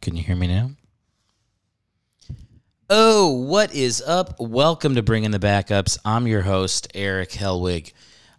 Can 0.00 0.16
you 0.16 0.22
hear 0.22 0.36
me 0.36 0.46
now? 0.46 0.70
Oh, 2.88 3.32
what 3.32 3.74
is 3.74 4.00
up? 4.00 4.40
Welcome 4.40 4.94
to 4.94 5.02
Bringing 5.02 5.30
the 5.30 5.38
Backups. 5.38 5.98
I'm 6.06 6.26
your 6.26 6.40
host, 6.40 6.88
Eric 6.94 7.28
Helwig. 7.32 7.92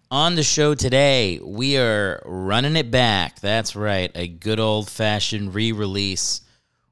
On 0.10 0.34
the 0.34 0.42
show 0.42 0.74
today, 0.74 1.40
we 1.40 1.78
are 1.78 2.24
running 2.26 2.76
it 2.76 2.90
back. 2.90 3.40
That's 3.42 3.76
right, 3.76 4.10
a 4.16 4.28
good 4.28 4.60
old 4.60 4.90
fashioned 4.90 5.54
re 5.54 5.72
release. 5.72 6.42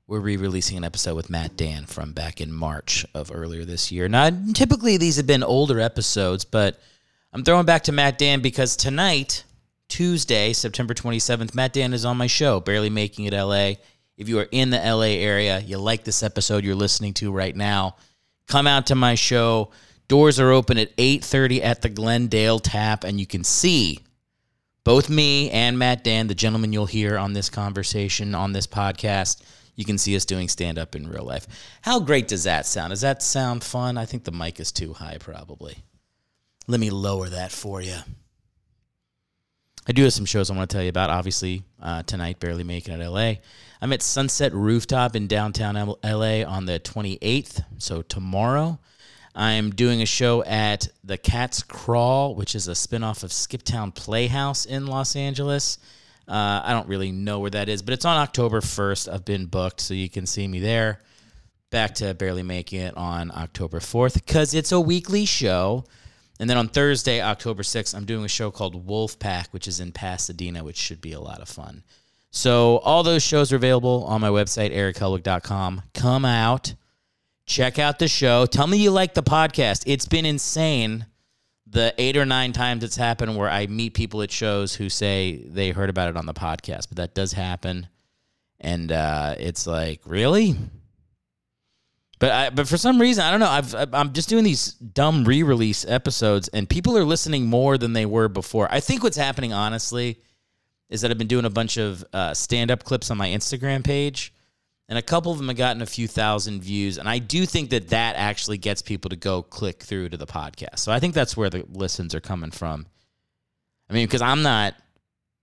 We're 0.06 0.20
re 0.20 0.38
releasing 0.38 0.78
an 0.78 0.84
episode 0.84 1.16
with 1.16 1.32
Matt 1.32 1.58
Dann 1.58 1.88
from 1.88 2.14
back 2.14 2.40
in 2.40 2.54
March 2.54 3.08
of 3.16 3.32
earlier 3.34 3.66
this 3.66 3.92
year. 3.92 4.08
Now, 4.08 4.30
typically 4.54 4.98
these 4.98 5.18
have 5.18 5.26
been 5.26 5.44
older 5.44 5.80
episodes, 5.80 6.46
but 6.46 6.80
I'm 7.34 7.44
throwing 7.44 7.66
back 7.66 7.86
to 7.86 7.92
Matt 7.92 8.20
Dann 8.20 8.42
because 8.42 8.76
tonight, 8.76 9.46
Tuesday, 9.88 10.54
September 10.54 10.94
27th, 10.94 11.56
Matt 11.56 11.74
Dann 11.74 11.92
is 11.92 12.06
on 12.06 12.18
my 12.18 12.28
show, 12.28 12.60
Barely 12.60 12.92
Making 12.92 13.26
It 13.26 13.34
LA. 13.34 13.74
If 14.20 14.28
you 14.28 14.38
are 14.40 14.50
in 14.52 14.70
the 14.70 14.78
LA 14.78 15.16
area, 15.16 15.60
you 15.62 15.78
like 15.78 16.04
this 16.04 16.24
episode 16.24 16.66
you're 16.66 16.76
listening 16.76 17.14
to 17.16 17.32
right 17.32 17.56
now, 17.56 17.96
come 18.50 18.68
out 18.68 18.88
to 18.88 18.96
my 18.96 19.16
show. 19.16 19.72
Doors 20.10 20.42
are 20.42 20.52
open 20.52 20.78
at 20.78 20.92
8:30 20.98 21.64
at 21.64 21.82
the 21.82 21.88
Glendale 21.88 22.60
Tap 22.60 23.06
and 23.06 23.18
you 23.18 23.26
can 23.26 23.46
see 23.46 24.00
both 24.84 25.10
me 25.10 25.50
and 25.52 25.80
Matt 25.80 26.04
Dann, 26.04 26.28
the 26.28 26.36
gentleman 26.36 26.74
you'll 26.74 26.86
hear 26.86 27.18
on 27.18 27.32
this 27.32 27.50
conversation 27.50 28.36
on 28.36 28.52
this 28.52 28.68
podcast. 28.68 29.42
You 29.76 29.86
can 29.86 29.98
see 29.98 30.18
us 30.18 30.26
doing 30.26 30.50
stand 30.50 30.78
up 30.78 30.98
in 30.98 31.08
real 31.08 31.24
life. 31.24 31.48
How 31.82 32.02
great 32.02 32.28
does 32.28 32.44
that 32.44 32.66
sound? 32.66 32.90
Does 32.90 33.02
that 33.02 33.24
sound 33.24 33.64
fun? 33.64 33.98
I 33.98 34.04
think 34.04 34.26
the 34.26 34.34
mic 34.34 34.60
is 34.60 34.74
too 34.74 34.92
high 34.92 35.18
probably. 35.18 35.78
Let 36.68 36.82
me 36.82 36.90
lower 36.90 37.30
that 37.30 37.54
for 37.54 37.82
you. 37.82 38.00
I 39.90 39.92
do 39.92 40.04
have 40.04 40.14
some 40.14 40.26
shows 40.26 40.52
I 40.52 40.56
want 40.56 40.70
to 40.70 40.74
tell 40.76 40.84
you 40.84 40.90
about. 40.90 41.10
Obviously, 41.10 41.64
uh, 41.82 42.04
tonight, 42.04 42.40
barely 42.40 42.64
making 42.64 42.94
it 42.94 43.04
LA. 43.04 43.34
I'm 43.82 43.92
at 43.92 44.04
Sunset 44.04 44.54
Rooftop 44.54 45.16
in 45.16 45.26
downtown 45.26 45.74
LA 46.04 46.44
on 46.44 46.68
the 46.68 46.80
28th. 46.80 47.64
So 47.80 48.04
tomorrow, 48.04 48.78
I'm 49.34 49.72
doing 49.72 50.04
a 50.04 50.06
show 50.06 50.44
at 50.44 50.90
the 51.04 51.18
Cat's 51.18 51.64
Crawl, 51.64 52.36
which 52.36 52.54
is 52.54 52.68
a 52.68 52.74
spinoff 52.74 53.24
of 53.24 53.32
Skiptown 53.32 53.96
Playhouse 53.96 54.68
in 54.68 54.86
Los 54.86 55.16
Angeles. 55.16 55.80
Uh, 56.28 56.62
I 56.64 56.72
don't 56.72 56.88
really 56.88 57.12
know 57.12 57.40
where 57.40 57.50
that 57.50 57.68
is, 57.68 57.82
but 57.82 57.96
it's 57.96 58.06
on 58.06 58.18
October 58.18 58.62
1st. 58.62 59.12
I've 59.12 59.26
been 59.26 59.48
booked, 59.48 59.82
so 59.82 59.96
you 59.96 60.08
can 60.08 60.28
see 60.28 60.48
me 60.48 60.60
there. 60.60 61.00
Back 61.72 61.96
to 61.96 62.14
barely 62.14 62.44
making 62.44 62.82
it 62.82 62.96
on 62.96 63.32
October 63.32 63.80
4th 63.80 64.14
because 64.14 64.54
it's 64.54 64.72
a 64.72 64.80
weekly 64.80 65.26
show. 65.26 65.84
And 66.40 66.50
then 66.50 66.58
on 66.58 66.70
Thursday, 66.70 67.22
October 67.22 67.64
6th, 67.64 67.94
I'm 67.94 68.06
doing 68.06 68.24
a 68.24 68.30
show 68.30 68.50
called 68.50 68.88
Wolf 68.88 69.20
Pack, 69.20 69.50
which 69.52 69.68
is 69.68 69.80
in 69.80 69.92
Pasadena, 69.92 70.64
which 70.64 70.78
should 70.78 71.02
be 71.02 71.12
a 71.12 71.20
lot 71.20 71.42
of 71.42 71.50
fun. 71.50 71.84
So 72.32 72.78
all 72.78 73.04
those 73.04 73.24
shows 73.24 73.52
are 73.52 73.58
available 73.58 74.06
on 74.06 74.22
my 74.22 74.30
website, 74.30 74.74
erichellwig.com. 74.74 75.82
Come 75.94 76.26
out, 76.26 76.76
check 77.46 77.78
out 77.78 78.00
the 78.00 78.08
show. 78.08 78.46
Tell 78.46 78.68
me 78.68 78.78
you 78.78 78.92
like 78.92 79.16
the 79.16 79.24
podcast. 79.24 79.84
It's 79.86 80.08
been 80.08 80.26
insane 80.26 81.06
the 81.72 81.94
eight 81.98 82.18
or 82.18 82.26
nine 82.26 82.52
times 82.52 82.84
it's 82.84 82.96
happened 82.96 83.38
where 83.38 83.50
I 83.50 83.68
meet 83.68 83.94
people 83.94 84.22
at 84.22 84.32
shows 84.32 84.74
who 84.74 84.90
say 84.90 85.44
they 85.46 85.70
heard 85.70 85.90
about 85.90 86.10
it 86.10 86.18
on 86.18 86.26
the 86.26 86.34
podcast, 86.34 86.90
but 86.90 86.98
that 86.98 87.14
does 87.14 87.34
happen. 87.34 87.88
And 88.60 88.92
uh, 88.92 89.36
it's 89.38 89.68
like, 89.68 90.02
really? 90.06 90.56
But 92.20 92.32
I, 92.32 92.50
but 92.50 92.68
for 92.68 92.78
some 92.78 93.00
reason 93.00 93.24
I 93.24 93.32
don't 93.32 93.40
know. 93.40 93.48
I've 93.48 93.94
I'm 93.94 94.14
just 94.14 94.30
doing 94.30 94.44
these 94.44 94.74
dumb 94.74 95.24
re-release 95.24 95.86
episodes, 95.88 96.50
and 96.50 96.70
people 96.70 96.98
are 96.98 97.06
listening 97.06 97.48
more 97.48 97.78
than 97.78 97.94
they 97.94 98.06
were 98.06 98.28
before. 98.28 98.68
I 98.70 98.82
think 98.82 99.04
what's 99.04 99.18
happening, 99.18 99.54
honestly, 99.54 100.20
is 100.90 101.02
that 101.02 101.12
I've 101.12 101.18
been 101.18 101.28
doing 101.28 101.46
a 101.46 101.50
bunch 101.50 101.78
of 101.78 102.04
uh, 102.12 102.34
stand-up 102.34 102.84
clips 102.84 103.10
on 103.10 103.18
my 103.18 103.30
Instagram 103.30 103.86
page, 103.86 104.34
and 104.90 104.98
a 104.98 105.02
couple 105.02 105.32
of 105.32 105.38
them 105.38 105.48
have 105.48 105.56
gotten 105.56 105.82
a 105.82 105.86
few 105.86 106.08
thousand 106.08 106.62
views, 106.62 106.98
and 106.98 107.08
I 107.08 107.20
do 107.20 107.46
think 107.46 107.70
that 107.70 107.90
that 107.90 108.18
actually 108.18 108.58
gets 108.58 108.82
people 108.82 109.10
to 109.10 109.16
go 109.16 109.42
click 109.42 109.82
through 109.84 110.10
to 110.10 110.18
the 110.18 110.28
podcast. 110.28 110.80
So 110.80 110.92
I 110.92 111.00
think 111.00 111.14
that's 111.14 111.38
where 111.38 111.50
the 111.50 111.64
listens 111.72 112.14
are 112.16 112.20
coming 112.20 112.52
from. 112.52 112.86
I 113.90 113.94
mean, 113.94 114.08
because 114.08 114.22
I'm 114.22 114.42
not 114.42 114.76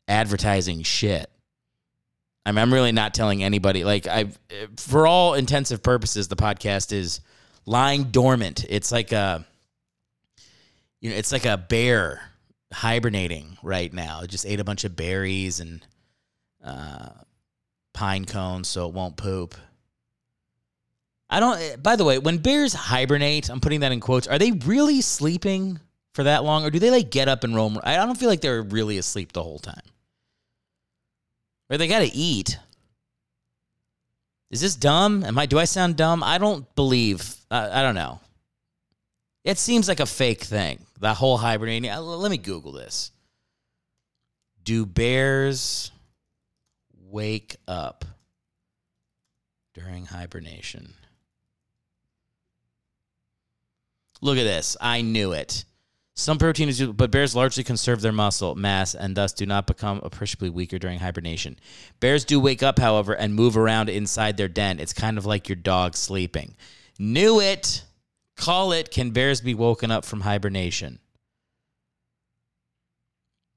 advertising 0.08 0.82
shit. 0.82 1.30
I 2.46 2.52
mean, 2.52 2.58
I'm 2.58 2.72
really 2.72 2.92
not 2.92 3.12
telling 3.12 3.42
anybody. 3.42 3.82
Like 3.82 4.06
I, 4.06 4.28
for 4.76 5.08
all 5.08 5.34
intensive 5.34 5.82
purposes, 5.82 6.28
the 6.28 6.36
podcast 6.36 6.92
is 6.92 7.20
lying 7.66 8.04
dormant. 8.04 8.64
It's 8.68 8.92
like 8.92 9.10
a, 9.10 9.44
you 11.00 11.10
know, 11.10 11.16
it's 11.16 11.32
like 11.32 11.44
a 11.44 11.56
bear 11.56 12.22
hibernating 12.72 13.58
right 13.64 13.92
now. 13.92 14.20
It 14.20 14.30
just 14.30 14.46
ate 14.46 14.60
a 14.60 14.64
bunch 14.64 14.84
of 14.84 14.94
berries 14.94 15.58
and 15.58 15.84
uh, 16.64 17.08
pine 17.92 18.24
cones, 18.26 18.68
so 18.68 18.86
it 18.86 18.94
won't 18.94 19.16
poop. 19.16 19.56
I 21.28 21.40
don't. 21.40 21.82
By 21.82 21.96
the 21.96 22.04
way, 22.04 22.20
when 22.20 22.38
bears 22.38 22.72
hibernate, 22.72 23.50
I'm 23.50 23.58
putting 23.60 23.80
that 23.80 23.90
in 23.90 23.98
quotes. 23.98 24.28
Are 24.28 24.38
they 24.38 24.52
really 24.52 25.00
sleeping 25.00 25.80
for 26.14 26.22
that 26.22 26.44
long, 26.44 26.64
or 26.64 26.70
do 26.70 26.78
they 26.78 26.92
like 26.92 27.10
get 27.10 27.26
up 27.26 27.42
and 27.42 27.56
roam? 27.56 27.80
I 27.82 27.96
don't 27.96 28.16
feel 28.16 28.28
like 28.28 28.40
they're 28.40 28.62
really 28.62 28.98
asleep 28.98 29.32
the 29.32 29.42
whole 29.42 29.58
time. 29.58 29.82
Or 31.68 31.76
they 31.76 31.88
got 31.88 32.00
to 32.00 32.14
eat. 32.14 32.58
Is 34.50 34.60
this 34.60 34.76
dumb? 34.76 35.24
Am 35.24 35.36
I? 35.38 35.46
Do 35.46 35.58
I 35.58 35.64
sound 35.64 35.96
dumb? 35.96 36.22
I 36.22 36.38
don't 36.38 36.72
believe. 36.76 37.34
Uh, 37.50 37.68
I 37.72 37.82
don't 37.82 37.94
know. 37.96 38.20
It 39.44 39.58
seems 39.58 39.88
like 39.88 40.00
a 40.00 40.06
fake 40.06 40.42
thing. 40.42 40.84
The 41.00 41.14
whole 41.14 41.36
hibernating. 41.36 41.90
Uh, 41.90 42.00
Let 42.00 42.30
me 42.30 42.38
Google 42.38 42.72
this. 42.72 43.10
Do 44.62 44.86
bears 44.86 45.90
wake 47.08 47.56
up 47.68 48.04
during 49.74 50.06
hibernation? 50.06 50.94
Look 54.20 54.38
at 54.38 54.44
this. 54.44 54.76
I 54.80 55.02
knew 55.02 55.32
it. 55.32 55.64
Some 56.18 56.38
proteins 56.38 56.78
do, 56.78 56.94
but 56.94 57.10
bears 57.10 57.36
largely 57.36 57.62
conserve 57.62 58.00
their 58.00 58.10
muscle 58.10 58.54
mass 58.54 58.94
and 58.94 59.14
thus 59.14 59.34
do 59.34 59.44
not 59.44 59.66
become 59.66 60.00
appreciably 60.02 60.48
weaker 60.48 60.78
during 60.78 60.98
hibernation. 60.98 61.58
Bears 62.00 62.24
do 62.24 62.40
wake 62.40 62.62
up, 62.62 62.78
however, 62.78 63.12
and 63.12 63.34
move 63.34 63.54
around 63.54 63.90
inside 63.90 64.38
their 64.38 64.48
den. 64.48 64.80
It's 64.80 64.94
kind 64.94 65.18
of 65.18 65.26
like 65.26 65.46
your 65.46 65.56
dog 65.56 65.94
sleeping. 65.94 66.56
Knew 66.98 67.38
it. 67.38 67.84
Call 68.34 68.72
it. 68.72 68.90
Can 68.90 69.10
bears 69.10 69.42
be 69.42 69.54
woken 69.54 69.90
up 69.90 70.06
from 70.06 70.22
hibernation? 70.22 71.00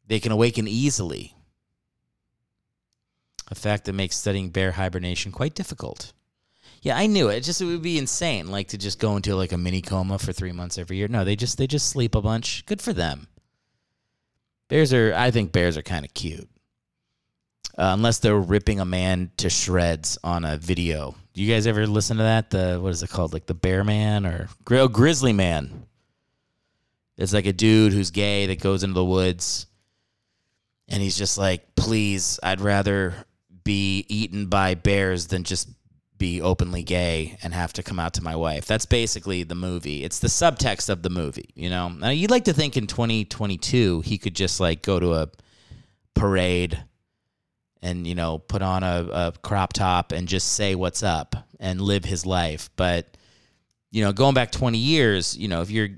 They 0.05 0.19
can 0.19 0.33
awaken 0.33 0.67
easily. 0.67 1.35
A 3.47 3.55
fact 3.55 3.85
that 3.85 3.93
makes 3.93 4.17
studying 4.17 4.49
bear 4.49 4.73
hibernation 4.73 5.31
quite 5.31 5.55
difficult. 5.55 6.11
Yeah, 6.81 6.97
I 6.97 7.07
knew 7.07 7.29
it. 7.29 7.37
it. 7.37 7.43
Just 7.43 7.61
it 7.61 7.65
would 7.65 7.81
be 7.81 7.97
insane, 7.97 8.49
like 8.49 8.69
to 8.69 8.77
just 8.77 8.99
go 8.99 9.15
into 9.15 9.35
like 9.35 9.51
a 9.51 9.57
mini 9.57 9.81
coma 9.81 10.17
for 10.17 10.31
three 10.31 10.51
months 10.51 10.77
every 10.77 10.97
year. 10.97 11.07
No, 11.07 11.23
they 11.23 11.35
just 11.35 11.57
they 11.57 11.67
just 11.67 11.89
sleep 11.89 12.15
a 12.15 12.21
bunch. 12.21 12.65
Good 12.65 12.81
for 12.81 12.93
them. 12.93 13.27
Bears 14.69 14.93
are. 14.93 15.13
I 15.15 15.31
think 15.31 15.51
bears 15.51 15.77
are 15.77 15.81
kind 15.81 16.05
of 16.05 16.13
cute, 16.13 16.49
uh, 17.77 17.91
unless 17.93 18.19
they're 18.19 18.39
ripping 18.39 18.79
a 18.79 18.85
man 18.85 19.31
to 19.37 19.49
shreds 19.49 20.17
on 20.23 20.45
a 20.45 20.57
video. 20.57 21.15
Do 21.33 21.43
you 21.43 21.53
guys 21.53 21.67
ever 21.67 21.87
listen 21.87 22.17
to 22.17 22.23
that? 22.23 22.51
The 22.51 22.79
what 22.81 22.91
is 22.91 23.03
it 23.03 23.09
called? 23.09 23.33
Like 23.33 23.45
the 23.45 23.53
Bear 23.53 23.83
Man 23.83 24.25
or 24.25 24.47
oh, 24.71 24.87
Grizzly 24.87 25.33
Man? 25.33 25.85
It's 27.17 27.33
like 27.33 27.47
a 27.47 27.53
dude 27.53 27.91
who's 27.91 28.11
gay 28.11 28.45
that 28.45 28.61
goes 28.61 28.83
into 28.83 28.93
the 28.93 29.03
woods, 29.03 29.65
and 30.87 31.01
he's 31.01 31.17
just 31.17 31.37
like, 31.37 31.75
"Please, 31.75 32.39
I'd 32.41 32.61
rather 32.61 33.25
be 33.63 34.05
eaten 34.07 34.47
by 34.47 34.73
bears 34.75 35.27
than 35.27 35.43
just 35.43 35.67
be 36.19 36.41
openly 36.41 36.83
gay 36.83 37.37
and 37.41 37.53
have 37.53 37.73
to 37.73 37.83
come 37.83 37.99
out 37.99 38.13
to 38.13 38.23
my 38.23 38.35
wife. 38.35 38.67
That's 38.67 38.85
basically 38.85 39.43
the 39.43 39.55
movie. 39.55 40.03
It's 40.03 40.19
the 40.19 40.27
subtext 40.27 40.89
of 40.89 41.01
the 41.01 41.09
movie, 41.09 41.49
you 41.55 41.69
know. 41.69 41.89
Now 41.89 42.09
you'd 42.09 42.29
like 42.29 42.45
to 42.45 42.53
think 42.53 42.77
in 42.77 42.85
2022 42.85 44.01
he 44.01 44.17
could 44.19 44.35
just 44.35 44.59
like 44.59 44.83
go 44.83 44.99
to 44.99 45.13
a 45.13 45.29
parade 46.13 46.83
and 47.81 48.05
you 48.05 48.13
know 48.13 48.37
put 48.37 48.61
on 48.61 48.83
a, 48.83 49.07
a 49.11 49.33
crop 49.41 49.73
top 49.73 50.11
and 50.11 50.27
just 50.27 50.53
say 50.53 50.75
what's 50.75 51.01
up 51.01 51.35
and 51.59 51.81
live 51.81 52.05
his 52.05 52.25
life. 52.25 52.69
But 52.75 53.17
you 53.91 54.03
know, 54.03 54.13
going 54.13 54.35
back 54.35 54.51
20 54.51 54.77
years, 54.77 55.35
you 55.35 55.47
know, 55.47 55.61
if 55.61 55.71
you're 55.71 55.89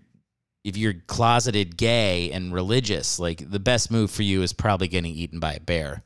if 0.63 0.77
you're 0.77 0.94
closeted 1.07 1.75
gay 1.75 2.31
and 2.31 2.53
religious, 2.53 3.19
like 3.19 3.50
the 3.50 3.59
best 3.59 3.91
move 3.91 4.12
for 4.12 4.24
you 4.24 4.44
is 4.44 4.53
probably 4.53 4.88
getting 4.88 5.13
eaten 5.13 5.39
by 5.39 5.53
a 5.53 5.59
bear. 5.59 6.03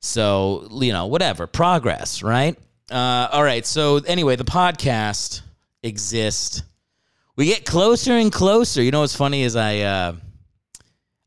So, 0.00 0.68
you 0.72 0.92
know, 0.92 1.06
whatever, 1.06 1.46
progress, 1.46 2.22
right? 2.22 2.58
Uh, 2.92 3.28
all 3.32 3.42
right. 3.42 3.64
So 3.64 3.96
anyway, 4.06 4.36
the 4.36 4.44
podcast 4.44 5.40
exists. 5.82 6.62
We 7.36 7.46
get 7.46 7.64
closer 7.64 8.12
and 8.12 8.30
closer. 8.30 8.82
You 8.82 8.90
know 8.90 9.00
what's 9.00 9.16
funny 9.16 9.42
is 9.44 9.56
I 9.56 9.78
uh, 9.78 10.14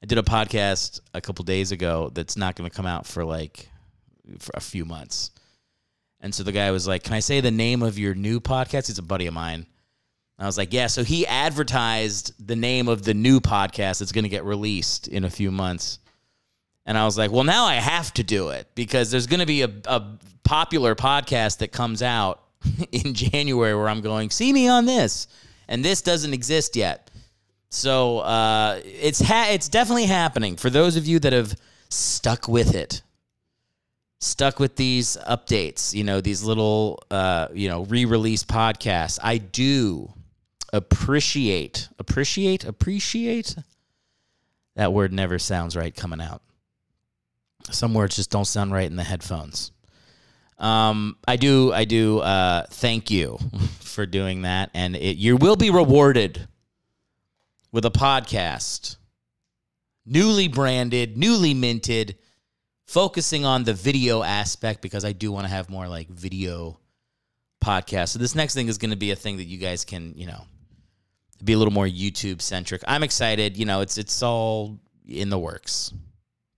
I 0.04 0.06
did 0.06 0.20
a 0.20 0.24
podcast 0.24 1.00
a 1.16 1.22
couple 1.22 1.44
days 1.44 1.72
ago 1.72 2.12
that's 2.14 2.38
not 2.38 2.56
going 2.56 2.70
to 2.70 2.76
come 2.76 2.86
out 2.86 3.08
for 3.08 3.26
like 3.26 3.68
for 4.38 4.52
a 4.54 4.62
few 4.62 4.86
months. 4.86 5.32
And 6.20 6.34
so 6.34 6.44
the 6.44 6.52
guy 6.52 6.70
was 6.70 6.88
like, 6.88 7.04
"Can 7.04 7.16
I 7.16 7.20
say 7.20 7.42
the 7.42 7.50
name 7.50 7.82
of 7.82 7.98
your 7.98 8.14
new 8.14 8.40
podcast?" 8.40 8.86
He's 8.86 9.00
a 9.00 9.04
buddy 9.04 9.26
of 9.26 9.34
mine. 9.34 9.66
I 10.38 10.46
was 10.46 10.60
like, 10.60 10.72
"Yeah." 10.72 10.86
So 10.86 11.04
he 11.04 11.26
advertised 11.26 12.34
the 12.46 12.56
name 12.56 12.88
of 12.88 13.04
the 13.04 13.16
new 13.16 13.40
podcast 13.40 14.00
that's 14.00 14.12
going 14.12 14.26
to 14.26 14.30
get 14.30 14.46
released 14.46 15.08
in 15.08 15.24
a 15.24 15.32
few 15.32 15.50
months. 15.50 15.98
And 16.86 16.98
I 16.98 17.06
was 17.06 17.18
like, 17.18 17.32
well, 17.32 17.44
now 17.44 17.66
I 17.66 17.76
have 17.76 18.14
to 18.16 18.24
do 18.24 18.50
it 18.50 18.68
because 18.76 19.10
there's 19.10 19.28
going 19.28 19.40
to 19.40 19.46
be 19.46 19.64
a, 19.64 19.72
a 19.86 20.18
popular 20.44 20.96
podcast 20.96 21.58
that 21.60 21.72
comes 21.72 22.04
out 22.04 22.42
in 22.92 23.14
January 23.14 23.76
where 23.76 23.90
I'm 23.90 24.02
going, 24.02 24.30
see 24.30 24.54
me 24.54 24.68
on 24.68 24.86
this. 24.86 25.28
And 25.68 25.84
this 25.84 26.02
doesn't 26.02 26.34
exist 26.34 26.76
yet. 26.76 27.10
So 27.70 28.20
uh, 28.20 28.80
it's 28.86 29.20
ha- 29.20 29.50
it's 29.52 29.68
definitely 29.68 30.06
happening 30.06 30.56
for 30.56 30.70
those 30.70 30.96
of 30.96 31.06
you 31.06 31.20
that 31.20 31.34
have 31.34 31.56
stuck 31.90 32.48
with 32.48 32.74
it, 32.74 33.02
stuck 34.22 34.60
with 34.60 34.78
these 34.78 35.18
updates. 35.28 35.94
You 35.94 36.06
know 36.06 36.22
these 36.22 36.42
little 36.42 37.04
uh, 37.12 37.50
you 37.54 37.68
know 37.68 37.84
re-release 37.86 38.44
podcasts. 38.44 39.20
I 39.22 39.40
do 39.40 40.14
appreciate 40.72 41.90
appreciate 42.00 42.64
appreciate. 42.64 43.56
That 44.76 44.94
word 44.94 45.12
never 45.12 45.38
sounds 45.38 45.76
right 45.76 45.94
coming 45.94 46.22
out. 46.22 46.42
Some 47.72 47.94
words 47.94 48.16
just 48.16 48.30
don't 48.30 48.46
sound 48.46 48.72
right 48.72 48.90
in 48.90 48.96
the 48.96 49.04
headphones. 49.04 49.72
Um, 50.58 51.18
I 51.28 51.36
do, 51.36 51.74
I 51.74 51.86
do. 51.86 52.20
Uh, 52.20 52.66
thank 52.70 53.12
you 53.12 53.38
for 53.80 54.06
doing 54.06 54.44
that, 54.44 54.70
and 54.74 54.96
it, 54.96 55.18
you 55.18 55.38
will 55.38 55.56
be 55.56 55.70
rewarded 55.70 56.48
with 57.72 57.86
a 57.86 57.92
podcast, 57.92 58.96
newly 60.06 60.48
branded, 60.48 61.18
newly 61.18 61.54
minted, 61.54 62.18
focusing 62.86 63.44
on 63.44 63.64
the 63.64 63.74
video 63.74 64.24
aspect 64.24 64.82
because 64.82 65.04
I 65.04 65.12
do 65.12 65.32
want 65.32 65.46
to 65.46 65.52
have 65.52 65.70
more 65.70 65.88
like 65.88 66.08
video 66.08 66.80
podcasts. 67.62 68.10
So 68.10 68.20
this 68.20 68.36
next 68.36 68.54
thing 68.54 68.68
is 68.68 68.78
going 68.78 68.92
to 68.92 68.98
be 68.98 69.12
a 69.12 69.16
thing 69.16 69.38
that 69.38 69.46
you 69.46 69.58
guys 69.58 69.84
can, 69.84 70.14
you 70.16 70.28
know, 70.28 70.46
be 71.44 71.54
a 71.54 71.58
little 71.58 71.74
more 71.74 71.86
YouTube 71.86 72.42
centric. 72.42 72.82
I'm 72.88 73.04
excited. 73.04 73.58
You 73.58 73.66
know, 73.66 73.82
it's 73.82 73.98
it's 73.98 74.24
all 74.24 74.80
in 75.06 75.30
the 75.30 75.40
works. 75.40 75.94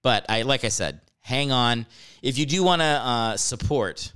But 0.07 0.25
I 0.29 0.43
like 0.43 0.63
I 0.63 0.69
said, 0.69 1.01
hang 1.19 1.51
on. 1.51 1.85
If 2.21 2.37
you 2.37 2.45
do 2.45 2.63
want 2.63 2.81
to 2.81 2.85
uh, 2.85 3.35
support 3.35 4.13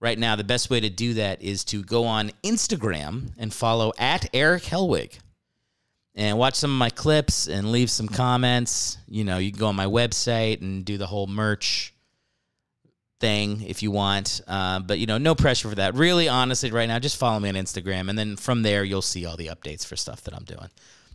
right 0.00 0.18
now, 0.18 0.34
the 0.34 0.42
best 0.42 0.70
way 0.70 0.80
to 0.80 0.90
do 0.90 1.14
that 1.14 1.40
is 1.40 1.62
to 1.66 1.84
go 1.84 2.06
on 2.06 2.32
Instagram 2.42 3.30
and 3.38 3.54
follow 3.54 3.92
at 3.96 4.28
Eric 4.34 4.64
Helwig 4.64 5.16
and 6.16 6.36
watch 6.36 6.56
some 6.56 6.72
of 6.72 6.78
my 6.78 6.90
clips 6.90 7.46
and 7.46 7.70
leave 7.70 7.90
some 7.90 8.08
comments. 8.08 8.98
You 9.06 9.22
know, 9.22 9.38
you 9.38 9.52
can 9.52 9.60
go 9.60 9.68
on 9.68 9.76
my 9.76 9.86
website 9.86 10.62
and 10.62 10.84
do 10.84 10.98
the 10.98 11.06
whole 11.06 11.28
merch 11.28 11.94
thing 13.20 13.62
if 13.68 13.84
you 13.84 13.92
want. 13.92 14.40
Uh, 14.48 14.80
but, 14.80 14.98
you 14.98 15.06
know, 15.06 15.18
no 15.18 15.36
pressure 15.36 15.68
for 15.68 15.76
that. 15.76 15.94
Really, 15.94 16.28
honestly, 16.28 16.72
right 16.72 16.88
now, 16.88 16.98
just 16.98 17.18
follow 17.18 17.38
me 17.38 17.48
on 17.48 17.54
Instagram. 17.54 18.10
And 18.10 18.18
then 18.18 18.34
from 18.34 18.62
there, 18.62 18.82
you'll 18.82 19.00
see 19.02 19.26
all 19.26 19.36
the 19.36 19.46
updates 19.46 19.86
for 19.86 19.94
stuff 19.94 20.22
that 20.22 20.34
I'm 20.34 20.42
doing. 20.42 20.70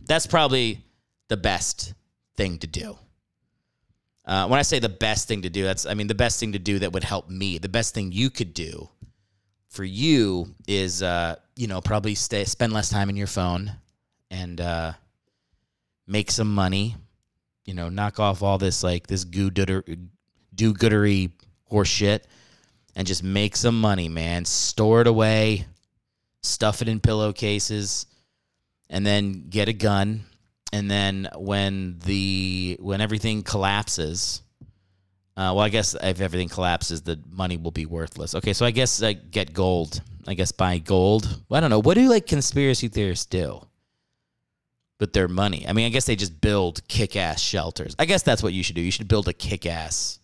That's 0.06 0.26
probably 0.26 0.80
the 1.28 1.36
best 1.36 1.92
thing 2.34 2.56
to 2.60 2.66
do. 2.66 2.96
Uh, 4.26 4.46
when 4.48 4.58
I 4.58 4.62
say 4.62 4.78
the 4.78 4.88
best 4.88 5.28
thing 5.28 5.42
to 5.42 5.50
do, 5.50 5.64
that's, 5.64 5.84
I 5.84 5.94
mean, 5.94 6.06
the 6.06 6.14
best 6.14 6.40
thing 6.40 6.52
to 6.52 6.58
do 6.58 6.78
that 6.78 6.92
would 6.92 7.04
help 7.04 7.28
me. 7.28 7.58
The 7.58 7.68
best 7.68 7.94
thing 7.94 8.10
you 8.10 8.30
could 8.30 8.54
do 8.54 8.88
for 9.68 9.84
you 9.84 10.54
is, 10.66 11.02
uh, 11.02 11.36
you 11.56 11.66
know, 11.66 11.80
probably 11.80 12.14
stay, 12.14 12.44
spend 12.44 12.72
less 12.72 12.88
time 12.88 13.10
in 13.10 13.16
your 13.16 13.26
phone 13.26 13.72
and 14.30 14.60
uh, 14.60 14.92
make 16.06 16.30
some 16.30 16.54
money. 16.54 16.96
You 17.66 17.74
know, 17.74 17.88
knock 17.88 18.20
off 18.20 18.42
all 18.42 18.58
this 18.58 18.82
like 18.82 19.06
this 19.06 19.24
goo 19.24 19.50
do 19.50 19.82
goodery 20.54 21.32
horse 21.64 21.88
shit, 21.88 22.26
and 22.94 23.06
just 23.06 23.22
make 23.22 23.56
some 23.56 23.80
money, 23.80 24.08
man. 24.08 24.44
Store 24.44 25.00
it 25.00 25.06
away, 25.06 25.66
stuff 26.42 26.82
it 26.82 26.88
in 26.88 27.00
pillowcases, 27.00 28.06
and 28.90 29.04
then 29.06 29.48
get 29.48 29.68
a 29.68 29.72
gun. 29.72 30.24
And 30.74 30.90
then 30.90 31.28
when 31.36 32.00
the 32.04 32.76
when 32.80 33.00
everything 33.00 33.44
collapses, 33.44 34.42
uh, 35.36 35.54
well, 35.54 35.60
I 35.60 35.68
guess 35.68 35.94
if 35.94 36.20
everything 36.20 36.48
collapses, 36.48 37.02
the 37.02 37.16
money 37.30 37.56
will 37.56 37.70
be 37.70 37.86
worthless. 37.86 38.34
Okay, 38.34 38.52
so 38.52 38.66
I 38.66 38.72
guess 38.72 39.00
like 39.00 39.30
get 39.30 39.52
gold. 39.52 40.02
I 40.26 40.34
guess 40.34 40.50
buy 40.50 40.78
gold. 40.78 41.42
Well, 41.48 41.58
I 41.58 41.60
don't 41.60 41.70
know. 41.70 41.78
What 41.78 41.94
do 41.94 42.08
like 42.08 42.26
conspiracy 42.26 42.88
theorists 42.88 43.26
do? 43.26 43.64
with 45.00 45.12
their 45.12 45.28
money. 45.28 45.66
I 45.68 45.72
mean, 45.72 45.86
I 45.86 45.90
guess 45.90 46.06
they 46.06 46.16
just 46.16 46.40
build 46.40 46.86
kick 46.88 47.16
ass 47.16 47.40
shelters. 47.40 47.94
I 47.98 48.04
guess 48.04 48.22
that's 48.22 48.42
what 48.42 48.52
you 48.52 48.62
should 48.62 48.76
do. 48.76 48.80
You 48.80 48.92
should 48.92 49.08
build 49.08 49.28
a 49.28 49.32
kick 49.32 49.66
ass 49.66 50.18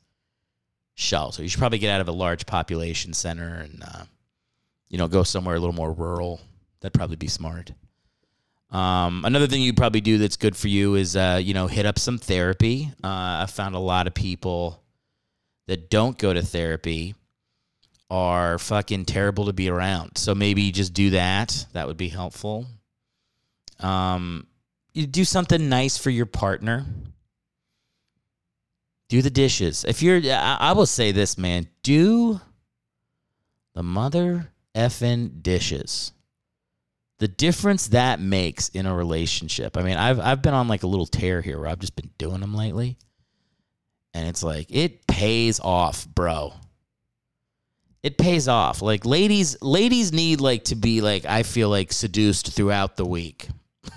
shelter. 0.94 1.42
You 1.42 1.48
should 1.48 1.58
probably 1.58 1.78
get 1.78 1.90
out 1.90 2.00
of 2.00 2.08
a 2.08 2.12
large 2.12 2.46
population 2.46 3.12
center 3.12 3.56
and, 3.56 3.82
uh, 3.82 4.04
you 4.88 4.96
know, 4.96 5.08
go 5.08 5.22
somewhere 5.22 5.56
a 5.56 5.58
little 5.58 5.74
more 5.74 5.92
rural. 5.92 6.40
That'd 6.80 6.94
probably 6.94 7.16
be 7.16 7.26
smart. 7.26 7.72
Um, 8.70 9.24
another 9.24 9.46
thing 9.48 9.62
you 9.62 9.74
probably 9.74 10.00
do 10.00 10.18
that's 10.18 10.36
good 10.36 10.56
for 10.56 10.68
you 10.68 10.94
is, 10.94 11.16
uh, 11.16 11.40
you 11.42 11.54
know, 11.54 11.66
hit 11.66 11.86
up 11.86 11.98
some 11.98 12.18
therapy. 12.18 12.92
Uh, 13.02 13.42
I 13.42 13.46
found 13.48 13.74
a 13.74 13.80
lot 13.80 14.06
of 14.06 14.14
people 14.14 14.82
that 15.66 15.90
don't 15.90 16.16
go 16.16 16.32
to 16.32 16.42
therapy 16.42 17.14
are 18.10 18.58
fucking 18.58 19.04
terrible 19.04 19.46
to 19.46 19.52
be 19.52 19.68
around. 19.68 20.18
So 20.18 20.34
maybe 20.34 20.70
just 20.72 20.94
do 20.94 21.10
that. 21.10 21.66
That 21.72 21.86
would 21.86 21.96
be 21.96 22.08
helpful. 22.08 22.66
Um, 23.78 24.46
you 24.92 25.06
do 25.06 25.24
something 25.24 25.68
nice 25.68 25.96
for 25.96 26.10
your 26.10 26.26
partner. 26.26 26.86
Do 29.08 29.22
the 29.22 29.30
dishes. 29.30 29.84
If 29.84 30.02
you're, 30.02 30.20
I, 30.32 30.56
I 30.60 30.72
will 30.72 30.86
say 30.86 31.12
this, 31.12 31.38
man. 31.38 31.68
Do 31.82 32.40
the 33.74 33.82
mother 33.82 34.52
effing 34.74 35.42
dishes. 35.42 36.12
The 37.20 37.28
difference 37.28 37.88
that 37.88 38.18
makes 38.18 38.70
in 38.70 38.86
a 38.86 38.94
relationship. 38.94 39.76
I 39.76 39.82
mean, 39.82 39.98
I've 39.98 40.18
I've 40.18 40.40
been 40.40 40.54
on 40.54 40.68
like 40.68 40.82
a 40.84 40.86
little 40.86 41.06
tear 41.06 41.42
here 41.42 41.60
where 41.60 41.68
I've 41.68 41.78
just 41.78 41.94
been 41.94 42.10
doing 42.16 42.40
them 42.40 42.54
lately, 42.54 42.96
and 44.14 44.26
it's 44.26 44.42
like 44.42 44.66
it 44.70 45.06
pays 45.06 45.60
off, 45.60 46.06
bro. 46.08 46.54
It 48.02 48.16
pays 48.16 48.48
off. 48.48 48.80
Like 48.80 49.04
ladies, 49.04 49.60
ladies 49.60 50.14
need 50.14 50.40
like 50.40 50.64
to 50.64 50.74
be 50.74 51.02
like 51.02 51.26
I 51.26 51.42
feel 51.42 51.68
like 51.68 51.92
seduced 51.92 52.52
throughout 52.52 52.96
the 52.96 53.06
week. 53.06 53.48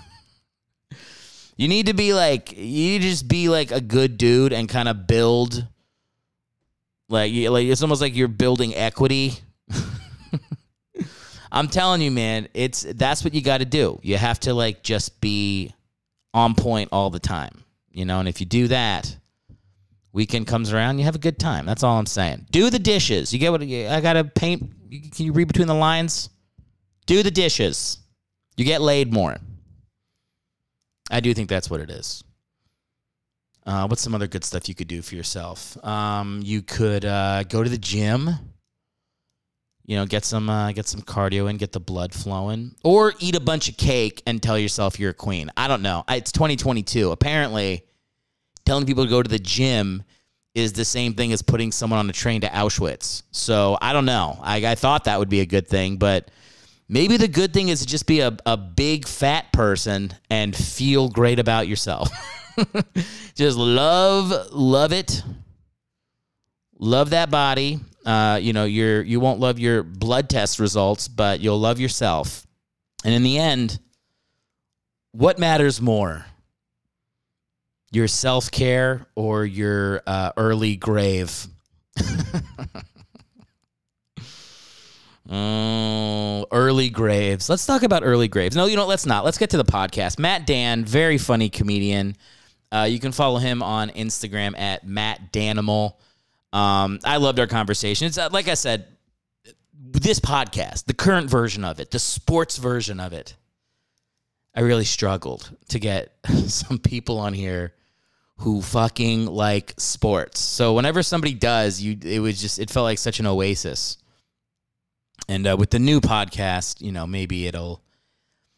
You 1.56 1.68
need 1.68 1.86
to 1.86 1.94
be 1.94 2.12
like 2.12 2.52
you 2.56 2.98
just 2.98 3.28
be 3.28 3.48
like 3.48 3.70
a 3.70 3.80
good 3.80 4.18
dude 4.18 4.52
and 4.52 4.68
kind 4.68 4.88
of 4.88 5.06
build 5.06 5.64
like 7.08 7.32
like 7.32 7.66
it's 7.66 7.80
almost 7.80 8.00
like 8.00 8.16
you're 8.16 8.26
building 8.26 8.74
equity. 8.74 9.34
I'm 11.54 11.68
telling 11.68 12.02
you, 12.02 12.10
man, 12.10 12.48
it's 12.52 12.82
that's 12.82 13.22
what 13.22 13.32
you 13.32 13.40
got 13.40 13.58
to 13.58 13.64
do. 13.64 14.00
You 14.02 14.16
have 14.16 14.40
to 14.40 14.52
like 14.52 14.82
just 14.82 15.20
be 15.20 15.72
on 16.34 16.56
point 16.56 16.88
all 16.90 17.10
the 17.10 17.20
time, 17.20 17.62
you 17.92 18.04
know. 18.04 18.18
And 18.18 18.28
if 18.28 18.40
you 18.40 18.46
do 18.46 18.66
that, 18.68 19.16
weekend 20.12 20.48
comes 20.48 20.72
around, 20.72 20.98
you 20.98 21.04
have 21.04 21.14
a 21.14 21.20
good 21.20 21.38
time. 21.38 21.64
That's 21.64 21.84
all 21.84 21.96
I'm 21.96 22.06
saying. 22.06 22.46
Do 22.50 22.70
the 22.70 22.80
dishes. 22.80 23.32
You 23.32 23.38
get 23.38 23.52
what 23.52 23.62
I 23.62 24.00
got 24.00 24.14
to 24.14 24.24
paint. 24.24 24.68
Can 24.90 25.26
you 25.26 25.32
read 25.32 25.46
between 25.46 25.68
the 25.68 25.74
lines? 25.74 26.28
Do 27.06 27.22
the 27.22 27.30
dishes. 27.30 27.98
You 28.56 28.64
get 28.64 28.80
laid 28.80 29.12
more. 29.12 29.36
I 31.08 31.20
do 31.20 31.32
think 31.34 31.48
that's 31.48 31.70
what 31.70 31.80
it 31.80 31.90
is. 31.90 32.24
Uh, 33.64 33.86
what's 33.86 34.02
some 34.02 34.14
other 34.14 34.26
good 34.26 34.44
stuff 34.44 34.68
you 34.68 34.74
could 34.74 34.88
do 34.88 35.02
for 35.02 35.14
yourself? 35.14 35.82
Um, 35.84 36.40
you 36.42 36.62
could 36.62 37.04
uh, 37.04 37.44
go 37.44 37.62
to 37.62 37.70
the 37.70 37.78
gym. 37.78 38.30
You 39.86 39.96
know, 39.96 40.06
get 40.06 40.24
some 40.24 40.48
uh, 40.48 40.72
get 40.72 40.86
some 40.86 41.02
cardio 41.02 41.48
and 41.50 41.58
get 41.58 41.72
the 41.72 41.80
blood 41.80 42.14
flowing, 42.14 42.74
or 42.82 43.14
eat 43.18 43.36
a 43.36 43.40
bunch 43.40 43.68
of 43.68 43.76
cake 43.76 44.22
and 44.26 44.42
tell 44.42 44.58
yourself 44.58 44.98
you're 44.98 45.10
a 45.10 45.14
queen. 45.14 45.50
I 45.56 45.68
don't 45.68 45.82
know. 45.82 46.04
It's 46.08 46.32
2022. 46.32 47.10
Apparently, 47.10 47.84
telling 48.64 48.86
people 48.86 49.04
to 49.04 49.10
go 49.10 49.22
to 49.22 49.28
the 49.28 49.38
gym 49.38 50.02
is 50.54 50.72
the 50.72 50.84
same 50.84 51.14
thing 51.14 51.32
as 51.32 51.42
putting 51.42 51.72
someone 51.72 51.98
on 51.98 52.08
a 52.08 52.12
train 52.12 52.40
to 52.42 52.46
Auschwitz. 52.46 53.24
So 53.32 53.76
I 53.82 53.92
don't 53.92 54.06
know. 54.06 54.38
I, 54.40 54.64
I 54.64 54.74
thought 54.76 55.04
that 55.04 55.18
would 55.18 55.28
be 55.28 55.40
a 55.40 55.46
good 55.46 55.66
thing, 55.66 55.96
but 55.96 56.30
Maybe 56.88 57.16
the 57.16 57.28
good 57.28 57.52
thing 57.54 57.68
is 57.70 57.80
to 57.80 57.86
just 57.86 58.06
be 58.06 58.20
a, 58.20 58.36
a 58.44 58.56
big 58.56 59.08
fat 59.08 59.52
person 59.52 60.12
and 60.28 60.54
feel 60.54 61.08
great 61.08 61.38
about 61.38 61.66
yourself. 61.66 62.10
just 63.34 63.56
love, 63.56 64.52
love 64.52 64.92
it. 64.92 65.22
Love 66.78 67.10
that 67.10 67.30
body. 67.30 67.80
Uh, 68.04 68.38
you 68.40 68.52
know, 68.52 68.64
you're 68.64 69.02
you 69.02 69.20
won't 69.20 69.40
love 69.40 69.58
your 69.58 69.82
blood 69.82 70.28
test 70.28 70.58
results, 70.58 71.08
but 71.08 71.40
you'll 71.40 71.60
love 71.60 71.80
yourself. 71.80 72.46
And 73.04 73.14
in 73.14 73.22
the 73.22 73.38
end, 73.38 73.78
what 75.12 75.38
matters 75.38 75.80
more? 75.80 76.26
Your 77.92 78.08
self 78.08 78.50
care 78.50 79.06
or 79.14 79.44
your 79.44 80.02
uh, 80.06 80.32
early 80.36 80.76
grave? 80.76 81.46
Oh, 85.30 86.46
early 86.52 86.90
graves. 86.90 87.48
Let's 87.48 87.64
talk 87.64 87.82
about 87.82 88.02
early 88.04 88.28
graves. 88.28 88.54
No, 88.54 88.66
you 88.66 88.76
know, 88.76 88.86
let's 88.86 89.06
not. 89.06 89.24
Let's 89.24 89.38
get 89.38 89.50
to 89.50 89.56
the 89.56 89.64
podcast. 89.64 90.18
Matt 90.18 90.46
Dann, 90.46 90.84
very 90.84 91.16
funny 91.16 91.48
comedian. 91.48 92.16
Uh, 92.70 92.86
you 92.90 92.98
can 92.98 93.10
follow 93.10 93.38
him 93.38 93.62
on 93.62 93.88
Instagram 93.90 94.58
at 94.58 94.86
Matt 94.86 95.32
Dannimal. 95.32 95.94
Um, 96.54 97.00
I 97.04 97.16
loved 97.16 97.40
our 97.40 97.48
conversation. 97.48 98.06
It's 98.06 98.16
uh, 98.16 98.28
like 98.30 98.46
I 98.46 98.54
said, 98.54 98.86
this 99.74 100.20
podcast, 100.20 100.84
the 100.84 100.94
current 100.94 101.28
version 101.28 101.64
of 101.64 101.80
it, 101.80 101.90
the 101.90 101.98
sports 101.98 102.58
version 102.58 103.00
of 103.00 103.12
it. 103.12 103.34
I 104.54 104.60
really 104.60 104.84
struggled 104.84 105.50
to 105.70 105.80
get 105.80 106.16
some 106.46 106.78
people 106.78 107.18
on 107.18 107.34
here 107.34 107.74
who 108.38 108.62
fucking 108.62 109.26
like 109.26 109.74
sports. 109.78 110.38
So 110.38 110.74
whenever 110.74 111.02
somebody 111.02 111.34
does, 111.34 111.80
you 111.80 111.98
it 112.02 112.20
was 112.20 112.40
just 112.40 112.60
it 112.60 112.70
felt 112.70 112.84
like 112.84 112.98
such 112.98 113.18
an 113.18 113.26
oasis. 113.26 113.98
And 115.28 115.46
uh, 115.46 115.56
with 115.58 115.70
the 115.70 115.80
new 115.80 116.00
podcast, 116.00 116.80
you 116.80 116.92
know, 116.92 117.06
maybe 117.06 117.48
it'll 117.48 117.82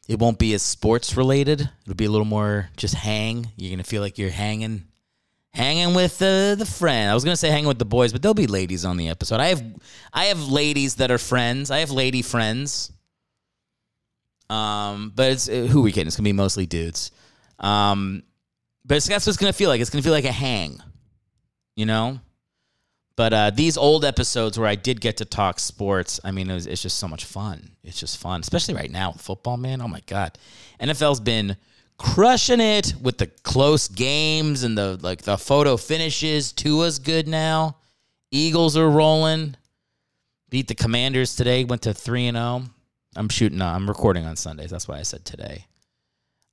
it 0.07 0.19
won't 0.19 0.39
be 0.39 0.53
as 0.53 0.63
sports 0.63 1.17
related. 1.17 1.71
It'll 1.83 1.95
be 1.95 2.05
a 2.05 2.11
little 2.11 2.27
more 2.27 2.69
just 2.77 2.95
hang. 2.95 3.53
You're 3.57 3.71
gonna 3.71 3.85
feel 3.85 4.03
like 4.03 4.19
you're 4.19 4.29
hanging, 4.29 4.85
hanging 5.57 5.95
with 5.95 6.19
the 6.19 6.55
the 6.57 6.67
friend. 6.67 7.11
I 7.11 7.15
was 7.15 7.25
gonna 7.25 7.37
say 7.37 7.49
hanging 7.49 7.67
with 7.67 7.79
the 7.79 7.87
boys, 7.87 8.13
but 8.13 8.21
there'll 8.21 8.35
be 8.35 8.47
ladies 8.47 8.85
on 8.85 8.99
the 8.99 9.09
episode. 9.09 9.41
I 9.41 9.49
have 9.49 9.65
I 10.13 10.25
have 10.27 10.49
ladies 10.49 10.97
that 10.97 11.11
are 11.11 11.19
friends. 11.19 11.71
I 11.71 11.79
have 11.79 11.91
lady 11.91 12.23
friends. 12.23 12.93
Um, 14.51 15.13
but 15.17 15.33
it's 15.33 15.47
who 15.47 15.83
we 15.83 15.93
kidding? 15.93 16.07
It's 16.07 16.17
gonna 16.17 16.25
be 16.25 16.33
mostly 16.33 16.67
dudes. 16.67 17.11
Um, 17.59 18.23
but 18.85 18.99
it's, 18.99 19.09
that's 19.09 19.27
what 19.27 19.31
it's 19.31 19.39
gonna 19.39 19.53
feel 19.55 19.71
like. 19.71 19.81
It's 19.81 19.91
gonna 19.91 20.03
feel 20.03 20.13
like 20.13 20.27
a 20.27 20.33
hang, 20.33 20.79
you 21.75 21.87
know. 21.87 22.21
But 23.17 23.33
uh, 23.33 23.51
these 23.51 23.79
old 23.79 24.05
episodes 24.05 24.59
where 24.59 24.69
I 24.69 24.75
did 24.75 25.01
get 25.01 25.17
to 25.17 25.25
talk 25.25 25.59
sports, 25.59 26.21
I 26.23 26.33
mean, 26.33 26.51
it 26.51 26.55
was, 26.55 26.67
it's 26.67 26.83
just 26.83 26.99
so 26.99 27.09
much 27.09 27.25
fun. 27.25 27.71
It's 27.83 27.99
just 27.99 28.19
fun, 28.19 28.41
especially 28.41 28.75
right 28.75 28.91
now 28.91 29.13
with 29.13 29.23
football, 29.23 29.57
man. 29.57 29.81
Oh 29.81 29.89
my 29.89 30.03
god, 30.07 30.39
NFL's 30.81 31.21
been 31.21 31.57
crushing 31.99 32.61
it 32.61 32.95
with 33.01 33.19
the 33.19 33.27
close 33.27 33.89
games 33.89 34.63
and 34.63 34.77
the 34.77 34.99
like 35.03 35.23
the 35.23 35.39
photo 35.39 35.77
finishes. 35.77 36.53
Tua's 36.53 36.99
good 36.99 37.29
now. 37.29 37.77
Eagles 38.31 38.77
are 38.77 38.89
rolling. 38.89 39.57
Beat 40.51 40.69
the 40.69 40.75
Commanders 40.75 41.37
today. 41.37 41.65
Went 41.65 41.83
to 41.83 41.95
three 41.95 42.27
and 42.27 42.37
zero. 42.37 42.63
I'm 43.17 43.29
shooting. 43.29 43.61
Uh, 43.61 43.73
I'm 43.73 43.89
recording 43.89 44.27
on 44.27 44.37
Sundays. 44.37 44.71
That's 44.71 44.87
why 44.87 44.99
I 44.99 45.03
said 45.03 45.25
today. 45.25 45.65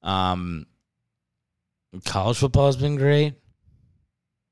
Um, 0.01 0.65
college 2.05 2.37
football 2.37 2.67
has 2.67 2.77
been 2.77 2.95
great. 2.95 3.33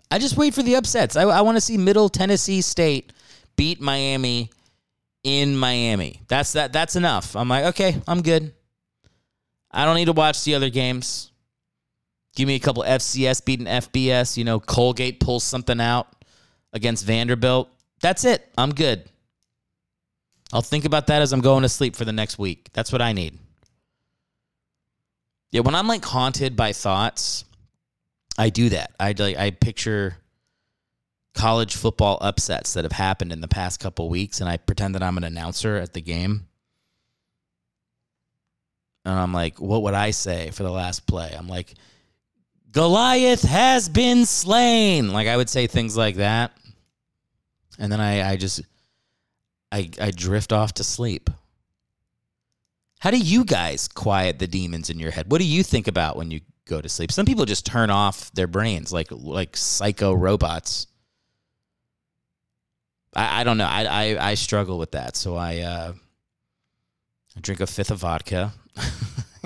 I 0.09 0.19
just 0.19 0.37
wait 0.37 0.53
for 0.53 0.61
the 0.61 0.75
upsets. 0.75 1.15
I, 1.15 1.23
I 1.23 1.41
want 1.41 1.55
to 1.55 1.61
see 1.61 1.77
Middle 1.77 2.09
Tennessee 2.09 2.61
State 2.61 3.13
beat 3.55 3.79
Miami 3.79 4.49
in 5.23 5.55
Miami. 5.55 6.21
That's 6.27 6.53
that. 6.53 6.73
That's 6.73 6.95
enough. 6.95 7.35
I'm 7.35 7.47
like, 7.47 7.65
okay, 7.65 8.01
I'm 8.07 8.21
good. 8.21 8.53
I 9.71 9.85
don't 9.85 9.95
need 9.95 10.05
to 10.05 10.13
watch 10.13 10.43
the 10.43 10.55
other 10.55 10.69
games. 10.69 11.31
Give 12.35 12.47
me 12.47 12.55
a 12.55 12.59
couple 12.59 12.83
FCS 12.83 13.43
beating 13.43 13.65
FBS. 13.65 14.37
You 14.37 14.43
know, 14.43 14.59
Colgate 14.59 15.19
pulls 15.19 15.43
something 15.43 15.79
out 15.79 16.07
against 16.73 17.05
Vanderbilt. 17.05 17.69
That's 18.01 18.25
it. 18.25 18.49
I'm 18.57 18.73
good. 18.73 19.05
I'll 20.53 20.61
think 20.61 20.85
about 20.85 21.07
that 21.07 21.21
as 21.21 21.31
I'm 21.33 21.41
going 21.41 21.63
to 21.63 21.69
sleep 21.69 21.95
for 21.95 22.05
the 22.05 22.11
next 22.11 22.37
week. 22.37 22.69
That's 22.73 22.91
what 22.91 23.01
I 23.01 23.13
need. 23.13 23.37
Yeah, 25.51 25.61
when 25.61 25.75
I'm 25.75 25.87
like 25.87 26.03
haunted 26.03 26.55
by 26.55 26.73
thoughts, 26.73 27.45
I 28.37 28.49
do 28.49 28.69
that. 28.69 28.91
I 28.99 29.13
like 29.17 29.37
I 29.37 29.51
picture 29.51 30.15
college 31.33 31.75
football 31.75 32.17
upsets 32.21 32.73
that 32.73 32.83
have 32.83 32.91
happened 32.91 33.31
in 33.31 33.41
the 33.41 33.47
past 33.47 33.79
couple 33.79 34.09
weeks 34.09 34.41
and 34.41 34.49
I 34.49 34.57
pretend 34.57 34.95
that 34.95 35.03
I'm 35.03 35.17
an 35.17 35.23
announcer 35.23 35.77
at 35.77 35.93
the 35.93 36.01
game. 36.01 36.47
And 39.05 39.13
I'm 39.13 39.33
like, 39.33 39.59
what 39.59 39.83
would 39.83 39.93
I 39.93 40.11
say 40.11 40.51
for 40.51 40.63
the 40.63 40.71
last 40.71 41.07
play? 41.07 41.33
I'm 41.37 41.47
like, 41.47 41.73
Goliath 42.71 43.43
has 43.43 43.89
been 43.89 44.25
slain. 44.25 45.11
Like 45.11 45.27
I 45.27 45.37
would 45.37 45.49
say 45.49 45.67
things 45.67 45.97
like 45.97 46.15
that. 46.15 46.51
And 47.79 47.91
then 47.91 47.99
I, 47.99 48.31
I 48.31 48.37
just 48.37 48.61
I, 49.71 49.89
I 49.99 50.11
drift 50.11 50.53
off 50.53 50.73
to 50.75 50.83
sleep. 50.83 51.29
How 52.99 53.09
do 53.09 53.17
you 53.17 53.43
guys 53.43 53.87
quiet 53.87 54.37
the 54.37 54.47
demons 54.47 54.89
in 54.89 54.99
your 54.99 55.11
head? 55.11 55.31
What 55.31 55.39
do 55.39 55.47
you 55.47 55.63
think 55.63 55.87
about 55.87 56.15
when 56.15 56.29
you 56.29 56.41
go 56.65 56.79
to 56.79 56.87
sleep? 56.87 57.11
Some 57.11 57.25
people 57.25 57.45
just 57.45 57.65
turn 57.65 57.89
off 57.89 58.31
their 58.33 58.47
brains 58.47 58.93
like 58.93 59.07
like 59.11 59.57
psycho 59.57 60.13
robots. 60.13 60.87
I, 63.15 63.41
I 63.41 63.43
don't 63.43 63.57
know. 63.57 63.65
I, 63.65 63.85
I, 63.85 64.29
I 64.29 64.33
struggle 64.35 64.77
with 64.77 64.91
that. 64.91 65.15
So 65.15 65.35
I 65.35 65.59
uh, 65.59 65.93
I 67.35 67.39
drink 67.39 67.59
a 67.59 67.67
fifth 67.67 67.91
of 67.91 67.99
vodka. 67.99 68.53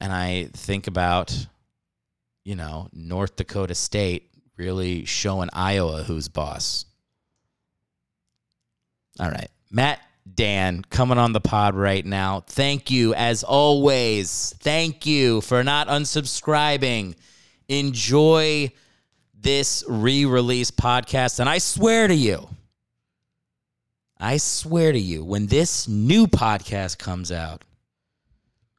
and 0.00 0.12
I 0.12 0.50
think 0.52 0.86
about, 0.86 1.46
you 2.44 2.56
know, 2.56 2.88
North 2.92 3.36
Dakota 3.36 3.74
State 3.74 4.30
really 4.56 5.04
showing 5.04 5.48
Iowa 5.52 6.02
who's 6.02 6.28
boss. 6.28 6.86
All 9.18 9.30
right. 9.30 9.48
Matt 9.70 10.00
Dann 10.34 10.82
coming 10.90 11.18
on 11.18 11.32
the 11.32 11.40
pod 11.40 11.74
right 11.74 12.04
now. 12.04 12.40
Thank 12.46 12.90
you, 12.90 13.14
as 13.14 13.44
always. 13.44 14.54
Thank 14.58 15.06
you 15.06 15.40
for 15.40 15.62
not 15.62 15.88
unsubscribing. 15.88 17.14
Enjoy 17.68 18.72
this 19.38 19.84
re 19.86 20.24
release 20.24 20.70
podcast. 20.70 21.40
And 21.40 21.48
I 21.48 21.58
swear 21.58 22.08
to 22.08 22.14
you, 22.14 22.48
I 24.18 24.38
swear 24.38 24.92
to 24.92 24.98
you, 24.98 25.24
when 25.24 25.46
this 25.46 25.88
new 25.88 26.26
podcast 26.26 26.98
comes 26.98 27.30
out, 27.30 27.62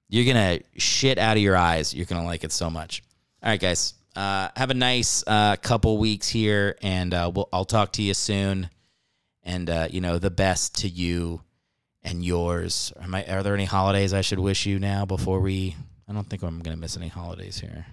you're 0.10 0.26
going 0.26 0.60
to 0.60 0.80
shit 0.80 1.18
out 1.18 1.38
of 1.38 1.44
your 1.44 1.56
eyes. 1.58 1.94
You're 1.94 2.06
going 2.06 2.22
to 2.22 2.28
like 2.28 2.44
it 2.44 2.52
so 2.52 2.70
much. 2.70 3.04
All 3.44 3.50
right, 3.50 3.60
guys. 3.60 3.94
Uh, 4.16 4.50
have 4.56 4.72
a 4.72 4.74
nice 4.74 5.24
uh, 5.28 5.58
couple 5.58 6.00
weeks 6.00 6.28
here, 6.28 6.76
and 6.82 7.14
uh, 7.14 7.32
we'll, 7.32 7.48
I'll 7.54 7.66
talk 7.66 7.92
to 7.94 8.02
you 8.02 8.16
soon 8.16 8.68
and 9.48 9.70
uh, 9.70 9.88
you 9.90 10.02
know 10.02 10.20
the 10.20 10.30
best 10.30 10.76
to 10.76 10.90
you 10.90 11.42
and 12.04 12.24
yours. 12.24 12.94
Am 13.02 13.16
I, 13.16 13.26
are 13.26 13.42
there 13.42 13.56
any 13.56 13.66
holidays 13.66 14.14
I 14.14 14.22
should 14.22 14.40
wish 14.40 14.66
you 14.66 14.78
now 14.78 15.06
before 15.06 15.40
we? 15.40 15.76
I 16.08 16.14
don't 16.14 16.30
think 16.30 16.44
I'm 16.44 16.60
gonna 16.60 16.78
miss 16.78 16.98
any 16.98 17.08
holidays 17.08 17.60
here. 17.60 17.88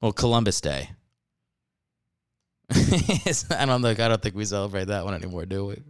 Well, 0.00 0.12
Columbus 0.12 0.60
Day. 0.60 0.90
I 3.50 3.66
don't 3.66 3.82
think 3.82 4.00
I 4.00 4.08
don't 4.08 4.22
think 4.22 4.34
we 4.34 4.44
celebrate 4.44 4.86
that 4.86 5.04
one 5.04 5.14
anymore, 5.14 5.44
do 5.44 5.66
we? 5.66 5.82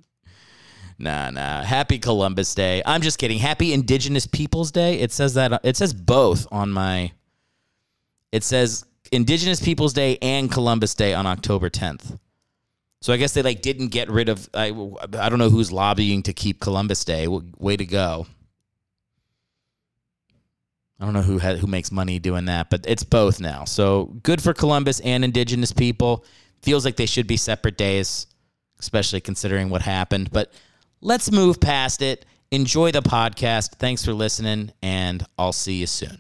Nah, 0.98 1.30
nah. 1.30 1.62
Happy 1.62 1.98
Columbus 1.98 2.54
Day. 2.54 2.82
I'm 2.84 3.00
just 3.00 3.18
kidding. 3.18 3.38
Happy 3.38 3.72
Indigenous 3.72 4.26
Peoples 4.26 4.70
Day. 4.70 5.00
It 5.00 5.12
says 5.12 5.34
that 5.34 5.60
it 5.64 5.76
says 5.76 5.92
both 5.94 6.46
on 6.50 6.70
my. 6.70 7.12
It 8.32 8.44
says 8.44 8.84
Indigenous 9.12 9.60
Peoples 9.60 9.92
Day 9.92 10.18
and 10.22 10.50
Columbus 10.50 10.94
Day 10.94 11.14
on 11.14 11.26
October 11.26 11.68
10th. 11.68 12.18
So 13.02 13.12
I 13.12 13.16
guess 13.16 13.32
they 13.32 13.42
like 13.42 13.62
didn't 13.62 13.88
get 13.88 14.10
rid 14.10 14.28
of. 14.28 14.48
I 14.54 14.66
I 15.18 15.28
don't 15.28 15.38
know 15.38 15.50
who's 15.50 15.72
lobbying 15.72 16.22
to 16.24 16.32
keep 16.32 16.60
Columbus 16.60 17.04
Day. 17.04 17.26
Way 17.28 17.76
to 17.76 17.86
go. 17.86 18.26
I 21.00 21.04
don't 21.06 21.14
know 21.14 21.22
who 21.22 21.38
who 21.38 21.66
makes 21.66 21.90
money 21.90 22.18
doing 22.18 22.44
that, 22.44 22.68
but 22.68 22.84
it's 22.86 23.04
both 23.04 23.40
now. 23.40 23.64
So 23.64 24.16
good 24.22 24.42
for 24.42 24.52
Columbus 24.52 25.00
and 25.00 25.24
Indigenous 25.24 25.72
people. 25.72 26.26
Feels 26.62 26.84
like 26.84 26.96
they 26.96 27.06
should 27.06 27.26
be 27.26 27.38
separate 27.38 27.78
days, 27.78 28.26
especially 28.78 29.20
considering 29.20 29.70
what 29.70 29.82
happened. 29.82 30.30
But 30.30 30.52
let's 31.00 31.32
move 31.32 31.58
past 31.58 32.02
it. 32.02 32.26
Enjoy 32.50 32.90
the 32.90 33.00
podcast. 33.00 33.76
Thanks 33.76 34.04
for 34.04 34.12
listening, 34.12 34.72
and 34.82 35.24
I'll 35.38 35.52
see 35.52 35.74
you 35.74 35.86
soon. 35.86 36.18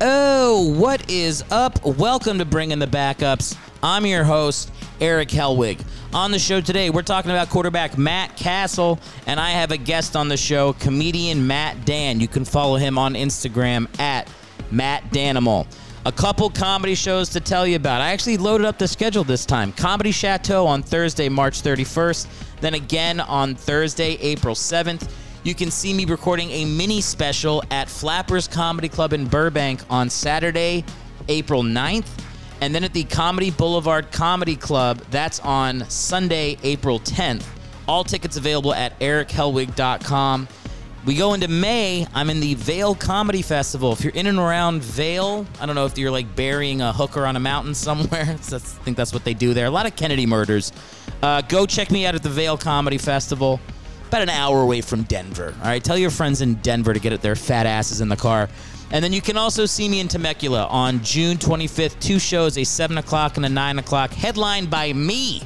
Oh, 0.00 0.74
what 0.78 1.10
is 1.10 1.44
up? 1.50 1.84
Welcome 1.84 2.38
to 2.38 2.44
Bringing 2.44 2.78
the 2.78 2.86
Backups. 2.86 3.56
I'm 3.82 4.06
your 4.06 4.24
host, 4.24 4.72
Eric 5.00 5.28
Helwig. 5.28 5.84
On 6.14 6.30
the 6.30 6.38
show 6.38 6.60
today, 6.60 6.88
we're 6.88 7.02
talking 7.02 7.30
about 7.30 7.50
quarterback 7.50 7.98
Matt 7.98 8.36
Cassel, 8.36 8.98
and 9.26 9.38
I 9.38 9.50
have 9.50 9.70
a 9.70 9.76
guest 9.76 10.16
on 10.16 10.28
the 10.28 10.36
show, 10.36 10.72
comedian 10.74 11.46
Matt 11.46 11.84
Dann. 11.84 12.18
You 12.18 12.28
can 12.28 12.44
follow 12.44 12.76
him 12.76 12.96
on 12.98 13.14
Instagram 13.14 13.86
at 14.00 14.28
Matt 14.72 15.04
Dannimal. 15.10 15.66
A 16.04 16.10
couple 16.10 16.50
comedy 16.50 16.96
shows 16.96 17.28
to 17.28 17.40
tell 17.40 17.64
you 17.64 17.76
about. 17.76 18.00
I 18.00 18.10
actually 18.10 18.36
loaded 18.36 18.66
up 18.66 18.76
the 18.76 18.88
schedule 18.88 19.22
this 19.22 19.46
time. 19.46 19.72
Comedy 19.72 20.10
Chateau 20.10 20.66
on 20.66 20.82
Thursday, 20.82 21.28
March 21.28 21.62
31st, 21.62 22.26
then 22.60 22.74
again 22.74 23.20
on 23.20 23.54
Thursday, 23.54 24.14
April 24.14 24.56
7th. 24.56 25.08
You 25.44 25.54
can 25.54 25.70
see 25.70 25.92
me 25.92 26.04
recording 26.04 26.50
a 26.50 26.64
mini 26.64 27.00
special 27.00 27.62
at 27.70 27.88
Flappers 27.88 28.48
Comedy 28.48 28.88
Club 28.88 29.12
in 29.12 29.26
Burbank 29.26 29.80
on 29.90 30.10
Saturday, 30.10 30.84
April 31.28 31.62
9th. 31.62 32.08
And 32.60 32.74
then 32.74 32.84
at 32.84 32.92
the 32.92 33.04
Comedy 33.04 33.50
Boulevard 33.50 34.10
Comedy 34.12 34.56
Club, 34.56 34.98
that's 35.10 35.40
on 35.40 35.88
Sunday, 35.88 36.58
April 36.62 37.00
10th. 37.00 37.44
All 37.88 38.04
tickets 38.04 38.36
available 38.36 38.74
at 38.74 38.98
erichelwig.com. 39.00 40.48
We 41.04 41.16
go 41.16 41.34
into 41.34 41.48
May. 41.48 42.06
I'm 42.14 42.30
in 42.30 42.38
the 42.38 42.54
Vail 42.54 42.94
Comedy 42.94 43.42
Festival. 43.42 43.92
If 43.92 44.04
you're 44.04 44.12
in 44.12 44.28
and 44.28 44.38
around 44.38 44.84
Vail, 44.84 45.44
I 45.60 45.66
don't 45.66 45.74
know 45.74 45.84
if 45.84 45.98
you're 45.98 46.12
like 46.12 46.36
burying 46.36 46.80
a 46.80 46.92
hooker 46.92 47.26
on 47.26 47.34
a 47.34 47.40
mountain 47.40 47.74
somewhere. 47.74 48.22
I 48.22 48.36
think 48.36 48.96
that's 48.96 49.12
what 49.12 49.24
they 49.24 49.34
do 49.34 49.52
there. 49.52 49.66
A 49.66 49.70
lot 49.70 49.84
of 49.84 49.96
Kennedy 49.96 50.26
murders. 50.26 50.72
Uh, 51.20 51.42
go 51.42 51.66
check 51.66 51.90
me 51.90 52.06
out 52.06 52.14
at 52.14 52.22
the 52.22 52.28
Vail 52.28 52.56
Comedy 52.56 52.98
Festival 52.98 53.58
about 54.06 54.22
an 54.22 54.30
hour 54.30 54.62
away 54.62 54.80
from 54.80 55.02
Denver. 55.02 55.52
All 55.58 55.66
right, 55.66 55.82
tell 55.82 55.98
your 55.98 56.10
friends 56.10 56.40
in 56.40 56.54
Denver 56.56 56.94
to 56.94 57.00
get 57.00 57.20
their 57.20 57.34
fat 57.34 57.66
asses 57.66 58.00
in 58.00 58.08
the 58.08 58.16
car. 58.16 58.48
And 58.92 59.02
then 59.02 59.12
you 59.12 59.20
can 59.20 59.36
also 59.36 59.66
see 59.66 59.88
me 59.88 59.98
in 59.98 60.06
Temecula 60.06 60.66
on 60.66 61.02
June 61.02 61.36
25th. 61.36 61.98
Two 61.98 62.20
shows, 62.20 62.56
a 62.58 62.62
7 62.62 62.98
o'clock 62.98 63.38
and 63.38 63.46
a 63.46 63.48
9 63.48 63.80
o'clock, 63.80 64.12
headlined 64.12 64.70
by 64.70 64.92
me. 64.92 65.42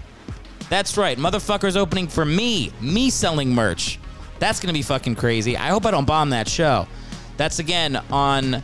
That's 0.69 0.99
right, 0.99 1.17
motherfuckers 1.17 1.79
opening 1.79 2.09
for 2.09 2.27
me. 2.27 2.73
Me 2.83 3.09
selling 3.09 3.55
merch. 3.55 3.99
That's 4.39 4.61
going 4.61 4.69
to 4.69 4.79
be 4.79 4.83
fucking 4.83 5.17
crazy. 5.17 5.57
I 5.57 5.69
hope 5.69 5.87
I 5.87 5.91
don't 5.91 6.07
bomb 6.07 6.31
that 6.31 6.49
show. 6.49 6.87
That's 7.37 7.59
again 7.59 7.97
on 8.11 8.63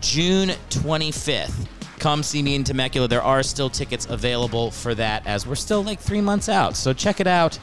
June 0.00 0.50
25th. 0.70 1.66
Come 1.98 2.22
see 2.22 2.42
me 2.42 2.54
in 2.54 2.64
Temecula. 2.64 3.08
There 3.08 3.22
are 3.22 3.42
still 3.42 3.70
tickets 3.70 4.06
available 4.06 4.70
for 4.70 4.94
that 4.94 5.26
as 5.26 5.46
we're 5.46 5.54
still 5.54 5.82
like 5.82 6.00
three 6.00 6.20
months 6.20 6.48
out. 6.48 6.76
So 6.76 6.92
check 6.92 7.20
it 7.20 7.26
out. 7.26 7.58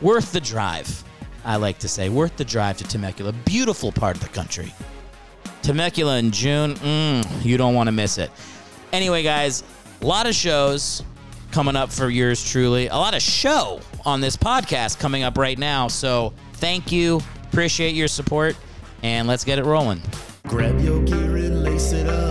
Worth 0.00 0.32
the 0.32 0.40
drive, 0.40 1.04
I 1.44 1.56
like 1.56 1.78
to 1.78 1.88
say. 1.88 2.08
Worth 2.08 2.36
the 2.36 2.44
drive 2.44 2.76
to 2.78 2.84
Temecula. 2.84 3.32
Beautiful 3.44 3.92
part 3.92 4.16
of 4.16 4.22
the 4.22 4.28
country. 4.30 4.74
Temecula 5.62 6.18
in 6.18 6.30
June, 6.30 6.74
mm, 6.74 7.44
you 7.44 7.56
don't 7.56 7.74
want 7.74 7.86
to 7.86 7.92
miss 7.92 8.18
it. 8.18 8.30
Anyway, 8.92 9.22
guys, 9.22 9.62
a 10.02 10.06
lot 10.06 10.26
of 10.26 10.34
shows 10.34 11.02
coming 11.52 11.76
up 11.76 11.90
for 11.92 12.10
yours 12.10 12.50
truly. 12.50 12.88
A 12.88 12.96
lot 12.96 13.14
of 13.14 13.22
show 13.22 13.80
on 14.04 14.20
this 14.20 14.36
podcast 14.36 14.98
coming 14.98 15.22
up 15.22 15.38
right 15.38 15.58
now. 15.58 15.88
So 15.88 16.32
thank 16.64 16.90
you. 16.90 17.20
Appreciate 17.52 17.94
your 17.94 18.08
support. 18.08 18.56
And 19.02 19.28
let's 19.28 19.44
get 19.44 19.58
it 19.58 19.66
rolling. 19.66 20.00
Grab 20.46 20.80
your 20.80 21.02
gear 21.02 21.36
and 21.36 21.62
lace 21.62 21.92
it 21.92 22.08
up. 22.08 22.23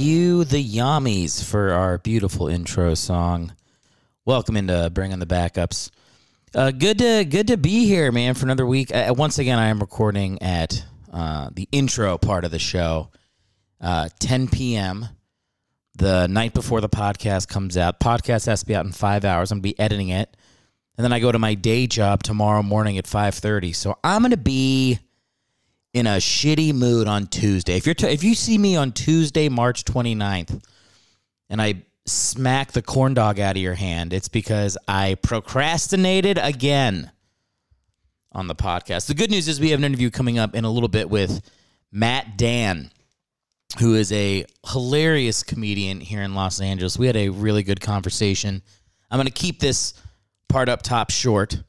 You, 0.00 0.44
the 0.44 0.64
Yummies, 0.64 1.44
for 1.44 1.72
our 1.72 1.98
beautiful 1.98 2.48
intro 2.48 2.94
song. 2.94 3.52
Welcome 4.24 4.56
into 4.56 4.90
bringing 4.90 5.18
the 5.18 5.26
backups. 5.26 5.90
Uh, 6.54 6.70
good 6.70 6.98
to 6.98 7.24
good 7.24 7.46
to 7.48 7.56
be 7.56 7.86
here, 7.86 8.10
man, 8.10 8.34
for 8.34 8.46
another 8.46 8.66
week. 8.66 8.94
Uh, 8.94 9.14
once 9.16 9.38
again, 9.38 9.58
I 9.58 9.66
am 9.66 9.78
recording 9.78 10.40
at 10.42 10.84
uh, 11.12 11.50
the 11.52 11.68
intro 11.70 12.16
part 12.16 12.44
of 12.44 12.50
the 12.50 12.58
show, 12.58 13.10
uh, 13.80 14.08
10 14.18 14.48
p.m. 14.48 15.06
the 15.96 16.26
night 16.28 16.54
before 16.54 16.80
the 16.80 16.88
podcast 16.88 17.48
comes 17.48 17.76
out. 17.76 18.00
Podcast 18.00 18.46
has 18.46 18.60
to 18.60 18.66
be 18.66 18.74
out 18.74 18.86
in 18.86 18.92
five 18.92 19.24
hours. 19.24 19.52
I'm 19.52 19.58
gonna 19.58 19.62
be 19.62 19.78
editing 19.78 20.08
it, 20.08 20.34
and 20.96 21.04
then 21.04 21.12
I 21.12 21.20
go 21.20 21.30
to 21.30 21.38
my 21.38 21.54
day 21.54 21.86
job 21.86 22.22
tomorrow 22.22 22.62
morning 22.62 22.96
at 22.96 23.04
5:30. 23.04 23.74
So 23.74 23.98
I'm 24.02 24.22
gonna 24.22 24.38
be 24.38 24.98
in 25.92 26.06
a 26.06 26.16
shitty 26.16 26.72
mood 26.72 27.08
on 27.08 27.26
Tuesday. 27.26 27.76
If 27.76 27.86
you're 27.86 27.94
t- 27.94 28.06
if 28.06 28.22
you 28.22 28.34
see 28.34 28.58
me 28.58 28.76
on 28.76 28.92
Tuesday, 28.92 29.48
March 29.48 29.84
29th, 29.84 30.62
and 31.48 31.60
I 31.60 31.82
smack 32.06 32.72
the 32.72 32.82
corn 32.82 33.14
dog 33.14 33.40
out 33.40 33.56
of 33.56 33.62
your 33.62 33.74
hand, 33.74 34.12
it's 34.12 34.28
because 34.28 34.78
I 34.86 35.16
procrastinated 35.16 36.38
again 36.38 37.10
on 38.32 38.46
the 38.46 38.54
podcast. 38.54 39.06
The 39.06 39.14
good 39.14 39.30
news 39.30 39.48
is 39.48 39.60
we 39.60 39.70
have 39.70 39.80
an 39.80 39.84
interview 39.84 40.10
coming 40.10 40.38
up 40.38 40.54
in 40.54 40.64
a 40.64 40.70
little 40.70 40.88
bit 40.88 41.10
with 41.10 41.42
Matt 41.90 42.38
Dann, 42.38 42.92
who 43.80 43.94
is 43.96 44.12
a 44.12 44.44
hilarious 44.68 45.42
comedian 45.42 46.00
here 46.00 46.22
in 46.22 46.34
Los 46.34 46.60
Angeles. 46.60 46.98
We 46.98 47.08
had 47.08 47.16
a 47.16 47.30
really 47.30 47.64
good 47.64 47.80
conversation. 47.80 48.62
I'm 49.10 49.16
going 49.16 49.26
to 49.26 49.32
keep 49.32 49.58
this 49.58 49.94
part 50.48 50.68
up 50.68 50.82
top 50.82 51.10
short, 51.10 51.60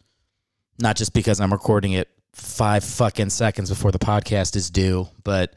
not 0.79 0.95
just 0.95 1.13
because 1.13 1.39
I'm 1.39 1.51
recording 1.51 1.93
it 1.93 2.07
five 2.33 2.83
fucking 2.83 3.29
seconds 3.29 3.69
before 3.69 3.91
the 3.91 4.00
podcast 4.00 4.55
is 4.55 4.69
due, 4.69 5.07
but 5.23 5.53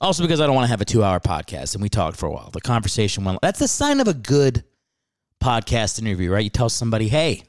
also 0.00 0.22
because 0.22 0.40
I 0.40 0.46
don't 0.46 0.54
want 0.54 0.66
to 0.66 0.70
have 0.70 0.80
a 0.80 0.84
two 0.84 1.02
hour 1.02 1.20
podcast. 1.20 1.74
And 1.74 1.82
we 1.82 1.88
talked 1.88 2.16
for 2.16 2.26
a 2.26 2.32
while. 2.32 2.50
The 2.50 2.60
conversation 2.60 3.24
went. 3.24 3.40
That's 3.42 3.58
the 3.58 3.68
sign 3.68 4.00
of 4.00 4.08
a 4.08 4.14
good 4.14 4.64
podcast 5.42 5.98
interview, 6.00 6.30
right? 6.30 6.44
You 6.44 6.50
tell 6.50 6.68
somebody, 6.68 7.08
hey, 7.08 7.44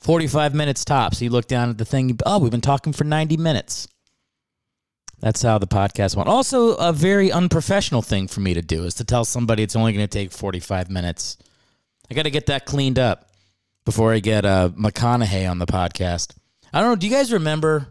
45 0.00 0.54
minutes 0.54 0.84
tops. 0.84 1.20
You 1.22 1.30
look 1.30 1.46
down 1.46 1.70
at 1.70 1.78
the 1.78 1.84
thing, 1.84 2.18
oh, 2.26 2.38
we've 2.38 2.50
been 2.50 2.60
talking 2.60 2.92
for 2.92 3.04
90 3.04 3.36
minutes. 3.36 3.88
That's 5.20 5.40
how 5.40 5.56
the 5.56 5.66
podcast 5.66 6.16
went. 6.16 6.28
Also, 6.28 6.74
a 6.74 6.92
very 6.92 7.32
unprofessional 7.32 8.02
thing 8.02 8.28
for 8.28 8.40
me 8.40 8.52
to 8.52 8.60
do 8.60 8.84
is 8.84 8.94
to 8.94 9.04
tell 9.04 9.24
somebody 9.24 9.62
it's 9.62 9.76
only 9.76 9.94
going 9.94 10.06
to 10.06 10.18
take 10.18 10.32
45 10.32 10.90
minutes. 10.90 11.38
I 12.10 12.14
got 12.14 12.24
to 12.24 12.30
get 12.30 12.46
that 12.46 12.66
cleaned 12.66 12.98
up 12.98 13.30
before 13.86 14.12
I 14.12 14.18
get 14.18 14.44
uh, 14.44 14.68
McConaughey 14.76 15.50
on 15.50 15.58
the 15.58 15.66
podcast. 15.66 16.36
I 16.74 16.80
don't 16.80 16.90
know. 16.90 16.96
Do 16.96 17.06
you 17.06 17.12
guys 17.12 17.32
remember 17.32 17.86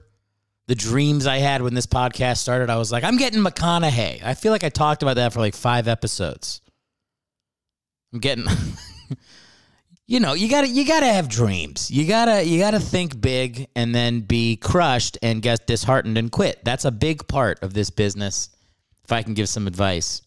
the 0.68 0.76
dreams 0.76 1.26
I 1.26 1.38
had 1.38 1.62
when 1.62 1.74
this 1.74 1.86
podcast 1.86 2.40
started? 2.40 2.70
I 2.70 2.76
was 2.76 2.92
like, 2.92 3.06
I'm 3.06 3.16
getting 3.16 3.40
McConaughey. 3.42 4.22
I 4.22 4.34
feel 4.34 4.52
like 4.52 4.66
I 4.66 4.70
talked 4.70 5.02
about 5.04 5.16
that 5.16 5.32
for 5.32 5.40
like 5.40 5.56
five 5.56 5.88
episodes. 5.88 6.60
I'm 8.12 8.20
getting, 8.20 8.44
you 10.06 10.20
know, 10.20 10.34
you 10.34 10.50
gotta 10.50 10.68
you 10.68 10.86
gotta 10.86 11.06
have 11.06 11.30
dreams. 11.30 11.90
You 11.90 12.06
gotta 12.06 12.44
you 12.44 12.60
gotta 12.60 12.82
think 12.82 13.22
big 13.22 13.70
and 13.74 13.96
then 13.96 14.20
be 14.20 14.58
crushed 14.58 15.18
and 15.24 15.42
get 15.42 15.66
disheartened 15.66 16.18
and 16.18 16.30
quit. 16.30 16.60
That's 16.66 16.84
a 16.84 16.92
big 16.92 17.26
part 17.30 17.64
of 17.64 17.74
this 17.74 17.90
business. 17.90 18.50
If 19.06 19.14
I 19.14 19.24
can 19.24 19.34
give 19.34 19.48
some 19.48 19.66
advice, 19.66 20.24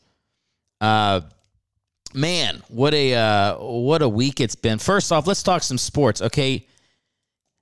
uh, 0.80 1.20
man, 2.14 2.62
what 2.68 2.94
a 2.94 3.14
uh, 3.14 3.58
what 3.58 4.00
a 4.00 4.08
week 4.08 4.40
it's 4.40 4.54
been. 4.54 4.78
First 4.78 5.12
off, 5.12 5.26
let's 5.26 5.42
talk 5.42 5.62
some 5.62 5.78
sports, 5.78 6.22
okay? 6.22 6.66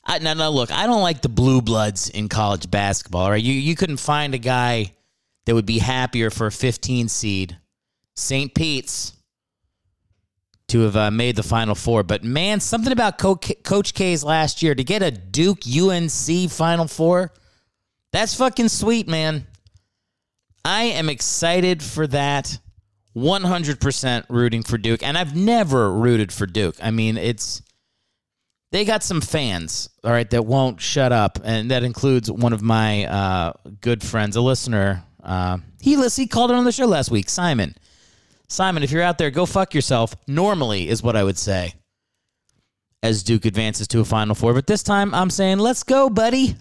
I, 0.06 0.18
now, 0.18 0.34
now, 0.34 0.50
look, 0.50 0.70
I 0.70 0.86
don't 0.86 1.02
like 1.02 1.22
the 1.22 1.28
blue 1.28 1.62
bloods 1.62 2.10
in 2.10 2.28
college 2.28 2.70
basketball. 2.70 3.30
Right? 3.30 3.42
You 3.42 3.54
you 3.54 3.74
couldn't 3.74 3.96
find 3.98 4.34
a 4.34 4.38
guy 4.38 4.92
that 5.46 5.54
would 5.54 5.66
be 5.66 5.78
happier 5.78 6.30
for 6.30 6.46
a 6.46 6.52
15 6.52 7.08
seed, 7.08 7.58
St. 8.14 8.54
Pete's, 8.54 9.12
to 10.68 10.80
have 10.80 10.96
uh, 10.96 11.10
made 11.10 11.36
the 11.36 11.42
Final 11.42 11.74
Four. 11.74 12.02
But 12.02 12.24
man, 12.24 12.60
something 12.60 12.92
about 12.92 13.18
Co- 13.18 13.36
Coach 13.36 13.94
K's 13.94 14.24
last 14.24 14.62
year 14.62 14.74
to 14.74 14.84
get 14.84 15.02
a 15.02 15.10
Duke 15.10 15.60
UNC 15.66 16.50
Final 16.50 16.86
Four, 16.86 17.32
that's 18.12 18.34
fucking 18.34 18.68
sweet, 18.68 19.08
man. 19.08 19.46
I 20.64 20.84
am 20.84 21.08
excited 21.08 21.82
for 21.82 22.06
that. 22.08 22.58
100% 23.16 24.24
rooting 24.28 24.64
for 24.64 24.76
Duke, 24.76 25.02
and 25.02 25.16
I've 25.16 25.36
never 25.36 25.92
rooted 25.92 26.32
for 26.32 26.46
Duke. 26.46 26.74
I 26.82 26.90
mean, 26.90 27.16
it's 27.16 27.62
they 28.74 28.84
got 28.84 29.04
some 29.04 29.20
fans, 29.20 29.88
all 30.02 30.10
right, 30.10 30.28
that 30.30 30.46
won't 30.46 30.80
shut 30.80 31.12
up, 31.12 31.38
and 31.44 31.70
that 31.70 31.84
includes 31.84 32.28
one 32.28 32.52
of 32.52 32.60
my 32.60 33.04
uh, 33.04 33.52
good 33.80 34.02
friends, 34.02 34.34
a 34.34 34.40
listener. 34.40 35.04
Uh, 35.22 35.58
he 35.80 35.94
he 36.08 36.26
called 36.26 36.50
it 36.50 36.54
on 36.56 36.64
the 36.64 36.72
show 36.72 36.86
last 36.86 37.08
week, 37.08 37.28
Simon. 37.28 37.76
Simon, 38.48 38.82
if 38.82 38.90
you're 38.90 39.00
out 39.00 39.16
there, 39.16 39.30
go 39.30 39.46
fuck 39.46 39.74
yourself. 39.74 40.16
Normally 40.26 40.88
is 40.88 41.04
what 41.04 41.14
I 41.14 41.22
would 41.22 41.38
say 41.38 41.74
as 43.00 43.22
Duke 43.22 43.44
advances 43.44 43.86
to 43.88 44.00
a 44.00 44.04
Final 44.04 44.34
Four, 44.34 44.54
but 44.54 44.66
this 44.66 44.82
time 44.82 45.14
I'm 45.14 45.30
saying, 45.30 45.60
let's 45.60 45.84
go, 45.84 46.10
buddy. 46.10 46.56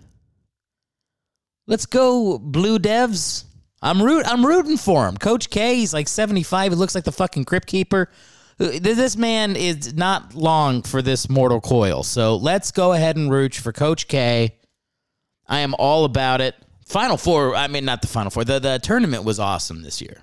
Let's 1.65 1.87
go, 1.87 2.37
Blue 2.37 2.77
Devs. 2.77 3.45
I'm 3.81 3.99
root. 3.99 4.23
I'm 4.27 4.45
rooting 4.45 4.77
for 4.77 5.07
him. 5.07 5.17
Coach 5.17 5.49
K. 5.49 5.77
He's 5.77 5.95
like 5.95 6.07
75. 6.07 6.73
He 6.73 6.77
looks 6.77 6.93
like 6.93 7.05
the 7.05 7.11
fucking 7.11 7.45
crypt 7.45 7.67
keeper. 7.67 8.11
This 8.69 9.17
man 9.17 9.55
is 9.55 9.93
not 9.93 10.35
long 10.35 10.81
for 10.81 11.01
this 11.01 11.29
mortal 11.29 11.61
coil. 11.61 12.03
So 12.03 12.35
let's 12.35 12.71
go 12.71 12.93
ahead 12.93 13.15
and 13.15 13.31
root 13.31 13.55
for 13.55 13.71
Coach 13.71 14.07
K. 14.07 14.55
I 15.47 15.59
am 15.59 15.75
all 15.77 16.05
about 16.05 16.41
it. 16.41 16.55
Final 16.85 17.17
four. 17.17 17.55
I 17.55 17.67
mean, 17.67 17.85
not 17.85 18.01
the 18.01 18.07
final 18.07 18.29
four. 18.29 18.43
The 18.43 18.59
the 18.59 18.79
tournament 18.79 19.23
was 19.23 19.39
awesome 19.39 19.81
this 19.81 20.01
year. 20.01 20.17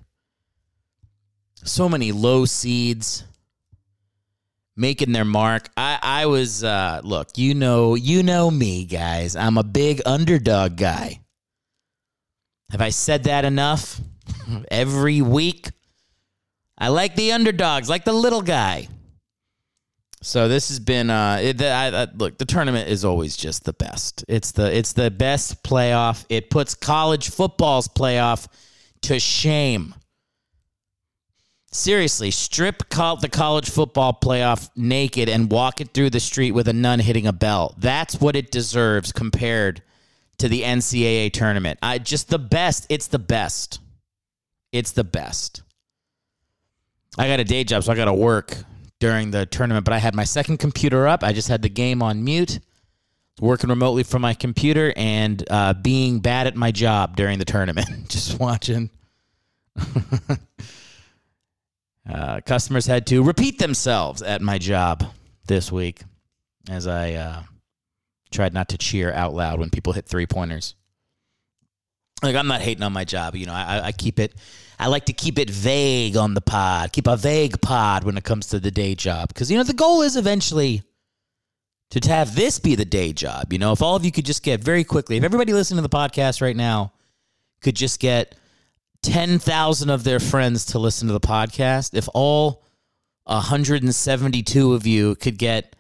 So 1.65 1.89
many 1.89 2.13
low 2.13 2.45
seeds 2.45 3.25
making 4.77 5.13
their 5.13 5.25
mark. 5.25 5.69
I 5.77 5.99
I 6.03 6.27
was 6.27 6.65
uh, 6.65 7.01
look. 7.05 7.37
You 7.37 7.55
know 7.55 7.95
you 7.95 8.23
know 8.23 8.51
me, 8.51 8.85
guys. 8.85 9.37
I'm 9.37 9.59
a 9.59 9.65
big 9.65 10.03
underdog 10.07 10.77
guy. 10.77 11.21
Have 12.71 12.81
I 12.81 12.91
said 12.91 13.25
that 13.25 13.45
enough? 13.45 14.01
Every 14.71 15.23
week. 15.23 15.71
I 16.81 16.89
like 16.89 17.15
the 17.15 17.33
underdogs, 17.33 17.91
like 17.91 18.05
the 18.05 18.13
little 18.13 18.43
guy. 18.43 18.89
So 20.23 20.49
this 20.49 20.69
has 20.69 20.81
been 20.81 21.11
uh, 21.11 21.39
it, 21.41 21.63
I, 21.63 22.03
I, 22.03 22.07
look. 22.15 22.39
The 22.39 22.45
tournament 22.45 22.89
is 22.89 23.05
always 23.05 23.37
just 23.37 23.65
the 23.65 23.73
best. 23.73 24.25
It's 24.29 24.53
the 24.53 24.75
it's 24.75 24.93
the 24.93 25.11
best 25.11 25.63
playoff. 25.63 26.25
It 26.29 26.51
puts 26.51 26.75
college 26.75 27.31
football's 27.31 27.89
playoff 27.89 28.47
to 29.03 29.19
shame. 29.19 29.95
Seriously, 31.73 32.33
strip 32.33 32.89
the 32.89 33.29
college 33.31 33.71
football 33.71 34.13
playoff 34.13 34.69
naked 34.75 35.29
and 35.29 35.51
walk 35.51 35.81
it 35.81 35.95
through 35.95 36.11
the 36.11 36.21
street 36.21 36.51
with 36.51 36.67
a 36.67 36.73
nun 36.73 36.99
hitting 36.99 37.27
a 37.27 37.33
bell. 37.33 37.75
That's 37.79 38.21
what 38.21 38.35
it 38.35 38.51
deserves 38.51 39.13
compared 39.13 39.81
to 40.39 40.49
the 40.49 40.63
NCAA 40.63 41.33
tournament. 41.33 41.79
I 41.81 41.99
just 41.99 42.29
the 42.29 42.41
best. 42.41 42.87
It's 42.89 43.07
the 43.07 43.21
best. 43.21 43.79
It's 44.73 44.93
the 44.93 45.05
best. 45.05 45.63
I 47.19 47.27
got 47.27 47.41
a 47.41 47.45
day 47.45 47.65
job, 47.65 47.83
so 47.85 47.93
I 47.93 47.97
got 47.97 48.05
to 48.07 48.15
work 48.15 48.57
during 48.99 49.31
the 49.31 49.47
tournament. 49.47 49.85
But 49.85 49.95
I 49.95 49.99
had 49.99 50.15
my 50.15 50.25
second 50.25 50.59
computer 50.59 51.09
up. 51.09 51.25
I 51.25 51.33
just 51.33 51.49
had 51.49 51.63
the 51.63 51.69
game 51.69 52.03
on 52.03 52.23
mute, 52.23 52.61
working 53.41 53.71
remotely 53.71 54.03
from 54.03 54.23
my 54.23 54.35
computer, 54.35 54.93
and 54.97 55.45
uh, 55.51 55.75
being 55.75 56.21
bad 56.21 56.47
at 56.47 56.55
my 56.55 56.71
job 56.71 57.17
during 57.17 57.39
the 57.39 57.45
tournament. 57.45 57.89
just 58.09 58.39
watching, 58.39 58.91
uh, 62.09 62.41
customers 62.47 62.87
had 62.87 63.07
to 63.09 63.23
repeat 63.23 63.59
themselves 63.59 64.23
at 64.23 64.41
my 64.41 64.59
job 64.59 65.05
this 65.47 65.73
week 65.73 66.03
as 66.69 66.87
I 66.87 67.15
uh, 67.15 67.43
tried 68.31 68.55
not 68.55 68.69
to 68.71 68.79
cheer 68.79 69.13
out 69.13 69.35
loud 69.35 69.59
when 69.59 69.71
people 69.71 69.93
hit 69.93 70.07
three 70.07 70.27
pointers. 70.27 70.75
Like 72.23 72.37
I'm 72.37 72.47
not 72.47 72.61
hating 72.61 72.83
on 72.83 72.93
my 72.93 73.05
job, 73.05 73.35
you 73.35 73.47
know. 73.47 73.55
I, 73.55 73.87
I 73.87 73.93
keep 73.93 74.19
it. 74.19 74.35
I 74.81 74.87
like 74.87 75.05
to 75.07 75.13
keep 75.13 75.39
it 75.39 75.51
vague 75.51 76.17
on 76.17 76.33
the 76.33 76.41
pod. 76.41 76.93
Keep 76.93 77.07
a 77.07 77.17
vague 77.17 77.61
pod 77.61 78.03
when 78.03 78.17
it 78.17 78.25
comes 78.25 78.47
to 78.49 78.59
the 78.59 78.71
day 78.71 78.95
job 78.95 79.29
because 79.29 79.51
you 79.51 79.59
know 79.59 79.63
the 79.63 79.75
goal 79.75 80.01
is 80.01 80.17
eventually 80.17 80.83
to 81.91 82.09
have 82.09 82.35
this 82.35 82.59
be 82.59 82.77
the 82.77 82.87
day 82.87 83.13
job. 83.13 83.53
You 83.53 83.59
know, 83.59 83.73
if 83.73 83.83
all 83.83 83.95
of 83.95 84.07
you 84.07 84.11
could 84.11 84.25
just 84.25 84.43
get 84.43 84.65
very 84.65 84.83
quickly, 84.85 85.19
if 85.19 85.25
everybody 85.25 85.53
listening 85.53 85.83
to 85.83 85.89
the 85.89 85.95
podcast 85.95 86.41
right 86.41 86.57
now 86.57 86.93
could 87.61 87.77
just 87.77 88.01
get 88.01 88.37
10,000 89.03 89.91
of 89.91 90.03
their 90.03 90.19
friends 90.19 90.65
to 90.67 90.79
listen 90.79 91.09
to 91.09 91.13
the 91.13 91.21
podcast, 91.21 91.95
if 91.95 92.09
all 92.15 92.65
172 93.25 94.73
of 94.73 94.87
you 94.87 95.15
could 95.17 95.37
get 95.37 95.77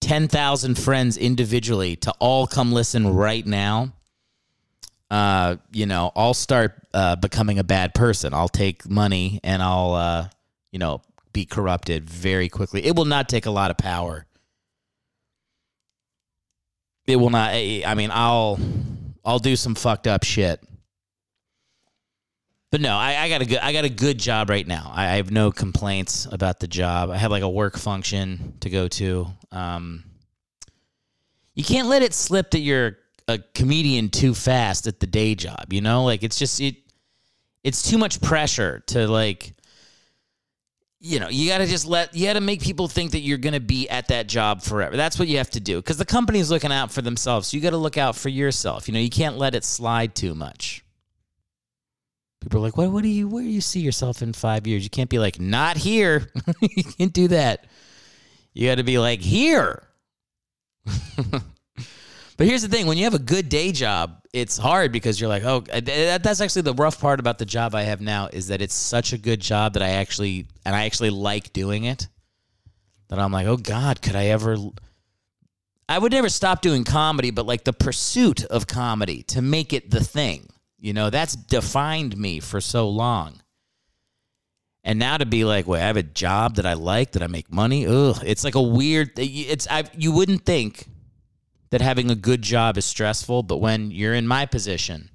10,000 0.00 0.78
friends 0.78 1.18
individually 1.18 1.94
to 1.96 2.10
all 2.20 2.46
come 2.46 2.72
listen 2.72 3.12
right 3.12 3.46
now, 3.46 3.92
uh, 5.10 5.56
you 5.72 5.86
know, 5.86 6.12
I'll 6.14 6.34
start 6.34 6.74
uh, 6.94 7.16
becoming 7.16 7.58
a 7.58 7.64
bad 7.64 7.94
person. 7.94 8.32
I'll 8.32 8.48
take 8.48 8.88
money 8.88 9.40
and 9.42 9.62
I'll, 9.62 9.94
uh, 9.94 10.28
you 10.70 10.78
know, 10.78 11.02
be 11.32 11.44
corrupted 11.44 12.08
very 12.08 12.48
quickly. 12.48 12.84
It 12.84 12.94
will 12.94 13.04
not 13.04 13.28
take 13.28 13.46
a 13.46 13.50
lot 13.50 13.70
of 13.70 13.76
power. 13.76 14.26
It 17.06 17.16
will 17.16 17.30
not. 17.30 17.50
I 17.52 17.94
mean, 17.96 18.10
I'll, 18.12 18.58
I'll 19.24 19.40
do 19.40 19.56
some 19.56 19.74
fucked 19.74 20.06
up 20.06 20.22
shit. 20.22 20.62
But 22.70 22.80
no, 22.80 22.96
I, 22.96 23.16
I 23.22 23.28
got 23.28 23.42
a 23.42 23.46
good, 23.46 23.58
I 23.58 23.72
got 23.72 23.84
a 23.84 23.88
good 23.88 24.16
job 24.16 24.48
right 24.48 24.66
now. 24.66 24.92
I, 24.94 25.06
I 25.06 25.16
have 25.16 25.32
no 25.32 25.50
complaints 25.50 26.28
about 26.30 26.60
the 26.60 26.68
job. 26.68 27.10
I 27.10 27.16
have 27.16 27.32
like 27.32 27.42
a 27.42 27.48
work 27.48 27.76
function 27.76 28.54
to 28.60 28.70
go 28.70 28.86
to. 28.86 29.26
Um, 29.50 30.04
you 31.54 31.64
can't 31.64 31.88
let 31.88 32.02
it 32.02 32.14
slip 32.14 32.52
that 32.52 32.60
you're 32.60 32.96
a 33.30 33.38
comedian 33.54 34.08
too 34.08 34.34
fast 34.34 34.86
at 34.86 35.00
the 35.00 35.06
day 35.06 35.34
job, 35.34 35.72
you 35.72 35.80
know? 35.80 36.04
Like 36.04 36.22
it's 36.22 36.38
just 36.38 36.60
it 36.60 36.76
it's 37.64 37.82
too 37.88 37.98
much 37.98 38.20
pressure 38.20 38.82
to 38.88 39.06
like 39.08 39.54
you 41.02 41.18
know, 41.18 41.30
you 41.30 41.48
got 41.48 41.58
to 41.58 41.66
just 41.66 41.86
let 41.86 42.14
you 42.14 42.26
got 42.26 42.34
to 42.34 42.42
make 42.42 42.60
people 42.60 42.86
think 42.86 43.12
that 43.12 43.20
you're 43.20 43.38
going 43.38 43.54
to 43.54 43.60
be 43.60 43.88
at 43.88 44.08
that 44.08 44.26
job 44.28 44.62
forever. 44.62 44.98
That's 44.98 45.18
what 45.18 45.28
you 45.28 45.38
have 45.38 45.48
to 45.50 45.60
do 45.60 45.80
cuz 45.80 45.96
the 45.96 46.04
company's 46.04 46.50
looking 46.50 46.72
out 46.72 46.90
for 46.90 47.00
themselves. 47.00 47.48
So 47.48 47.56
you 47.56 47.62
got 47.62 47.70
to 47.70 47.78
look 47.78 47.96
out 47.96 48.16
for 48.16 48.28
yourself. 48.28 48.86
You 48.86 48.94
know, 48.94 49.00
you 49.00 49.10
can't 49.10 49.38
let 49.38 49.54
it 49.54 49.64
slide 49.64 50.14
too 50.14 50.34
much. 50.34 50.84
People 52.40 52.60
are 52.60 52.62
like, 52.62 52.76
"What 52.76 52.90
what 52.90 53.02
do 53.02 53.08
you 53.08 53.28
where 53.28 53.42
do 53.42 53.48
you 53.48 53.60
see 53.60 53.80
yourself 53.80 54.22
in 54.22 54.32
5 54.32 54.66
years?" 54.66 54.82
You 54.82 54.90
can't 54.90 55.10
be 55.10 55.18
like, 55.18 55.38
"Not 55.40 55.76
here." 55.76 56.30
you 56.60 56.84
can't 56.84 57.12
do 57.12 57.28
that. 57.28 57.66
You 58.54 58.68
got 58.68 58.76
to 58.76 58.82
be 58.82 58.98
like, 58.98 59.20
"Here." 59.20 59.82
But 62.40 62.46
here's 62.46 62.62
the 62.62 62.68
thing: 62.68 62.86
when 62.86 62.96
you 62.96 63.04
have 63.04 63.12
a 63.12 63.18
good 63.18 63.50
day 63.50 63.70
job, 63.70 64.22
it's 64.32 64.56
hard 64.56 64.92
because 64.92 65.20
you're 65.20 65.28
like, 65.28 65.44
oh, 65.44 65.62
uh, 65.70 65.76
uh, 65.76 66.16
that's 66.16 66.40
actually 66.40 66.62
the 66.62 66.72
rough 66.72 66.98
part 66.98 67.20
about 67.20 67.36
the 67.36 67.44
job 67.44 67.74
I 67.74 67.82
have 67.82 68.00
now 68.00 68.30
is 68.32 68.46
that 68.48 68.62
it's 68.62 68.72
such 68.72 69.12
a 69.12 69.18
good 69.18 69.40
job 69.40 69.74
that 69.74 69.82
I 69.82 69.90
actually 69.90 70.46
and 70.64 70.74
I 70.74 70.86
actually 70.86 71.10
like 71.10 71.52
doing 71.52 71.84
it. 71.84 72.08
That 73.08 73.18
I'm 73.18 73.30
like, 73.30 73.46
oh 73.46 73.58
God, 73.58 74.00
could 74.00 74.16
I 74.16 74.28
ever? 74.28 74.56
I 75.86 75.98
would 75.98 76.12
never 76.12 76.30
stop 76.30 76.62
doing 76.62 76.82
comedy, 76.82 77.30
but 77.30 77.44
like 77.44 77.64
the 77.64 77.74
pursuit 77.74 78.42
of 78.46 78.66
comedy 78.66 79.22
to 79.24 79.42
make 79.42 79.74
it 79.74 79.90
the 79.90 80.02
thing, 80.02 80.48
you 80.78 80.94
know, 80.94 81.10
that's 81.10 81.36
defined 81.36 82.16
me 82.16 82.40
for 82.40 82.62
so 82.62 82.88
long. 82.88 83.42
And 84.82 84.98
now 84.98 85.18
to 85.18 85.26
be 85.26 85.44
like, 85.44 85.66
wait, 85.66 85.82
I 85.82 85.88
have 85.88 85.98
a 85.98 86.02
job 86.02 86.54
that 86.54 86.64
I 86.64 86.72
like, 86.72 87.12
that 87.12 87.22
I 87.22 87.26
make 87.26 87.52
money. 87.52 87.86
Ugh, 87.86 88.18
it's 88.24 88.44
like 88.44 88.54
a 88.54 88.62
weird. 88.62 89.10
It's 89.18 89.68
I. 89.70 89.84
You 89.94 90.12
wouldn't 90.12 90.46
think 90.46 90.86
that 91.70 91.80
having 91.80 92.10
a 92.10 92.14
good 92.14 92.42
job 92.42 92.76
is 92.76 92.84
stressful, 92.84 93.44
but 93.44 93.58
when 93.58 93.90
you're 93.90 94.14
in 94.14 94.26
my 94.26 94.46
position, 94.46 95.10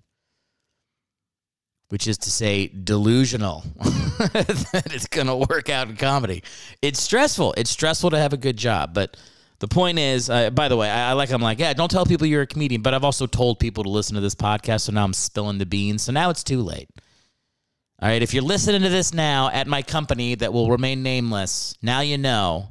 which 1.89 2.08
is 2.08 2.18
to 2.18 2.32
say 2.32 2.68
delusional 2.68 3.63
that 3.78 4.88
it's 4.91 5.08
going 5.08 5.28
to 5.28 5.36
work 5.36 5.70
out 5.70 5.89
in 5.89 5.96
comedy, 5.96 6.44
it's 6.82 7.02
stressful. 7.02 7.54
It's 7.58 7.70
stressful 7.70 8.10
to 8.12 8.18
have 8.18 8.34
a 8.34 8.38
good 8.38 8.58
job, 8.58 8.94
but 8.94 9.18
the 9.60 9.68
point 9.68 10.00
is, 10.00 10.30
uh, 10.30 10.50
by 10.50 10.68
the 10.68 10.76
way, 10.76 10.89
I, 10.89 11.12
I, 11.12 11.13
like. 11.13 11.32
I'm 11.32 11.41
like, 11.41 11.60
yeah. 11.60 11.74
Don't 11.74 11.89
tell 11.89 12.06
people 12.06 12.28
you're 12.28 12.41
a 12.41 12.48
comedian, 12.48 12.82
but 12.82 12.94
I've 12.94 13.06
also 13.06 13.26
told 13.26 13.60
people 13.60 13.84
to 13.86 13.89
listen 13.89 14.15
to 14.15 14.22
this 14.22 14.36
podcast. 14.36 14.82
So 14.82 14.91
now 14.91 15.04
I'm 15.04 15.13
spilling 15.13 15.58
the 15.58 15.65
beans. 15.65 16.04
So 16.04 16.12
now 16.12 16.30
it's 16.30 16.44
too 16.44 16.62
late. 16.62 16.89
All 18.02 18.10
right. 18.10 18.22
If 18.22 18.34
you're 18.34 18.44
listening 18.44 18.82
to 18.82 18.89
this 18.89 19.13
now 19.13 19.50
at 19.50 19.68
my 19.68 19.82
company 19.82 20.36
that 20.36 20.52
will 20.52 20.70
remain 20.70 21.04
nameless, 21.04 21.76
now 21.82 22.02
you 22.02 22.18
know. 22.18 22.68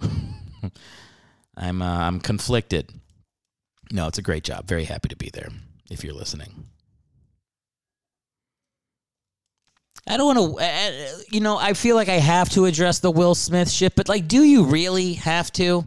I'm 1.58 1.82
uh, 1.82 2.06
I'm 2.06 2.20
conflicted. 2.20 2.90
No, 3.90 4.06
it's 4.06 4.18
a 4.18 4.22
great 4.22 4.44
job. 4.44 4.66
Very 4.66 4.84
happy 4.84 5.08
to 5.08 5.16
be 5.16 5.30
there. 5.32 5.48
If 5.90 6.04
you're 6.04 6.14
listening. 6.14 6.66
I 10.06 10.16
don't 10.16 10.36
want 10.36 10.58
to, 10.58 10.64
uh, 10.64 11.18
you 11.30 11.40
know, 11.40 11.58
I 11.58 11.74
feel 11.74 11.94
like 11.94 12.08
I 12.08 12.18
have 12.18 12.48
to 12.50 12.64
address 12.64 13.00
the 13.00 13.10
Will 13.10 13.34
Smith 13.34 13.70
shit, 13.70 13.94
but 13.94 14.08
like, 14.08 14.26
do 14.26 14.42
you 14.42 14.64
really 14.64 15.14
have 15.14 15.52
to? 15.52 15.86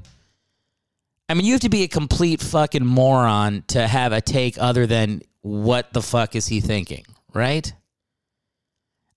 I 1.28 1.34
mean, 1.34 1.46
you 1.46 1.54
have 1.54 1.62
to 1.62 1.70
be 1.70 1.84
a 1.84 1.88
complete 1.88 2.42
fucking 2.42 2.86
moron 2.86 3.64
to 3.70 3.88
have 3.88 4.12
a 4.12 4.22
take 4.22 4.58
other 4.60 4.86
than 4.86 5.22
what 5.42 5.92
the 5.94 6.02
fuck 6.04 6.36
is 6.36 6.48
he 6.48 6.62
thinking, 6.62 7.06
right? 7.34 7.72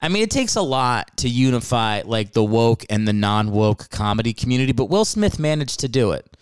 I 0.00 0.08
mean, 0.08 0.22
it 0.22 0.30
takes 0.30 0.56
a 0.56 0.62
lot 0.62 1.16
to 1.18 1.28
unify 1.28 2.02
like 2.04 2.32
the 2.32 2.44
woke 2.44 2.84
and 2.88 3.06
the 3.06 3.12
non 3.12 3.50
woke 3.50 3.90
comedy 3.90 4.32
community, 4.32 4.72
but 4.72 4.86
Will 4.86 5.04
Smith 5.04 5.38
managed 5.38 5.80
to 5.80 5.88
do 5.88 6.12
it. 6.12 6.34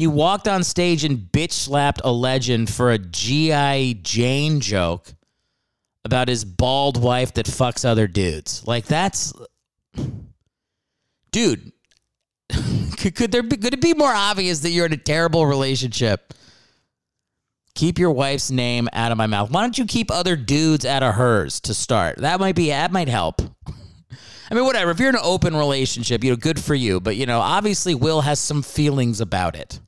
He 0.00 0.06
walked 0.06 0.48
on 0.48 0.64
stage 0.64 1.04
and 1.04 1.18
bitch 1.18 1.52
slapped 1.52 2.00
a 2.02 2.10
legend 2.10 2.70
for 2.70 2.90
a 2.90 2.96
G.I. 2.96 3.98
Jane 4.00 4.60
joke 4.60 5.12
about 6.06 6.26
his 6.26 6.42
bald 6.42 6.98
wife 6.98 7.34
that 7.34 7.44
fucks 7.44 7.84
other 7.84 8.06
dudes. 8.06 8.66
Like 8.66 8.86
that's 8.86 9.34
dude. 11.32 11.72
could, 12.96 13.14
could 13.14 13.30
there 13.30 13.42
be 13.42 13.58
could 13.58 13.74
it 13.74 13.82
be 13.82 13.92
more 13.92 14.10
obvious 14.10 14.60
that 14.60 14.70
you're 14.70 14.86
in 14.86 14.94
a 14.94 14.96
terrible 14.96 15.44
relationship? 15.44 16.32
Keep 17.74 17.98
your 17.98 18.12
wife's 18.12 18.50
name 18.50 18.88
out 18.94 19.12
of 19.12 19.18
my 19.18 19.26
mouth. 19.26 19.50
Why 19.50 19.60
don't 19.60 19.76
you 19.76 19.84
keep 19.84 20.10
other 20.10 20.34
dudes 20.34 20.86
out 20.86 21.02
of 21.02 21.16
hers 21.16 21.60
to 21.60 21.74
start? 21.74 22.16
That 22.16 22.40
might 22.40 22.56
be 22.56 22.70
that 22.70 22.90
might 22.90 23.08
help. 23.08 23.42
I 24.50 24.54
mean, 24.54 24.64
whatever. 24.64 24.92
If 24.92 24.98
you're 24.98 25.10
in 25.10 25.14
an 25.16 25.20
open 25.22 25.54
relationship, 25.54 26.24
you 26.24 26.30
know, 26.30 26.36
good 26.36 26.58
for 26.58 26.74
you. 26.74 27.00
But 27.00 27.16
you 27.16 27.26
know, 27.26 27.40
obviously, 27.40 27.94
Will 27.94 28.22
has 28.22 28.40
some 28.40 28.62
feelings 28.62 29.20
about 29.20 29.56
it. 29.56 29.78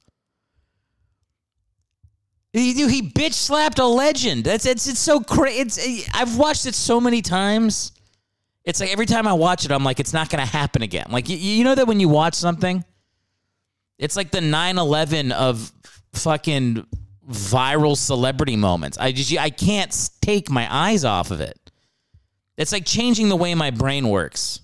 He, 2.53 2.75
he 2.75 3.03
bitch 3.03 3.33
slapped 3.33 3.79
a 3.79 3.87
legend. 3.87 4.45
That's 4.45 4.67
it's 4.67 4.87
it's 4.87 5.01
so 5.01 5.21
crazy. 5.21 5.61
It's 5.61 6.09
I've 6.15 6.37
watched 6.37 6.67
it 6.67 6.75
so 6.75 7.01
many 7.01 7.23
times. 7.23 7.93
It's 8.65 8.79
like 8.79 8.93
every 8.93 9.07
time 9.07 9.27
I 9.27 9.33
watch 9.33 9.65
it, 9.65 9.73
I'm 9.73 9.85
like, 9.85 9.99
it's 10.01 10.13
not 10.13 10.31
to 10.45 10.51
happen 10.51 10.83
again. 10.83 11.07
Like 11.11 11.29
you, 11.29 11.37
you 11.37 11.65
know 11.65 11.75
that 11.75 11.87
when 11.87 11.99
you 11.99 12.09
watch 12.09 12.35
something, 12.35 12.85
it's 13.99 14.17
like 14.17 14.31
the 14.31 14.41
9/11 14.41 15.33
of 15.33 15.73
fucking 16.13 16.87
viral 17.29 17.97
celebrity 17.97 18.57
moments. 18.57 18.99
I 18.99 19.13
just 19.13 19.37
I 19.39 19.49
can't 19.49 20.11
take 20.21 20.51
my 20.51 20.69
eyes 20.73 21.05
off 21.05 21.31
of 21.31 21.41
it. 21.41 21.59
It's 22.59 22.73
like 22.73 22.85
changing 22.85 23.31
the 23.31 23.37
way 23.37 23.55
my 23.55 23.71
brain 23.71 24.09
works. 24.09 24.61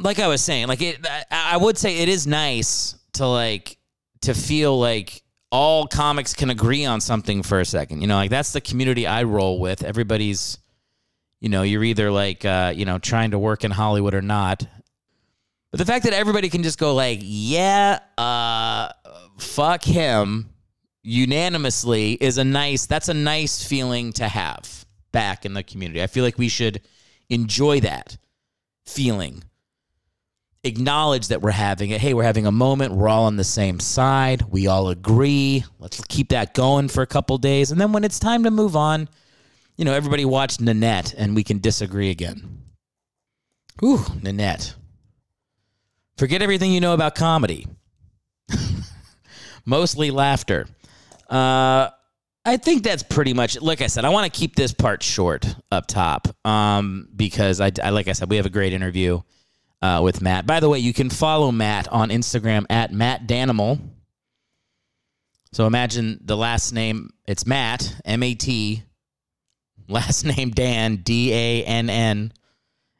Like 0.00 0.18
I 0.18 0.26
was 0.26 0.40
saying, 0.40 0.66
like 0.66 0.82
it 0.82 1.06
I 1.30 1.56
would 1.56 1.78
say 1.78 1.98
it 1.98 2.08
is 2.08 2.26
nice 2.26 2.96
to 3.14 3.26
like 3.26 3.78
to 4.22 4.34
feel 4.34 4.78
like 4.78 5.22
all 5.50 5.86
comics 5.86 6.34
can 6.34 6.50
agree 6.50 6.84
on 6.84 7.00
something 7.00 7.42
for 7.42 7.60
a 7.60 7.64
second. 7.64 8.00
You 8.00 8.06
know, 8.06 8.16
like 8.16 8.30
that's 8.30 8.52
the 8.52 8.60
community 8.60 9.06
I 9.06 9.22
roll 9.22 9.58
with. 9.58 9.82
Everybody's, 9.82 10.58
you 11.40 11.48
know, 11.48 11.62
you're 11.62 11.84
either 11.84 12.10
like, 12.10 12.44
uh, 12.44 12.72
you 12.74 12.84
know, 12.84 12.98
trying 12.98 13.30
to 13.30 13.38
work 13.38 13.64
in 13.64 13.70
Hollywood 13.70 14.14
or 14.14 14.22
not. 14.22 14.66
But 15.70 15.78
the 15.78 15.86
fact 15.86 16.04
that 16.04 16.12
everybody 16.12 16.48
can 16.48 16.62
just 16.62 16.78
go 16.78 16.94
like, 16.94 17.20
yeah, 17.22 17.98
uh, 18.16 18.90
fuck 19.38 19.84
him 19.84 20.50
unanimously 21.02 22.12
is 22.12 22.38
a 22.38 22.44
nice, 22.44 22.86
that's 22.86 23.08
a 23.08 23.14
nice 23.14 23.62
feeling 23.62 24.12
to 24.14 24.28
have 24.28 24.86
back 25.12 25.44
in 25.44 25.54
the 25.54 25.62
community. 25.62 26.02
I 26.02 26.06
feel 26.06 26.24
like 26.24 26.38
we 26.38 26.48
should 26.48 26.80
enjoy 27.28 27.80
that 27.80 28.16
feeling 28.86 29.44
acknowledge 30.64 31.28
that 31.28 31.40
we're 31.40 31.50
having 31.50 31.90
it. 31.90 32.00
Hey, 32.00 32.14
we're 32.14 32.24
having 32.24 32.46
a 32.46 32.52
moment. 32.52 32.94
We're 32.94 33.08
all 33.08 33.24
on 33.24 33.36
the 33.36 33.44
same 33.44 33.80
side. 33.80 34.42
We 34.50 34.66
all 34.66 34.88
agree. 34.88 35.64
Let's 35.78 36.02
keep 36.08 36.30
that 36.30 36.54
going 36.54 36.88
for 36.88 37.02
a 37.02 37.06
couple 37.06 37.38
days. 37.38 37.70
And 37.70 37.80
then 37.80 37.92
when 37.92 38.04
it's 38.04 38.18
time 38.18 38.44
to 38.44 38.50
move 38.50 38.76
on, 38.76 39.08
you 39.76 39.84
know, 39.84 39.94
everybody 39.94 40.24
watch 40.24 40.60
Nanette 40.60 41.14
and 41.16 41.34
we 41.34 41.44
can 41.44 41.60
disagree 41.60 42.10
again. 42.10 42.62
Ooh, 43.82 44.04
Nanette. 44.22 44.74
Forget 46.16 46.42
everything 46.42 46.72
you 46.72 46.80
know 46.80 46.94
about 46.94 47.14
comedy. 47.14 47.66
Mostly 49.64 50.10
laughter. 50.10 50.66
Uh, 51.30 51.90
I 52.44 52.56
think 52.56 52.82
that's 52.82 53.04
pretty 53.04 53.34
much. 53.34 53.60
Like 53.60 53.82
I 53.82 53.86
said, 53.86 54.04
I 54.04 54.08
want 54.08 54.32
to 54.32 54.36
keep 54.36 54.56
this 54.56 54.72
part 54.72 55.02
short 55.02 55.46
up 55.70 55.86
top, 55.86 56.28
um, 56.44 57.08
because 57.14 57.60
I, 57.60 57.70
I, 57.82 57.90
like 57.90 58.08
I 58.08 58.12
said, 58.12 58.30
we 58.30 58.36
have 58.36 58.46
a 58.46 58.50
great 58.50 58.72
interview 58.72 59.20
uh, 59.82 60.00
with 60.02 60.20
Matt. 60.20 60.46
By 60.46 60.60
the 60.60 60.68
way, 60.68 60.78
you 60.78 60.92
can 60.92 61.10
follow 61.10 61.52
Matt 61.52 61.88
on 61.88 62.10
Instagram 62.10 62.66
at 62.70 62.92
Matt 62.92 63.26
Dannimal. 63.26 63.80
So 65.52 65.66
imagine 65.66 66.20
the 66.22 66.36
last 66.36 66.72
name. 66.72 67.10
It's 67.26 67.46
Matt 67.46 67.94
M 68.04 68.22
A 68.22 68.34
T. 68.34 68.82
Last 69.88 70.24
name 70.36 70.50
Dann 70.50 70.96
D 70.96 71.32
A 71.32 71.64
N 71.64 71.88
N, 71.88 72.32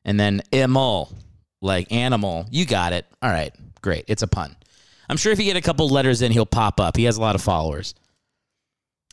and 0.04 0.18
then 0.18 0.42
Emil 0.52 1.12
like 1.60 1.92
animal. 1.92 2.46
You 2.50 2.64
got 2.64 2.92
it. 2.92 3.06
All 3.20 3.30
right, 3.30 3.54
great. 3.82 4.04
It's 4.08 4.22
a 4.22 4.26
pun. 4.26 4.56
I'm 5.08 5.16
sure 5.16 5.32
if 5.32 5.38
you 5.38 5.44
get 5.44 5.56
a 5.56 5.62
couple 5.62 5.88
letters 5.88 6.22
in, 6.22 6.32
he'll 6.32 6.46
pop 6.46 6.80
up. 6.80 6.96
He 6.96 7.04
has 7.04 7.16
a 7.16 7.20
lot 7.20 7.34
of 7.34 7.42
followers. 7.42 7.94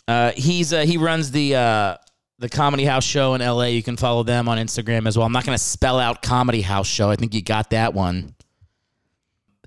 Uh, 0.07 0.31
he's 0.35 0.71
uh, 0.71 0.81
he 0.81 0.97
runs 0.97 1.31
the 1.31 1.55
uh, 1.55 1.97
the 2.39 2.49
Comedy 2.49 2.85
House 2.85 3.05
Show 3.05 3.33
in 3.33 3.41
LA. 3.41 3.65
You 3.65 3.83
can 3.83 3.97
follow 3.97 4.23
them 4.23 4.49
on 4.49 4.57
Instagram 4.57 5.07
as 5.07 5.17
well. 5.17 5.25
I'm 5.25 5.31
not 5.31 5.45
going 5.45 5.57
to 5.57 5.63
spell 5.63 5.99
out 5.99 6.21
Comedy 6.21 6.61
House 6.61 6.87
Show. 6.87 7.09
I 7.09 7.15
think 7.15 7.33
you 7.33 7.41
got 7.41 7.69
that 7.69 7.93
one. 7.93 8.35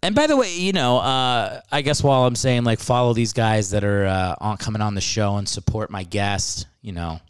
And 0.03 0.15
by 0.15 0.27
the 0.27 0.37
way, 0.37 0.57
you 0.57 0.73
know, 0.73 0.99
uh, 0.99 1.61
I 1.73 1.83
guess 1.83 2.03
while 2.03 2.25
I'm 2.25 2.37
saying 2.37 2.65
like 2.65 2.79
follow 2.79 3.15
these 3.15 3.33
guys 3.33 3.71
that 3.71 3.83
are 3.83 4.07
uh, 4.07 4.35
on 4.41 4.57
coming 4.57 4.81
on 4.83 4.95
the 4.95 5.01
show 5.01 5.37
and 5.37 5.49
support 5.49 5.91
my 5.91 6.05
guest, 6.05 6.67
you 6.83 6.93
know, 6.93 7.21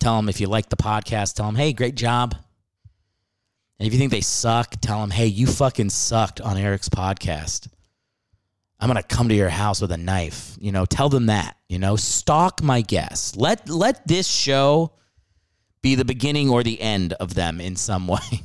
tell 0.00 0.16
them 0.16 0.28
if 0.28 0.40
you 0.40 0.48
like 0.48 0.68
the 0.68 0.76
podcast, 0.76 1.34
tell 1.34 1.46
them, 1.46 1.54
hey, 1.54 1.72
great 1.72 1.94
job. 1.94 2.34
And 3.78 3.86
if 3.86 3.92
you 3.92 3.98
think 3.98 4.10
they 4.10 4.20
suck, 4.20 4.74
tell 4.80 5.00
them, 5.00 5.10
hey, 5.10 5.26
you 5.26 5.46
fucking 5.46 5.90
sucked 5.90 6.40
on 6.40 6.56
Eric's 6.56 6.88
podcast. 6.88 7.68
I'm 8.82 8.88
gonna 8.88 9.04
come 9.04 9.28
to 9.28 9.34
your 9.34 9.48
house 9.48 9.80
with 9.80 9.92
a 9.92 9.96
knife. 9.96 10.56
You 10.58 10.72
know, 10.72 10.84
tell 10.84 11.08
them 11.08 11.26
that. 11.26 11.56
You 11.68 11.78
know, 11.78 11.94
stalk 11.94 12.64
my 12.64 12.80
guests. 12.80 13.36
Let 13.36 13.68
let 13.68 14.08
this 14.08 14.26
show 14.26 14.90
be 15.82 15.94
the 15.94 16.04
beginning 16.04 16.50
or 16.50 16.64
the 16.64 16.80
end 16.80 17.12
of 17.12 17.34
them 17.34 17.60
in 17.60 17.76
some 17.76 18.08
way. 18.08 18.42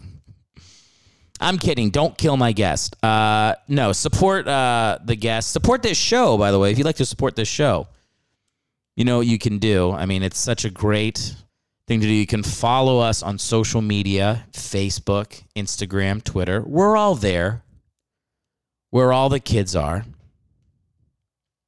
I'm 1.40 1.58
kidding. 1.58 1.90
Don't 1.90 2.16
kill 2.16 2.38
my 2.38 2.52
guest. 2.52 3.04
Uh, 3.04 3.56
no, 3.68 3.94
support 3.94 4.48
uh, 4.48 5.00
the 5.04 5.16
guest. 5.16 5.52
Support 5.52 5.82
this 5.82 5.98
show, 5.98 6.38
by 6.38 6.52
the 6.52 6.60
way. 6.60 6.72
If 6.72 6.78
you'd 6.78 6.86
like 6.86 6.98
to 6.98 7.06
support 7.06 7.36
this 7.36 7.48
show, 7.48 7.88
you 8.96 9.06
know 9.06 9.18
what 9.18 9.28
you 9.28 9.40
can 9.40 9.58
do. 9.58 9.92
I 9.92 10.06
mean, 10.06 10.22
it's 10.22 10.40
such 10.40 10.66
a 10.66 10.70
great 10.70 11.36
thing 11.88 12.00
to 12.00 12.06
do. 12.06 12.14
You 12.14 12.28
can 12.28 12.44
follow 12.44 13.00
us 13.00 13.24
on 13.24 13.40
social 13.40 13.82
media 13.82 14.46
Facebook, 14.52 15.42
Instagram, 15.56 16.24
Twitter. 16.24 16.62
We're 16.62 16.96
all 16.96 17.16
there 17.16 17.64
where 18.92 19.12
all 19.12 19.30
the 19.30 19.40
kids 19.40 19.76
are. 19.76 20.06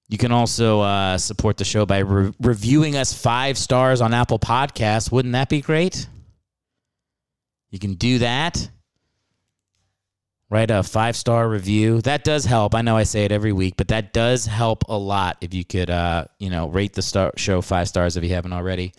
You 0.10 0.18
can 0.18 0.32
also 0.32 0.82
uh, 0.82 1.20
support 1.20 1.58
the 1.58 1.64
show 1.64 1.86
by 1.86 2.00
re- 2.00 2.34
reviewing 2.42 2.96
us 2.96 3.14
five 3.14 3.58
stars 3.60 4.02
on 4.02 4.12
Apple 4.12 4.40
Podcasts. 4.40 5.12
Wouldn't 5.12 5.34
that 5.34 5.50
be 5.50 5.62
great? 5.62 6.08
You 7.70 7.78
can 7.78 7.94
do 7.94 8.18
that. 8.18 8.70
Write 10.50 10.72
a 10.72 10.82
five 10.82 11.16
star 11.16 11.48
review. 11.48 12.02
That 12.02 12.24
does 12.24 12.44
help. 12.44 12.74
I 12.74 12.82
know 12.82 12.98
I 12.98 13.04
say 13.04 13.24
it 13.24 13.32
every 13.32 13.54
week, 13.54 13.76
but 13.78 13.90
that 13.90 14.12
does 14.12 14.48
help 14.48 14.84
a 14.90 14.98
lot 14.98 15.38
if 15.42 15.54
you 15.54 15.64
could, 15.64 15.92
uh, 15.92 16.26
you 16.40 16.50
know, 16.50 16.68
rate 16.68 16.94
the 16.94 17.04
star- 17.04 17.34
show 17.38 17.62
five 17.62 17.88
stars 17.88 18.18
if 18.18 18.24
you 18.24 18.32
haven't 18.32 18.54
already. 18.54 18.94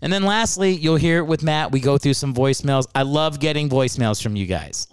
And 0.00 0.12
then 0.12 0.22
lastly, 0.22 0.70
you'll 0.70 0.94
hear 0.94 1.18
it 1.18 1.26
with 1.26 1.42
Matt. 1.42 1.72
We 1.72 1.80
go 1.80 1.98
through 1.98 2.14
some 2.14 2.34
voicemails. 2.34 2.86
I 2.94 3.02
love 3.02 3.40
getting 3.40 3.68
voicemails 3.68 4.22
from 4.22 4.36
you 4.36 4.46
guys. 4.46 4.86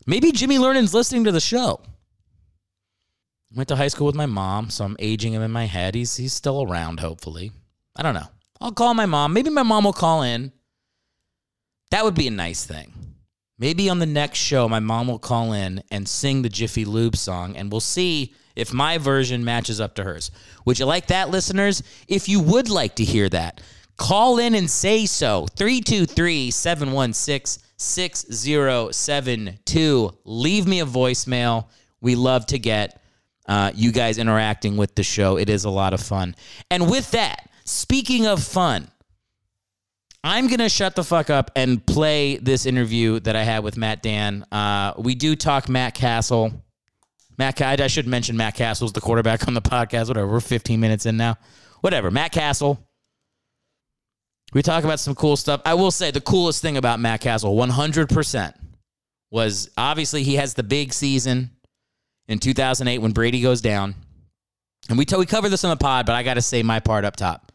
Maybe 0.05 0.33
Jimmy 0.33 0.59
Lernin's 0.59 0.95
listening 0.95 1.23
to 1.25 1.33
the 1.33 1.41
show. 1.41 1.81
Went 3.55 3.69
to 3.69 3.77
high 3.77 3.89
school 3.89 4.07
with 4.07 4.15
my 4.15 4.27
mom, 4.27 4.71
so 4.71 4.85
I'm 4.85 4.97
aging 4.99 5.33
him 5.33 5.43
in 5.43 5.51
my 5.51 5.65
head. 5.65 5.95
He's 5.95 6.17
he's 6.17 6.35
still 6.35 6.63
around, 6.63 7.01
hopefully. 7.01 7.53
I 7.97 8.03
don't 8.03 8.15
know. 8.15 8.29
I'll 8.61 8.73
call 8.73 8.95
my 8.95 9.07
mom. 9.07 9.33
Maybe 9.33 9.51
my 9.51 9.63
mom 9.63 9.85
will 9.85 9.93
call 9.93 10.23
in. 10.23 10.53
That 11.91 12.05
would 12.05 12.15
be 12.15 12.27
a 12.27 12.33
nice 12.33 12.67
thing. 12.67 12.93
Maybe 13.59 13.89
on 13.89 13.99
the 13.99 14.07
next 14.07 14.39
show, 14.39 14.69
my 14.69 14.81
mom 14.81 15.09
will 15.09 15.19
call 15.19 15.53
in 15.53 15.83
and 15.91 16.09
sing 16.09 16.43
the 16.43 16.49
Jiffy 16.49 16.85
Lube 16.85 17.17
song, 17.17 17.57
and 17.57 17.73
we'll 17.73 17.81
see 17.81 18.35
if 18.55 18.73
my 18.73 18.99
version 18.99 19.45
matches 19.45 19.81
up 19.81 19.95
to 19.95 20.05
hers. 20.05 20.31
Would 20.65 20.79
you 20.79 20.85
like 20.85 21.09
that, 21.09 21.31
listeners? 21.31 21.83
If 22.07 22.29
you 22.29 22.41
would 22.41 22.69
like 22.69 22.95
to 22.97 23.05
hear 23.05 23.29
that, 23.31 23.63
call 23.97 24.39
in 24.39 24.55
and 24.55 24.71
say 24.71 25.07
so. 25.07 25.47
323 25.57 26.51
716 26.51 27.65
6072. 27.77 30.11
Leave 30.25 30.67
me 30.67 30.81
a 30.81 30.87
voicemail. 30.87 31.69
We 32.01 32.15
love 32.15 32.47
to 32.47 32.59
get 32.59 33.01
uh, 33.49 33.73
you 33.75 33.91
guys 33.91 34.19
interacting 34.19 34.77
with 34.77 34.95
the 34.95 35.03
show. 35.03 35.39
It 35.39 35.49
is 35.49 35.65
a 35.65 35.71
lot 35.71 35.95
of 35.95 36.01
fun. 36.01 36.37
And 36.71 36.91
with 36.91 37.11
that, 37.13 37.49
speaking 37.65 38.27
of 38.27 38.43
fun, 38.43 38.89
I'm 40.23 40.49
going 40.49 40.59
to 40.59 40.69
shut 40.69 40.95
the 40.95 41.05
fuck 41.05 41.31
up 41.31 41.51
and 41.57 41.85
play 41.85 42.37
this 42.37 42.67
interview 42.67 43.21
that 43.21 43.35
I 43.35 43.45
had 43.45 43.65
with 43.65 43.77
Matt 43.77 44.03
Dann. 44.03 44.45
Uh, 44.53 44.93
we 44.99 45.15
do 45.15 45.35
talk 45.35 45.69
Matt 45.69 45.95
Cassel. 45.95 46.65
Matt, 47.39 47.61
I 47.63 47.87
should 47.87 48.07
mention 48.07 48.37
Matt 48.37 48.55
Cassel's 48.55 48.93
the 48.93 49.01
quarterback 49.01 49.47
on 49.49 49.55
the 49.55 49.63
podcast. 49.63 50.09
Whatever, 50.09 50.29
we're 50.29 50.41
15 50.41 50.79
minutes 50.79 51.07
in 51.07 51.17
now. 51.17 51.37
Whatever, 51.81 52.11
Matt 52.11 52.33
Cassel. 52.33 52.85
We 54.53 54.63
talk 54.63 54.83
about 54.83 54.99
some 54.99 55.15
cool 55.15 55.37
stuff. 55.37 55.61
I 55.65 55.75
will 55.75 55.91
say 55.91 56.11
the 56.11 56.21
coolest 56.21 56.63
thing 56.63 56.77
about 56.77 57.01
Matt 57.01 57.21
Cassel, 57.21 57.55
100%, 57.55 58.55
was 59.31 59.71
obviously 59.77 60.23
he 60.23 60.37
has 60.37 60.55
the 60.55 60.63
big 60.63 60.93
season 60.93 61.51
in 62.29 62.39
2008 62.39 62.99
when 62.99 63.13
Brady 63.13 63.41
goes 63.41 63.61
down. 63.61 63.95
And 64.89 64.97
we, 64.97 65.05
t- 65.05 65.17
we 65.17 65.27
cover 65.27 65.49
this 65.49 65.65
on 65.65 65.71
the 65.71 65.77
pod, 65.77 66.07
but 66.07 66.15
I 66.15 66.23
got 66.23 66.35
to 66.35 66.43
say 66.43 66.63
my 66.63 66.81
part 66.81 67.05
up 67.05 67.17
top. 67.17 67.53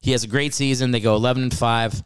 He 0.00 0.12
has 0.12 0.24
a 0.24 0.28
great 0.28 0.54
season. 0.54 0.90
They 0.90 1.00
go 1.00 1.14
11 1.14 1.42
and 1.44 1.54
5. 1.54 2.02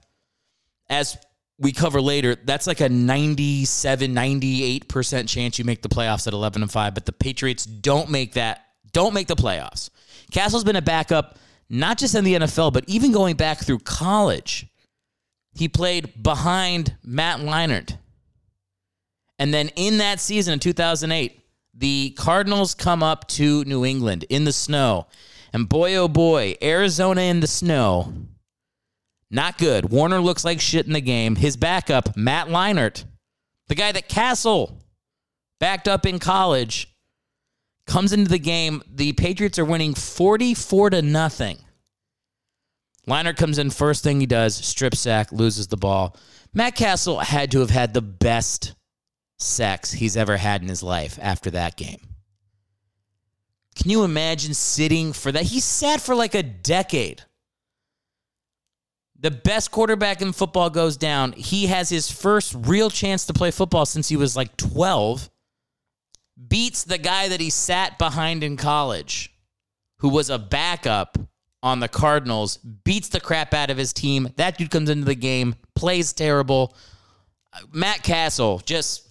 as 0.90 1.16
we 1.58 1.72
cover 1.72 2.02
later, 2.02 2.36
that's 2.36 2.66
like 2.66 2.80
a 2.80 2.88
97, 2.88 4.14
98% 4.14 5.28
chance 5.28 5.58
you 5.58 5.64
make 5.64 5.80
the 5.80 5.88
playoffs 5.88 6.26
at 6.26 6.34
11 6.34 6.60
and 6.62 6.70
5, 6.70 6.94
but 6.94 7.06
the 7.06 7.12
Patriots 7.12 7.64
don't 7.64 8.10
make 8.10 8.34
that 8.34 8.62
don't 8.92 9.12
make 9.12 9.26
the 9.26 9.36
playoffs. 9.36 9.90
Cassel's 10.30 10.64
been 10.64 10.76
a 10.76 10.82
backup 10.82 11.38
not 11.68 11.98
just 11.98 12.14
in 12.14 12.24
the 12.24 12.34
NFL, 12.34 12.72
but 12.72 12.84
even 12.86 13.12
going 13.12 13.36
back 13.36 13.58
through 13.58 13.80
college. 13.80 14.66
He 15.54 15.68
played 15.68 16.22
behind 16.22 16.96
Matt 17.02 17.40
Leinart. 17.40 17.96
And 19.38 19.52
then 19.52 19.68
in 19.76 19.98
that 19.98 20.20
season 20.20 20.54
in 20.54 20.58
2008, 20.60 21.42
the 21.76 22.10
Cardinals 22.16 22.74
come 22.74 23.02
up 23.02 23.28
to 23.28 23.64
New 23.64 23.84
England 23.84 24.24
in 24.28 24.44
the 24.44 24.52
snow. 24.52 25.06
And 25.52 25.68
boy, 25.68 25.94
oh 25.96 26.08
boy, 26.08 26.56
Arizona 26.62 27.22
in 27.22 27.40
the 27.40 27.46
snow. 27.46 28.12
Not 29.30 29.58
good. 29.58 29.90
Warner 29.90 30.20
looks 30.20 30.44
like 30.44 30.60
shit 30.60 30.86
in 30.86 30.92
the 30.92 31.00
game. 31.00 31.36
His 31.36 31.56
backup, 31.56 32.16
Matt 32.16 32.48
Leinart, 32.48 33.04
the 33.68 33.74
guy 33.74 33.92
that 33.92 34.08
Cassel 34.08 34.78
backed 35.58 35.88
up 35.88 36.06
in 36.06 36.18
college, 36.18 36.94
comes 37.86 38.12
into 38.12 38.30
the 38.30 38.38
game. 38.38 38.82
The 38.88 39.12
Patriots 39.12 39.58
are 39.58 39.64
winning 39.64 39.94
44 39.94 40.90
to 40.90 41.02
nothing. 41.02 41.58
Leinart 43.08 43.36
comes 43.36 43.58
in, 43.58 43.70
first 43.70 44.02
thing 44.02 44.18
he 44.18 44.26
does, 44.26 44.54
strip 44.54 44.94
sack, 44.94 45.30
loses 45.30 45.68
the 45.68 45.76
ball. 45.76 46.16
Matt 46.54 46.74
Cassel 46.74 47.20
had 47.20 47.50
to 47.52 47.60
have 47.60 47.70
had 47.70 47.94
the 47.94 48.02
best 48.02 48.74
sex 49.38 49.92
he's 49.92 50.16
ever 50.16 50.36
had 50.36 50.62
in 50.62 50.68
his 50.68 50.82
life 50.82 51.18
after 51.20 51.50
that 51.50 51.76
game. 51.76 52.00
Can 53.74 53.90
you 53.90 54.04
imagine 54.04 54.54
sitting 54.54 55.12
for 55.12 55.30
that? 55.30 55.44
He 55.44 55.60
sat 55.60 56.00
for 56.00 56.14
like 56.14 56.34
a 56.34 56.42
decade. 56.42 57.22
The 59.18 59.30
best 59.30 59.70
quarterback 59.70 60.22
in 60.22 60.32
football 60.32 60.70
goes 60.70 60.96
down. 60.96 61.32
He 61.32 61.66
has 61.66 61.88
his 61.88 62.10
first 62.10 62.54
real 62.58 62.90
chance 62.90 63.26
to 63.26 63.32
play 63.32 63.50
football 63.50 63.86
since 63.86 64.08
he 64.08 64.16
was 64.16 64.36
like 64.36 64.56
12. 64.56 65.30
Beats 66.48 66.84
the 66.84 66.98
guy 66.98 67.28
that 67.28 67.40
he 67.40 67.50
sat 67.50 67.98
behind 67.98 68.44
in 68.44 68.56
college, 68.56 69.34
who 69.98 70.08
was 70.08 70.28
a 70.28 70.38
backup 70.38 71.18
on 71.62 71.80
the 71.80 71.88
Cardinals, 71.88 72.58
beats 72.58 73.08
the 73.08 73.20
crap 73.20 73.54
out 73.54 73.70
of 73.70 73.78
his 73.78 73.92
team. 73.92 74.28
That 74.36 74.58
dude 74.58 74.70
comes 74.70 74.90
into 74.90 75.06
the 75.06 75.14
game, 75.14 75.54
plays 75.74 76.12
terrible. 76.12 76.76
Matt 77.72 78.02
Cassel 78.02 78.60
just 78.64 79.05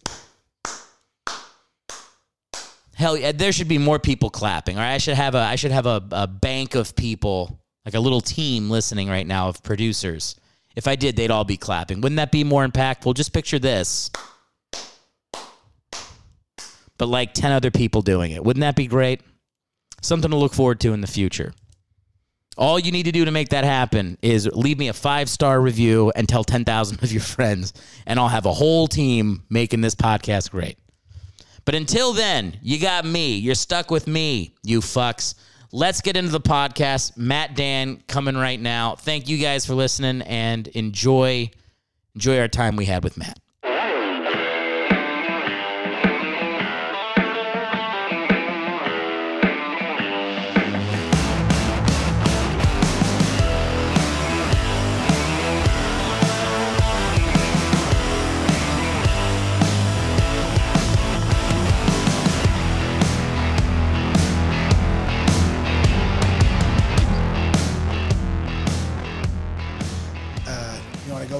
hell 2.95 3.15
yeah 3.17 3.31
there 3.31 3.51
should 3.51 3.67
be 3.67 3.77
more 3.77 3.99
people 3.99 4.29
clapping 4.29 4.77
or 4.77 4.81
i 4.81 4.97
should 4.97 5.15
have 5.15 5.36
a 5.36 5.39
i 5.39 5.55
should 5.55 5.71
have 5.71 5.86
a, 5.86 6.01
a 6.12 6.27
bank 6.27 6.75
of 6.75 6.95
people 6.95 7.60
like 7.86 7.93
a 7.93 7.99
little 7.99 8.21
team 8.21 8.69
listening 8.69 9.08
right 9.08 9.27
now 9.27 9.47
of 9.47 9.63
producers. 9.63 10.36
If 10.75 10.88
i 10.88 10.95
did 10.95 11.15
they'd 11.15 11.31
all 11.31 11.45
be 11.45 11.58
clapping. 11.58 12.01
Wouldn't 12.01 12.17
that 12.17 12.31
be 12.31 12.43
more 12.43 12.67
impactful? 12.67 13.15
Just 13.15 13.31
picture 13.31 13.60
this. 13.60 14.10
But 16.97 17.08
like 17.08 17.34
10 17.34 17.51
other 17.51 17.71
people 17.71 18.01
doing 18.01 18.31
it. 18.31 18.43
Wouldn't 18.43 18.62
that 18.62 18.75
be 18.75 18.88
great? 18.88 19.21
Something 20.01 20.31
to 20.31 20.38
look 20.38 20.53
forward 20.53 20.79
to 20.81 20.93
in 20.93 21.01
the 21.01 21.08
future. 21.08 21.53
All 22.58 22.79
you 22.79 22.91
need 22.91 23.03
to 23.03 23.12
do 23.12 23.25
to 23.25 23.31
make 23.31 23.49
that 23.49 23.65
happen 23.65 24.17
is 24.21 24.47
leave 24.47 24.79
me 24.79 24.88
a 24.88 24.93
five 24.93 25.29
star 25.29 25.60
review 25.60 26.12
and 26.15 26.27
tell 26.27 26.45
10,000 26.45 27.03
of 27.03 27.12
your 27.12 27.21
friends, 27.21 27.73
and 28.05 28.17
I'll 28.17 28.29
have 28.29 28.45
a 28.45 28.53
whole 28.53 28.88
team 28.88 29.43
making 29.49 29.81
this 29.81 29.95
podcast 29.95 30.51
great. 30.51 30.77
But 31.65 31.75
until 31.75 32.13
then, 32.13 32.58
you 32.62 32.80
got 32.80 33.06
me. 33.06 33.38
You're 33.38 33.56
stuck 33.56 33.89
with 33.89 34.08
me, 34.08 34.56
you 34.63 34.82
fucks. 34.82 35.36
Let's 35.71 35.99
get 35.99 36.15
into 36.15 36.32
the 36.32 36.39
podcast. 36.39 37.17
Matt 37.17 37.56
Dann 37.56 38.01
coming 38.08 38.36
right 38.36 38.60
now. 38.60 38.95
Thank 38.95 39.28
you 39.28 39.38
guys 39.38 39.65
for 39.65 39.73
listening 39.73 40.21
and 40.21 40.67
enjoy 40.69 41.49
enjoy 42.13 42.39
our 42.39 42.47
time 42.47 42.78
we 42.78 42.86
had 42.86 43.04
with 43.04 43.17
Matt. 43.17 43.39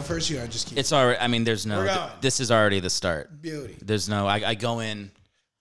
First? 0.06 0.30
You 0.30 0.38
to 0.40 0.48
just 0.48 0.68
keep 0.68 0.78
It's 0.78 0.94
already 0.94 1.20
I 1.20 1.28
mean 1.28 1.44
there's 1.44 1.66
no 1.66 1.80
We're 1.80 1.88
going. 1.94 2.10
this 2.22 2.40
is 2.40 2.52
already 2.52 2.80
the 2.80 2.90
start. 2.90 3.42
beauty 3.42 3.78
There's 3.82 4.08
no 4.10 4.28
I, 4.28 4.42
I 4.52 4.56
go 4.56 4.80
in 4.80 5.12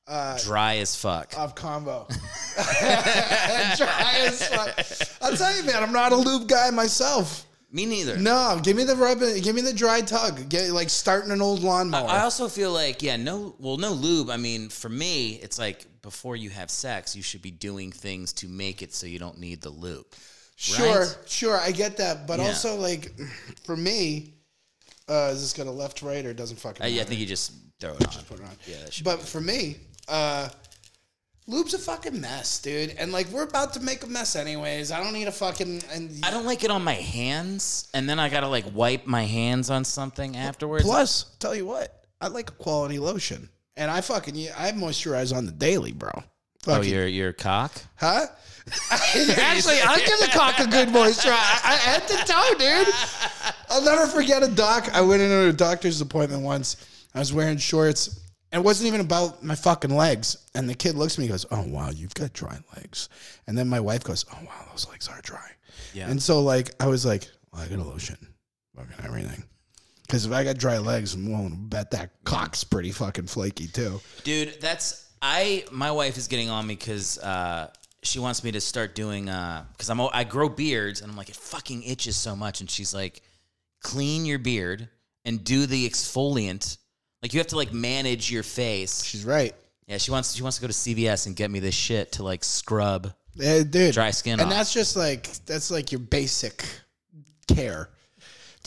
uh, 0.07 0.38
dry 0.44 0.76
as 0.76 0.94
fuck. 0.94 1.33
off 1.38 1.54
combo. 1.54 2.07
Dry 2.57 4.14
as 4.26 4.46
fuck. 4.48 5.18
I'll 5.22 5.37
tell 5.37 5.57
you, 5.57 5.62
man, 5.64 5.83
I'm 5.83 5.92
not 5.92 6.12
a 6.12 6.16
lube 6.16 6.46
guy 6.48 6.70
myself. 6.70 7.46
Me 7.72 7.87
neither. 7.87 8.16
No, 8.18 8.61
give 8.62 8.76
me 8.76 8.85
the 8.85 8.94
rub. 8.94 9.18
Give 9.42 9.54
me 9.54 9.61
the 9.62 9.72
dry 9.72 10.00
tug. 10.02 10.48
Get 10.48 10.70
like 10.72 10.90
starting 10.90 11.30
an 11.33 11.42
old 11.42 11.62
lawnmower. 11.62 12.09
I 12.09 12.20
also 12.20 12.48
feel 12.48 12.70
like, 12.72 13.02
yeah, 13.02 13.16
no, 13.16 13.57
well, 13.59 13.78
no 13.78 13.92
lube. 13.92 14.30
I 14.30 14.37
mean, 14.37 14.68
for 14.68 14.88
me, 14.88 15.33
it's 15.42 15.59
like 15.59 15.87
before 16.02 16.37
you 16.37 16.50
have 16.50 16.70
sex, 16.70 17.16
you 17.16 17.22
should 17.22 17.42
be 17.42 17.50
doing 17.50 17.90
things 17.90 18.33
to 18.35 18.48
make 18.48 18.83
it 18.83 18.94
so 18.94 19.07
you 19.07 19.18
don't 19.18 19.38
need 19.40 19.61
the 19.62 19.70
lube. 19.70 20.07
sure, 20.54 21.00
right? 21.00 21.16
sure, 21.26 21.57
I 21.57 21.72
get 21.72 21.96
that, 21.96 22.26
but 22.28 22.38
Yeah. 22.38 22.46
also 22.46 22.76
like 22.76 23.11
for 23.64 23.76
me, 23.76 24.34
uh, 25.08 25.30
is 25.32 25.40
this 25.42 25.52
got 25.52 25.64
to 25.64 25.70
left, 25.70 26.02
right, 26.02 26.24
or 26.24 26.30
it 26.30 26.36
doesn't 26.36 26.58
fucking? 26.58 26.84
I, 26.84 26.90
matter? 26.90 27.00
I 27.02 27.04
think 27.04 27.20
you 27.20 27.26
just 27.26 27.52
throw 27.80 27.90
it 27.94 28.06
on. 28.06 28.12
Just 28.12 28.28
put 28.28 28.40
it 28.40 28.44
on. 28.44 28.50
Yeah, 28.66 28.76
that 28.84 28.92
should 28.92 29.04
but 29.04 29.20
for 29.20 29.40
me, 29.40 29.76
uh, 30.08 30.48
lube's 31.46 31.74
a 31.74 31.78
fucking 31.78 32.20
mess, 32.20 32.60
dude. 32.60 32.94
And 32.98 33.12
like 33.12 33.28
we're 33.28 33.44
about 33.44 33.74
to 33.74 33.80
make 33.80 34.02
a 34.04 34.06
mess 34.06 34.36
anyways. 34.36 34.90
I 34.90 35.02
don't 35.02 35.12
need 35.12 35.28
a 35.28 35.32
fucking 35.32 35.82
and 35.92 36.10
I 36.22 36.30
don't 36.30 36.46
like 36.46 36.64
it 36.64 36.70
on 36.70 36.82
my 36.82 36.94
hands, 36.94 37.88
and 37.94 38.08
then 38.08 38.18
I 38.18 38.28
gotta 38.28 38.48
like 38.48 38.64
wipe 38.72 39.06
my 39.06 39.24
hands 39.24 39.70
on 39.70 39.84
something 39.84 40.36
afterwards. 40.36 40.84
plus, 40.84 41.24
tell 41.38 41.54
you 41.54 41.66
what, 41.66 42.04
I 42.20 42.28
like 42.28 42.50
a 42.50 42.54
quality 42.54 42.98
lotion, 42.98 43.48
and 43.76 43.90
I 43.90 44.00
fucking 44.00 44.34
I 44.56 44.72
moisturize 44.72 45.34
on 45.36 45.46
the 45.46 45.52
daily, 45.52 45.92
bro. 45.92 46.10
oh, 46.14 46.22
Fucking- 46.62 46.90
your 46.92 47.06
your 47.06 47.32
cock. 47.32 47.72
Huh? 47.96 48.26
Actually, 48.90 49.81
I'll 49.81 49.98
give 49.98 50.18
the 50.20 50.31
cock 50.33 50.59
a 50.59 50.66
good 50.66 50.90
moisture. 50.90 51.31
I, 51.31 51.61
I 51.64 51.74
head 51.77 52.09
to 52.09 52.16
toe, 52.24 52.55
dude. 52.59 52.94
I'll 53.68 53.85
never 53.85 54.07
forget 54.07 54.42
a 54.42 54.48
doc. 54.48 54.88
I 54.94 55.03
went 55.03 55.20
into 55.20 55.48
a 55.48 55.53
doctor's 55.53 56.00
appointment 56.00 56.42
once. 56.42 56.77
I 57.14 57.18
was 57.18 57.33
wearing 57.33 57.59
shorts. 57.59 58.20
And 58.53 58.62
it 58.62 58.64
wasn't 58.64 58.88
even 58.88 59.00
about 59.00 59.42
my 59.42 59.55
fucking 59.55 59.94
legs. 59.94 60.37
And 60.55 60.68
the 60.68 60.74
kid 60.74 60.94
looks 60.94 61.14
at 61.14 61.18
me 61.18 61.24
and 61.24 61.33
goes, 61.33 61.44
Oh, 61.50 61.64
wow, 61.66 61.90
you've 61.90 62.14
got 62.14 62.33
dry 62.33 62.59
legs. 62.77 63.09
And 63.46 63.59
then 63.59 63.68
my 63.68 63.81
wife 63.81 64.05
goes, 64.05 64.24
Oh, 64.33 64.38
wow, 64.44 64.66
those 64.70 64.88
legs 64.88 65.09
are 65.09 65.20
dry. 65.22 65.50
Yeah. 65.92 66.09
And 66.09 66.22
so, 66.22 66.40
like, 66.40 66.70
I 66.81 66.87
was 66.87 67.05
like, 67.05 67.29
well, 67.53 67.62
I 67.62 67.68
got 67.68 67.79
a 67.79 67.83
lotion, 67.83 68.16
fucking 68.77 69.05
everything. 69.05 69.44
Because 70.03 70.27
if 70.27 70.33
I 70.33 70.44
got 70.44 70.59
dry 70.59 70.79
legs, 70.79 71.14
I'm 71.14 71.31
willing 71.31 71.50
to 71.50 71.57
bet 71.57 71.90
that 71.92 72.11
cock's 72.24 72.62
pretty 72.62 72.92
fucking 72.92 73.27
flaky, 73.27 73.66
too. 73.66 74.00
Dude, 74.22 74.61
that's 74.61 75.09
I. 75.22 75.64
My 75.72 75.90
wife 75.90 76.18
is 76.18 76.29
getting 76.29 76.50
on 76.50 76.66
me 76.66 76.74
because 76.74 77.18
uh, 77.18 77.70
she 78.04 78.18
wants 78.18 78.44
me 78.44 78.52
to 78.52 78.60
start 78.60 78.94
doing 78.94 79.28
uh, 79.28 79.64
because 79.72 79.90
I'm 79.90 80.00
I 80.00 80.24
grow 80.24 80.48
beards 80.48 81.00
and 81.00 81.10
I'm 81.10 81.16
like 81.16 81.28
it 81.28 81.36
fucking 81.36 81.82
itches 81.82 82.16
so 82.16 82.34
much, 82.36 82.60
and 82.60 82.70
she's 82.70 82.94
like, 82.94 83.22
clean 83.82 84.24
your 84.24 84.38
beard 84.38 84.88
and 85.24 85.42
do 85.44 85.66
the 85.66 85.88
exfoliant. 85.88 86.78
Like 87.22 87.32
you 87.32 87.40
have 87.40 87.46
to 87.48 87.56
like 87.56 87.72
manage 87.72 88.30
your 88.30 88.42
face. 88.42 89.02
She's 89.04 89.24
right. 89.24 89.54
Yeah, 89.86 89.98
she 89.98 90.10
wants 90.10 90.34
she 90.34 90.42
wants 90.42 90.56
to 90.58 90.62
go 90.62 90.66
to 90.68 90.72
CVS 90.72 91.26
and 91.26 91.34
get 91.36 91.50
me 91.50 91.58
this 91.60 91.74
shit 91.74 92.12
to 92.12 92.22
like 92.22 92.44
scrub. 92.44 93.12
Yeah, 93.34 93.62
dude. 93.64 93.94
Dry 93.94 94.10
skin 94.10 94.34
And 94.34 94.42
off. 94.42 94.50
that's 94.50 94.72
just 94.72 94.96
like 94.96 95.26
that's 95.46 95.70
like 95.70 95.90
your 95.92 95.98
basic 96.00 96.64
care. 97.48 97.90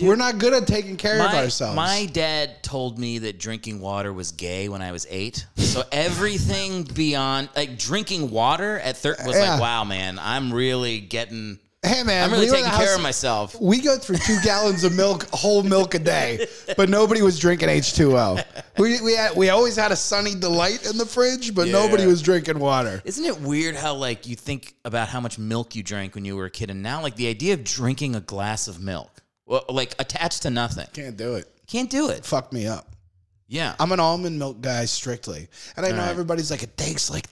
We're 0.02 0.16
not 0.16 0.38
good 0.38 0.54
at 0.54 0.68
taking 0.68 0.96
care 0.98 1.16
of 1.20 1.34
ourselves. 1.34 1.76
my 1.76 2.06
dad 2.12 2.62
told 2.64 3.00
me 3.00 3.20
that 3.20 3.40
drinking 3.40 3.80
water 3.80 4.14
was 4.14 4.32
gay 4.32 4.70
when 4.70 4.82
I 4.82 4.92
was 4.92 5.08
eight. 5.10 5.46
So 5.58 5.84
everything 5.92 6.84
beyond 6.84 7.50
like 7.56 7.78
drinking 7.78 8.30
water 8.32 8.80
at 8.80 8.98
thir- 8.98 9.16
was 9.26 9.36
Yeah. 9.36 9.52
like, 9.54 9.62
wow, 9.62 9.84
man, 9.84 10.20
I'm 10.20 10.54
really 10.54 11.00
getting. 11.00 11.60
hey 11.84 12.04
man, 12.04 12.26
I'm 12.26 12.32
really 12.32 12.46
we 12.48 12.52
taking 12.52 12.66
in 12.66 12.72
care 12.78 12.96
of 12.96 13.02
myself. 13.02 13.60
We 13.62 13.80
go 13.82 13.98
through 13.98 14.18
two 14.18 14.38
gallons 14.44 14.84
of 14.84 14.94
milk, 14.96 15.28
whole 15.32 15.64
milk 15.64 15.94
a 15.94 16.00
day, 16.00 16.48
but 16.76 16.90
nobody 16.90 17.22
was 17.22 17.40
drinking 17.40 17.70
H2O. 17.70 18.44
We 18.78 19.00
we 19.02 19.14
had, 19.16 19.36
we 19.36 19.50
always 19.50 19.76
had 19.78 19.92
a 19.92 19.96
sunny 19.96 20.36
delight 20.36 20.88
in 20.90 20.98
the 20.98 21.06
fridge, 21.06 21.56
but 21.56 21.68
nobody 21.70 22.06
was 22.06 22.22
drinking 22.22 22.60
water. 22.60 23.02
Isn't 23.06 23.26
it 23.26 23.40
weird 23.42 23.76
how 23.76 23.94
like 23.96 24.28
you 24.28 24.36
think 24.36 24.76
about 24.86 25.08
how 25.08 25.22
much 25.22 25.40
milk 25.40 25.76
you 25.76 25.84
drank 25.84 26.14
when 26.16 26.26
you 26.26 26.36
were 26.36 26.46
a 26.46 26.52
kid, 26.52 26.70
and 26.70 26.84
now 26.84 27.02
like 27.02 27.16
the 27.16 27.28
idea 27.28 27.54
of 27.54 27.64
drinking 27.64 28.16
a 28.16 28.22
glass 28.22 28.68
of 28.68 28.82
milk, 28.82 29.22
well, 29.48 29.66
like 29.70 29.96
attached 30.00 30.44
to 30.44 30.50
nothing, 30.52 30.86
Can't 30.94 31.18
do 31.18 31.36
it. 31.36 31.48
can't 31.66 31.90
do 31.90 32.10
it. 32.10 32.26
Fuck 32.26 32.54
me 32.54 32.68
up. 32.68 32.88
Yeah, 33.48 33.74
I'm 33.80 33.92
an 33.94 34.00
almond 34.00 34.38
milk 34.38 34.60
guy 34.62 34.86
strictly, 34.86 35.48
and 35.78 35.86
I 35.86 35.92
know 35.92 36.00
right. 36.00 36.10
everybody's 36.10 36.52
like, 36.52 36.64
it 36.64 36.76
takes 36.78 37.10
like 37.10 37.26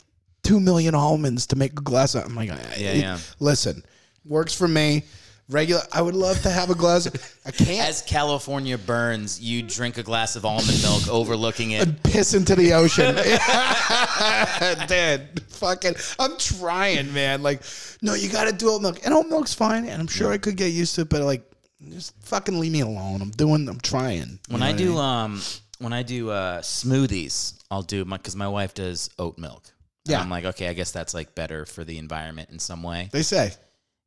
two 0.44 0.60
million 0.62 0.96
almonds 0.96 1.46
to 1.48 1.56
make 1.58 1.74
a 1.74 1.84
glass. 1.84 2.16
Of, 2.16 2.24
I'm 2.26 2.36
like, 2.36 2.48
Yeah, 2.50 2.72
it- 2.78 2.98
yeah. 3.02 3.18
Listen, 3.40 3.84
works 4.24 4.54
for 4.56 4.68
me. 4.68 5.04
regular. 5.50 5.82
I 5.92 6.02
would 6.02 6.16
love 6.16 6.42
to 6.44 6.50
have 6.50 6.70
a 6.70 6.76
glass. 6.76 7.08
I 7.46 7.52
can't. 7.52 7.88
As 7.88 8.02
California 8.02 8.78
burns, 8.78 9.40
you 9.42 9.62
drink 9.62 9.98
a 9.98 10.04
glass 10.04 10.36
of 10.38 10.46
almond 10.46 10.82
milk 10.82 11.08
overlooking 11.10 11.72
it. 11.72 12.02
piss 12.04 12.34
into 12.34 12.56
the 12.56 12.74
ocean. 12.74 13.14
Dude, 14.88 15.44
fucking, 15.52 15.96
I'm 16.20 16.38
trying, 16.38 17.14
man. 17.14 17.44
Like, 17.44 17.62
no, 18.02 18.14
you 18.14 18.30
got 18.30 18.46
to 18.46 18.54
do 18.54 18.70
oat 18.70 18.82
milk. 18.82 19.00
And 19.06 19.14
oat 19.14 19.28
milk's 19.28 19.54
fine. 19.54 19.86
And 19.86 20.02
I'm 20.02 20.08
sure 20.08 20.32
I 20.32 20.38
could 20.38 20.56
get 20.56 20.68
used 20.72 20.96
to 20.96 21.02
it, 21.02 21.10
but 21.10 21.22
like, 21.22 21.44
just 21.90 22.14
fucking 22.24 22.60
leave 22.60 22.72
me 22.72 22.82
alone. 22.82 23.22
I'm 23.22 23.32
doing, 23.32 23.68
I'm 23.68 23.80
trying. 23.80 24.40
When 24.50 24.64
I 24.64 24.72
do 24.72 24.96
what 24.96 25.02
um 25.02 25.42
when 25.80 25.94
I 25.94 26.04
do 26.04 26.30
uh 26.30 26.62
smoothies, 26.62 27.60
I'll 27.70 27.84
do 27.84 28.06
my 28.06 28.18
because 28.18 28.36
my 28.36 28.48
wife 28.48 28.74
does 28.74 29.10
oat 29.20 29.38
milk. 29.38 29.64
Yeah. 30.06 30.22
I'm 30.22 30.30
like, 30.30 30.46
okay, 30.46 30.68
I 30.68 30.74
guess 30.74 30.92
that's 30.92 31.14
like 31.14 31.34
better 31.36 31.66
for 31.66 31.84
the 31.84 31.98
environment 31.98 32.50
in 32.52 32.60
some 32.60 32.84
way. 32.84 33.10
They 33.12 33.24
say. 33.24 33.54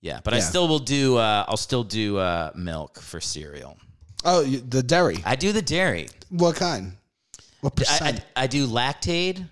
Yeah, 0.00 0.20
but 0.22 0.32
I 0.32 0.38
still 0.38 0.68
will 0.68 0.78
do. 0.78 1.16
Uh, 1.16 1.44
I'll 1.48 1.56
still 1.56 1.82
do 1.82 2.18
uh, 2.18 2.52
milk 2.54 3.00
for 3.00 3.20
cereal. 3.20 3.76
Oh, 4.24 4.44
the 4.44 4.82
dairy. 4.82 5.18
I 5.24 5.34
do 5.34 5.52
the 5.52 5.62
dairy. 5.62 6.08
What 6.30 6.54
kind? 6.54 6.92
What 7.60 7.72
I, 7.72 7.76
percent? 7.76 8.24
I, 8.36 8.44
I 8.44 8.46
do 8.46 8.68
Lactaid. 8.68 9.48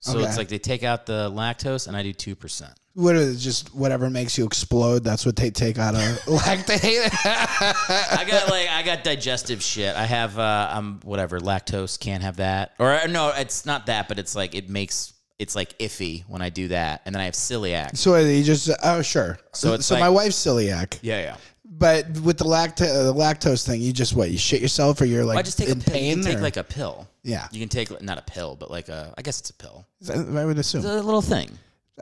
So 0.00 0.18
Okay. 0.18 0.26
it's 0.28 0.36
like 0.38 0.48
they 0.48 0.58
take 0.58 0.84
out 0.84 1.06
the 1.06 1.30
lactose, 1.30 1.86
and 1.88 1.96
I 1.96 2.02
do 2.02 2.12
two 2.12 2.34
percent. 2.34 2.72
What 2.94 3.16
is 3.16 3.36
it? 3.36 3.40
Just 3.40 3.74
whatever 3.74 4.08
makes 4.08 4.38
you 4.38 4.44
explode. 4.46 5.02
That's 5.02 5.26
what 5.26 5.34
they 5.36 5.50
take 5.50 5.78
out 5.78 5.94
of 5.94 6.00
Lactaid. 6.26 7.10
I 7.24 8.24
got 8.26 8.48
like 8.48 8.68
I 8.68 8.82
got 8.84 9.02
digestive 9.04 9.62
shit. 9.62 9.96
I 9.96 10.04
have 10.04 10.38
uh, 10.38 10.70
um 10.72 11.00
whatever 11.02 11.40
lactose 11.40 11.98
can't 11.98 12.22
have 12.22 12.36
that, 12.36 12.72
or 12.78 12.92
uh, 12.92 13.06
no, 13.06 13.32
it's 13.36 13.66
not 13.66 13.86
that, 13.86 14.08
but 14.08 14.18
it's 14.18 14.36
like 14.36 14.54
it 14.54 14.68
makes 14.68 15.12
it's 15.40 15.56
like 15.56 15.76
iffy 15.78 16.22
when 16.28 16.40
I 16.42 16.50
do 16.50 16.68
that, 16.68 17.02
and 17.04 17.14
then 17.14 17.20
I 17.20 17.24
have 17.24 17.34
celiac. 17.34 17.96
so 17.96 18.16
you 18.16 18.44
just 18.44 18.70
oh 18.84 19.02
sure. 19.02 19.38
So 19.52 19.74
it's 19.74 19.86
so 19.86 19.94
like- 19.94 20.00
my 20.02 20.08
wife's 20.10 20.36
celiac. 20.36 20.98
Yeah, 21.02 21.20
yeah. 21.20 21.36
But 21.76 22.08
with 22.20 22.38
the 22.38 22.44
lacta- 22.44 22.88
uh, 22.88 23.02
the 23.04 23.14
lactose 23.14 23.66
thing, 23.66 23.80
you 23.80 23.92
just 23.92 24.14
what? 24.14 24.30
You 24.30 24.38
shit 24.38 24.60
yourself, 24.62 25.00
or 25.00 25.06
you're 25.06 25.24
like 25.24 25.38
I 25.38 25.42
just 25.42 25.58
take 25.58 25.68
a 25.68 25.72
in 25.72 25.80
pill. 25.80 25.94
You 25.96 26.00
pain? 26.00 26.22
can 26.22 26.32
take 26.34 26.40
like 26.40 26.56
a 26.56 26.62
pill. 26.62 27.08
yeah, 27.24 27.48
You 27.50 27.58
can 27.58 27.68
take 27.68 28.00
not 28.00 28.16
a 28.18 28.22
pill, 28.22 28.54
but 28.54 28.70
like 28.70 28.88
a 28.88 29.12
I 29.18 29.22
guess 29.22 29.40
it's 29.40 29.50
a 29.50 29.54
pill. 29.54 29.84
I 30.08 30.44
would 30.44 30.58
assume. 30.58 30.82
It's 30.82 30.88
a 30.88 31.02
little 31.02 31.20
thing. 31.22 31.50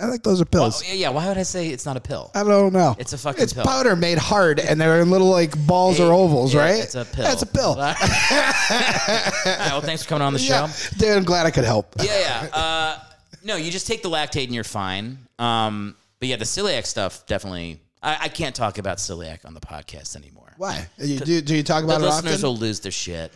I 0.00 0.08
think 0.08 0.22
those 0.22 0.40
are 0.40 0.46
pills. 0.46 0.82
yeah, 0.88 0.94
yeah. 0.94 1.08
Why 1.10 1.28
would 1.28 1.36
I 1.36 1.42
say 1.42 1.68
it's 1.68 1.84
not 1.84 1.98
a 1.98 2.00
pill? 2.00 2.30
I 2.34 2.42
don't 2.44 2.72
know. 2.72 2.96
It's 2.98 3.12
a 3.12 3.18
fucking 3.18 3.42
It's 3.42 3.52
pill. 3.52 3.64
powder 3.64 3.94
made 3.94 4.16
hard, 4.16 4.58
and 4.58 4.80
they're 4.80 5.00
in 5.02 5.10
little 5.10 5.28
like 5.28 5.54
balls 5.66 6.00
or 6.00 6.12
ovals, 6.14 6.54
Yeah, 6.54 6.60
right? 6.62 6.82
It's 6.82 6.94
a 6.94 7.04
pill. 7.04 7.24
That's 7.24 7.42
a 7.42 7.46
pill. 7.46 7.70
All 7.76 7.76
right, 7.76 9.68
well, 9.70 9.80
thanks 9.82 10.02
for 10.02 10.08
coming 10.08 10.22
on 10.26 10.32
the 10.32 10.38
show. 10.38 10.54
yeah, 10.66 10.72
dude, 10.96 11.16
I'm 11.16 11.24
glad 11.24 11.44
I 11.46 11.50
could 11.50 11.64
help. 11.64 11.94
Yeah, 12.02 12.18
yeah. 12.18 12.56
Uh, 12.56 12.98
no, 13.44 13.56
you 13.56 13.70
just 13.70 13.86
take 13.86 14.02
the 14.02 14.08
Lactaid 14.10 14.44
and 14.44 14.54
you're 14.54 14.64
fine. 14.64 15.18
Um, 15.38 15.96
but 16.20 16.28
yeah, 16.28 16.36
the 16.36 16.44
celiac 16.44 16.86
stuff 16.86 17.26
definitely. 17.26 17.80
I, 18.02 18.16
I 18.22 18.28
can't 18.28 18.54
talk 18.54 18.78
about 18.78 18.98
celiac 18.98 19.44
on 19.44 19.54
the 19.54 19.60
podcast 19.60 20.16
anymore. 20.16 20.52
Why? 20.56 20.86
You, 20.98 21.18
do, 21.20 21.40
do 21.40 21.54
you 21.56 21.62
talk 21.62 21.82
The 21.82 21.88
about 21.88 22.00
it 22.00 22.04
listeners 22.06 22.34
often? 22.36 22.48
will 22.48 22.56
lose 22.56 22.80
their 22.80 22.92
shit. 22.92 23.32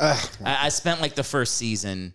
I, 0.00 0.18
I 0.44 0.68
spent 0.70 1.00
like 1.00 1.14
the 1.14 1.22
first 1.24 1.56
season 1.56 2.14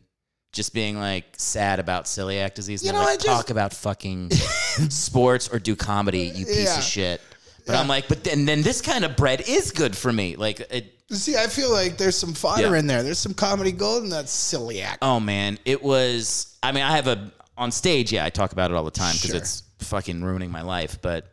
just 0.55 0.73
being 0.73 0.97
like 0.97 1.25
sad 1.37 1.79
about 1.79 2.05
celiac 2.05 2.55
disease. 2.55 2.81
And 2.81 2.87
You 2.87 2.91
they're 2.93 3.01
know, 3.01 3.05
like, 3.05 3.19
I 3.19 3.23
just- 3.23 3.27
talk 3.27 3.49
about 3.51 3.73
fucking 3.73 4.31
sports 4.89 5.49
or 5.49 5.59
do 5.59 5.75
comedy, 5.75 6.31
you 6.35 6.45
piece 6.45 6.63
Yeah. 6.65 6.77
of 6.77 6.83
shit. 6.83 7.21
But 7.67 7.75
I'm 7.75 7.87
like, 7.87 8.07
but 8.07 8.23
then, 8.23 8.45
then 8.45 8.61
this 8.61 8.81
kind 8.81 9.03
of 9.03 9.15
bread 9.15 9.41
is 9.47 9.71
good 9.71 9.95
for 9.97 10.11
me. 10.13 10.35
Like, 10.35 10.59
it, 10.71 10.91
See, 11.11 11.35
I 11.35 11.45
feel 11.47 11.71
like 11.71 11.97
there's 11.97 12.17
some 12.17 12.33
fodder 12.33 12.71
Yeah. 12.73 12.79
in 12.79 12.87
there. 12.87 13.03
There's 13.03 13.19
some 13.19 13.33
comedy 13.35 13.71
gold 13.71 14.03
in 14.03 14.09
that 14.09 14.25
celiac. 14.25 14.97
oh 15.03 15.19
man, 15.19 15.59
it 15.65 15.83
was. 15.83 16.57
I 16.63 16.71
mean, 16.71 16.83
I 16.83 16.95
have 16.95 17.07
a 17.07 17.31
on 17.57 17.71
stage. 17.71 18.11
Yeah, 18.11 18.25
I 18.25 18.29
talk 18.31 18.53
about 18.53 18.71
it 18.71 18.73
all 18.77 18.83
the 18.83 18.89
time 18.91 19.13
because 19.13 19.29
Sure. 19.29 19.37
it's 19.37 19.61
fucking 19.79 20.23
ruining 20.23 20.49
my 20.51 20.61
life. 20.63 20.97
But 21.01 21.27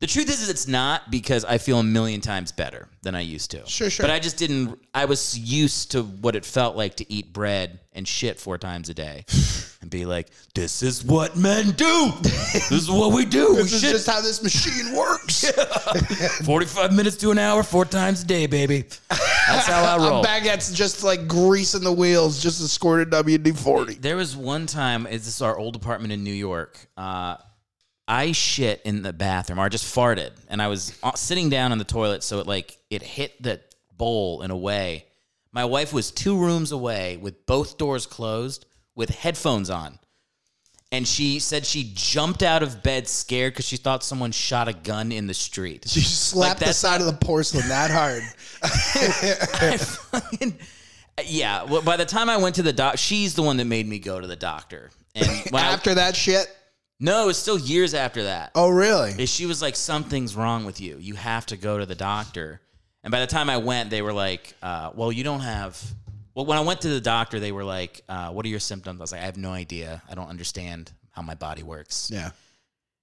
the 0.00 0.06
truth 0.06 0.28
is, 0.28 0.42
is 0.42 0.48
it's 0.48 0.68
not 0.68 1.10
because 1.10 1.44
I 1.44 1.58
feel 1.58 1.80
a 1.80 1.82
million 1.82 2.20
times 2.20 2.52
better 2.52 2.88
than 3.02 3.16
I 3.16 3.20
used 3.20 3.50
to. 3.50 3.66
Sure, 3.66 3.90
sure. 3.90 4.04
But 4.04 4.10
I 4.10 4.20
just 4.20 4.36
didn't. 4.36 4.78
I 4.94 5.06
was 5.06 5.36
used 5.36 5.90
to 5.92 6.04
what 6.04 6.36
it 6.36 6.44
felt 6.44 6.76
like 6.76 6.96
to 6.96 7.12
eat 7.12 7.32
bread 7.32 7.80
and 7.92 8.06
shit 8.06 8.38
four 8.38 8.58
times 8.58 8.88
a 8.90 8.94
day, 8.94 9.24
and 9.80 9.90
be 9.90 10.06
like, 10.06 10.28
"This 10.54 10.84
is 10.84 11.04
what 11.04 11.36
men 11.36 11.72
do. 11.72 12.12
this 12.22 12.70
is 12.70 12.88
what 12.88 13.12
we 13.12 13.24
do. 13.24 13.50
we 13.50 13.62
This 13.62 13.72
is 13.72 13.80
shit 13.80 13.90
just 13.90 14.06
how 14.06 14.20
this 14.20 14.40
machine 14.40 14.94
works. 14.94 15.50
forty-five 16.44 16.94
minutes 16.94 17.16
to 17.16 17.32
an 17.32 17.38
hour, 17.38 17.64
four 17.64 17.84
times 17.84 18.22
a 18.22 18.26
day, 18.26 18.46
baby. 18.46 18.84
That's 19.08 19.66
how 19.66 19.82
I 19.82 20.08
roll." 20.08 20.22
Baguette's 20.22 20.72
just 20.72 21.02
like 21.02 21.26
greasing 21.26 21.82
the 21.82 21.92
wheels, 21.92 22.40
just 22.40 22.60
a 22.60 22.78
WD 22.78 23.58
forty. 23.58 23.94
There 23.94 24.16
was 24.16 24.36
one 24.36 24.66
time, 24.66 25.08
is 25.08 25.24
this 25.24 25.42
our 25.42 25.58
old 25.58 25.74
apartment 25.74 26.12
in 26.12 26.22
New 26.22 26.30
York? 26.30 26.78
Uh, 26.96 27.38
I 28.08 28.32
shit 28.32 28.80
in 28.86 29.02
the 29.02 29.12
bathroom, 29.12 29.58
or 29.58 29.62
I 29.64 29.68
just 29.68 29.94
farted, 29.94 30.30
and 30.48 30.62
I 30.62 30.68
was 30.68 30.98
uh, 31.02 31.12
sitting 31.14 31.50
down 31.50 31.72
on 31.72 31.78
the 31.78 31.84
toilet, 31.84 32.22
so 32.22 32.40
it 32.40 32.46
like 32.46 32.78
it 32.88 33.02
hit 33.02 33.42
the 33.42 33.60
bowl 33.92 34.40
in 34.42 34.50
a 34.50 34.56
way. 34.56 35.04
My 35.52 35.66
wife 35.66 35.92
was 35.92 36.10
two 36.10 36.36
rooms 36.38 36.72
away 36.72 37.18
with 37.18 37.44
both 37.46 37.76
doors 37.76 38.06
closed, 38.06 38.64
with 38.94 39.10
headphones 39.10 39.68
on, 39.68 39.98
and 40.90 41.06
she 41.06 41.38
said 41.38 41.66
she 41.66 41.90
jumped 41.94 42.42
out 42.42 42.62
of 42.62 42.82
bed 42.82 43.06
scared 43.08 43.52
because 43.52 43.66
she 43.68 43.76
thought 43.76 44.02
someone 44.02 44.32
shot 44.32 44.68
a 44.68 44.72
gun 44.72 45.12
in 45.12 45.26
the 45.26 45.34
street. 45.34 45.84
She 45.86 46.00
slapped 46.00 46.60
the 46.60 46.72
side 46.72 47.02
of 47.02 47.06
the 47.06 47.12
porcelain 47.26 47.68
that 47.68 47.90
hard. 47.90 48.22
I 48.62 49.76
fucking, 49.76 50.56
yeah. 51.26 51.64
Well, 51.64 51.82
by 51.82 51.96
the 51.98 52.06
time 52.06 52.30
I 52.30 52.38
went 52.38 52.54
to 52.56 52.62
the 52.62 52.72
doc, 52.72 52.96
she's 52.96 53.34
the 53.34 53.42
one 53.42 53.58
that 53.58 53.66
made 53.66 53.86
me 53.86 53.98
go 53.98 54.18
to 54.18 54.26
the 54.26 54.36
doctor. 54.36 54.90
And 55.14 55.26
when 55.50 55.62
I- 55.62 55.72
After 55.72 55.94
that 55.94 56.16
shit. 56.16 56.54
No, 57.00 57.22
it 57.22 57.26
was 57.26 57.38
still 57.38 57.58
years 57.58 57.94
after 57.94 58.24
that. 58.24 58.50
Oh, 58.54 58.68
really? 58.70 59.12
And 59.12 59.28
She 59.28 59.46
was 59.46 59.62
like, 59.62 59.76
"Something's 59.76 60.34
wrong 60.34 60.64
with 60.64 60.80
you. 60.80 60.96
You 60.98 61.14
have 61.14 61.46
to 61.46 61.56
go 61.56 61.78
to 61.78 61.86
the 61.86 61.94
doctor." 61.94 62.60
And 63.04 63.10
by 63.12 63.20
the 63.20 63.26
time 63.26 63.48
I 63.48 63.58
went, 63.58 63.90
they 63.90 64.02
were 64.02 64.12
like, 64.12 64.54
uh, 64.62 64.90
"Well, 64.94 65.12
you 65.12 65.24
don't 65.24 65.40
have." 65.40 65.80
Well, 66.34 66.46
when 66.46 66.58
I 66.58 66.60
went 66.60 66.82
to 66.82 66.88
the 66.88 67.00
doctor, 67.00 67.40
they 67.40 67.52
were 67.52 67.64
like, 67.64 68.02
uh, 68.08 68.30
"What 68.30 68.44
are 68.44 68.48
your 68.48 68.60
symptoms?" 68.60 69.00
I 69.00 69.02
was 69.02 69.12
like, 69.12 69.22
"I 69.22 69.26
have 69.26 69.36
no 69.36 69.52
idea. 69.52 70.02
I 70.10 70.14
don't 70.14 70.28
understand 70.28 70.92
how 71.12 71.22
my 71.22 71.34
body 71.34 71.62
works." 71.62 72.10
Yeah. 72.12 72.30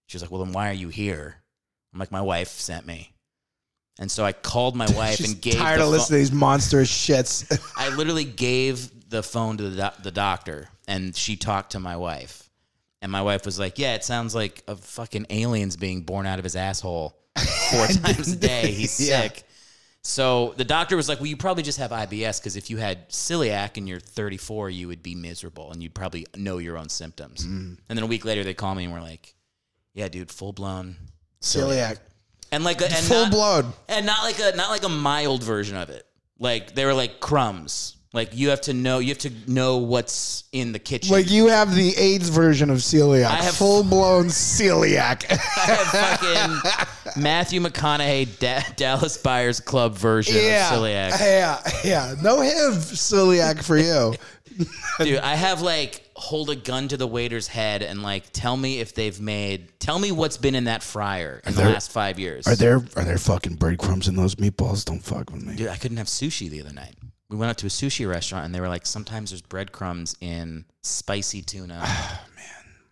She 0.08 0.16
was 0.16 0.22
like, 0.22 0.32
"Well, 0.32 0.44
then 0.44 0.54
why 0.54 0.70
are 0.70 0.74
you 0.74 0.90
here?" 0.90 1.38
I'm 1.94 2.00
like, 2.00 2.12
"My 2.12 2.22
wife 2.22 2.50
sent 2.50 2.86
me." 2.86 3.14
And 3.98 4.12
so 4.12 4.26
I 4.26 4.34
called 4.34 4.76
my 4.76 4.88
wife 4.96 5.18
She's 5.18 5.32
and 5.32 5.42
gave 5.42 5.56
tired 5.56 5.80
the 5.80 5.86
of 5.86 5.90
listening 5.92 6.20
to 6.20 6.30
these 6.30 6.32
monstrous 6.34 6.92
shits. 6.92 7.50
I 7.78 7.96
literally 7.96 8.26
gave 8.26 9.10
the 9.10 9.24
phone 9.24 9.58
to 9.58 9.70
the, 9.70 9.78
doc- 9.78 10.04
the 10.04 10.12
doctor, 10.12 10.68
and 10.88 11.16
she 11.16 11.38
talked 11.38 11.72
to 11.72 11.80
my 11.80 11.96
wife. 11.96 12.45
And 13.02 13.12
my 13.12 13.22
wife 13.22 13.46
was 13.46 13.60
like, 13.60 13.78
"Yeah, 13.78 13.94
it 13.96 14.04
sounds 14.04 14.34
like 14.34 14.64
a 14.68 14.76
fucking 14.76 15.28
alien's 15.30 15.78
being 15.78 16.02
born 16.02 16.26
out 16.26 16.40
of 16.40 16.44
his 16.44 16.56
asshole 16.56 17.16
four 17.72 17.88
times 18.04 18.32
a 18.34 18.36
day. 18.36 18.72
He's 18.72 19.00
Yeah. 19.00 19.22
sick." 19.22 19.44
So 20.02 20.54
the 20.58 20.64
doctor 20.64 20.96
was 20.96 21.10
like, 21.10 21.20
"Well, 21.20 21.28
you 21.28 21.38
probably 21.38 21.64
just 21.64 21.80
have 21.80 21.92
IBS 21.92 22.40
because 22.40 22.56
if 22.56 22.70
you 22.70 22.78
had 22.78 23.10
celiac 23.10 23.78
and 23.78 23.88
you're 23.90 24.00
34, 24.00 24.70
you 24.70 24.88
would 24.88 25.02
be 25.02 25.16
miserable 25.16 25.72
and 25.72 25.82
you'd 25.82 25.96
probably 25.96 26.26
know 26.36 26.58
your 26.60 26.78
own 26.78 26.90
symptoms." 26.90 27.46
Mm. 27.46 27.78
And 27.90 27.98
then 27.98 28.04
a 28.04 28.08
week 28.08 28.24
later, 28.26 28.44
they 28.44 28.54
call 28.54 28.74
me 28.76 28.84
and 28.86 28.94
we're 28.94 29.02
like, 29.02 29.34
"Yeah, 29.94 30.08
dude, 30.08 30.32
full 30.32 30.54
blown 30.54 30.96
Celiac. 31.42 31.98
and 32.52 32.64
like 32.64 32.82
a, 32.82 32.86
and 32.86 33.06
Full 33.06 33.24
not- 33.24 33.32
blown. 33.32 33.74
and 33.90 34.06
not 34.06 34.24
like 34.24 34.40
a 34.40 34.56
not 34.56 34.70
like 34.70 34.84
a 34.84 34.90
mild 34.90 35.44
version 35.44 35.76
of 35.78 35.90
it. 35.90 36.06
Like 36.40 36.76
they 36.76 36.86
were 36.86 36.94
like 36.94 37.20
crumbs. 37.20 37.95
Like 38.16 38.34
you 38.34 38.50
have 38.50 38.62
to 38.62 38.74
know 38.74 39.00
you 39.00 39.10
have 39.10 39.18
to 39.20 39.32
know 39.46 39.78
what's 39.78 40.46
in 40.54 40.72
the 40.72 40.80
kitchen. 40.80 41.12
Like 41.12 41.30
you 41.30 41.48
have 41.48 41.76
the 41.76 41.94
AIDS 41.98 42.30
version 42.30 42.70
of 42.70 42.78
celiac. 42.78 43.26
I 43.26 43.44
have- 43.44 43.56
full 43.56 43.84
blown 43.84 44.28
celiac. 44.28 45.26
I 45.30 45.36
have 45.36 46.22
fucking 46.22 47.22
Matthew 47.22 47.60
McConaughey 47.60 48.40
da- 48.40 48.64
Dallas 48.78 49.18
Buyers 49.18 49.60
Club 49.60 49.96
version 49.96 50.38
yeah. 50.38 50.74
of 50.74 50.80
celiac. 50.80 51.20
Yeah. 51.20 51.60
Yeah. 51.84 52.16
No 52.22 52.38
HIV 52.38 52.76
celiac 52.94 53.62
for 53.62 53.78
you. 53.78 54.14
Dude, 55.00 55.20
I 55.20 55.36
have 55.36 55.62
like 55.62 56.10
hold 56.16 56.50
a 56.50 56.56
gun 56.56 56.88
to 56.88 56.96
the 56.96 57.08
waiter's 57.08 57.48
head 57.48 57.84
and 57.84 58.02
like 58.02 58.32
tell 58.32 58.56
me 58.56 58.80
if 58.80 58.96
they've 58.96 59.20
made 59.20 59.78
tell 59.82 60.00
me 60.00 60.14
what's 60.14 60.38
been 60.38 60.56
in 60.56 60.64
that 60.64 60.82
fryer 60.82 61.42
in 61.46 61.54
the 61.54 61.66
last 61.66 61.92
five 61.92 62.18
years. 62.18 62.48
Are 62.48 62.56
there 62.56 62.78
are 62.96 63.04
there 63.04 63.18
fucking 63.18 63.56
breadcrumbs 63.56 64.08
in 64.08 64.16
those 64.16 64.36
meatballs? 64.36 64.86
Don't 64.86 65.04
fuck 65.04 65.32
with 65.32 65.44
me. 65.44 65.58
Dude, 65.58 65.68
I 65.68 65.76
couldn't 65.76 65.98
have 65.98 66.08
sushi 66.08 66.50
the 66.50 66.62
other 66.62 66.72
night. 66.72 66.96
We 67.36 67.40
went 67.40 67.50
out 67.50 67.58
to 67.58 67.66
a 67.66 67.70
sushi 67.70 68.10
restaurant 68.10 68.46
and 68.46 68.56
they 68.56 68.62
were 68.62 68.70
like, 68.70 68.86
sometimes 68.86 69.32
there's 69.32 69.42
breadcrumbs 69.42 70.16
in 70.22 70.64
spicy 70.82 71.42
tuna. 71.42 71.84
Oh 71.86 72.22
man. 72.36 72.46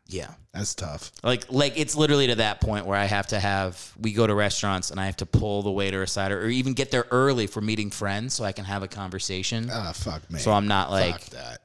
Yeah. 0.07 0.31
That's 0.53 0.75
tough. 0.75 1.11
Like 1.23 1.45
like 1.49 1.79
it's 1.79 1.95
literally 1.95 2.27
to 2.27 2.35
that 2.35 2.59
point 2.59 2.85
where 2.85 2.97
I 2.97 3.05
have 3.05 3.27
to 3.27 3.39
have 3.39 3.93
we 3.97 4.11
go 4.11 4.27
to 4.27 4.35
restaurants 4.35 4.91
and 4.91 4.99
I 4.99 5.05
have 5.05 5.15
to 5.17 5.25
pull 5.25 5.61
the 5.61 5.71
waiter 5.71 6.03
aside 6.03 6.33
or, 6.33 6.41
or 6.41 6.47
even 6.49 6.73
get 6.73 6.91
there 6.91 7.05
early 7.09 7.47
for 7.47 7.61
meeting 7.61 7.89
friends 7.89 8.33
so 8.33 8.43
I 8.43 8.51
can 8.51 8.65
have 8.65 8.83
a 8.83 8.87
conversation. 8.89 9.69
Ah, 9.71 9.93
fuck 9.93 10.29
me. 10.29 10.39
so 10.39 10.51
I'm 10.51 10.67
not 10.67 10.91
like 10.91 11.13
fuck 11.21 11.29
that. 11.31 11.61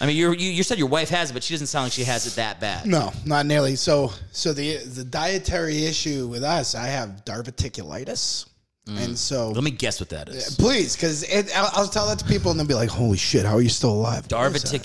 I 0.00 0.06
mean 0.06 0.16
you're, 0.16 0.34
you 0.34 0.50
you 0.50 0.62
said 0.62 0.78
your 0.78 0.88
wife 0.88 1.08
has 1.10 1.30
it, 1.30 1.34
but 1.34 1.42
she 1.42 1.52
doesn't 1.54 1.66
sound 1.66 1.86
like 1.86 1.92
she 1.92 2.04
has 2.04 2.26
it 2.28 2.36
that 2.36 2.60
bad. 2.60 2.86
No, 2.86 3.12
not 3.24 3.44
nearly. 3.44 3.74
So, 3.74 4.12
so 4.30 4.52
the 4.52 4.76
the 4.76 5.04
dietary 5.04 5.84
issue 5.84 6.28
with 6.28 6.44
us, 6.44 6.76
I 6.76 6.86
have 6.86 7.24
diverticulitis, 7.24 8.46
Mm. 8.88 9.04
and 9.04 9.18
so 9.18 9.50
Let 9.50 9.62
me 9.62 9.70
guess 9.70 10.00
what 10.00 10.08
that 10.08 10.28
is. 10.30 10.56
please, 10.56 10.96
because 10.96 11.22
I'll, 11.54 11.70
I'll 11.74 11.86
tell 11.88 12.06
that 12.08 12.18
to 12.20 12.24
people, 12.24 12.50
and 12.50 12.58
they'll 12.58 12.66
be 12.66 12.74
like, 12.74 12.88
"Holy 12.88 13.18
shit, 13.18 13.44
how 13.44 13.54
are 13.56 13.60
you 13.60 13.68
still 13.68 13.92
alive?" 13.92 14.26
What 14.52 14.56
is 14.56 14.62
that? 14.70 14.82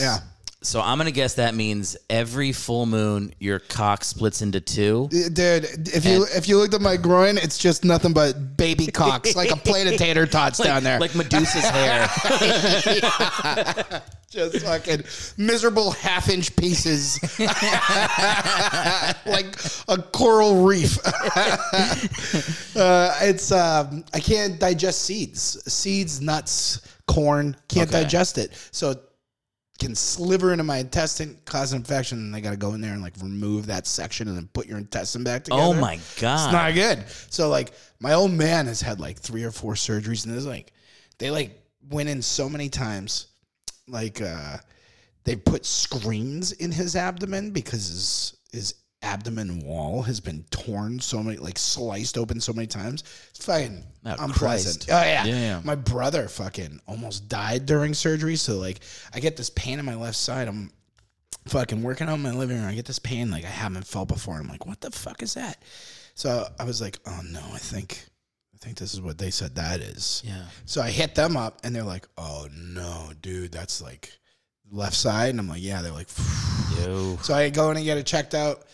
Yeah. 0.00 0.18
So 0.62 0.80
I'm 0.80 0.96
gonna 0.98 1.10
guess 1.10 1.34
that 1.34 1.54
means 1.54 1.96
every 2.08 2.52
full 2.52 2.86
moon 2.86 3.34
your 3.40 3.58
cock 3.58 4.04
splits 4.04 4.42
into 4.42 4.60
two. 4.60 5.08
Dude, 5.10 5.64
if 5.88 6.04
you 6.04 6.24
if 6.34 6.48
you 6.48 6.56
looked 6.58 6.74
at 6.74 6.80
my 6.80 6.96
groin, 6.96 7.36
it's 7.36 7.58
just 7.58 7.84
nothing 7.84 8.12
but 8.12 8.56
baby 8.56 8.86
cocks, 8.86 9.34
like 9.34 9.50
a 9.50 9.56
plate 9.56 9.86
of 9.92 9.96
tater 9.98 10.26
tots 10.26 10.58
down 10.58 10.84
there. 10.84 11.00
Like 11.00 11.14
Medusa's 11.16 11.64
hair. 11.64 12.08
just 14.30 14.64
fucking 14.64 15.02
miserable 15.36 15.90
half 15.90 16.28
inch 16.30 16.54
pieces, 16.56 17.18
like 19.26 19.56
a 19.88 19.98
coral 20.12 20.64
reef. 20.64 20.98
uh, 22.76 23.14
it's 23.20 23.50
um, 23.52 24.04
I 24.14 24.20
can't 24.20 24.58
digest 24.58 25.02
seeds, 25.02 25.62
seeds, 25.72 26.20
nuts, 26.20 26.80
corn. 27.06 27.56
Can't 27.68 27.90
Okay. 27.90 28.02
digest 28.04 28.38
it, 28.38 28.52
so 28.70 28.94
can 29.82 29.94
sliver 29.94 30.52
into 30.52 30.64
my 30.64 30.78
intestine, 30.78 31.38
cause 31.44 31.72
an 31.72 31.78
infection, 31.78 32.18
and 32.18 32.36
I 32.36 32.40
got 32.40 32.50
to 32.50 32.56
go 32.56 32.74
in 32.74 32.80
there 32.80 32.92
and 32.92 33.02
like 33.02 33.14
remove 33.20 33.66
that 33.66 33.86
section 33.86 34.28
and 34.28 34.36
then 34.36 34.48
put 34.52 34.66
your 34.66 34.78
intestine 34.78 35.24
back 35.24 35.44
together. 35.44 35.62
oh 35.62 35.74
my 35.74 35.98
god. 36.20 36.44
It's 36.44 36.52
not 36.52 36.74
good. 36.74 37.04
So 37.30 37.48
like 37.48 37.72
my 37.98 38.14
old 38.14 38.30
man 38.30 38.66
has 38.66 38.80
had 38.80 39.00
like 39.00 39.18
three 39.18 39.44
or 39.44 39.50
four 39.50 39.74
surgeries 39.74 40.24
and 40.24 40.32
there's 40.32 40.46
like 40.46 40.72
they 41.18 41.30
like 41.30 41.60
went 41.90 42.08
in 42.08 42.22
so 42.22 42.48
many 42.48 42.68
times. 42.68 43.26
Like 43.88 44.20
uh 44.22 44.58
they 45.24 45.36
put 45.36 45.66
screens 45.66 46.52
in 46.52 46.70
his 46.70 46.96
abdomen 46.96 47.50
because 47.50 47.88
his 47.88 48.36
his 48.52 48.74
abdomen 49.02 49.60
wall 49.64 50.02
has 50.02 50.20
been 50.20 50.44
torn 50.50 51.00
so 51.00 51.22
many 51.22 51.36
like 51.38 51.58
sliced 51.58 52.16
open 52.16 52.40
so 52.40 52.52
many 52.52 52.66
times. 52.66 53.02
It's 53.30 53.44
fucking 53.44 53.84
Oh, 54.04 54.16
unpleasant. 54.18 54.86
Christ. 54.86 54.90
Oh 54.90 55.02
yeah. 55.06 55.24
Yeah, 55.24 55.40
yeah. 55.40 55.60
My 55.64 55.74
brother 55.74 56.28
fucking 56.28 56.80
almost 56.86 57.28
died 57.28 57.66
during 57.66 57.94
surgery. 57.94 58.36
So 58.36 58.58
like 58.58 58.80
I 59.14 59.20
get 59.20 59.36
this 59.36 59.50
pain 59.50 59.78
in 59.78 59.84
my 59.84 59.94
left 59.94 60.16
side. 60.16 60.48
I'm 60.48 60.70
fucking 61.46 61.82
working 61.82 62.08
out 62.08 62.14
in 62.14 62.22
my 62.22 62.32
living 62.32 62.56
room. 62.58 62.66
I 62.66 62.74
get 62.74 62.86
this 62.86 62.98
pain 62.98 63.30
like 63.30 63.44
I 63.44 63.48
haven't 63.48 63.86
felt 63.86 64.08
before. 64.08 64.36
I'm 64.38 64.48
like, 64.48 64.66
what 64.66 64.80
the 64.80 64.90
fuck 64.90 65.22
is 65.22 65.34
that? 65.34 65.62
So 66.14 66.46
I 66.58 66.64
was 66.64 66.80
like, 66.80 66.98
oh 67.06 67.20
no, 67.30 67.40
I 67.52 67.58
think 67.58 68.04
I 68.54 68.58
think 68.58 68.76
this 68.78 68.94
is 68.94 69.00
what 69.00 69.18
they 69.18 69.30
said 69.30 69.56
that 69.56 69.80
is. 69.80 70.22
Yeah. 70.24 70.44
So 70.66 70.80
I 70.80 70.90
hit 70.90 71.14
them 71.16 71.36
up 71.36 71.58
and 71.64 71.74
they're 71.74 71.82
like, 71.82 72.06
oh 72.16 72.46
no, 72.52 73.10
dude, 73.20 73.50
that's 73.52 73.82
like 73.82 74.12
left 74.70 74.94
side. 74.94 75.30
And 75.30 75.40
I'm 75.40 75.48
like, 75.48 75.62
yeah, 75.62 75.82
they're 75.82 75.92
like, 75.92 76.08
Yo. 76.80 77.16
so 77.22 77.34
I 77.34 77.50
go 77.50 77.70
in 77.70 77.76
and 77.76 77.84
get 77.86 77.98
it 77.98 78.06
checked 78.06 78.34
out, 78.34 78.64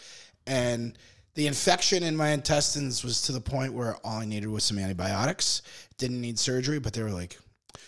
and 0.49 0.99
the 1.35 1.47
infection 1.47 2.03
in 2.03 2.17
my 2.17 2.31
intestines 2.31 3.05
was 3.05 3.23
to 3.23 3.33
the 3.33 3.41
point 3.41 3.73
where 3.73 3.95
all 4.03 4.19
I 4.19 4.25
needed 4.25 4.49
was 4.49 4.65
some 4.65 4.79
antibiotics. 4.79 5.63
Didn't 5.97 6.21
need 6.21 6.37
surgery, 6.37 6.81
but 6.81 6.93
they 6.93 7.03
were 7.03 7.11
like, 7.11 7.39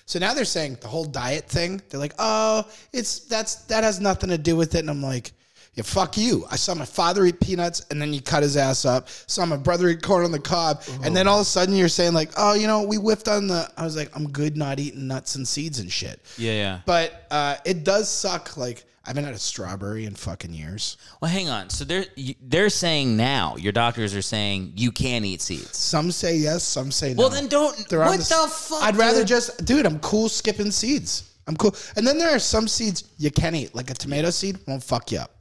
so 0.07 0.21
now 0.21 0.35
they're 0.35 0.45
saying 0.45 0.79
the 0.81 0.89
whole 0.89 1.05
diet 1.05 1.49
thing. 1.49 1.83
They're 1.89 1.99
like, 1.99 2.15
oh, 2.19 2.69
it's 2.93 3.21
that's 3.21 3.57
that 3.67 3.83
has 3.83 4.01
nothing 4.01 4.31
to 4.31 4.39
do 4.39 4.55
with 4.55 4.75
it, 4.75 4.81
and 4.81 4.91
I'm 4.91 5.03
like. 5.03 5.33
Yeah, 5.75 5.85
fuck 5.85 6.17
you. 6.19 6.45
I 6.51 6.57
saw 6.57 6.75
my 6.75 6.85
father 6.85 7.25
eat 7.27 7.39
peanuts 7.39 7.87
and 7.91 8.03
then 8.03 8.13
you 8.13 8.21
cut 8.21 8.43
his 8.43 8.57
ass 8.57 8.85
up. 8.85 9.09
Saw 9.09 9.47
my 9.47 9.57
brother 9.57 9.89
eat 9.89 10.03
corn 10.03 10.25
on 10.25 10.33
the 10.33 10.41
cob. 10.41 10.83
And 11.05 11.15
then 11.15 11.29
all 11.29 11.37
of 11.37 11.43
a 11.43 11.45
sudden 11.45 11.77
you're 11.77 11.89
saying, 11.89 12.13
like, 12.13 12.33
oh, 12.37 12.55
you 12.55 12.67
know, 12.67 12.83
we 12.83 12.97
whiffed 12.97 13.29
on 13.29 13.47
the. 13.47 13.71
I 13.77 13.85
was 13.85 13.95
like, 13.97 14.11
I'm 14.17 14.29
good 14.29 14.57
not 14.57 14.81
eating 14.81 15.07
nuts 15.07 15.37
and 15.37 15.47
seeds 15.47 15.79
and 15.79 15.91
shit. 15.91 16.21
Yeah, 16.37 16.53
yeah. 16.55 16.81
But 16.87 17.25
uh, 17.31 17.55
it 17.65 17.85
does 17.85 18.11
suck. 18.11 18.57
Like, 18.57 18.85
I 19.05 19.09
haven't 19.11 19.25
had 19.25 19.35
a 19.35 19.39
strawberry 19.39 20.05
in 20.05 20.15
fucking 20.15 20.53
years. 20.53 20.97
Well, 21.23 21.31
hang 21.31 21.49
on. 21.49 21.71
So 21.71 21.85
they're 21.85 22.05
you- 22.17 22.35
they're 22.43 22.69
saying 22.69 23.17
now 23.17 23.57
your 23.57 23.73
doctors 23.73 24.15
are 24.15 24.21
saying 24.23 24.75
you 24.77 24.93
can't 24.93 25.25
eat 25.25 25.41
seeds. 25.41 25.77
Some 25.77 26.11
say 26.13 26.37
yes, 26.37 26.63
some 26.65 26.91
say 26.93 27.15
no. 27.15 27.21
Well, 27.23 27.31
then 27.31 27.47
don't. 27.49 27.91
On 27.93 27.99
what 27.99 28.19
the 28.21 28.49
fuck? 28.53 28.83
I'd 28.83 28.97
rather 28.97 29.21
dude? 29.21 29.29
just, 29.29 29.65
dude. 29.65 29.87
I'm 29.87 29.99
cool 30.01 30.29
skipping 30.29 30.71
seeds. 30.71 31.33
I'm 31.47 31.57
cool. 31.57 31.75
And 31.97 32.07
then 32.07 32.19
there 32.19 32.31
are 32.35 32.39
some 32.39 32.69
seeds 32.69 33.05
you 33.19 33.31
can 33.31 33.55
eat, 33.55 33.75
like 33.75 33.91
a 33.91 33.95
tomato 33.95 34.31
seed 34.31 34.59
won't 34.69 34.85
fuck 34.85 35.11
you 35.11 35.19
up, 35.19 35.35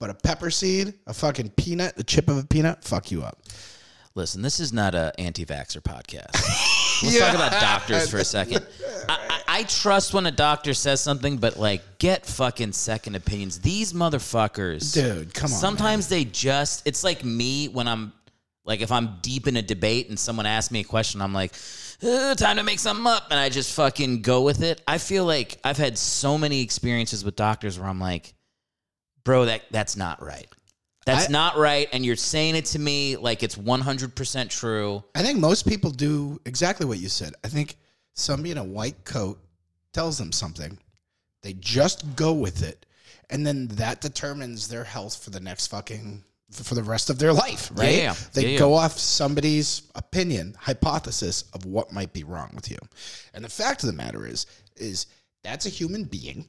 but 0.00 0.10
a 0.10 0.14
pepper 0.14 0.50
seed, 0.50 0.94
a 1.06 1.14
fucking 1.14 1.50
peanut, 1.50 1.94
a 1.96 2.02
chip 2.02 2.28
of 2.28 2.36
a 2.38 2.44
peanut, 2.44 2.82
fuck 2.84 3.10
you 3.10 3.22
up. 3.22 3.38
listen. 4.14 4.42
This 4.42 4.58
is 4.60 4.72
not 4.72 4.94
a 4.96 5.12
anti-vaxxer 5.18 5.80
podcast. 5.80 6.32
Let's 7.04 7.18
talk 7.20 7.34
about 7.36 7.52
doctors 7.52 8.10
for 8.10 8.18
a 8.18 8.24
second. 8.24 8.66
I, 9.08 9.27
I, 9.48 9.62
trust 9.64 10.14
when 10.14 10.26
a 10.26 10.30
doctor 10.30 10.74
says 10.74 11.00
something, 11.00 11.38
but 11.38 11.58
like, 11.58 11.98
get 11.98 12.26
fucking 12.26 12.72
second 12.72 13.14
opinions. 13.16 13.60
These 13.60 13.92
motherfuckers, 13.92 14.92
Dude, 14.92 15.32
come 15.34 15.50
on, 15.50 15.58
Sometimes 15.58 16.08
they 16.08 16.24
just. 16.24 16.86
It's 16.86 17.02
like 17.02 17.24
me 17.24 17.68
when 17.68 17.88
I'm 17.88 18.12
like, 18.64 18.82
if 18.82 18.92
I'm 18.92 19.16
deep 19.22 19.48
in 19.48 19.56
a 19.56 19.62
debate 19.62 20.10
and 20.10 20.18
someone 20.18 20.46
asks 20.46 20.70
me 20.70 20.80
a 20.80 20.84
question, 20.84 21.22
I'm 21.22 21.32
like, 21.32 21.54
"Uh, 22.02 22.34
time 22.34 22.58
to 22.58 22.62
make 22.62 22.78
something 22.78 23.06
up, 23.06 23.28
and 23.30 23.40
I 23.40 23.48
just 23.48 23.74
fucking 23.74 24.22
go 24.22 24.42
with 24.42 24.62
it. 24.62 24.82
I 24.86 24.98
feel 24.98 25.24
like 25.24 25.58
I've 25.64 25.78
had 25.78 25.96
so 25.96 26.36
many 26.36 26.60
experiences 26.60 27.24
with 27.24 27.34
doctors 27.34 27.78
where 27.78 27.88
I'm 27.88 27.98
like, 28.00 28.34
bro, 29.24 29.46
that 29.46 29.62
that's 29.70 29.96
not 29.96 30.22
right. 30.22 30.46
That's 31.06 31.30
I- 31.30 31.32
not 31.32 31.56
right, 31.56 31.88
and 31.92 32.04
you're 32.04 32.16
saying 32.16 32.54
it 32.54 32.66
to 32.66 32.78
me 32.78 33.16
like 33.16 33.42
it's 33.42 33.56
100% 33.56 34.50
true. 34.50 35.02
I 35.14 35.22
think 35.22 35.38
most 35.38 35.66
people 35.66 35.90
do 35.90 36.38
exactly 36.44 36.84
what 36.84 36.98
you 36.98 37.08
said. 37.08 37.32
I 37.42 37.48
think 37.48 37.76
somebody 38.18 38.50
in 38.50 38.58
a 38.58 38.64
white 38.64 39.04
coat 39.04 39.38
tells 39.92 40.18
them 40.18 40.32
something, 40.32 40.78
they 41.42 41.52
just 41.54 42.16
go 42.16 42.32
with 42.32 42.62
it, 42.62 42.84
and 43.30 43.46
then 43.46 43.68
that 43.68 44.00
determines 44.00 44.68
their 44.68 44.84
health 44.84 45.22
for 45.22 45.30
the 45.30 45.40
next 45.40 45.68
fucking 45.68 46.24
for 46.50 46.74
the 46.74 46.82
rest 46.82 47.10
of 47.10 47.18
their 47.18 47.32
life, 47.32 47.70
right? 47.74 47.94
yeah. 47.94 48.14
They 48.32 48.42
Yeah, 48.42 48.48
yeah. 48.48 48.58
go 48.58 48.74
off 48.74 48.98
somebody's 48.98 49.82
opinion, 49.94 50.56
hypothesis 50.58 51.44
of 51.52 51.66
what 51.66 51.92
might 51.92 52.14
be 52.14 52.24
wrong 52.24 52.50
with 52.54 52.70
you. 52.70 52.78
And 53.34 53.44
the 53.44 53.50
fact 53.50 53.82
of 53.82 53.86
the 53.88 53.92
matter 53.96 54.26
is 54.26 54.46
is 54.76 55.06
that's 55.44 55.66
a 55.66 55.70
human 55.70 56.04
being 56.04 56.48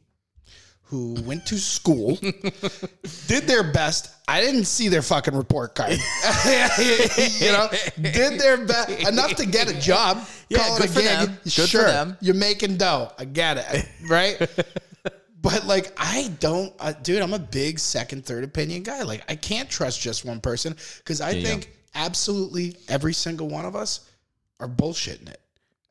who 0.89 1.13
went 1.21 1.45
to 1.45 1.59
school, 1.59 2.15
did 2.15 3.43
their 3.45 3.71
best. 3.71 4.11
I 4.27 4.41
didn't 4.41 4.65
see 4.65 4.87
their 4.87 5.03
fucking 5.03 5.35
report 5.35 5.75
card. 5.75 5.91
you 5.91 7.51
know, 7.51 7.69
did 8.01 8.39
their 8.39 8.57
best 8.65 9.07
enough 9.07 9.35
to 9.35 9.45
get 9.45 9.69
a 9.69 9.79
job. 9.79 10.25
Yeah, 10.49 10.57
call 10.57 10.77
good 10.77 10.85
it 10.85 10.89
a 10.89 10.93
for 10.93 10.99
gig. 11.01 11.19
them. 11.19 11.39
Good 11.43 11.53
for 11.53 11.67
sure, 11.67 11.85
them. 11.85 12.17
you're 12.21 12.33
making 12.33 12.77
dough. 12.77 13.11
I 13.19 13.25
get 13.25 13.57
it, 13.57 13.87
right? 14.09 14.49
But 15.41 15.65
like, 15.65 15.93
I 15.95 16.31
don't, 16.41 16.73
uh, 16.81 16.91
dude. 16.91 17.21
I'm 17.21 17.33
a 17.33 17.39
big 17.39 17.79
second, 17.79 18.25
third 18.25 18.43
opinion 18.43 18.83
guy. 18.83 19.03
Like, 19.03 19.23
I 19.31 19.35
can't 19.35 19.69
trust 19.69 20.01
just 20.01 20.25
one 20.25 20.41
person 20.41 20.75
because 20.97 21.21
I 21.21 21.41
think 21.41 21.71
absolutely 21.95 22.75
every 22.89 23.13
single 23.13 23.47
one 23.47 23.63
of 23.63 23.73
us 23.73 24.09
are 24.59 24.67
bullshitting 24.67 25.29
it. 25.29 25.39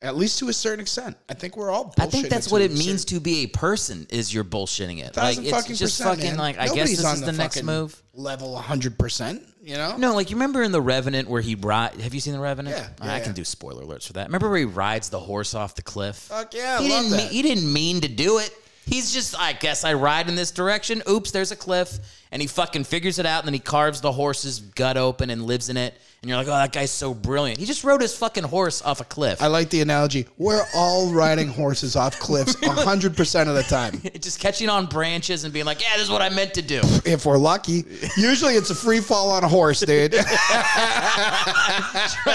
At 0.01 0.17
least 0.17 0.39
to 0.39 0.49
a 0.49 0.53
certain 0.53 0.79
extent. 0.79 1.17
I 1.29 1.35
think 1.35 1.57
we're 1.57 1.71
all. 1.71 1.93
I 1.99 2.07
think 2.07 2.29
that's 2.29 2.53
what 2.53 2.63
it 2.63 2.71
means 2.71 3.03
certain- 3.03 3.17
to 3.17 3.21
be 3.21 3.39
a 3.43 3.47
person 3.47 4.07
is 4.11 4.33
you're 4.33 4.45
bullshitting 4.45 5.03
it. 5.05 5.17
Like 5.17 5.39
it's 5.39 5.51
fucking 5.51 5.75
just 5.75 5.99
percent, 5.99 6.19
fucking 6.19 6.31
man. 6.31 6.39
like 6.39 6.57
I 6.57 6.67
Nobody's 6.67 7.01
guess 7.01 7.03
this 7.03 7.13
is 7.15 7.21
the, 7.23 7.33
next 7.33 7.63
move. 7.65 8.01
Level 8.15 8.53
100. 8.53 8.97
percent 8.97 9.43
You 9.61 9.75
know. 9.75 9.97
No, 9.97 10.15
like 10.15 10.31
you 10.31 10.37
remember 10.37 10.63
in 10.63 10.71
the 10.71 10.81
Revenant 10.81 11.29
where 11.29 11.41
he 11.41 11.57
ride. 11.57 12.01
Have 12.01 12.15
you 12.15 12.21
seen 12.21 12.33
the 12.33 12.39
Revenant? 12.39 12.77
Yeah, 12.77 12.89
I 13.01 13.17
yeah, 13.19 13.25
can 13.25 13.33
do 13.33 13.43
spoiler 13.45 13.83
alerts 13.85 14.07
for 14.07 14.13
that. 14.13 14.29
Remember 14.29 14.49
where 14.49 14.61
he 14.61 14.65
rides 14.67 15.09
the 15.11 15.19
horse 15.19 15.53
off 15.55 15.75
the 15.75 15.83
cliff? 15.83 16.15
Fuck 16.17 16.55
yeah, 16.55 16.79
he 16.81 16.89
love 16.91 17.03
didn't. 17.07 17.17
Mean, 17.17 17.29
he 17.31 17.43
didn't 17.43 17.73
mean 17.73 18.01
to 18.03 18.09
do 18.09 18.39
it. 18.39 18.53
He's 18.87 19.13
just. 19.13 19.39
I 19.39 19.53
guess 19.53 19.85
I 19.85 19.95
ride 19.95 20.29
in 20.29 20.37
this 20.37 20.53
direction. 20.53 21.03
Oops, 21.11 21.29
there's 21.33 21.51
a 21.51 21.57
cliff, 21.57 21.99
and 22.31 22.41
he 22.43 22.49
fucking 22.49 22.85
figures 22.85 23.19
it 23.19 23.27
out, 23.27 23.41
and 23.41 23.47
then 23.49 23.55
he 23.55 23.61
carves 23.61 24.01
the 24.01 24.13
horse's 24.13 24.61
gut 24.61 24.97
open 24.97 25.31
and 25.31 25.45
lives 25.47 25.69
in 25.69 25.77
it. 25.77 25.95
And 26.21 26.29
you're 26.29 26.37
like, 26.37 26.49
oh, 26.49 26.51
that 26.51 26.73
guy's 26.73 26.91
so 26.91 27.15
brilliant. 27.15 27.61
He 27.61 27.65
just 27.65 27.85
rode 27.85 28.01
his 28.03 28.13
fucking 28.17 28.43
horse 28.43 28.83
off 28.83 29.01
a 29.01 29.05
cliff. 29.05 29.41
I 29.41 29.47
like 29.47 29.71
the 29.71 29.83
analogy. 29.83 30.27
We're 30.37 30.65
all 30.75 31.13
riding 31.13 31.47
horses 31.47 31.95
off 31.95 32.19
cliffs 32.19 32.57
100% 32.57 33.49
of 33.49 33.55
the 33.55 33.63
time. 33.63 34.03
just 34.21 34.41
catching 34.41 34.69
on 34.69 34.87
branches 34.87 35.45
and 35.45 35.53
being 35.55 35.65
like, 35.65 35.81
yeah, 35.81 35.93
this 35.95 36.03
is 36.03 36.11
what 36.11 36.21
I 36.21 36.29
meant 36.29 36.55
to 36.55 36.63
do. 36.63 36.81
If 37.05 37.25
we're 37.25 37.39
lucky. 37.39 37.85
Usually 38.17 38.55
it's 38.55 38.71
a 38.71 38.75
free 38.75 39.01
fall 39.01 39.31
on 39.31 39.45
a 39.45 39.49
horse, 39.49 39.81
dude. 39.81 40.13
Try 40.13 40.25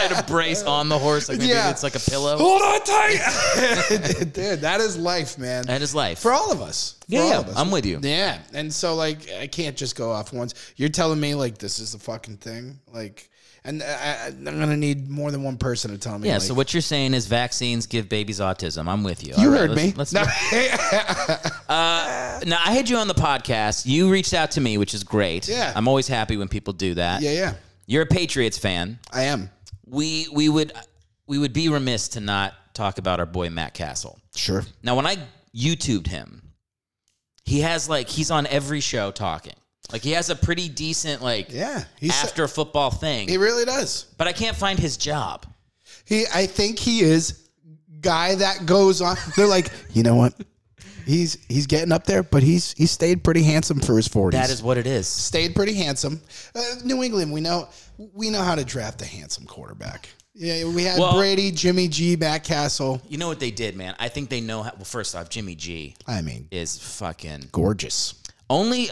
to 0.10 0.24
brace 0.28 0.64
on 0.64 0.89
the 0.89 0.98
horse 0.98 1.30
like 1.30 1.39
maybe 1.39 1.52
Yeah. 1.52 1.70
it's 1.70 1.84
like 1.84 1.96
a 1.96 2.00
pillow. 2.00 2.38
Hold 2.38 2.62
on 2.62 2.82
tight. 2.84 4.30
dude, 4.34 4.62
that 4.62 4.80
is 4.82 4.98
life, 4.98 5.38
man. 5.38 5.66
That 5.66 5.82
is 5.82 5.94
life. 5.94 6.20
For 6.20 6.32
all 6.32 6.52
of 6.52 6.62
us. 6.62 6.96
Yeah, 7.14 7.43
yeah. 7.47 7.53
I'm 7.55 7.72
with 7.72 7.86
you. 7.86 7.99
Yeah. 8.01 8.39
And 8.53 8.72
so, 8.74 8.95
like, 8.95 9.30
I 9.32 9.47
can't 9.47 9.76
just 9.78 9.95
go 9.95 10.11
off 10.11 10.34
once. 10.34 10.53
You're 10.76 10.89
telling 10.89 11.20
me, 11.20 11.36
like, 11.36 11.57
this 11.57 11.80
is 11.80 11.93
the 11.93 11.99
fucking 11.99 12.38
thing? 12.38 12.80
Like, 12.91 13.30
and 13.66 13.82
I, 13.82 14.32
going 14.32 14.59
to 14.70 14.76
need 14.76 15.09
more 15.09 15.32
than 15.32 15.41
one 15.41 15.57
person 15.57 15.91
to 15.91 15.97
tell 15.97 16.20
me. 16.20 16.28
Yeah, 16.28 16.34
like, 16.34 16.41
so 16.43 16.53
what 16.53 16.74
you're 16.74 16.82
saying 16.82 17.14
is 17.14 17.28
vaccines 17.28 17.88
give 17.88 18.09
babies 18.09 18.41
autism. 18.41 18.88
I'm 18.89 19.03
with 19.03 19.26
you. 19.26 19.34
You 19.38 19.49
right, 19.51 19.59
heard 19.70 19.72
let's- 19.72 19.84
me. 19.84 19.93
Let's, 19.95 20.14
No. 20.14 20.24
Uh, 21.70 22.39
now, 22.45 22.59
I 22.64 22.74
had 22.74 22.89
you 22.89 22.97
on 22.97 23.07
the 23.07 23.14
podcast. 23.16 23.86
You 23.86 24.11
reached 24.11 24.34
out 24.34 24.51
to 24.51 24.61
me, 24.61 24.78
which 24.78 24.93
is 24.93 25.03
great. 25.03 25.47
Yeah. 25.47 25.72
I'm 25.76 25.88
always 25.88 26.07
happy 26.07 26.38
when 26.38 26.47
people 26.47 26.74
do 26.74 26.93
that. 26.95 27.22
yeah, 27.22 27.32
yeah. 27.32 27.53
You're 27.88 28.03
a 28.03 28.05
Patriots 28.05 28.57
fan. 28.57 28.99
I 29.11 29.24
am. 29.24 29.49
We 29.88 30.28
we 30.32 30.49
would 30.49 30.72
we 31.26 31.38
would 31.38 31.51
be 31.53 31.68
remiss 31.70 32.09
to 32.09 32.20
not 32.20 32.53
talk 32.74 32.97
about 32.97 33.20
our 33.20 33.26
boy 33.26 33.49
Matt 33.49 33.74
Cassel. 33.74 34.20
Sure. 34.36 34.64
Now, 34.84 34.95
when 34.95 35.05
I 35.07 35.18
YouTubed 35.55 36.07
him, 36.07 36.43
he 37.46 37.62
has 37.62 37.89
like 37.89 38.10
he's 38.10 38.32
on 38.32 38.48
every 38.48 38.80
show 38.80 39.12
talking. 39.12 39.54
Like 39.91 40.02
he 40.02 40.12
has 40.12 40.30
a 40.30 40.36
pretty 40.36 40.70
decent 40.70 41.22
like 41.22 41.52
Yeah. 41.52 41.84
He's, 42.00 42.12
after 42.24 42.48
football 42.48 42.89
thing. 42.89 43.28
he 43.28 43.38
really 43.38 43.66
does. 43.66 44.06
but 44.18 44.28
I 44.28 44.34
can't 44.34 44.56
find 44.56 44.80
his 44.80 44.98
job. 44.98 45.46
He, 46.06 46.26
I 46.34 46.48
think 46.48 46.80
he 46.80 47.02
is 47.02 47.50
guy 48.02 48.36
that 48.36 48.66
goes 48.66 49.02
on. 49.02 49.16
They're 49.36 49.48
like, 49.48 49.72
you 49.94 50.04
know 50.04 50.16
what? 50.16 50.34
he's 51.06 51.38
he's 51.50 51.68
getting 51.68 51.91
up 51.91 52.06
there, 52.06 52.24
but 52.24 52.44
he's 52.44 52.74
he 52.74 52.86
stayed 52.86 53.24
pretty 53.24 53.44
handsome 53.44 53.80
for 53.80 53.96
his 53.98 54.08
forties. 54.08 54.39
That 54.39 54.50
is 54.50 54.64
what 54.64 54.78
it 54.78 54.88
is. 54.88 55.08
stayed 55.08 55.56
pretty 55.56 55.74
handsome. 55.74 56.22
Uh, 56.56 56.62
New 56.84 57.04
England, 57.04 57.32
we 57.32 57.41
know 57.41 57.70
we 58.14 58.30
know 58.30 58.41
how 58.41 58.56
to 58.56 58.64
draft 58.64 59.02
a 59.02 59.06
handsome 59.06 59.46
quarterback. 59.46 60.10
Yeah, 60.36 60.66
we 60.66 60.84
had 60.84 61.00
Well- 61.00 61.16
Brady, 61.18 61.52
Jimmy 61.52 61.88
G, 61.88 62.16
Matt 62.16 62.44
Cassel. 62.44 63.02
You 63.08 63.18
know 63.18 63.28
what 63.28 63.40
they 63.40 63.52
did, 63.52 63.76
man? 63.76 63.96
I 64.00 64.10
think 64.10 64.30
they 64.30 64.42
know 64.42 64.64
how. 64.64 64.72
Well, 64.76 64.86
first 64.86 65.16
off, 65.16 65.30
Jimmy 65.30 65.56
G 65.56 65.96
I 66.08 66.22
mean, 66.22 66.48
is 66.52 66.78
fucking 66.80 67.50
gorgeous. 67.52 68.16
only 68.50 68.90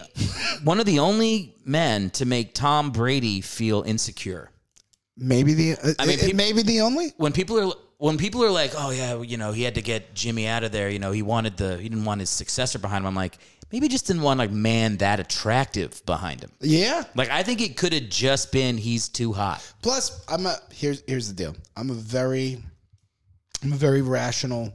one 0.64 0.80
of 0.80 0.86
the 0.86 1.00
only 1.00 1.56
men 1.66 2.10
to 2.12 2.26
make 2.26 2.54
Tom 2.54 2.92
Brady 2.92 3.42
feel 3.42 3.82
insecure. 3.82 4.52
Maybe 5.18 5.54
the 5.54 5.72
uh, 5.74 5.94
I 6.00 6.06
mean, 6.06 6.20
uh, 6.20 6.24
peop- 6.26 6.36
maybe 6.36 6.62
the 6.62 6.82
only. 6.82 7.14
When 7.18 7.32
people 7.34 7.60
are 7.60 7.74
when 7.98 8.18
people 8.18 8.44
are 8.44 8.52
like, 8.52 8.74
"Oh 8.78 8.92
yeah, 8.92 9.20
you 9.22 9.38
know, 9.38 9.52
he 9.52 9.64
had 9.64 9.76
to 9.76 9.82
get 9.82 10.14
Jimmy 10.14 10.48
out 10.48 10.64
of 10.64 10.72
there. 10.72 10.90
You 10.90 11.00
know, 11.00 11.12
he 11.12 11.22
wanted 11.24 11.58
the 11.58 11.78
he 11.78 11.90
didn't 11.90 12.06
want 12.06 12.20
his 12.20 12.30
successor 12.30 12.78
behind 12.80 13.02
him." 13.04 13.08
I'm 13.08 13.16
like, 13.16 13.38
maybe 13.72 13.88
just 13.88 14.08
didn't 14.08 14.22
want 14.22 14.38
like 14.38 14.52
man 14.52 14.98
that 14.98 15.20
attractive 15.20 16.06
behind 16.06 16.42
him. 16.42 16.52
Yeah. 16.60 17.04
Like 17.16 17.30
I 17.30 17.44
think 17.44 17.62
it 17.62 17.78
could 17.78 17.94
have 17.94 18.10
just 18.10 18.52
been 18.52 18.78
he's 18.78 19.08
too 19.10 19.34
hot. 19.34 19.66
Plus, 19.82 20.24
I'm 20.28 20.46
a 20.46 20.58
here's 20.72 21.04
here's 21.08 21.28
the 21.28 21.34
deal. 21.34 21.56
I'm 21.76 21.90
a 21.90 21.94
very 21.94 22.62
I'm 23.64 23.74
a 23.74 23.78
very 23.78 24.02
rational, 24.02 24.74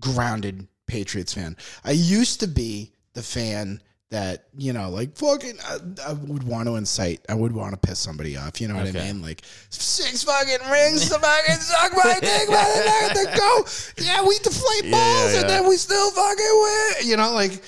grounded 0.00 0.66
Patriots 0.86 1.34
fan. 1.34 1.56
I 1.84 1.92
used 1.92 2.40
to 2.40 2.48
be 2.48 2.92
the 3.14 3.22
fan 3.22 3.80
that 4.10 4.44
you 4.56 4.72
know, 4.72 4.90
like 4.90 5.16
fucking, 5.16 5.58
I, 5.66 5.78
I 6.10 6.12
would 6.12 6.42
want 6.44 6.68
to 6.68 6.76
incite. 6.76 7.20
I 7.28 7.34
would 7.34 7.52
want 7.52 7.72
to 7.72 7.76
piss 7.88 7.98
somebody 7.98 8.36
off. 8.36 8.60
You 8.60 8.68
know 8.68 8.76
what 8.76 8.86
Okay. 8.88 9.00
I 9.00 9.12
mean? 9.12 9.22
Like 9.22 9.42
six 9.70 10.22
fucking 10.22 10.70
rings 10.70 11.08
to 11.08 11.18
fucking 11.18 11.54
suck 11.56 11.92
my 11.92 12.18
dick, 12.20 12.48
by 12.48 12.54
the 12.54 13.20
motherfucker, 13.24 13.36
go. 13.36 14.04
Yeah, 14.04 14.24
we 14.26 14.38
deflate 14.38 14.82
balls 14.92 15.34
yeah. 15.34 15.40
and 15.40 15.48
then 15.48 15.68
we 15.68 15.76
still 15.76 16.10
fucking 16.12 16.36
win. 16.62 17.08
You 17.08 17.16
know, 17.16 17.32
like, 17.32 17.60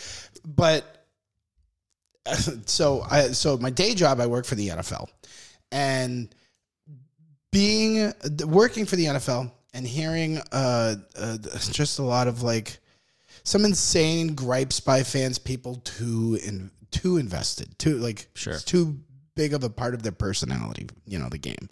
but 0.46 1.04
so 2.66 3.04
I 3.10 3.28
so 3.28 3.58
my 3.58 3.70
day 3.70 3.94
job 3.94 4.20
I 4.20 4.26
work 4.26 4.46
for 4.46 4.54
the 4.54 4.68
NFL, 4.68 5.08
and 5.72 6.34
being 7.52 8.12
working 8.44 8.86
for 8.86 8.96
the 8.96 9.06
NFL 9.06 9.50
and 9.74 9.86
hearing 9.86 10.38
uh, 10.52 10.94
uh, 11.18 11.38
just 11.70 11.98
a 11.98 12.02
lot 12.02 12.28
of 12.28 12.42
like 12.42 12.78
some 13.44 13.64
insane 13.64 14.34
gripes 14.34 14.80
by 14.80 15.02
fans, 15.02 15.38
people 15.38 15.76
too 15.84 16.38
in 16.44 16.70
too 16.90 17.16
invested, 17.18 17.78
too 17.78 17.98
like 17.98 18.28
Sure. 18.34 18.54
it's 18.54 18.64
too 18.64 18.98
big 19.34 19.52
of 19.52 19.62
a 19.64 19.70
part 19.70 19.94
of 19.94 20.02
their 20.02 20.12
personality, 20.12 20.88
you 21.06 21.18
know, 21.18 21.28
the 21.28 21.38
game. 21.38 21.68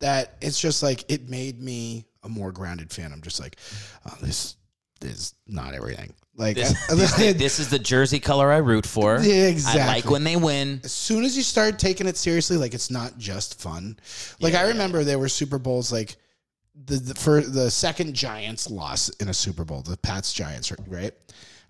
That 0.00 0.36
it's 0.40 0.60
just 0.60 0.82
like 0.82 1.10
it 1.10 1.28
made 1.28 1.60
me 1.60 2.06
a 2.24 2.28
more 2.28 2.50
grounded 2.50 2.90
fan. 2.90 3.12
I'm 3.12 3.22
just 3.22 3.40
like, 3.40 3.56
oh, 4.06 4.16
this 4.20 4.56
is 5.02 5.34
not 5.46 5.74
everything. 5.74 6.14
Like 6.36 6.56
This, 6.56 6.86
this, 6.88 7.16
this 7.16 7.58
is 7.58 7.68
the 7.68 7.78
jersey 7.78 8.20
color 8.20 8.50
I 8.50 8.58
root 8.58 8.86
for. 8.86 9.18
Yeah, 9.22 9.56
I 9.66 9.86
like 9.86 10.10
when 10.10 10.24
they 10.24 10.36
win. 10.36 10.80
as 10.84 10.92
soon 10.92 11.24
as 11.24 11.36
you 11.36 11.42
start 11.42 11.78
taking 11.78 12.06
it 12.06 12.16
seriously, 12.16 12.56
like 12.56 12.74
it's 12.74 12.90
not 12.90 13.18
just 13.18 13.60
fun. 13.60 13.98
Like 14.40 14.54
I 14.54 14.68
remember 14.68 15.04
there 15.04 15.18
were 15.18 15.28
Super 15.28 15.58
Bowls, 15.58 15.92
like 15.92 16.16
the 16.86 16.96
the 16.96 17.14
for 17.14 17.40
the 17.40 17.70
second 17.70 18.14
Giants 18.14 18.70
loss 18.70 19.08
in 19.10 19.28
a 19.28 19.34
Super 19.34 19.64
Bowl, 19.64 19.82
the 19.82 19.96
Pats 19.96 20.32
Giants, 20.32 20.72
right? 20.88 21.12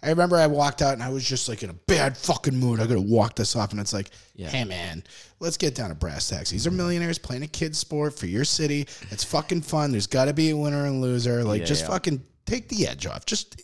I 0.05 0.09
remember 0.09 0.37
I 0.37 0.49
walked 0.49 0.83
out 0.83 0.95
and 0.95 1.03
I 1.03 1.11
was 1.11 1.25
just 1.25 1.49
like 1.49 1.63
in 1.63 1.71
a 1.71 1.75
bad 1.75 2.17
fucking 2.17 2.57
mood. 2.57 2.81
I 2.81 2.87
gotta 2.87 3.01
walk 3.01 3.37
this 3.37 3.55
off, 3.55 3.71
and 3.71 3.81
it's 3.81 3.93
like, 3.93 4.11
hey 4.51 4.65
man, 4.65 5.05
let's 5.39 5.57
get 5.57 5.75
down 5.75 5.91
to 5.91 5.95
brass 5.95 6.29
tacks. 6.29 6.51
These 6.51 6.67
are 6.67 6.73
millionaires 6.73 7.19
playing 7.19 7.43
a 7.43 7.49
kid's 7.49 7.79
sport 7.79 8.19
for 8.19 8.27
your 8.27 8.45
city. 8.45 8.89
It's 9.11 9.25
fucking 9.25 9.63
fun. 9.63 9.93
There's 9.93 10.09
got 10.09 10.25
to 10.25 10.33
be 10.33 10.51
a 10.51 10.57
winner 10.57 10.87
and 10.87 11.01
loser. 11.01 11.45
Like 11.45 11.65
just 11.65 11.83
yeah. 11.83 11.89
fucking 11.91 12.23
take 12.47 12.69
the 12.69 12.89
edge 12.89 13.07
off. 13.07 13.27
Just 13.27 13.63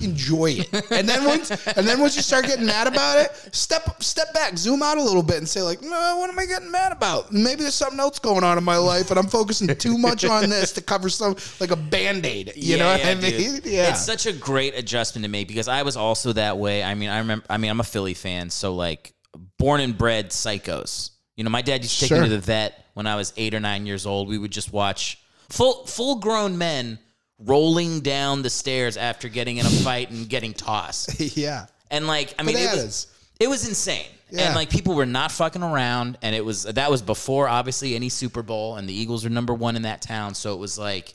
enjoy 0.00 0.50
it. 0.58 0.90
And 0.90 1.08
then 1.08 1.24
once 1.24 1.50
and 1.50 1.86
then 1.86 2.00
once 2.00 2.16
you 2.16 2.22
start 2.22 2.46
getting 2.46 2.66
mad 2.66 2.86
about 2.86 3.18
it, 3.18 3.54
step 3.54 4.02
step 4.02 4.32
back, 4.34 4.56
zoom 4.56 4.82
out 4.82 4.98
a 4.98 5.02
little 5.02 5.22
bit 5.22 5.36
and 5.38 5.48
say 5.48 5.62
like, 5.62 5.82
"No, 5.82 6.16
what 6.18 6.30
am 6.30 6.38
I 6.38 6.46
getting 6.46 6.70
mad 6.70 6.92
about? 6.92 7.32
Maybe 7.32 7.62
there's 7.62 7.74
something 7.74 8.00
else 8.00 8.18
going 8.18 8.44
on 8.44 8.58
in 8.58 8.64
my 8.64 8.76
life 8.76 9.10
and 9.10 9.18
I'm 9.18 9.26
focusing 9.28 9.68
too 9.76 9.98
much 9.98 10.24
on 10.24 10.48
this 10.50 10.72
to 10.72 10.80
cover 10.80 11.08
some 11.08 11.36
like 11.60 11.70
a 11.70 11.76
band-aid." 11.76 12.52
You 12.56 12.78
know 12.78 12.90
what 12.90 13.04
I 13.04 13.14
dude. 13.14 13.22
mean? 13.38 13.60
Yeah. 13.64 13.90
It's 13.90 14.04
such 14.04 14.26
a 14.26 14.32
great 14.32 14.76
adjustment 14.76 15.24
to 15.24 15.30
make 15.30 15.48
because 15.48 15.68
I 15.68 15.82
was 15.82 15.96
also 15.96 16.32
that 16.34 16.58
way. 16.58 16.82
I 16.82 16.94
mean, 16.94 17.10
I 17.10 17.18
remember. 17.18 17.44
I 17.50 17.58
mean, 17.58 17.70
I'm 17.70 17.80
a 17.80 17.84
Philly 17.84 18.14
fan, 18.14 18.50
so 18.50 18.74
like 18.74 19.12
born 19.58 19.80
and 19.80 19.96
bred 19.96 20.30
psychos. 20.30 21.10
You 21.36 21.44
know, 21.44 21.50
my 21.50 21.62
dad 21.62 21.82
used 21.82 21.94
to 21.94 22.00
take 22.00 22.08
Sure. 22.08 22.22
me 22.22 22.28
to 22.28 22.34
the 22.34 22.40
vet 22.40 22.84
when 22.94 23.06
I 23.06 23.14
was 23.16 23.32
eight 23.36 23.54
or 23.54 23.60
nine 23.60 23.86
years 23.86 24.06
old. 24.06 24.28
We 24.28 24.38
would 24.38 24.50
just 24.50 24.72
watch 24.72 25.18
full 25.48 25.86
full 25.86 26.16
grown 26.16 26.58
men 26.58 26.98
rolling 27.38 28.00
down 28.00 28.42
the 28.42 28.50
stairs 28.50 28.96
after 28.96 29.28
getting 29.28 29.58
in 29.58 29.66
a 29.66 29.70
fight 29.70 30.10
and 30.10 30.28
getting 30.28 30.52
tossed. 30.52 31.20
yeah. 31.36 31.66
And 31.90 32.06
like, 32.06 32.34
I 32.38 32.42
mean, 32.42 32.56
it 32.56 32.72
was 32.72 33.06
it 33.40 33.48
was 33.48 33.66
insane. 33.68 34.06
Yeah. 34.30 34.46
And 34.46 34.54
like 34.54 34.68
people 34.68 34.94
were 34.94 35.06
not 35.06 35.32
fucking 35.32 35.62
around 35.62 36.18
and 36.20 36.34
it 36.34 36.44
was 36.44 36.64
that 36.64 36.90
was 36.90 37.00
before 37.00 37.48
obviously 37.48 37.94
any 37.94 38.08
Super 38.08 38.42
Bowl 38.42 38.76
and 38.76 38.88
the 38.88 38.92
Eagles 38.92 39.24
were 39.24 39.30
number 39.30 39.54
1 39.54 39.76
in 39.76 39.82
that 39.82 40.02
town, 40.02 40.34
so 40.34 40.52
it 40.54 40.58
was 40.58 40.78
like 40.78 41.14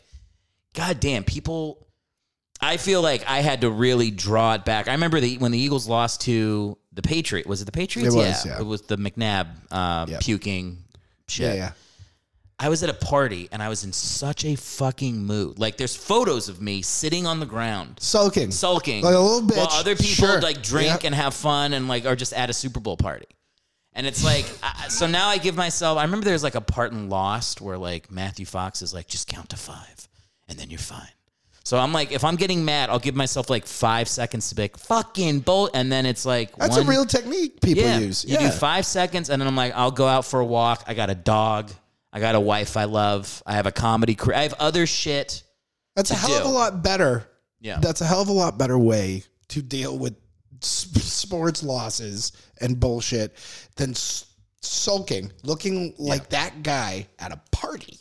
god 0.73 0.99
damn, 0.99 1.23
people 1.23 1.85
I 2.59 2.77
feel 2.77 3.01
like 3.01 3.27
I 3.27 3.41
had 3.41 3.61
to 3.61 3.69
really 3.69 4.09
draw 4.09 4.53
it 4.53 4.63
back. 4.63 4.87
I 4.87 4.93
remember 4.93 5.19
the 5.19 5.37
when 5.37 5.51
the 5.51 5.59
Eagles 5.59 5.87
lost 5.87 6.21
to 6.21 6.77
the 6.93 7.01
Patriot. 7.01 7.45
Was 7.45 7.61
it 7.61 7.65
the 7.65 7.71
Patriots? 7.73 8.15
It 8.15 8.17
was, 8.17 8.45
yeah. 8.45 8.59
It 8.59 8.65
was 8.65 8.83
the 8.83 8.95
McNabb 8.95 9.47
uh, 9.69 10.05
Yep. 10.07 10.21
puking 10.21 10.77
shit. 11.27 11.47
Yeah, 11.47 11.53
yeah. 11.55 11.71
I 12.59 12.69
was 12.69 12.83
at 12.83 12.89
a 12.89 12.93
party 12.93 13.49
and 13.51 13.61
I 13.61 13.69
was 13.69 13.83
in 13.83 13.91
such 13.91 14.45
a 14.45 14.55
fucking 14.55 15.17
mood. 15.25 15.59
Like 15.59 15.77
there's 15.77 15.95
photos 15.95 16.49
of 16.49 16.61
me 16.61 16.81
sitting 16.81 17.25
on 17.25 17.39
the 17.39 17.45
ground 17.45 17.97
Sulking. 17.99 18.51
sulking 18.51 19.03
Like 19.03 19.15
a 19.15 19.19
little 19.19 19.41
bitch. 19.47 19.57
while 19.57 19.67
other 19.71 19.95
people 19.95 20.27
Sure. 20.27 20.41
like 20.41 20.61
drink 20.61 20.87
Yep. 20.89 21.03
and 21.05 21.15
have 21.15 21.33
fun 21.33 21.73
and 21.73 21.87
like 21.87 22.05
are 22.05 22.15
just 22.15 22.31
at 22.33 22.49
a 22.49 22.53
Super 22.53 22.79
Bowl 22.79 22.95
party. 22.97 23.25
And 23.95 24.07
it's 24.07 24.23
like, 24.23 24.45
I, 24.63 24.87
so 24.87 25.05
now 25.07 25.27
I 25.27 25.37
give 25.37 25.55
myself. 25.55 25.97
I 25.99 26.03
remember 26.03 26.25
there's 26.25 26.43
like 26.43 26.55
a 26.55 26.61
part 26.61 26.93
in 26.93 27.09
Lost 27.09 27.61
where 27.61 27.77
like 27.77 28.09
Matthew 28.11 28.45
Fox 28.45 28.81
is 28.81 28.91
like, 28.93 29.07
just 29.07 29.27
count 29.27 29.49
to 29.49 29.55
five, 29.57 30.07
and 30.47 30.57
then 30.57 30.71
you're 30.71 30.79
fine. 30.79 31.07
So 31.63 31.77
I'm 31.77 31.93
like, 31.93 32.11
if 32.11 32.23
I'm 32.23 32.35
getting 32.35 32.65
mad, 32.65 32.89
I'll 32.89 32.97
give 32.99 33.15
myself 33.15 33.49
like 33.51 33.65
five 33.67 34.07
seconds 34.09 34.49
to 34.49 34.55
be 34.55 34.63
like, 34.63 34.77
fucking 34.77 35.41
bolt, 35.41 35.71
and 35.75 35.91
then 35.91 36.05
it's 36.07 36.25
like 36.25 36.55
That's 36.57 36.75
one, 36.75 36.87
a 36.87 36.89
real 36.89 37.05
technique 37.05 37.61
people 37.61 37.83
yeah. 37.83 37.99
use. 37.99 38.25
You 38.25 38.37
do 38.39 38.49
five 38.49 38.85
seconds, 38.87 39.29
and 39.29 39.39
then 39.39 39.47
I'm 39.47 39.55
like, 39.55 39.73
I'll 39.75 39.91
go 39.91 40.07
out 40.07 40.25
for 40.25 40.39
a 40.39 40.45
walk. 40.45 40.83
I 40.87 40.93
got 40.95 41.09
a 41.11 41.15
dog. 41.15 41.69
I 42.13 42.19
got 42.19 42.35
a 42.35 42.39
wife 42.39 42.77
I 42.77 42.83
love. 42.85 43.41
I 43.45 43.53
have 43.55 43.65
a 43.65 43.71
comedy 43.71 44.13
career. 44.15 44.37
I 44.37 44.43
have 44.43 44.53
other 44.59 44.85
shit. 44.85 45.43
That's 45.95 46.11
a 46.11 46.15
hell 46.15 46.37
of 46.37 46.45
a 46.45 46.49
lot 46.49 46.83
better. 46.83 47.27
Yeah. 47.59 47.79
That's 47.81 48.01
a 48.01 48.05
hell 48.05 48.21
of 48.21 48.27
a 48.27 48.33
lot 48.33 48.57
better 48.57 48.77
way 48.77 49.23
to 49.49 49.61
deal 49.61 49.97
with 49.97 50.15
sports 50.61 51.63
losses 51.63 52.31
and 52.61 52.79
bullshit 52.79 53.35
than 53.75 53.93
sulking, 54.61 55.31
looking 55.43 55.93
like 55.97 56.29
that 56.29 56.63
guy 56.63 57.07
at 57.19 57.31
a 57.31 57.41
party, 57.51 57.99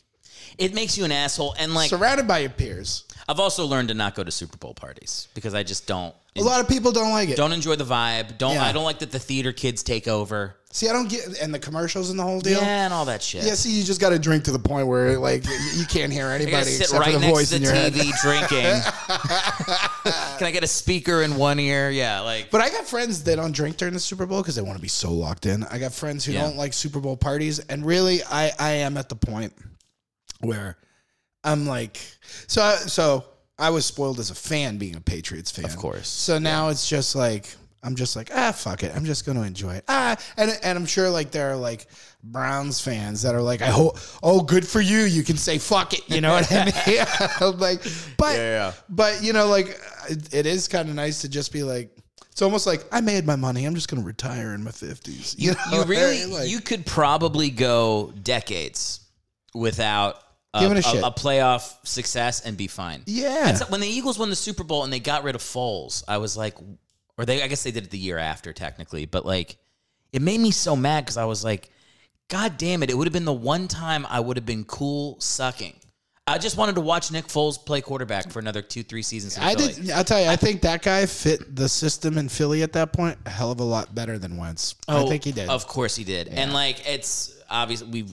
It 0.59 0.75
makes 0.75 0.97
you 0.99 1.05
an 1.05 1.13
asshole, 1.13 1.55
and 1.59 1.75
like 1.75 1.91
surrounded 1.91 2.29
by 2.29 2.39
your 2.39 2.51
peers. 2.51 3.05
I've 3.29 3.41
also 3.41 3.67
learned 3.67 3.89
to 3.89 3.95
not 3.95 4.15
go 4.15 4.23
to 4.25 4.31
Super 4.31 4.57
Bowl 4.59 4.75
parties 4.75 5.29
because 5.35 5.55
I 5.55 5.63
just 5.63 5.87
don't 5.87 6.15
A 6.37 6.43
lot 6.43 6.61
of 6.61 6.69
people 6.69 6.93
don't 6.93 7.11
like 7.13 7.29
it. 7.29 7.37
don't 7.37 7.53
enjoy 7.53 7.77
the 7.77 7.85
vibe. 7.85 8.37
Don't 8.39 8.55
Yeah. 8.55 8.65
I 8.65 8.73
don't 8.73 8.85
like 8.85 8.99
that 9.01 9.11
the 9.11 9.19
theater 9.19 9.53
kids 9.53 9.83
take 9.83 10.07
over. 10.09 10.57
See, 10.75 10.89
I 10.89 10.93
don't 10.95 11.09
get 11.11 11.39
and 11.43 11.53
the 11.53 11.59
commercials 11.59 12.09
and 12.09 12.19
the 12.19 12.23
whole 12.23 12.41
deal. 12.41 12.59
Yeah, 12.63 12.87
and 12.87 12.95
all 12.95 13.05
that 13.05 13.23
shit. 13.23 13.45
Yeah, 13.45 13.53
see, 13.53 13.71
you 13.77 13.85
just 13.85 14.01
got 14.01 14.09
to 14.09 14.19
drink 14.19 14.45
to 14.45 14.53
the 14.53 14.59
point 14.59 14.87
where 14.87 15.19
like 15.19 15.45
you 15.77 15.85
can't 15.87 16.11
hear 16.11 16.29
anybody 16.29 16.65
sit 16.65 16.81
except 16.85 16.99
right 16.99 17.13
for 17.13 17.19
the 17.19 17.27
next 17.27 17.33
voice 17.39 17.51
to 17.51 17.57
in 17.57 17.63
the 17.63 17.69
your 17.69 17.75
head. 17.77 17.93
TV 17.93 18.21
drinking. 18.23 18.83
Can 20.39 20.47
I 20.47 20.51
get 20.51 20.65
a 20.65 20.67
speaker 20.67 21.23
in 21.23 21.37
one 21.37 21.61
ear? 21.61 21.91
Yeah, 21.91 22.21
like 22.21 22.51
But 22.51 22.63
I 22.63 22.71
got 22.71 22.87
friends 22.87 23.23
that 23.25 23.37
don't 23.37 23.53
drink 23.55 23.77
during 23.77 23.93
the 23.95 24.01
Super 24.01 24.25
Bowl 24.25 24.41
because 24.41 24.57
they 24.57 24.63
want 24.63 24.77
to 24.77 24.83
be 24.83 24.89
so 24.89 25.13
locked 25.13 25.45
in. 25.47 25.63
I 25.65 25.79
got 25.79 25.93
friends 25.93 26.25
who 26.25 26.33
Yeah. 26.33 26.43
don't 26.43 26.57
like 26.57 26.73
Super 26.73 27.01
Bowl 27.01 27.17
parties, 27.19 27.59
and 27.59 27.85
really, 27.85 28.23
I 28.25 28.51
I 28.59 28.71
am 28.73 28.97
at 28.97 29.09
the 29.11 29.17
point 29.17 29.53
where 30.41 30.79
I'm 31.45 31.67
like, 31.67 31.99
so 32.47 32.75
so 32.87 33.25
I 33.59 33.69
was 33.71 33.85
spoiled 33.85 34.19
as 34.19 34.31
a 34.31 34.35
fan 34.35 34.79
being 34.79 34.97
a 34.97 35.01
Patriots 35.03 35.51
fan, 35.51 35.67
Of 35.67 35.77
course. 35.77 36.09
So 36.09 36.39
now 36.39 36.69
it's 36.71 36.89
just 36.89 37.15
like 37.15 37.55
I'm 37.83 37.97
just 37.97 38.15
like 38.15 38.31
ah 38.35 38.53
fuck 38.53 38.83
it, 38.83 38.95
I'm 38.95 39.05
just 39.05 39.27
going 39.27 39.37
to 39.37 39.45
enjoy 39.45 39.75
it. 39.75 39.85
Ah, 39.89 40.17
and 40.37 40.57
and 40.63 40.79
I'm 40.79 40.87
sure 40.87 41.11
like 41.11 41.31
there 41.31 41.51
are 41.51 41.57
like 41.57 41.87
Browns 42.23 42.81
fans 42.81 43.23
that 43.23 43.35
are 43.35 43.43
like 43.43 43.63
I 43.63 43.67
hope 43.67 43.99
oh 44.23 44.43
good 44.43 44.67
for 44.67 44.81
you, 44.81 45.01
you 45.01 45.23
can 45.23 45.37
say 45.37 45.59
fuck 45.59 45.93
it, 45.93 46.09
you 46.09 46.21
know 46.21 46.33
what 46.33 46.51
I 46.53 46.67
mean? 46.67 46.75
I'm 47.41 47.59
like, 47.59 47.83
but 48.17 48.37
yeah. 48.37 48.73
but 48.89 49.23
you 49.23 49.33
know, 49.33 49.47
like 49.47 49.79
it, 50.09 50.35
it 50.35 50.47
is 50.47 50.69
kind 50.69 50.89
of 50.89 50.95
nice 50.95 51.21
to 51.23 51.29
just 51.29 51.53
be 51.53 51.63
like. 51.63 51.91
It's 52.31 52.41
almost 52.41 52.67
like 52.67 52.83
I 52.91 53.03
made 53.03 53.27
my 53.27 53.37
money. 53.37 53.67
I'm 53.67 53.75
just 53.75 53.91
going 53.91 54.01
to 54.01 54.07
retire 54.07 54.55
in 54.55 54.65
my 54.65 54.71
fifties. 54.71 55.37
You, 55.39 55.53
know, 55.53 55.59
you 55.73 55.85
really 55.85 56.25
Like, 56.25 56.49
you 56.49 56.61
could 56.61 56.87
probably 56.87 57.51
go 57.51 58.11
decades 58.23 59.01
without 59.55 60.23
a, 60.55 60.61
Giving 60.61 60.77
a 60.77 60.81
a, 60.81 61.13
playoff 61.13 61.75
success 61.87 62.41
and 62.41 62.57
be 62.57 62.67
fine. 62.67 63.03
Yeah. 63.07 63.55
So 63.55 63.67
when 63.67 63.81
the 63.81 63.87
Eagles 63.87 64.19
won 64.19 64.29
the 64.29 64.37
Super 64.37 64.65
Bowl 64.65 64.85
and 64.85 64.93
they 64.93 65.01
got 65.01 65.25
rid 65.25 65.35
of 65.35 65.41
Foles, 65.41 66.05
I 66.07 66.19
was 66.19 66.37
like, 66.37 66.57
or 67.19 67.25
they 67.25 67.43
I 67.43 67.47
guess 67.47 67.63
they 67.63 67.71
did 67.71 67.85
it 67.85 67.91
the 67.91 67.99
year 67.99 68.19
after 68.19 68.53
technically, 68.53 69.07
but 69.07 69.25
like 69.27 69.57
it 70.13 70.23
made 70.23 70.41
me 70.41 70.51
so 70.51 70.77
mad 70.77 71.05
because 71.05 71.17
I 71.17 71.25
was 71.25 71.45
like, 71.45 71.71
God 72.29 72.59
damn 72.59 72.83
it! 72.83 72.91
It 72.91 72.97
would 72.97 73.07
have 73.07 73.13
been 73.13 73.25
the 73.25 73.33
one 73.33 73.69
time 73.69 74.07
I 74.09 74.21
would 74.21 74.37
have 74.37 74.47
been 74.47 74.65
cool 74.65 75.19
sucking. 75.21 75.75
I 76.27 76.39
just 76.39 76.57
wanted 76.57 76.77
to 76.77 76.81
watch 76.81 77.11
Nick 77.11 77.27
Foles 77.27 77.65
play 77.65 77.81
quarterback 77.81 78.31
for 78.31 78.39
another 78.39 78.63
two, 78.63 78.85
three 78.85 79.03
seasons. 79.03 79.37
I 79.39 79.55
Philly. 79.55 79.73
did. 79.73 79.91
I'll 79.91 80.05
tell 80.05 80.23
you. 80.23 80.29
I 80.29 80.37
think 80.37 80.61
that 80.61 80.83
guy 80.83 81.05
fit 81.07 81.57
the 81.57 81.69
system 81.69 82.17
in 82.17 82.29
Philly 82.29 82.63
at 82.63 82.73
that 82.75 82.93
point 82.93 83.19
a 83.27 83.31
hell 83.31 83.51
of 83.51 83.59
a 83.59 83.65
lot 83.65 83.93
better 83.95 84.19
than 84.19 84.37
Wentz. 84.37 84.77
I 84.87 84.99
oh, 84.99 85.09
think 85.09 85.25
he 85.25 85.33
did. 85.33 85.49
Oh, 85.49 85.55
Of 85.55 85.67
course 85.67 85.97
he 85.97 86.05
did. 86.05 86.29
And 86.29 86.53
like 86.53 86.87
it's 86.87 87.37
obvious 87.51 87.83
we 87.83 88.07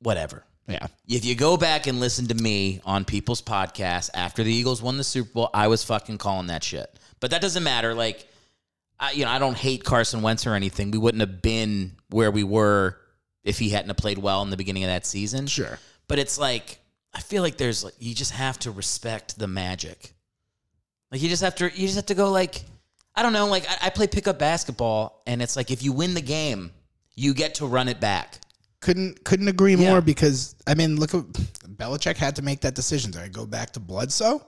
whatever. 0.00 0.44
yeah. 0.68 0.86
If 1.08 1.24
you 1.24 1.34
go 1.34 1.56
back 1.56 1.86
and 1.86 2.00
listen 2.00 2.26
to 2.26 2.34
me 2.34 2.82
on 2.84 3.06
people's 3.06 3.40
podcasts 3.40 4.10
after 4.12 4.42
the 4.42 4.52
Eagles 4.52 4.82
won 4.82 4.98
the 4.98 5.04
Super 5.04 5.30
Bowl, 5.32 5.50
I 5.54 5.68
was 5.68 5.82
fucking 5.82 6.18
calling 6.18 6.48
that 6.48 6.62
shit. 6.62 6.98
But 7.20 7.30
that 7.30 7.40
doesn't 7.40 7.62
matter. 7.62 7.94
Like, 7.94 8.26
I, 9.00 9.12
you 9.12 9.24
know, 9.24 9.30
I 9.30 9.38
don't 9.38 9.56
hate 9.56 9.84
Carson 9.84 10.22
Wentz 10.22 10.46
or 10.46 10.54
anything. 10.54 10.90
We 10.90 10.98
wouldn't 10.98 11.20
have 11.20 11.42
been 11.42 11.92
where 12.10 12.30
we 12.30 12.44
were 12.44 12.98
if 13.44 13.58
he 13.58 13.70
hadn't 13.70 13.88
have 13.88 13.96
played 13.96 14.18
well 14.18 14.42
in 14.42 14.50
the 14.50 14.56
beginning 14.56 14.84
of 14.84 14.88
that 14.88 15.06
season. 15.06 15.46
Sure. 15.46 15.78
But 16.08 16.18
it's 16.18 16.38
like 16.38 16.78
I 17.14 17.20
feel 17.20 17.42
like 17.42 17.56
there's 17.56 17.84
like 17.84 17.94
you 17.98 18.14
just 18.14 18.32
have 18.32 18.58
to 18.60 18.70
respect 18.70 19.38
the 19.38 19.46
magic. 19.48 20.12
Like 21.10 21.22
you 21.22 21.28
just 21.28 21.42
have 21.42 21.54
to 21.56 21.64
you 21.66 21.86
just 21.86 21.96
have 21.96 22.06
to 22.06 22.14
go 22.14 22.30
like 22.30 22.62
I 23.14 23.22
don't 23.22 23.32
know 23.32 23.46
like 23.46 23.68
I, 23.68 23.86
I 23.86 23.90
play 23.90 24.06
pickup 24.06 24.38
basketball 24.38 25.22
and 25.26 25.40
it's 25.40 25.56
like 25.56 25.70
if 25.70 25.82
you 25.82 25.92
win 25.92 26.14
the 26.14 26.20
game 26.20 26.72
you 27.14 27.32
get 27.34 27.54
to 27.56 27.66
run 27.66 27.88
it 27.88 27.98
back. 28.00 28.38
Couldn't 28.80 29.24
couldn't 29.24 29.48
agree 29.48 29.74
Yeah. 29.74 29.90
more 29.90 30.00
because 30.00 30.54
I 30.66 30.74
mean, 30.74 30.96
look 31.00 31.14
at 31.14 31.24
Belichick 31.76 32.16
had 32.16 32.36
to 32.36 32.42
make 32.42 32.60
that 32.60 32.74
decision. 32.74 33.10
Do 33.10 33.18
I 33.20 33.28
go 33.28 33.46
back 33.46 33.72
to 33.72 33.80
Bledsoe, 33.80 34.46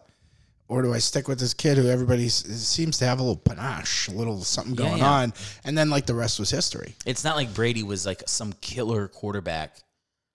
or 0.68 0.82
do 0.82 0.92
I 0.94 0.98
stick 0.98 1.28
with 1.28 1.38
this 1.40 1.54
kid 1.54 1.78
who 1.78 1.88
everybody 1.88 2.28
seems 2.28 2.98
to 2.98 3.06
have 3.06 3.18
a 3.20 3.22
little 3.22 3.36
panache, 3.36 4.08
a 4.08 4.12
little 4.12 4.42
something 4.42 4.74
Yeah, 4.74 4.88
going 4.90 4.98
yeah. 4.98 5.10
on, 5.10 5.32
and 5.64 5.76
then 5.76 5.90
like 5.90 6.06
the 6.06 6.14
rest 6.14 6.38
was 6.38 6.50
history. 6.50 6.94
It's 7.06 7.24
not 7.24 7.36
like 7.36 7.54
Brady 7.54 7.82
was 7.82 8.04
like 8.06 8.22
some 8.26 8.52
killer 8.60 9.08
quarterback. 9.08 9.76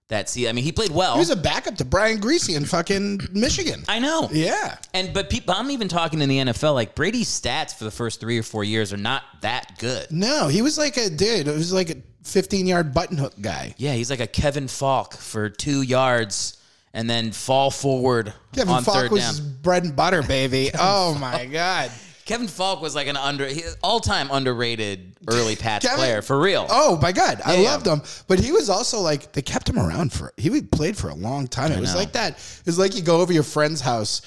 That 0.09 0.29
see, 0.29 0.49
I 0.49 0.51
mean, 0.51 0.65
he 0.65 0.71
played 0.73 0.91
well. 0.91 1.13
He 1.13 1.19
was 1.19 1.29
a 1.29 1.35
backup 1.35 1.77
to 1.77 1.85
Brian 1.85 2.19
Griese 2.19 2.53
in 2.55 2.65
fucking 2.65 3.21
Michigan. 3.31 3.83
I 3.87 3.99
know. 3.99 4.27
Yeah. 4.31 4.75
And 4.93 5.13
but 5.13 5.29
people, 5.29 5.53
I'm 5.55 5.71
even 5.71 5.87
talking 5.87 6.21
in 6.21 6.27
the 6.27 6.37
NFL. 6.39 6.73
Like 6.73 6.93
Brady's 6.93 7.29
stats 7.29 7.73
for 7.73 7.85
the 7.85 7.89
first 7.91 8.19
three 8.19 8.37
or 8.37 8.43
four 8.43 8.63
years 8.65 8.91
are 8.91 8.97
not 8.97 9.23
that 9.41 9.79
good. 9.79 10.11
No, 10.11 10.49
he 10.49 10.61
was 10.61 10.77
like 10.77 10.97
a 10.97 11.09
dude. 11.09 11.47
It 11.47 11.55
was 11.55 11.71
like 11.71 11.89
a 11.89 11.95
15 12.25 12.67
yard 12.67 12.93
button 12.93 13.17
hook 13.17 13.33
guy. 13.39 13.73
Yeah, 13.77 13.93
he's 13.93 14.09
like 14.09 14.19
a 14.19 14.27
Kevin 14.27 14.67
Faulk 14.67 15.13
for 15.15 15.49
two 15.49 15.81
yards 15.83 16.57
and 16.93 17.09
then 17.09 17.31
fall 17.31 17.71
forward 17.71 18.33
Kevin 18.53 18.73
on 18.73 18.83
Faulk 18.83 18.97
third 18.97 19.11
was 19.11 19.39
down. 19.39 19.57
bread 19.61 19.83
and 19.83 19.95
butter, 19.95 20.21
baby. 20.27 20.71
oh 20.77 21.17
my 21.19 21.45
god. 21.45 21.91
Kevin 22.25 22.47
Faulk 22.47 22.81
was 22.81 22.95
like 22.95 23.07
an 23.07 23.17
under 23.17 23.49
all 23.83 23.99
time 23.99 24.29
underrated 24.31 25.13
early 25.27 25.55
patch 25.57 25.81
Kevin- 25.81 25.97
player 25.97 26.21
for 26.21 26.39
real. 26.39 26.65
Oh 26.69 26.97
my 27.01 27.11
god, 27.11 27.41
I 27.45 27.55
Yeah, 27.57 27.71
loved 27.71 27.85
him. 27.85 28.01
But 28.27 28.39
he 28.39 28.53
was 28.53 28.69
also 28.69 29.01
like 29.01 29.33
they 29.33 29.41
kept 29.41 29.67
him 29.67 29.77
around 29.77 30.13
for 30.13 30.31
he 30.37 30.61
played 30.61 30.95
for 30.95 31.09
a 31.09 31.15
long 31.15 31.47
time. 31.47 31.71
It 31.73 31.79
was 31.81 31.93
know. 31.93 31.99
like 31.99 32.13
that. 32.13 32.33
It 32.37 32.65
was 32.65 32.79
like 32.79 32.95
you 32.95 33.01
go 33.01 33.19
over 33.19 33.33
your 33.33 33.43
friend's 33.43 33.81
house 33.81 34.21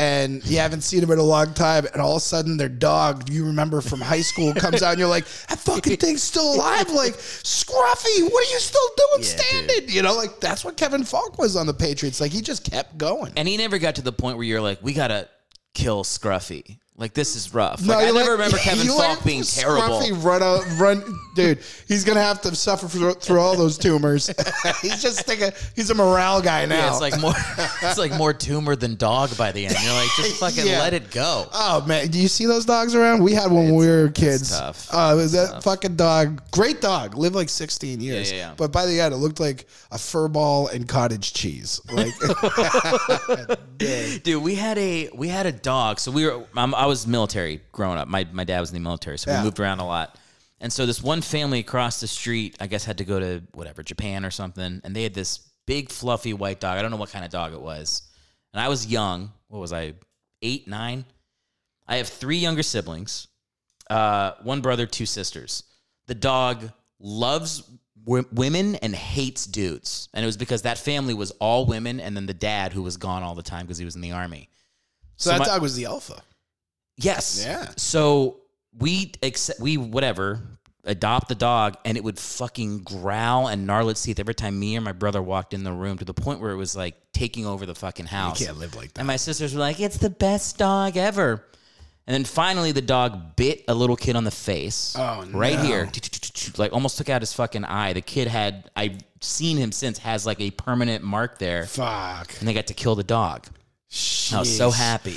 and 0.00 0.42
you 0.46 0.56
haven't 0.56 0.80
seen 0.80 1.02
him 1.02 1.10
in 1.10 1.18
a 1.18 1.22
long 1.22 1.52
time, 1.52 1.86
and 1.92 2.00
all 2.00 2.12
of 2.12 2.16
a 2.16 2.20
sudden 2.20 2.56
their 2.56 2.70
dog 2.70 3.28
you 3.28 3.44
remember 3.44 3.82
from 3.82 4.00
high 4.00 4.22
school 4.22 4.54
comes 4.54 4.82
out, 4.82 4.92
and 4.92 4.98
you're 4.98 5.06
like, 5.06 5.26
that 5.48 5.58
fucking 5.58 5.98
thing's 5.98 6.22
still 6.22 6.54
alive. 6.54 6.88
Like 6.88 7.12
Scruffy, 7.12 8.22
what 8.22 8.48
are 8.48 8.50
you 8.50 8.60
still 8.60 8.88
doing 8.96 9.22
Yeah, 9.22 9.28
standing? 9.28 9.90
You 9.90 10.00
know, 10.00 10.16
like 10.16 10.40
that's 10.40 10.64
what 10.64 10.78
Kevin 10.78 11.04
Faulk 11.04 11.36
was 11.38 11.54
on 11.54 11.66
the 11.66 11.74
Patriots. 11.74 12.18
Like 12.18 12.32
he 12.32 12.40
just 12.40 12.64
kept 12.70 12.96
going. 12.96 13.34
And 13.36 13.46
he 13.46 13.58
never 13.58 13.78
got 13.78 13.96
to 13.96 14.02
the 14.02 14.12
point 14.12 14.38
where 14.38 14.46
you're 14.46 14.62
like, 14.62 14.82
we 14.82 14.94
gotta 14.94 15.28
kill 15.74 16.02
Scruffy. 16.02 16.78
Like 16.96 17.14
this 17.14 17.34
is 17.34 17.54
rough. 17.54 17.80
No, 17.82 17.94
like, 17.94 18.08
I 18.08 18.10
never 18.10 18.32
remember 18.32 18.58
Kevin 18.62 18.86
Faulk 18.86 19.24
being 19.24 19.42
terrible. 19.42 20.00
Run 20.16 20.42
out, 20.42 20.62
run, 20.78 21.02
dude. 21.34 21.58
He's 21.88 22.04
gonna 22.04 22.20
have 22.20 22.42
to 22.42 22.54
suffer 22.54 22.88
through, 22.88 23.14
through 23.14 23.40
all 23.40 23.56
those 23.56 23.78
tumors. 23.78 24.26
he's 24.82 25.00
just 25.00 25.26
like 25.26 25.40
a 25.40 25.50
he's 25.74 25.88
a 25.88 25.94
morale 25.94 26.42
guy 26.42 26.66
now. 26.66 26.76
Yeah, 26.76 26.90
it's 26.90 27.00
like 27.00 27.18
more 27.18 27.32
it's 27.82 27.96
like 27.96 28.12
more 28.18 28.34
tumor 28.34 28.76
than 28.76 28.96
dog 28.96 29.34
by 29.38 29.50
the 29.50 29.64
end. 29.64 29.76
You're 29.82 29.94
like, 29.94 30.10
just 30.14 30.38
fucking 30.40 30.66
Yeah. 30.66 30.80
let 30.80 30.92
it 30.92 31.10
go. 31.10 31.46
oh 31.54 31.82
man, 31.86 32.08
do 32.08 32.20
you 32.20 32.28
see 32.28 32.44
those 32.44 32.66
dogs 32.66 32.94
around? 32.94 33.22
We 33.24 33.32
had 33.32 33.50
one 33.50 33.64
when 33.64 33.76
we 33.76 33.86
were 33.86 34.10
kids. 34.10 34.50
tough. 34.50 34.86
Oh, 34.92 35.14
it 35.14 35.16
was 35.16 35.32
that 35.32 35.62
fucking 35.62 35.96
dog, 35.96 36.42
great 36.50 36.82
dog, 36.82 37.16
lived 37.16 37.34
like 37.34 37.48
16 37.48 38.02
years. 38.02 38.30
yeah, 38.30 38.36
yeah. 38.38 38.54
But 38.58 38.72
by 38.72 38.84
the 38.84 39.00
end, 39.00 39.14
it 39.14 39.18
looked 39.18 39.40
like 39.40 39.64
a 39.90 39.96
fur 39.96 40.28
ball 40.28 40.68
and 40.68 40.86
cottage 40.86 41.32
cheese. 41.32 41.80
Like, 41.90 42.12
Dude, 43.78 44.42
we 44.42 44.54
had 44.54 44.76
a 44.76 45.08
we 45.14 45.28
had 45.28 45.46
a 45.46 45.52
dog. 45.52 45.98
So 45.98 46.10
we 46.10 46.26
were. 46.26 46.44
I'm, 46.54 46.74
I 46.74 46.86
was 46.90 47.06
military 47.06 47.60
growing 47.72 47.98
up. 47.98 48.08
My 48.08 48.26
my 48.32 48.44
dad 48.44 48.60
was 48.60 48.70
in 48.70 48.74
the 48.74 48.80
military, 48.90 49.18
so 49.18 49.30
Yeah. 49.30 49.38
we 49.40 49.44
moved 49.44 49.58
around 49.60 49.80
a 49.80 49.86
lot. 49.86 50.18
And 50.62 50.70
so 50.72 50.84
this 50.84 51.02
one 51.02 51.22
family 51.22 51.58
across 51.60 52.00
the 52.00 52.06
street, 52.06 52.56
I 52.60 52.66
guess, 52.66 52.84
had 52.84 52.98
to 52.98 53.04
go 53.04 53.18
to 53.18 53.42
whatever 53.52 53.82
Japan 53.82 54.24
or 54.26 54.30
something, 54.30 54.80
and 54.84 54.94
they 54.94 55.02
had 55.04 55.14
this 55.14 55.38
big 55.66 55.90
fluffy 55.90 56.34
white 56.34 56.60
dog. 56.60 56.76
I 56.78 56.82
don't 56.82 56.90
know 56.90 56.98
what 56.98 57.10
kind 57.10 57.24
of 57.24 57.30
dog 57.30 57.54
it 57.54 57.60
was. 57.62 58.02
And 58.52 58.60
I 58.60 58.68
was 58.68 58.86
young. 58.86 59.32
What 59.48 59.60
was 59.60 59.72
I? 59.72 59.94
Eight, 60.42 60.66
nine. 60.68 61.04
I 61.86 61.96
have 61.96 62.08
three 62.08 62.38
younger 62.38 62.62
siblings, 62.62 63.28
uh, 63.88 64.32
one 64.42 64.60
brother, 64.60 64.86
two 64.86 65.06
sisters. 65.06 65.62
The 66.06 66.14
dog 66.14 66.70
loves 66.98 67.62
w- 68.04 68.26
women 68.32 68.76
and 68.76 68.94
hates 68.94 69.46
dudes, 69.46 70.08
and 70.12 70.22
it 70.22 70.26
was 70.26 70.36
because 70.36 70.62
that 70.62 70.78
family 70.78 71.14
was 71.14 71.30
all 71.40 71.64
women, 71.66 72.00
and 72.00 72.16
then 72.16 72.26
the 72.26 72.34
dad 72.34 72.72
who 72.72 72.82
was 72.82 72.96
gone 72.96 73.22
all 73.22 73.34
the 73.34 73.42
time 73.42 73.64
because 73.66 73.78
he 73.78 73.84
was 73.84 73.94
in 73.96 74.02
the 74.02 74.12
army. 74.12 74.48
so 75.16 75.30
that 75.30 75.38
my- 75.40 75.44
dog 75.46 75.60
was 75.62 75.74
the 75.76 75.84
alpha. 75.84 76.22
Yes. 76.96 77.44
Yeah. 77.44 77.68
So 77.76 78.40
we 78.78 79.12
accept 79.22 79.60
we 79.60 79.76
whatever 79.76 80.40
adopt 80.84 81.28
the 81.28 81.34
dog, 81.34 81.76
and 81.84 81.96
it 81.96 82.04
would 82.04 82.18
fucking 82.18 82.78
growl 82.80 83.48
and 83.48 83.66
gnarl 83.66 83.90
its 83.90 84.02
teeth 84.02 84.18
every 84.18 84.34
time 84.34 84.58
me 84.58 84.76
or 84.76 84.80
my 84.80 84.92
brother 84.92 85.20
walked 85.22 85.52
in 85.52 85.62
the 85.62 85.72
room 85.72 85.98
to 85.98 86.04
the 86.04 86.14
point 86.14 86.40
where 86.40 86.50
it 86.52 86.56
was 86.56 86.74
like 86.74 86.94
taking 87.12 87.46
over 87.46 87.66
the 87.66 87.74
fucking 87.74 88.06
house. 88.06 88.40
You 88.40 88.46
can't 88.46 88.58
live 88.58 88.74
like 88.74 88.92
that. 88.94 89.00
And 89.00 89.06
my 89.06 89.16
sisters 89.16 89.54
were 89.54 89.60
like, 89.60 89.80
"It's 89.80 89.98
the 89.98 90.10
best 90.10 90.58
dog 90.58 90.96
ever." 90.96 91.44
And 92.06 92.14
then 92.14 92.24
finally, 92.24 92.72
the 92.72 92.82
dog 92.82 93.36
bit 93.36 93.64
a 93.68 93.74
little 93.74 93.94
kid 93.94 94.16
on 94.16 94.24
the 94.24 94.32
face. 94.32 94.96
Oh, 94.98 95.22
no. 95.22 95.38
Right 95.38 95.56
no. 95.56 95.64
here, 95.64 95.90
like 96.56 96.72
almost 96.72 96.98
took 96.98 97.08
out 97.08 97.22
his 97.22 97.32
fucking 97.32 97.64
eye. 97.64 97.92
The 97.92 98.00
kid 98.00 98.26
had 98.26 98.70
I've 98.74 98.98
seen 99.20 99.56
him 99.58 99.70
since 99.70 99.98
has 99.98 100.26
like 100.26 100.40
a 100.40 100.50
permanent 100.50 101.04
mark 101.04 101.38
there, 101.38 101.66
Fuck. 101.66 102.34
and 102.40 102.48
they 102.48 102.54
got 102.54 102.66
to 102.68 102.74
kill 102.74 102.94
the 102.96 103.04
dog. 103.04 103.46
I 104.32 104.38
was 104.38 104.56
so 104.56 104.70
happy. 104.70 105.16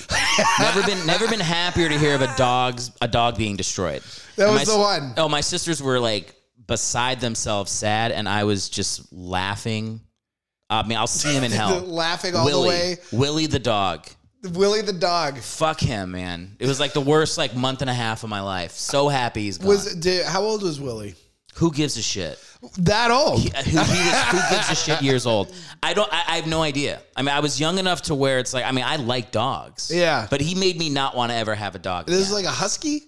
never 0.60 0.82
been 0.84 1.06
never 1.06 1.28
been 1.28 1.40
happier 1.40 1.88
to 1.90 1.98
hear 1.98 2.16
of 2.16 2.22
a 2.22 2.36
dog's 2.36 2.92
a 3.02 3.08
dog 3.08 3.38
being 3.38 3.56
destroyed. 3.56 4.02
That 4.36 4.48
And 4.48 4.54
was 4.56 4.68
my 4.68 4.74
the 4.74 4.80
one. 4.80 5.14
Oh, 5.18 5.30
my 5.30 5.42
sisters 5.42 5.82
were 5.82 6.00
like 6.00 6.34
beside 6.66 7.20
themselves, 7.22 7.72
sad, 7.72 8.12
and 8.12 8.28
I 8.28 8.46
was 8.46 8.70
just 8.70 9.14
laughing. 9.14 10.02
I 10.70 10.82
mean, 10.88 10.98
I'll 10.98 11.06
see 11.06 11.34
him 11.36 11.44
in 11.44 11.52
hell. 11.60 11.82
Laughing 11.82 12.36
all 12.36 12.46
Willie, 12.46 12.70
the 12.70 12.76
way. 12.76 12.98
Willie 13.12 13.46
the 13.46 13.60
dog. 13.60 14.08
Willie 14.54 14.82
the 14.82 14.92
dog. 14.94 15.38
Fuck 15.38 15.80
him, 15.80 16.12
man. 16.12 16.56
It 16.60 16.68
was 16.68 16.80
like 16.80 16.94
the 16.94 17.02
worst 17.02 17.38
like 17.38 17.56
month 17.56 17.82
and 17.82 17.90
a 17.90 17.94
half 17.94 18.24
of 18.24 18.30
my 18.30 18.42
life. 18.42 18.72
So 18.72 19.08
happy 19.08 19.44
he's 19.44 19.60
gone. 19.60 19.68
Was 19.68 19.94
did, 19.96 20.26
how 20.26 20.42
old 20.42 20.64
was 20.64 20.82
Willie? 20.82 21.16
Who 21.56 21.72
gives 21.72 21.98
a 21.98 22.02
shit? 22.02 22.40
That 22.78 23.12
old? 23.12 23.42
Who, 23.42 23.50
he 23.70 23.78
was, 23.78 23.90
who 24.32 24.56
gives 24.56 24.70
a 24.72 24.76
shit 24.76 25.02
years 25.02 25.26
old? 25.26 25.54
I 25.82 25.94
don't. 25.94 26.12
I, 26.14 26.24
I 26.28 26.36
have 26.38 26.48
no 26.48 26.62
idea. 26.62 27.02
I 27.16 27.22
mean, 27.22 27.36
I 27.36 27.42
was 27.42 27.60
young 27.60 27.78
enough 27.78 28.04
to 28.04 28.16
where 28.16 28.40
it's 28.40 28.54
like. 28.54 28.66
I 28.66 28.72
mean, 28.72 28.86
I 28.86 28.96
like 28.96 29.32
dogs. 29.32 29.92
Yeah. 29.94 30.28
But 30.30 30.42
he 30.42 30.56
made 30.56 30.78
me 30.78 30.90
not 30.90 31.16
want 31.16 31.32
to 31.32 31.36
ever 31.38 31.56
have 31.56 31.76
a 31.76 31.80
dog. 31.80 32.08
This 32.08 32.20
is 32.22 32.32
like 32.32 32.46
a 32.46 32.50
husky. 32.50 33.04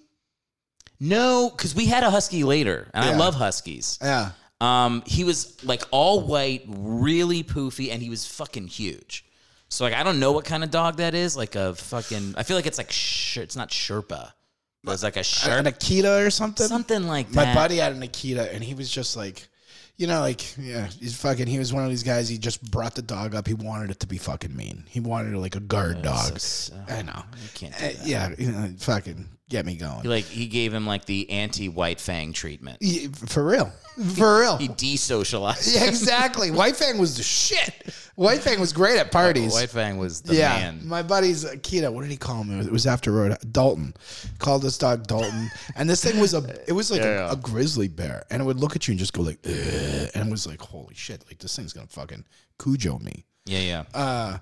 no, 1.00 1.50
because 1.50 1.74
we 1.76 1.86
had 1.86 2.04
a 2.04 2.10
husky 2.10 2.44
later, 2.44 2.90
and 2.94 3.06
I 3.06 3.16
love 3.18 3.36
huskies. 3.36 3.98
Yeah. 4.02 4.32
Um, 4.62 5.04
he 5.06 5.24
was 5.24 5.64
like 5.66 5.84
all 5.92 6.22
white, 6.22 6.64
really 6.68 7.44
poofy, 7.44 7.92
and 7.92 8.02
he 8.02 8.10
was 8.10 8.26
fucking 8.26 8.68
huge. 8.68 9.26
So 9.70 9.84
like, 9.84 9.94
I 9.94 10.04
don't 10.04 10.20
know 10.20 10.32
what 10.32 10.46
kind 10.46 10.64
of 10.64 10.72
dog 10.72 10.98
that 10.98 11.14
is. 11.14 11.36
Like 11.36 11.56
a 11.56 11.76
fucking. 11.76 12.36
I 12.38 12.44
feel 12.44 12.56
like 12.58 12.66
it's 12.66 12.78
like 12.78 12.92
sh- 12.92 13.38
it's 13.38 13.56
not 13.56 13.70
Sherpa. 13.70 14.32
It's 14.94 15.04
like 15.04 15.16
a 15.16 15.20
An 15.20 15.24
Sherpa, 15.26 15.64
Akita 15.74 16.26
or 16.26 16.30
something. 16.30 16.68
something 16.68 17.08
like 17.08 17.30
that. 17.32 17.48
My 17.48 17.54
buddy 17.54 17.78
had 17.78 17.94
an 17.94 18.02
Akita, 18.02 18.54
and 18.54 18.64
he 18.64 18.74
was 18.74 18.90
just 18.90 19.16
like, 19.18 19.48
you 19.98 20.08
know, 20.08 20.20
like 20.20 20.44
yeah, 20.58 20.88
he's 20.88 21.16
fucking. 21.16 21.48
He 21.48 21.58
was 21.60 21.72
one 21.74 21.84
of 21.84 21.90
these 21.90 22.04
guys. 22.04 22.28
He 22.30 22.38
just 22.38 22.62
brought 22.70 22.96
the 22.96 23.02
dog 23.02 23.34
up. 23.36 23.48
He 23.48 23.54
wanted 23.54 23.92
it 23.92 24.00
to 24.02 24.08
be 24.08 24.18
fucking 24.18 24.56
mean. 24.56 24.84
He 24.90 25.00
wanted 25.00 25.34
it 25.34 25.38
like 25.38 25.56
a 25.56 25.60
guard 25.62 26.02
dog. 26.02 26.40
so- 26.40 26.74
I 26.90 27.02
know. 27.02 27.24
You 27.42 27.50
can't 27.54 27.78
do 27.78 27.86
Uh, 27.86 27.88
that. 27.90 28.06
yeah, 28.06 28.30
you 28.38 28.52
know, 28.52 28.74
fucking 28.80 29.30
get 29.50 29.66
me 29.66 29.76
going. 29.76 30.02
He, 30.02 30.08
like 30.08 30.26
he 30.26 30.48
gave 30.48 30.74
him 30.74 30.86
like 30.86 31.06
the 31.06 31.30
anti-white 31.30 32.02
fang 32.02 32.34
treatment. 32.34 32.80
Yeah, 32.82 33.08
for 33.28 33.46
real, 33.46 33.72
for 34.16 34.40
real. 34.42 34.58
He 34.58 34.68
desocialized. 34.68 35.74
Yeah, 35.76 35.86
exactly. 35.86 36.52
White 36.52 36.76
Fang 36.76 36.98
was 36.98 37.16
the 37.18 37.24
shit. 37.24 37.74
White 38.16 38.40
Fang 38.42 38.60
was 38.62 38.72
great 38.72 38.98
at 38.98 39.12
parties. 39.12 39.52
White 39.54 39.70
fang 39.70 39.98
was 39.98 40.22
the 40.22 40.36
yeah, 40.36 40.50
man. 40.58 40.88
my 40.88 41.04
buddy's 41.04 41.44
Akita. 41.44 41.92
What 41.92 42.04
did 42.04 42.12
he 42.12 42.18
call 42.18 42.44
him? 42.44 42.62
It 42.62 42.72
was 42.72 42.88
after 42.88 43.12
Road 43.12 43.36
Dalton. 43.52 43.94
Called 44.40 44.62
this 44.62 44.78
dog 44.78 45.06
Dalton, 45.06 45.50
and 45.76 45.90
this 45.90 46.02
thing 46.04 46.20
was 46.20 46.34
a. 46.34 46.42
It 46.68 46.72
was 46.72 46.92
like 46.92 47.02
Yeah, 47.02 47.08
a, 47.08 47.16
yeah. 47.28 47.32
a 47.34 47.36
grizzly 47.36 47.90
bear, 47.90 48.24
and 48.32 48.42
it 48.42 48.46
would 48.46 48.60
look 48.60 48.76
at 48.78 48.88
you 48.88 48.94
and 48.94 49.00
just 49.00 49.12
go 49.14 49.22
like, 49.22 49.40
"Ugh," 49.46 49.52
and 50.16 50.28
it 50.30 50.32
was 50.32 50.48
like, 50.48 50.62
holy 50.62 50.96
shit! 50.96 51.26
Like 51.28 51.40
this 51.40 51.54
thing's 51.56 51.74
gonna 51.74 51.88
fucking 51.88 52.24
Cujo 52.58 53.00
me. 53.00 53.26
Yeah, 53.46 53.60
yeah. 53.60 53.84
Uh, 53.94 54.38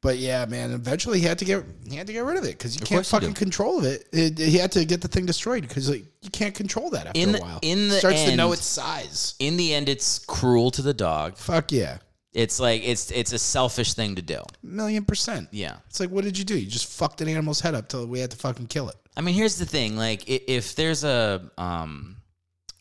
but 0.00 0.18
yeah, 0.18 0.44
man. 0.46 0.72
Eventually, 0.72 1.20
he 1.20 1.24
had 1.26 1.38
to 1.38 1.44
get 1.44 1.64
he 1.88 1.94
had 1.94 2.08
to 2.08 2.12
get 2.12 2.24
rid 2.24 2.38
of 2.38 2.44
it 2.44 2.58
because 2.58 2.74
you 2.74 2.80
can't 2.80 2.98
course 3.06 3.12
you 3.12 3.20
fucking 3.20 3.34
control 3.34 3.78
of 3.78 3.84
it. 3.84 4.08
it. 4.12 4.36
He 4.36 4.58
had 4.58 4.72
to 4.72 4.84
get 4.84 5.00
the 5.00 5.06
thing 5.06 5.26
destroyed 5.26 5.62
because 5.62 5.88
like, 5.88 6.04
you 6.22 6.30
can't 6.30 6.56
control 6.56 6.90
that 6.90 7.06
after 7.06 7.20
In 7.20 7.36
a 7.36 7.38
while. 7.40 7.60
in 7.62 7.88
the 7.88 7.98
starts 7.98 8.24
to 8.24 8.34
know 8.34 8.50
its 8.52 8.64
size. 8.64 9.36
In 9.38 9.56
the 9.56 9.72
end, 9.74 9.88
it's 9.88 10.18
cruel 10.18 10.72
to 10.72 10.82
the 10.82 10.92
dog. 10.92 11.36
Fuck 11.36 11.70
yeah. 11.70 11.98
It's 12.32 12.58
like 12.58 12.82
it's 12.84 13.10
it's 13.10 13.32
a 13.32 13.38
selfish 13.38 13.92
thing 13.94 14.14
to 14.14 14.22
do. 14.22 14.40
Million 14.62 15.04
percent. 15.04 15.48
Yeah. 15.52 15.76
It's 15.90 16.00
like, 16.00 16.10
what 16.10 16.24
did 16.24 16.38
you 16.38 16.44
do? 16.44 16.58
You 16.58 16.66
just 16.66 16.90
fucked 16.90 17.20
an 17.20 17.28
animal's 17.28 17.60
head 17.60 17.74
up 17.74 17.88
till 17.88 18.06
we 18.06 18.20
had 18.20 18.30
to 18.30 18.36
fucking 18.38 18.68
kill 18.68 18.88
it. 18.88 18.96
I 19.16 19.20
mean, 19.20 19.34
here's 19.34 19.56
the 19.56 19.66
thing: 19.66 19.96
like, 19.96 20.22
i- 20.30 20.40
if 20.48 20.74
there's 20.74 21.04
a 21.04 21.50
um, 21.58 22.16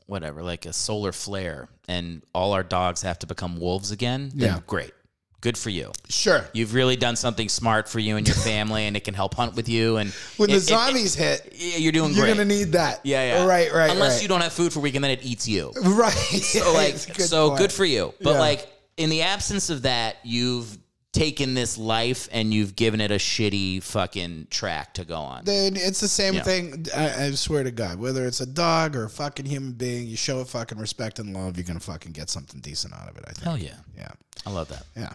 whatever, 0.08 0.41
like 0.43 0.66
a 0.66 0.74
solar 0.74 1.12
flare, 1.12 1.68
and 1.88 2.22
all 2.34 2.54
our 2.54 2.64
dogs 2.64 3.02
have 3.02 3.20
to 3.20 3.28
become 3.28 3.60
wolves 3.60 3.91
again, 3.91 4.32
then 4.34 4.54
Yeah. 4.56 4.60
great, 4.68 4.93
good 5.41 5.58
for 5.58 5.70
you. 5.70 5.91
Sure. 6.08 6.45
You've 6.54 6.74
really 6.74 6.95
done 6.95 7.18
something 7.18 7.49
smart 7.49 7.89
for 7.89 7.99
you 7.99 8.16
and 8.16 8.26
your 8.26 8.36
family, 8.54 8.86
and 8.88 8.95
it 8.95 9.04
can 9.04 9.14
help 9.14 9.34
hunt 9.36 9.56
with 9.56 9.68
you. 9.68 9.97
And 9.97 10.14
When 10.38 10.49
it- 10.49 10.54
the 10.54 10.58
it- 10.60 10.62
zombies 10.62 11.14
hit, 11.16 11.45
it- 11.47 11.54
yeah, 11.58 11.78
you're 11.78 11.91
doing 11.91 12.14
you're 12.14 12.24
great. 12.26 12.34
gonna 12.38 12.45
need 12.45 12.72
that. 12.72 13.02
yeah, 13.04 13.39
yeah, 13.39 13.45
Right, 13.45 13.72
right. 13.74 13.91
Unless 13.91 14.14
right. 14.16 14.22
you 14.22 14.28
don't 14.30 14.41
have 14.41 14.54
food 14.54 14.72
for 14.72 14.80
a 14.80 14.82
week, 14.82 14.95
and 14.95 15.04
then 15.04 15.12
it 15.12 15.24
eats 15.24 15.45
you. 15.45 15.74
Right. 15.82 16.14
So 16.14 16.72
like, 16.74 16.93
good 17.18 17.28
so 17.28 17.58
good 17.58 17.74
for 17.74 17.84
you. 17.84 18.14
But 18.22 18.36
Yeah. 18.36 18.39
like, 18.39 18.68
in 19.02 19.10
the 19.10 19.22
absence 19.24 19.70
of 19.70 19.82
that, 19.84 20.18
you've 20.24 20.78
taken 21.14 21.54
this 21.54 21.78
life 21.78 22.30
and 22.32 22.54
you've 22.54 22.74
given 22.76 23.02
it 23.02 23.12
a 23.12 23.16
shitty 23.16 23.84
fucking 23.84 24.47
track 24.49 24.93
to 24.93 25.04
go 25.04 25.18
on. 25.18 25.43
Then 25.43 25.76
it's 25.76 25.99
the 25.99 26.08
same 26.08 26.36
Yeah. 26.36 26.43
thing. 26.43 26.86
I, 26.95 27.26
I 27.26 27.32
swear 27.32 27.64
to 27.64 27.72
God, 27.72 27.99
whether 27.99 28.26
it's 28.26 28.39
a 28.39 28.45
dog 28.45 28.95
or 28.95 29.04
a 29.04 29.10
fucking 29.10 29.45
human 29.45 29.74
being, 29.74 30.08
you 30.08 30.16
show 30.16 30.39
it 30.39 30.47
fucking 30.47 30.78
respect 30.78 31.20
and 31.20 31.34
love, 31.34 31.58
you're 31.58 31.66
gonna 31.66 31.82
fucking 31.82 32.14
get 32.14 32.30
something 32.30 32.62
decent 32.62 32.93
out 32.93 33.10
of 33.10 33.18
it. 33.18 33.26
I 33.28 33.32
think. 33.34 33.43
Hell 33.43 33.58
yeah, 33.58 33.76
Yeah. 33.97 34.12
I 34.45 34.52
love 34.52 34.70
that. 34.70 34.86
Yeah. 34.95 35.12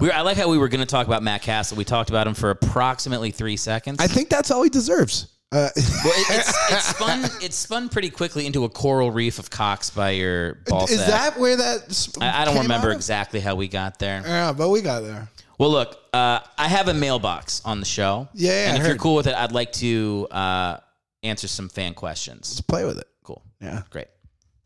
We 0.00 0.08
were, 0.08 0.14
I 0.14 0.20
like 0.20 0.36
how 0.36 0.48
we 0.48 0.58
were 0.58 0.68
going 0.68 0.80
to 0.80 0.86
talk 0.86 1.06
about 1.06 1.22
Matt 1.22 1.42
Cassel. 1.42 1.76
We 1.76 1.84
talked 1.84 2.08
about 2.08 2.26
him 2.26 2.32
for 2.34 2.48
approximately 2.50 3.30
three 3.30 3.56
seconds. 3.58 3.98
I 4.00 4.06
think 4.06 4.30
that's 4.30 4.50
all 4.50 4.62
he 4.62 4.70
deserves. 4.70 5.26
Uh, 5.52 5.68
well, 6.04 6.14
it, 6.16 6.26
it's, 6.30 6.48
it's 6.72 6.84
spun. 6.86 7.24
It's 7.42 7.56
spun 7.56 7.88
pretty 7.90 8.08
quickly 8.08 8.46
into 8.46 8.64
a 8.64 8.68
coral 8.70 9.10
reef 9.10 9.38
of 9.38 9.50
cocks 9.50 9.90
by 9.90 10.10
your 10.10 10.54
ball 10.66 10.84
is 10.84 10.98
sack. 10.98 11.08
that 11.08 11.38
where 11.38 11.56
that? 11.56 12.08
I 12.20 12.44
don't 12.46 12.54
came 12.54 12.62
remember 12.62 12.90
exactly 12.90 13.38
how 13.38 13.54
we 13.54 13.68
got 13.68 13.98
there. 13.98 14.22
Yeah, 14.24 14.52
but 14.52 14.70
we 14.70 14.80
got 14.80 15.00
there. 15.00 15.28
Well, 15.58 15.70
look, 15.70 15.96
uh, 16.12 16.40
I 16.56 16.68
have 16.68 16.88
a 16.88 16.94
mailbox 16.94 17.62
on 17.64 17.80
the 17.80 17.86
show. 17.86 18.28
Yeah, 18.32 18.50
yeah, 18.50 18.68
and 18.68 18.78
I 18.78 18.80
if 18.80 18.86
you're 18.86 18.96
cool 18.96 19.14
with 19.14 19.26
it, 19.26 19.34
I'd 19.34 19.52
like 19.52 19.72
to 19.74 20.26
uh, 20.30 20.76
answer 21.22 21.46
some 21.48 21.68
fan 21.68 21.94
questions. 21.94 22.50
Let's 22.50 22.60
play 22.62 22.84
with 22.84 22.98
it. 22.98 23.06
Cool. 23.22 23.42
Yeah. 23.60 23.82
Great. 23.90 24.08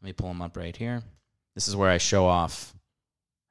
Let 0.00 0.06
me 0.06 0.12
pull 0.12 0.28
them 0.28 0.40
up 0.40 0.56
right 0.56 0.76
here. 0.76 1.02
This 1.54 1.68
is 1.68 1.74
where 1.74 1.90
I 1.90 1.98
show 1.98 2.26
off 2.26 2.72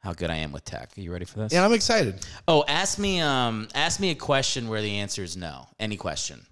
how 0.01 0.13
good 0.13 0.29
I 0.29 0.35
am 0.35 0.51
with 0.51 0.63
tech. 0.63 0.91
Are 0.97 1.01
you 1.01 1.11
ready 1.11 1.25
for 1.25 1.39
this? 1.39 1.51
Yeah, 1.51 1.65
I'm 1.65 1.73
excited. 1.73 2.25
Oh, 2.47 2.63
ask 2.67 2.97
me 2.99 3.19
um 3.19 3.67
ask 3.73 3.99
me 3.99 4.11
a 4.11 4.15
question 4.15 4.69
where 4.69 4.81
the 4.81 4.97
answer 4.97 5.23
is 5.23 5.35
no. 5.35 5.67
Any 5.79 5.97
question. 5.97 6.45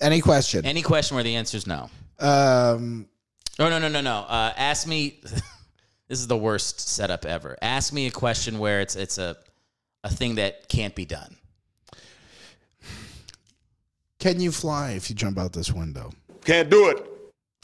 Any 0.00 0.20
question? 0.20 0.64
Any 0.66 0.82
question 0.82 1.14
where 1.14 1.24
the 1.24 1.36
answer 1.36 1.56
is 1.56 1.66
no. 1.66 1.90
Um, 2.18 3.08
Oh 3.58 3.68
no 3.70 3.78
no 3.78 3.88
no 3.88 4.00
no. 4.00 4.18
Uh, 4.28 4.52
ask 4.56 4.86
me. 4.86 5.18
this 6.08 6.20
is 6.20 6.26
the 6.26 6.36
worst 6.36 6.80
setup 6.80 7.24
ever. 7.24 7.56
Ask 7.62 7.92
me 7.92 8.06
a 8.06 8.10
question 8.10 8.58
where 8.58 8.80
it's 8.80 8.96
it's 8.96 9.18
a 9.18 9.36
a 10.04 10.10
thing 10.10 10.36
that 10.36 10.68
can't 10.68 10.94
be 10.94 11.04
done. 11.04 11.36
can 14.18 14.40
you 14.40 14.52
fly 14.52 14.90
if 14.90 15.08
you 15.08 15.16
jump 15.16 15.38
out 15.38 15.52
this 15.52 15.72
window? 15.72 16.12
Can't 16.44 16.70
do 16.70 16.88
it. 16.90 17.04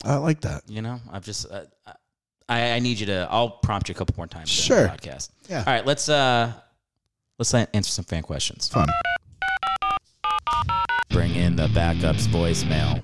I 0.05 0.17
like 0.17 0.41
that. 0.41 0.63
You 0.69 0.83
know, 0.83 1.01
I've 1.13 1.25
just 1.25 1.51
uh, 1.51 1.65
I 2.49 2.73
I 2.73 2.79
need 2.79 2.99
you 2.99 3.07
to. 3.07 3.29
I'll 3.31 3.51
prompt 3.51 3.89
you 3.89 3.95
a 3.95 3.99
couple 3.99 4.15
more 4.17 4.27
times. 4.27 4.49
Sure. 4.49 4.85
the 4.85 4.89
podcast. 4.89 5.31
Yeah. 5.49 5.59
All 5.59 5.73
right. 5.73 5.85
Let's 5.85 6.09
uh 6.09 6.53
let's 7.39 7.53
answer 7.53 7.91
some 7.91 8.05
fan 8.07 8.23
questions. 8.23 8.69
Fun. 8.69 8.89
Bring 11.13 11.35
in 11.35 11.57
the 11.57 11.67
backups 11.69 12.27
voicemail. 12.29 13.03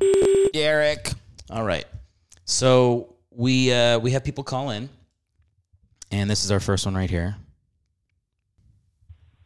Derek. 0.53 1.13
All 1.51 1.63
right. 1.65 1.85
So 2.47 3.15
we 3.31 3.71
uh, 3.73 3.99
we 3.99 4.13
have 4.13 4.25
people 4.25 4.45
call 4.45 4.71
in, 4.71 4.89
and 6.11 6.31
this 6.31 6.45
is 6.45 6.51
our 6.51 6.61
first 6.61 6.87
one 6.87 6.95
right 6.95 7.11
here. 7.11 7.37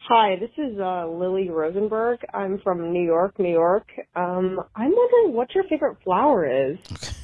Hi, 0.08 0.36
this 0.36 0.50
is 0.58 0.78
uh, 0.78 1.06
Lily 1.08 1.48
Rosenberg. 1.50 2.20
I'm 2.34 2.60
from 2.60 2.92
New 2.92 3.02
York, 3.04 3.38
New 3.38 3.50
York. 3.52 3.88
Um, 4.14 4.60
I'm 4.76 4.92
wondering 4.92 5.34
what 5.34 5.54
your 5.54 5.64
favorite 5.64 5.96
flower 6.04 6.46
is. 6.46 6.78
Okay. 6.92 7.12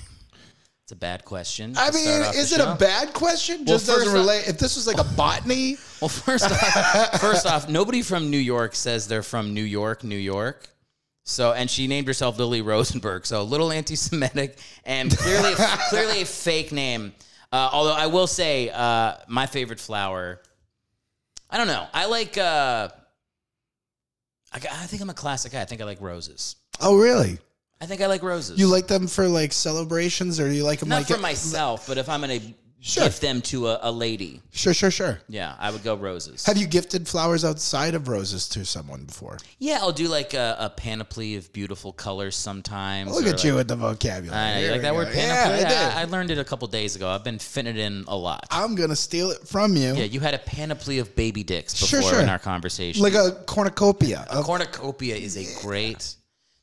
It's 0.85 0.93
a 0.95 0.97
bad 0.97 1.23
question. 1.27 1.75
I 1.77 1.91
mean, 1.91 2.03
start 2.03 2.23
off 2.29 2.33
the 2.33 2.41
is 2.41 2.51
it 2.55 2.61
show. 2.61 2.73
a 2.73 2.77
bad 2.77 3.13
question? 3.13 3.57
Well, 3.59 3.67
Just 3.77 3.89
doesn't 3.89 4.05
first 4.05 4.15
relate. 4.17 4.49
If 4.49 4.57
this 4.59 4.75
was 4.75 4.87
like 4.87 4.97
a 4.99 5.05
botany, 5.19 5.77
Well, 6.01 6.09
first 6.09 6.47
off, 6.51 7.21
first 7.21 7.45
off, 7.53 7.69
nobody 7.69 8.01
from 8.01 8.31
New 8.31 8.39
York 8.39 8.75
says 8.75 9.07
they're 9.07 9.23
from 9.23 9.53
New 9.53 9.65
York, 9.65 10.03
New 10.03 10.17
York. 10.17 10.67
So, 11.29 11.53
and 11.53 11.69
she 11.69 11.87
named 11.87 12.07
herself 12.07 12.39
Lily 12.39 12.63
Rosenberg. 12.63 13.27
So, 13.27 13.43
a 13.43 13.45
little 13.45 13.71
anti-Semitic 13.71 14.59
and 14.85 15.15
clearly, 15.17 15.55
clearly 15.91 16.23
a 16.23 16.25
fake 16.25 16.73
name. 16.73 17.13
Uh, 17.53 17.69
although 17.71 17.93
I 17.93 18.07
will 18.07 18.27
say, 18.27 18.71
uh, 18.71 19.15
my 19.29 19.45
favorite 19.45 19.79
flower. 19.79 20.41
I 21.51 21.59
don't 21.59 21.67
know. 21.67 21.87
I 21.93 22.07
like. 22.07 22.39
Uh, 22.39 22.89
I, 24.53 24.57
I 24.57 24.87
think 24.87 25.03
I'm 25.03 25.11
a 25.11 25.15
classic 25.15 25.53
guy. 25.53 25.61
I 25.61 25.65
think 25.67 25.83
I 25.83 25.85
like 25.85 26.01
roses. 26.01 26.57
oh 26.81 26.99
really? 26.99 27.39
I 27.81 27.87
think 27.87 28.01
I 28.01 28.07
like 28.07 28.23
roses. 28.23 28.59
You 28.59 28.67
like 28.67 28.87
them 28.87 29.07
for 29.07 29.29
like 29.29 29.53
celebrations, 29.53 30.41
or 30.41 30.49
do 30.49 30.55
you 30.55 30.65
like 30.65 30.81
them 30.81 30.89
not 30.89 30.97
like 30.97 31.07
for 31.09 31.19
myself, 31.19 31.87
but 31.87 31.99
if 31.99 32.09
I'm 32.09 32.21
gonna 32.21 32.41
Sure. 32.89 33.05
gift 33.05 33.21
them 33.21 33.43
to 33.43 33.69
a, 33.69 33.79
a 33.83 33.93
lady, 33.93 34.41
Sure, 34.51 34.73
sure, 34.73 34.91
sure. 34.91 35.21
yeah, 35.29 35.55
I 35.59 35.71
would 35.71 35.85
go 35.85 35.95
roses. 35.95 36.47
Have 36.47 36.57
you 36.57 36.67
gifted 36.67 37.07
flowers 37.07 37.45
outside 37.45 37.95
of 37.95 38.09
roses 38.09 38.49
to 38.51 38.65
someone 38.65 39.05
before? 39.05 39.37
Yeah, 39.59 39.79
I'll 39.83 39.93
do 39.93 40.09
like 40.09 40.33
a, 40.33 40.57
a 40.59 40.71
panoply 40.71 41.37
of 41.37 41.53
beautiful 41.53 41.93
colors 41.93 42.35
sometimes. 42.35 43.11
Look 43.13 43.25
or 43.27 43.29
at 43.29 43.35
like- 43.37 43.45
you 43.45 43.55
with 43.57 43.69
the 43.69 43.77
vocabulary. 43.77 44.41
I 44.41 44.61
you 44.61 44.71
like 44.71 44.81
that 44.81 44.91
go. 44.93 44.97
word 44.97 45.09
Yeah, 45.15 45.45
panoply? 45.45 45.65
I 45.67 45.69
did. 45.69 45.79
I, 45.79 46.01
I 46.01 46.05
learned 46.05 46.31
it 46.31 46.39
a 46.39 46.45
couple 46.45 46.67
days 46.69 46.97
ago. 46.97 47.09
I've 47.11 47.25
been 47.25 47.39
fitting 47.39 47.77
it 47.77 47.79
in 47.79 48.05
a 48.09 48.17
lot. 48.17 48.47
I'm 48.51 48.75
gonna 48.75 48.97
steal 48.97 49.31
it 49.33 49.47
from 49.47 49.77
you, 49.77 49.95
yeah, 49.95 50.05
you 50.05 50.21
had 50.21 50.33
a 50.33 50.39
panoply 50.39 50.99
of 50.99 51.15
baby 51.15 51.43
dicks 51.45 51.79
before 51.79 52.11
sure. 52.11 52.21
in 52.23 52.29
our 52.31 52.39
conversation. 52.39 53.03
like 53.03 53.15
a 53.15 53.33
cornucopia 53.47 54.27
of 54.31 54.45
cornucopia 54.47 55.15
is 55.17 55.37
a 55.37 55.61
great. 55.63 56.15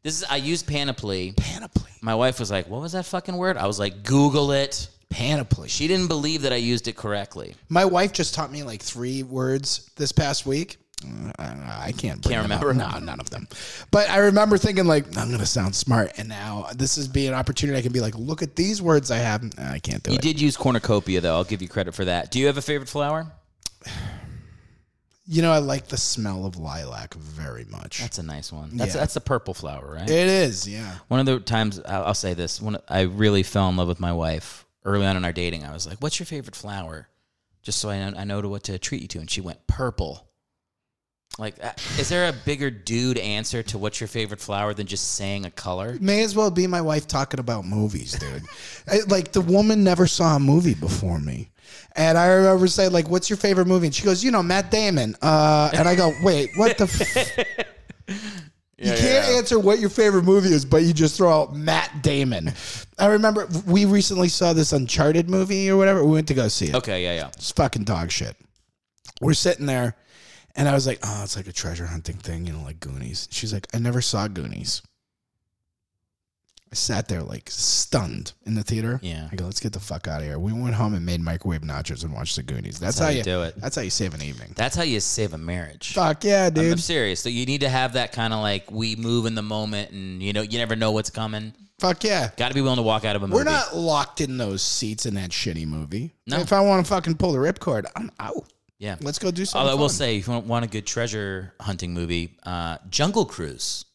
This 0.02 0.18
is 0.22 0.24
I 0.30 0.38
use 0.38 0.64
panoply. 0.64 1.34
panoply. 1.38 1.92
My 2.02 2.14
wife 2.16 2.40
was 2.40 2.50
like, 2.52 2.68
"What 2.68 2.82
was 2.82 2.92
that 2.94 3.06
fucking 3.06 3.36
word?" 3.36 3.58
I 3.58 3.66
was 3.68 3.78
like, 3.80 4.04
"Google 4.04 4.52
it." 4.52 4.88
Panoply. 5.10 5.70
She 5.70 5.88
didn't 5.88 6.08
believe 6.08 6.42
that 6.42 6.52
I 6.54 6.58
used 6.58 6.88
it 6.88 6.96
correctly. 6.96 7.56
My 7.70 7.86
wife 7.86 8.12
just 8.12 8.34
taught 8.36 8.52
me 8.52 8.64
like 8.64 8.82
three 8.82 9.24
words 9.24 9.90
this 9.96 10.12
past 10.12 10.46
week. 10.46 10.78
I, 11.38 11.44
I 11.88 11.92
can't 11.96 12.24
Can't 12.24 12.42
remember? 12.44 12.74
No, 12.74 12.90
none 13.00 13.20
of 13.20 13.30
them. 13.30 13.48
But 13.92 14.10
I 14.10 14.18
remember 14.18 14.58
thinking 14.58 14.86
like 14.86 15.06
I'm 15.18 15.30
gonna 15.30 15.46
sound 15.46 15.76
smart, 15.76 16.14
and 16.18 16.28
now 16.28 16.68
this 16.76 16.98
is 16.98 17.08
be 17.08 17.28
an 17.28 17.34
opportunity. 17.34 17.78
I 17.78 17.82
can 17.82 17.92
be 17.92 18.00
like, 18.00 18.16
look 18.16 18.42
at 18.42 18.56
these 18.56 18.82
words 18.82 19.12
I 19.12 19.18
have. 19.18 19.44
I 19.60 19.80
can't 19.80 20.02
do 20.02 20.12
You 20.12 20.16
it. 20.18 20.22
did 20.22 20.42
use 20.42 20.58
cornucopia 20.58 21.22
though. 21.22 21.36
I'll 21.36 21.44
give 21.44 21.62
you 21.62 21.68
credit 21.68 21.94
for 21.94 22.06
that. 22.06 22.32
Do 22.32 22.40
you 22.40 22.48
have 22.48 22.58
a 22.58 22.62
favorite 22.62 22.90
flower? 22.90 23.32
You 25.28 25.42
know, 25.42 25.52
I 25.52 25.58
like 25.58 25.88
the 25.88 25.98
smell 25.98 26.46
of 26.46 26.56
lilac 26.58 27.14
very 27.16 27.66
much. 27.66 28.00
That's 28.00 28.20
a 28.20 28.24
nice 28.24 28.52
one. 28.52 28.78
That's 28.78 28.94
Yeah. 28.94 29.00
that's 29.02 29.16
a 29.16 29.22
purple 29.22 29.54
flower, 29.56 29.94
right? 29.96 30.10
it 30.10 30.28
is, 30.28 30.68
yeah. 30.68 30.96
One 31.08 31.20
of 31.20 31.26
the 31.26 31.40
times 31.40 31.80
I'll, 31.86 32.06
I'll 32.06 32.14
say 32.14 32.34
this: 32.36 32.62
when 32.62 32.78
I 32.88 33.02
really 33.02 33.42
fell 33.44 33.68
in 33.70 33.76
love 33.76 33.88
with 33.88 34.00
my 34.00 34.14
wife 34.14 34.65
early 34.86 35.06
on 35.06 35.18
in 35.18 35.26
our 35.26 35.34
dating, 35.34 35.66
I 35.66 35.74
was 35.74 35.86
like, 35.88 35.98
"What's 36.02 36.20
your 36.20 36.26
favorite 36.28 36.56
flower?" 36.56 37.10
Just 37.64 37.80
so 37.80 37.90
I 37.90 37.98
know, 38.10 38.18
I 38.18 38.24
know 38.24 38.42
to 38.42 38.48
what 38.48 38.64
to 38.64 38.78
treat 38.80 39.02
you 39.02 39.08
to, 39.10 39.20
and 39.20 39.30
she 39.30 39.42
went 39.42 39.66
purple. 39.68 40.28
Like, 41.38 41.56
uh, 41.62 41.74
is 42.00 42.08
there 42.08 42.30
a 42.30 42.34
bigger 42.34 42.70
dude 42.70 43.18
answer 43.18 43.62
to 43.64 43.78
what's 43.78 44.00
your 44.00 44.08
favorite 44.08 44.40
flower 44.40 44.74
than 44.74 44.88
just 44.88 45.16
saying 45.16 45.44
a 45.46 45.52
color? 45.52 45.98
May 46.00 46.24
as 46.24 46.34
well 46.36 46.50
be 46.50 46.66
my 46.68 46.80
wife 46.80 47.08
talking 47.08 47.42
about 47.42 47.66
movies, 47.66 48.14
dude. 48.14 48.44
I- 48.88 49.00
like 49.10 49.34
the 49.34 49.42
woman 49.42 49.84
never 49.84 50.08
saw 50.08 50.38
a 50.38 50.40
movie 50.40 50.76
before 50.76 51.20
me. 51.20 51.50
And 51.98 52.18
I 52.18 52.28
remember 52.28 52.68
saying, 52.68 52.92
like, 52.94 53.10
what's 53.10 53.30
your 53.30 53.36
favorite 53.38 53.68
movie? 53.68 53.88
And 53.88 53.96
she 53.96 54.04
goes, 54.06 54.24
you 54.24 54.32
know, 54.32 54.44
Matt 54.44 54.70
Damon. 54.72 55.16
Uh, 55.22 55.72
and 55.74 55.88
I 55.90 55.96
go, 55.96 56.14
wait, 56.24 56.52
what 56.56 56.78
the 56.78 56.84
f-? 56.86 58.45
You 58.78 58.92
can't 58.92 59.26
answer 59.38 59.58
what 59.58 59.80
your 59.80 59.90
favorite 59.90 60.24
movie 60.24 60.50
is, 60.50 60.66
but 60.66 60.84
you 60.84 60.94
just 60.94 61.16
throw 61.16 61.32
out 61.32 61.56
Matt 61.56 62.02
Damon. 62.02 62.52
I 63.00 63.08
remember 63.08 63.48
we 63.66 63.86
recently 63.86 64.28
saw 64.28 64.52
this 64.52 64.74
Uncharted 64.74 65.30
movie 65.30 65.70
or 65.70 65.78
whatever. 65.78 66.04
We 66.04 66.12
went 66.12 66.28
to 66.28 66.34
go 66.34 66.50
see 66.50 66.68
it. 66.68 66.76
Okay, 66.76 67.04
yeah, 67.04 67.14
yeah. 67.14 67.28
It's 67.28 67.52
fucking 67.52 67.86
dog 67.86 68.12
shit. 68.12 68.36
We're 69.22 69.34
sitting 69.34 69.66
there, 69.66 69.96
and 70.58 70.68
I 70.68 70.74
was 70.74 70.86
like, 70.86 71.00
oh, 71.04 71.22
it's 71.24 71.38
like 71.38 71.48
a 71.48 71.54
treasure 71.54 71.86
hunting 71.86 72.18
thing, 72.18 72.46
you 72.46 72.52
know, 72.52 72.64
like 72.64 72.82
Goonies. 72.82 73.30
She's 73.32 73.54
like, 73.54 73.68
I 73.74 73.80
never 73.80 74.02
saw 74.02 74.28
Goonies. 74.28 74.82
I 76.76 76.78
sat 76.78 77.08
there 77.08 77.24
like 77.24 77.50
stunned 77.50 78.34
in 78.46 78.54
the 78.54 78.62
theater. 78.62 79.00
Yeah. 79.02 79.30
I 79.32 79.36
go, 79.38 79.46
let's 79.46 79.62
get 79.62 79.72
the 79.72 79.80
fuck 79.80 80.10
out 80.10 80.20
of 80.20 80.28
here. 80.28 80.38
We 80.38 80.52
went 80.52 80.76
home 80.76 80.94
and 80.94 81.06
made 81.06 81.22
microwave 81.22 81.62
nachos 81.62 82.04
and 82.04 82.14
watched 82.14 82.36
the 82.36 82.44
Goonies. 82.44 82.82
That's, 82.82 83.00
how 83.00 83.08
you 83.08 83.24
do 83.24 83.44
it. 83.44 83.56
That's 83.56 83.78
how 83.78 83.82
you 83.82 83.90
save 83.90 84.14
an 84.14 84.22
evening. 84.22 84.52
That's 84.58 84.76
how 84.76 84.84
you 84.84 85.00
save 85.00 85.34
a 85.34 85.38
marriage. 85.38 85.94
Fuck 85.94 86.26
yeah, 86.26 86.50
dude. 86.50 86.74
I'm 86.74 86.78
serious. 86.78 87.22
So 87.22 87.30
you 87.30 87.46
need 87.46 87.62
to 87.62 87.70
have 87.70 87.94
that 87.94 88.12
kind 88.12 88.34
of 88.34 88.42
like 88.42 88.70
we 88.70 88.98
move 88.98 89.26
in 89.26 89.36
the 89.36 89.42
moment, 89.42 89.92
and 89.92 90.22
you 90.22 90.34
know 90.34 90.42
you 90.42 90.58
never 90.58 90.76
know 90.76 90.92
what's 90.92 91.10
coming. 91.10 91.54
Fuck 91.80 92.04
yeah. 92.04 92.32
Got 92.36 92.50
to 92.50 92.54
be 92.56 92.60
willing 92.60 92.76
to 92.76 92.84
walk 92.84 93.06
out 93.06 93.16
of 93.16 93.24
a 93.24 93.28
movie. 93.28 93.38
We're 93.38 93.46
not 93.46 93.74
locked 93.74 94.20
in 94.20 94.38
those 94.38 94.62
seats 94.62 95.06
in 95.06 95.14
that 95.14 95.30
shitty 95.30 95.66
movie. 95.66 96.14
No. 96.28 96.40
If 96.42 96.52
I 96.52 96.60
want 96.60 96.86
to 96.86 96.90
fucking 96.90 97.16
pull 97.16 97.32
the 97.32 97.38
ripcord, 97.38 97.86
I'm 97.96 98.12
out. 98.20 98.52
Yeah. 98.80 98.98
Let's 99.00 99.20
go 99.20 99.32
do 99.32 99.46
something. 99.46 99.62
Although 99.62 99.78
I 99.78 99.82
will 99.82 99.88
fun. 99.88 99.96
say, 99.96 100.18
if 100.18 100.28
you 100.28 100.34
want- 100.34 100.46
want 100.46 100.66
a 100.66 100.68
good 100.68 100.86
treasure 100.86 101.54
hunting 101.62 101.94
movie, 101.94 102.38
uh, 102.44 102.80
Jungle 102.90 103.26
Cruise, 103.26 103.86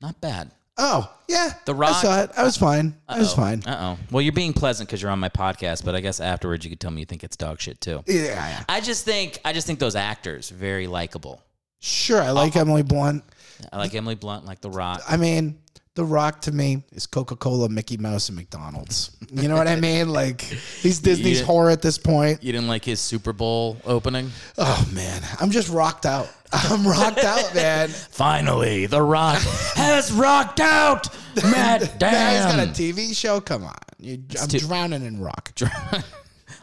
not 0.00 0.18
bad. 0.22 0.52
Oh 0.78 1.12
yeah, 1.28 1.52
The 1.66 1.74
Rock. 1.74 1.96
I 1.96 2.02
saw 2.02 2.22
it. 2.22 2.30
I 2.36 2.42
was 2.42 2.56
fine. 2.56 2.94
I 3.08 3.18
was 3.18 3.34
fine. 3.34 3.62
Uh 3.66 3.96
oh. 3.98 4.04
Well, 4.10 4.22
you're 4.22 4.32
being 4.32 4.52
pleasant 4.52 4.88
because 4.88 5.02
you're 5.02 5.10
on 5.10 5.18
my 5.18 5.28
podcast, 5.28 5.84
but 5.84 5.94
I 5.94 6.00
guess 6.00 6.20
afterwards 6.20 6.64
you 6.64 6.70
could 6.70 6.80
tell 6.80 6.90
me 6.90 7.00
you 7.00 7.06
think 7.06 7.22
it's 7.22 7.36
dog 7.36 7.60
shit 7.60 7.80
too. 7.80 8.02
Yeah. 8.06 8.64
I 8.68 8.80
just 8.80 9.04
think 9.04 9.38
I 9.44 9.52
just 9.52 9.66
think 9.66 9.78
those 9.78 9.96
actors 9.96 10.48
very 10.50 10.86
likable. 10.86 11.42
Sure, 11.80 12.20
I 12.20 12.30
like 12.30 12.56
Emily 12.56 12.82
Blunt. 12.82 13.24
I 13.72 13.78
like 13.78 13.94
Emily 13.94 14.14
Blunt, 14.14 14.44
like 14.46 14.60
The 14.60 14.70
Rock. 14.70 15.02
I 15.08 15.16
mean, 15.16 15.58
The 15.94 16.04
Rock 16.04 16.42
to 16.42 16.52
me 16.52 16.82
is 16.92 17.06
Coca 17.06 17.36
Cola, 17.36 17.68
Mickey 17.68 17.96
Mouse, 17.96 18.28
and 18.28 18.36
McDonald's. 18.36 19.16
You 19.32 19.48
know 19.48 19.56
what 19.56 19.68
I 19.68 19.76
mean? 19.76 20.08
Like 20.12 20.40
he's 20.42 20.98
Disney's 21.00 21.40
whore 21.42 21.72
at 21.72 21.80
this 21.82 21.96
point. 21.98 22.42
You 22.42 22.52
didn't 22.52 22.68
like 22.68 22.84
his 22.84 23.00
Super 23.00 23.32
Bowl 23.32 23.76
opening? 23.84 24.30
Oh 24.58 24.88
man, 24.92 25.22
I'm 25.40 25.50
just 25.50 25.68
rocked 25.70 26.04
out. 26.06 26.28
I'm 26.52 26.86
rocked 26.86 27.18
out, 27.24 27.54
man. 27.54 27.88
Finally, 27.88 28.86
The 28.86 29.02
Rock 29.02 29.38
has 29.76 30.12
rocked 30.12 30.60
out. 30.60 31.08
Matt 31.44 31.80
Now 31.80 31.86
he's 31.86 31.98
Damn. 31.98 32.56
got 32.56 32.68
a 32.68 32.70
TV 32.70 33.14
show. 33.16 33.40
Come 33.40 33.64
on, 33.64 33.74
you, 33.98 34.22
I'm 34.40 34.48
too- 34.48 34.58
drowning 34.58 35.04
in 35.04 35.20
rock. 35.20 35.52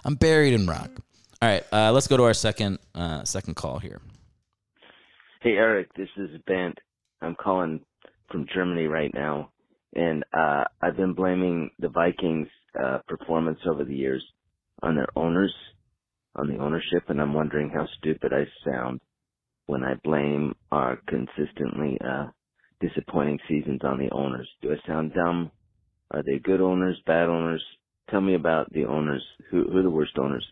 I'm 0.04 0.16
buried 0.16 0.54
in 0.54 0.68
rock. 0.68 0.90
All 1.42 1.48
right, 1.50 1.64
uh, 1.72 1.92
let's 1.92 2.08
go 2.08 2.18
to 2.18 2.24
our 2.24 2.34
second 2.34 2.80
uh, 2.96 3.24
second 3.24 3.56
call 3.56 3.80
here. 3.80 4.02
Hey 5.42 5.52
Eric, 5.52 5.94
this 5.96 6.10
is 6.18 6.30
Bent. 6.48 6.78
I'm 7.22 7.36
calling 7.36 7.82
from 8.32 8.46
Germany 8.54 8.86
right 8.88 9.12
now, 9.14 9.52
and 9.96 10.24
uh, 10.38 10.66
I've 10.82 10.98
been 10.98 11.14
blaming 11.14 11.70
the 11.80 11.90
Vikings' 11.90 12.48
uh, 12.82 13.00
performance 13.08 13.60
over 13.70 13.86
the 13.86 13.96
years 13.96 14.24
on 14.84 14.96
their 14.96 15.08
owners, 15.16 15.54
on 16.36 16.48
the 16.50 16.58
ownership, 16.58 17.04
and 17.10 17.22
I'm 17.22 17.34
wondering 17.34 17.70
how 17.70 17.88
stupid 18.00 18.34
I 18.34 18.46
sound 18.70 19.00
when 19.68 19.84
I 19.84 19.94
blame 20.04 20.56
our 20.72 21.00
consistently 21.08 21.98
uh, 22.04 22.28
disappointing 22.82 23.40
seasons 23.48 23.82
on 23.84 24.00
the 24.00 24.10
owners. 24.12 24.50
Do 24.62 24.72
I 24.72 24.88
sound 24.88 25.14
dumb? 25.14 25.52
Are 26.12 26.24
they 26.24 26.40
good 26.40 26.62
owners, 26.62 27.00
bad 27.06 27.30
owners? 27.30 27.64
Tell 28.10 28.22
me 28.22 28.34
about 28.34 28.72
the 28.72 28.86
owners. 28.86 29.24
Who, 29.52 29.70
who 29.70 29.78
are 29.78 29.84
the 29.84 29.90
worst 29.90 30.18
owners 30.18 30.46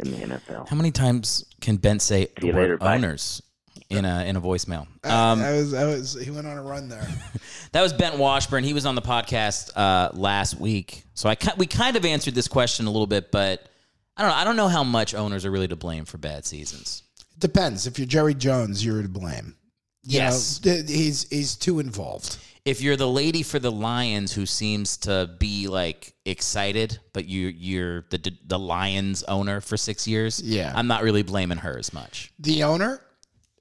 in 0.00 0.10
the 0.10 0.16
NFL? 0.16 0.68
How 0.68 0.76
many 0.76 0.90
times 0.90 1.44
can 1.60 1.76
Ben 1.76 2.00
say 2.00 2.26
See 2.40 2.50
the 2.50 2.56
word 2.56 2.80
later, 2.80 2.94
owners 2.94 3.42
in 3.90 4.06
a 4.06 4.24
in 4.24 4.36
a 4.36 4.40
voicemail? 4.40 4.86
Um, 5.04 5.12
Um, 5.12 5.42
I 5.42 5.52
was, 5.52 5.74
I 5.74 5.84
was. 5.84 6.14
He 6.14 6.30
went 6.30 6.46
on 6.46 6.56
a 6.56 6.62
run 6.62 6.88
there. 6.88 7.06
that 7.72 7.82
was 7.82 7.92
Ben 7.92 8.18
Washburn. 8.18 8.64
He 8.64 8.72
was 8.72 8.86
on 8.86 8.94
the 8.94 9.02
podcast 9.02 9.70
uh, 9.76 10.10
last 10.14 10.58
week, 10.58 11.04
so 11.12 11.28
I 11.28 11.36
we 11.58 11.66
kind 11.66 11.96
of 11.96 12.06
answered 12.06 12.34
this 12.34 12.48
question 12.48 12.86
a 12.86 12.90
little 12.90 13.06
bit, 13.06 13.30
but 13.30 13.68
I 14.16 14.22
don't 14.22 14.30
know. 14.30 14.36
I 14.36 14.44
don't 14.44 14.56
know 14.56 14.68
how 14.68 14.84
much 14.84 15.14
owners 15.14 15.44
are 15.44 15.50
really 15.50 15.68
to 15.68 15.76
blame 15.76 16.06
for 16.06 16.16
bad 16.16 16.46
seasons. 16.46 17.02
Depends. 17.42 17.86
If 17.86 17.98
you're 17.98 18.06
Jerry 18.06 18.34
Jones, 18.34 18.84
you're 18.84 19.02
to 19.02 19.08
blame. 19.08 19.56
You 20.04 20.18
Yes. 20.18 20.64
know, 20.64 20.72
th- 20.72 20.88
he's 20.88 21.28
he's 21.28 21.54
too 21.56 21.78
involved. 21.80 22.38
if 22.64 22.80
you're 22.80 22.96
the 22.96 23.08
lady 23.10 23.42
for 23.42 23.58
the 23.58 23.72
Lions 23.72 24.32
who 24.32 24.46
seems 24.46 24.96
to 24.98 25.28
be 25.40 25.66
like 25.66 26.14
excited, 26.24 27.00
but 27.12 27.24
you 27.26 27.48
you're 27.48 28.02
the 28.10 28.32
the 28.46 28.58
Lions 28.58 29.24
owner 29.24 29.60
for 29.60 29.76
six 29.76 30.06
years, 30.06 30.40
Yeah. 30.40 30.72
I'm 30.74 30.86
not 30.86 31.02
really 31.02 31.22
blaming 31.24 31.58
her 31.58 31.76
as 31.78 31.92
much. 31.92 32.32
The 32.38 32.62
owner, 32.62 33.00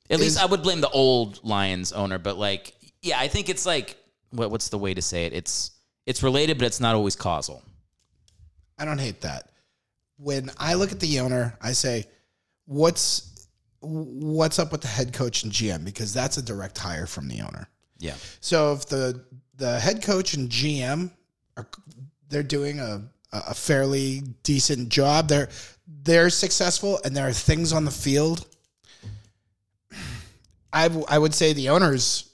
At 0.10 0.20
Is- 0.20 0.22
least 0.26 0.40
I 0.40 0.46
would 0.46 0.62
blame 0.62 0.82
the 0.82 0.90
old 0.90 1.40
Lions 1.44 1.92
owner, 1.92 2.20
but 2.20 2.38
like, 2.38 2.74
yeah, 3.02 3.20
I 3.20 3.28
think 3.28 3.50
it's 3.50 3.66
like 3.66 3.98
what 4.30 4.52
what's 4.52 4.70
the 4.70 4.78
way 4.78 4.94
to 4.94 5.02
say 5.02 5.26
it? 5.26 5.34
It's 5.34 5.72
it's 6.06 6.22
related, 6.22 6.58
but 6.60 6.66
it's 6.68 6.80
not 6.80 6.94
always 6.96 7.16
causal. 7.16 7.64
I 8.78 8.86
don't 8.86 9.00
hate 9.00 9.22
that. 9.22 9.50
When 10.18 10.52
I 10.58 10.76
look 10.76 10.92
at 10.92 11.00
the 11.00 11.20
owner, 11.22 11.58
I 11.62 11.72
say, 11.74 12.06
"What's 12.66 13.31
what's 13.82 14.60
up 14.60 14.72
with 14.72 14.82
the 14.82 14.88
head 14.88 15.14
coach 15.14 15.44
and 15.44 15.52
GM?" 15.52 15.84
Because 15.84 16.14
that's 16.14 16.38
a 16.38 16.42
direct 16.42 16.78
hire 16.78 17.08
from 17.08 17.28
the 17.28 17.42
owner. 17.42 17.68
Yeah, 18.00 18.16
So 18.40 18.74
if 18.74 18.88
the 18.88 19.24
the 19.58 19.80
head 19.80 20.02
coach 20.02 20.34
and 20.34 20.50
GM 20.50 21.12
are 21.58 21.68
they're 22.30 22.42
doing 22.44 22.80
a 22.80 23.04
a 23.32 23.54
fairly 23.54 24.22
decent 24.44 24.90
job, 24.90 25.28
they're 25.28 25.50
they're 26.04 26.30
successful, 26.30 27.00
and 27.06 27.16
there 27.16 27.28
are 27.28 27.34
things 27.34 27.72
on 27.74 27.86
the 27.86 27.92
field. 27.92 28.46
I 30.74 30.88
w- 30.88 31.06
I 31.08 31.20
would 31.20 31.34
say 31.34 31.54
the 31.54 31.70
owners 31.70 32.30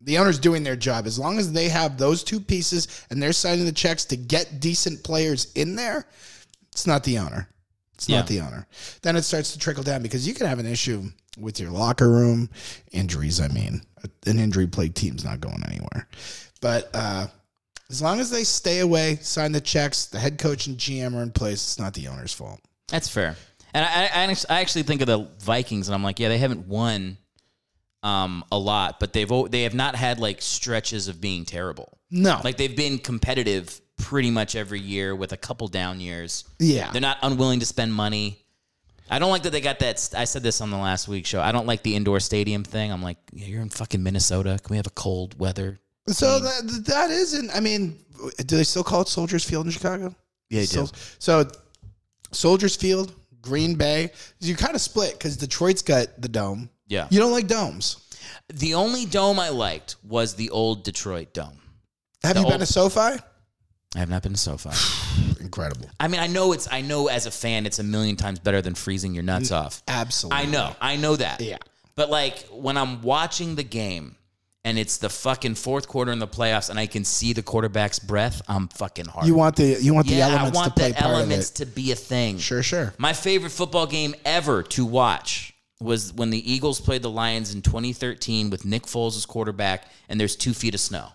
the 0.00 0.18
owners 0.18 0.38
doing 0.38 0.62
their 0.62 0.76
job 0.76 1.06
as 1.06 1.18
long 1.18 1.38
as 1.38 1.52
they 1.52 1.68
have 1.70 1.96
those 1.96 2.22
two 2.22 2.38
pieces 2.38 3.06
and 3.08 3.22
they're 3.22 3.32
signing 3.32 3.64
the 3.64 3.72
checks 3.72 4.04
to 4.06 4.16
get 4.16 4.60
decent 4.60 5.02
players 5.02 5.50
in 5.54 5.76
there. 5.76 6.06
It's 6.72 6.86
not 6.86 7.04
the 7.04 7.18
owner. 7.18 7.48
It's 7.94 8.08
Yeah. 8.08 8.18
not 8.18 8.26
the 8.26 8.40
owner. 8.40 8.66
Then 9.02 9.16
it 9.16 9.22
starts 9.22 9.52
to 9.52 9.58
trickle 9.58 9.84
down 9.84 10.02
because 10.02 10.26
you 10.26 10.34
can 10.34 10.46
have 10.46 10.58
an 10.58 10.66
issue 10.66 11.10
with 11.38 11.58
your 11.60 11.70
locker 11.70 12.10
room 12.10 12.50
injuries. 12.92 13.40
I 13.40 13.48
mean, 13.48 13.82
an 14.26 14.38
injury 14.38 14.66
plagued 14.66 14.96
team's 14.96 15.24
not 15.24 15.40
going 15.40 15.62
anywhere. 15.66 16.08
But 16.60 16.90
uh, 16.94 17.26
as 17.90 18.00
long 18.02 18.20
as 18.20 18.30
they 18.30 18.44
stay 18.44 18.80
away, 18.80 19.18
sign 19.20 19.52
the 19.52 19.60
checks, 19.60 20.06
the 20.06 20.18
head 20.18 20.38
coach 20.38 20.66
and 20.66 20.76
GM 20.78 21.14
are 21.14 21.22
in 21.22 21.30
place. 21.30 21.54
It's 21.62 21.78
not 21.78 21.94
the 21.94 22.08
owner's 22.08 22.32
fault. 22.32 22.60
that's 22.88 23.08
fair. 23.08 23.36
And 23.72 23.84
I, 23.84 24.04
I, 24.04 24.36
I 24.54 24.60
actually 24.60 24.84
think 24.84 25.00
of 25.00 25.08
the 25.08 25.28
Vikings, 25.40 25.88
and 25.88 25.94
I'm 25.96 26.02
like, 26.04 26.20
yeah, 26.20 26.28
they 26.28 26.38
haven't 26.38 26.68
won 26.68 27.18
um, 28.04 28.44
a 28.52 28.58
lot, 28.58 29.00
but 29.00 29.12
they've 29.12 29.30
they 29.50 29.62
have 29.62 29.74
not 29.74 29.96
had 29.96 30.20
like 30.20 30.42
stretches 30.42 31.08
of 31.08 31.20
being 31.20 31.44
terrible. 31.44 31.98
No, 32.10 32.40
Like 32.44 32.56
they've 32.56 32.76
been 32.76 32.98
competitive 32.98 33.80
pretty 33.96 34.30
much 34.30 34.56
every 34.56 34.80
year 34.80 35.14
with 35.14 35.32
a 35.32 35.36
couple 35.36 35.68
down 35.68 36.00
years. 36.00 36.44
yeah, 36.58 36.90
They're 36.92 37.00
not 37.00 37.18
unwilling 37.22 37.60
to 37.60 37.66
spend 37.66 37.92
money. 37.94 38.38
I 39.10 39.18
don't 39.18 39.30
like 39.30 39.42
that 39.42 39.50
they 39.50 39.60
got 39.60 39.78
that. 39.80 40.10
I 40.16 40.24
said 40.24 40.42
this 40.42 40.60
on 40.60 40.70
the 40.70 40.78
last 40.78 41.08
week 41.08 41.26
show. 41.26 41.40
I 41.40 41.52
don't 41.52 41.66
like 41.66 41.82
the 41.82 41.94
indoor 41.94 42.20
stadium 42.20 42.64
thing. 42.64 42.90
I'm 42.90 43.02
like, 43.02 43.18
yeah, 43.32 43.46
you're 43.46 43.60
in 43.62 43.68
fucking 43.68 44.02
Minnesota. 44.02 44.58
Can 44.62 44.72
we 44.72 44.76
have 44.78 44.86
a 44.86 44.90
cold 44.90 45.38
weather? 45.38 45.78
So 46.08 46.38
that 46.38 46.84
that 46.86 47.10
isn't. 47.10 47.50
I 47.54 47.60
mean, 47.60 47.98
do 48.38 48.56
they 48.56 48.64
still 48.64 48.82
call 48.84 49.02
it 49.02 49.08
Soldiers 49.08 49.44
Field 49.44 49.66
in 49.66 49.72
Chicago? 49.72 50.14
Yeah, 50.50 50.60
they 50.60 50.66
do. 50.66 50.86
So, 50.86 50.88
so 51.18 51.50
Soldiers 52.32 52.76
Field, 52.76 53.14
Green 53.42 53.74
Bay. 53.74 54.10
You 54.40 54.56
kind 54.56 54.74
of 54.74 54.80
split 54.80 55.12
because 55.12 55.36
Detroit's 55.36 55.82
got 55.82 56.20
the 56.20 56.28
dome. 56.28 56.70
Yeah. 56.86 57.06
You 57.10 57.20
don't 57.20 57.32
like 57.32 57.46
domes. 57.46 57.98
The 58.52 58.74
only 58.74 59.06
dome 59.06 59.38
I 59.38 59.50
liked 59.50 59.96
was 60.02 60.34
the 60.34 60.50
old 60.50 60.84
Detroit 60.84 61.32
dome. 61.32 61.58
Have 62.22 62.34
The 62.36 62.42
you 62.42 62.48
been 62.48 62.60
to 62.60 62.66
SoFi? 62.66 63.18
I 63.94 64.00
have 64.00 64.08
not 64.08 64.22
been 64.22 64.32
to 64.32 64.38
SoFi. 64.38 64.70
Incredible. 65.40 65.88
I 66.00 66.08
mean, 66.08 66.20
I 66.20 66.26
know 66.26 66.52
it's. 66.52 66.70
I 66.70 66.80
know 66.80 67.08
as 67.08 67.26
a 67.26 67.30
fan, 67.30 67.66
it's 67.66 67.78
a 67.78 67.84
million 67.84 68.16
times 68.16 68.38
better 68.38 68.60
than 68.60 68.74
freezing 68.74 69.14
your 69.14 69.22
nuts 69.22 69.52
off. 69.52 69.82
Absolutely. 69.86 70.42
I 70.42 70.46
know. 70.46 70.76
I 70.80 70.96
know 70.96 71.16
that. 71.16 71.40
Yeah. 71.40 71.58
But 71.94 72.10
like 72.10 72.40
when 72.50 72.76
I'm 72.76 73.02
watching 73.02 73.54
the 73.54 73.62
game 73.62 74.16
and 74.64 74.78
it's 74.78 74.96
the 74.98 75.08
fucking 75.08 75.54
fourth 75.54 75.86
quarter 75.86 76.10
in 76.10 76.18
the 76.18 76.26
playoffs 76.26 76.70
and 76.70 76.78
I 76.78 76.86
can 76.86 77.04
see 77.04 77.32
the 77.32 77.42
quarterback's 77.42 77.98
breath, 77.98 78.42
I'm 78.48 78.68
fucking 78.68 79.06
hard. 79.06 79.26
You 79.26 79.34
want 79.34 79.56
the 79.56 79.78
you 79.80 79.94
want 79.94 80.08
the 80.08 80.14
yeah, 80.14 80.28
I 80.28 80.50
want 80.50 80.74
to 80.74 80.80
play 80.80 80.88
the 80.88 80.94
part 80.94 81.14
elements 81.14 81.50
to 81.50 81.66
be 81.66 81.92
a 81.92 81.96
thing. 81.96 82.38
Sure, 82.38 82.62
sure. 82.62 82.94
My 82.98 83.12
favorite 83.12 83.50
football 83.50 83.86
game 83.86 84.14
ever 84.24 84.62
to 84.62 84.84
watch 84.84 85.54
was 85.80 86.12
when 86.12 86.30
the 86.30 86.52
Eagles 86.52 86.80
played 86.80 87.02
the 87.02 87.10
Lions 87.10 87.54
in 87.54 87.62
2013 87.62 88.50
with 88.50 88.64
Nick 88.64 88.84
Foles 88.84 89.16
as 89.16 89.26
quarterback, 89.26 89.84
and 90.08 90.18
there's 90.18 90.34
two 90.34 90.54
feet 90.54 90.74
of 90.74 90.80
snow. 90.80 91.08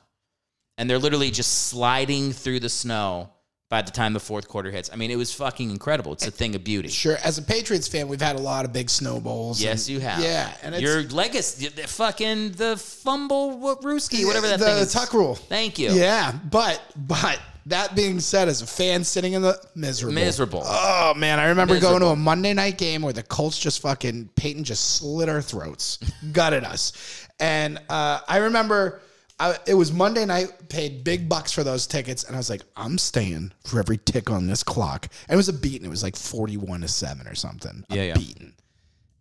And 0.80 0.90
they're 0.90 0.98
literally 0.98 1.30
just 1.30 1.68
sliding 1.68 2.32
through 2.32 2.62
the 2.62 2.70
snow 2.70 3.30
by 3.70 3.82
the 3.84 3.92
time 3.92 4.14
the 4.14 4.20
fourth 4.20 4.48
quarter 4.48 4.72
hits. 4.72 4.90
I 4.92 4.96
mean, 4.96 5.12
it 5.12 5.18
was 5.18 5.32
fucking 5.34 5.70
incredible. 5.70 6.14
It's 6.14 6.26
a 6.26 6.32
thing 6.32 6.56
of 6.56 6.64
beauty. 6.64 6.88
Sure. 6.88 7.18
As 7.24 7.38
a 7.38 7.42
Patriots 7.44 7.88
fan, 7.88 8.08
we've 8.08 8.22
had 8.22 8.38
a 8.38 8.42
lot 8.42 8.64
of 8.64 8.72
big 8.72 8.90
snowballs. 8.90 9.62
Yes, 9.62 9.88
and- 9.88 9.94
you 9.94 10.00
have. 10.00 10.24
Yeah, 10.24 10.52
and 10.64 10.74
it's 10.74 10.82
your 10.82 11.04
legacy, 11.04 11.68
the 11.68 11.86
fucking 11.86 12.54
the 12.54 12.78
fumble 12.78 13.60
Rooski, 13.84 14.26
whatever 14.26 14.48
that 14.48 14.60
the, 14.60 14.66
thing 14.66 14.76
the 14.76 14.82
is. 14.82 14.94
tuck 14.94 15.14
rule. 15.14 15.36
Thank 15.36 15.78
you. 15.78 15.92
Yeah, 15.92 16.32
but 16.50 16.82
but 16.96 17.40
that 17.66 17.94
being 17.94 18.22
said, 18.22 18.48
as 18.48 18.62
a 18.62 18.66
fan 18.66 19.04
sitting 19.04 19.34
in 19.34 19.42
the 19.42 19.62
miserable, 19.76 20.16
Miserable. 20.16 20.64
Oh 20.66 21.14
man, 21.16 21.40
I 21.40 21.50
remember 21.50 21.78
going 21.80 22.00
to 22.00 22.08
a 22.08 22.16
Monday 22.16 22.54
night 22.54 22.78
game 22.78 23.02
where 23.02 23.14
the 23.14 23.22
Colts 23.22 23.60
just 23.60 23.82
fucking 23.82 24.30
Peyton 24.36 24.64
just 24.64 24.96
slit 24.96 25.28
our 25.30 25.42
throats, 25.42 26.00
gutted 26.32 26.64
us, 26.64 27.28
and 27.40 27.80
uh, 27.90 28.22
I 28.28 28.38
remember. 28.38 29.02
I, 29.40 29.58
it 29.66 29.74
was 29.74 29.92
Monday 29.92 30.26
night, 30.26 30.52
paid 30.68 31.04
big 31.04 31.30
bucks 31.30 31.52
for 31.52 31.64
those 31.64 31.88
tickets, 31.88 32.26
and 32.26 32.36
I 32.36 32.40
was 32.40 32.50
like, 32.50 32.64
I'm 32.76 32.98
staying 32.98 33.54
for 33.66 33.80
every 33.80 33.98
tick 33.98 34.30
on 34.30 34.48
this 34.48 34.64
clock. 34.64 35.08
And 35.28 35.36
it 35.36 35.38
was 35.38 35.48
a 35.50 35.54
beating. 35.54 35.86
It 35.86 35.90
was 35.90 36.04
like 36.04 36.18
41 36.18 36.82
to 36.82 36.88
7 36.88 37.26
or 37.26 37.36
something. 37.36 37.86
Yeah, 37.90 38.04
yeah. 38.04 38.14
beating. 38.16 38.54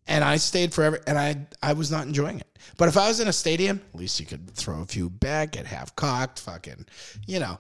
And 0.09 0.25
I 0.25 0.37
stayed 0.37 0.73
forever, 0.73 1.01
and 1.07 1.19
I 1.19 1.37
I 1.63 1.75
was 1.75 1.91
not 1.91 2.07
enjoying 2.07 2.41
it. 2.41 2.59
But 2.79 2.89
if 2.89 2.97
I 2.97 3.09
was 3.09 3.21
in 3.21 3.29
a 3.29 3.33
stadium, 3.33 3.81
at 3.93 4.01
least 4.01 4.19
you 4.19 4.25
could 4.25 4.51
throw 4.51 4.81
a 4.81 4.87
few 4.87 5.11
back, 5.11 5.53
get 5.53 5.67
half 5.67 5.95
cocked, 5.97 6.41
fucking, 6.41 6.87
you 7.27 7.41
know, 7.41 7.59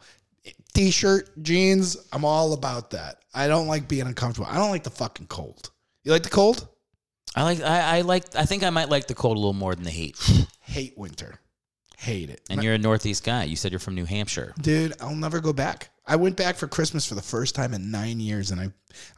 t-shirt, 0.72 1.30
jeans. 1.42 1.96
I'm 2.10 2.24
all 2.24 2.54
about 2.54 2.90
that. 2.92 3.22
I 3.34 3.48
don't 3.48 3.66
like 3.66 3.86
being 3.86 4.06
uncomfortable. 4.06 4.48
I 4.50 4.56
don't 4.56 4.70
like 4.70 4.84
the 4.84 4.90
fucking 4.90 5.26
cold. 5.26 5.70
You 6.04 6.12
like 6.12 6.22
the 6.22 6.30
cold? 6.30 6.66
I 7.36 7.42
like. 7.42 7.60
I, 7.60 7.98
I 7.98 8.00
like. 8.00 8.34
I 8.34 8.46
think 8.46 8.62
I 8.62 8.70
might 8.70 8.88
like 8.88 9.06
the 9.06 9.14
cold 9.14 9.36
a 9.36 9.40
little 9.40 9.52
more 9.52 9.74
than 9.74 9.84
the 9.84 9.90
heat. 9.90 10.16
Hate 10.60 10.96
winter. 10.96 11.38
Hate 12.00 12.30
it. 12.30 12.40
And 12.48 12.62
you're 12.62 12.74
a 12.74 12.78
Northeast 12.78 13.24
guy. 13.24 13.42
You 13.42 13.56
said 13.56 13.72
you're 13.72 13.80
from 13.80 13.96
New 13.96 14.04
Hampshire. 14.04 14.54
Dude, 14.60 14.94
I'll 15.00 15.16
never 15.16 15.40
go 15.40 15.52
back. 15.52 15.90
I 16.06 16.14
went 16.14 16.36
back 16.36 16.54
for 16.54 16.68
Christmas 16.68 17.04
for 17.04 17.16
the 17.16 17.22
first 17.22 17.56
time 17.56 17.74
in 17.74 17.90
nine 17.90 18.20
years, 18.20 18.52
and 18.52 18.60
I, 18.60 18.68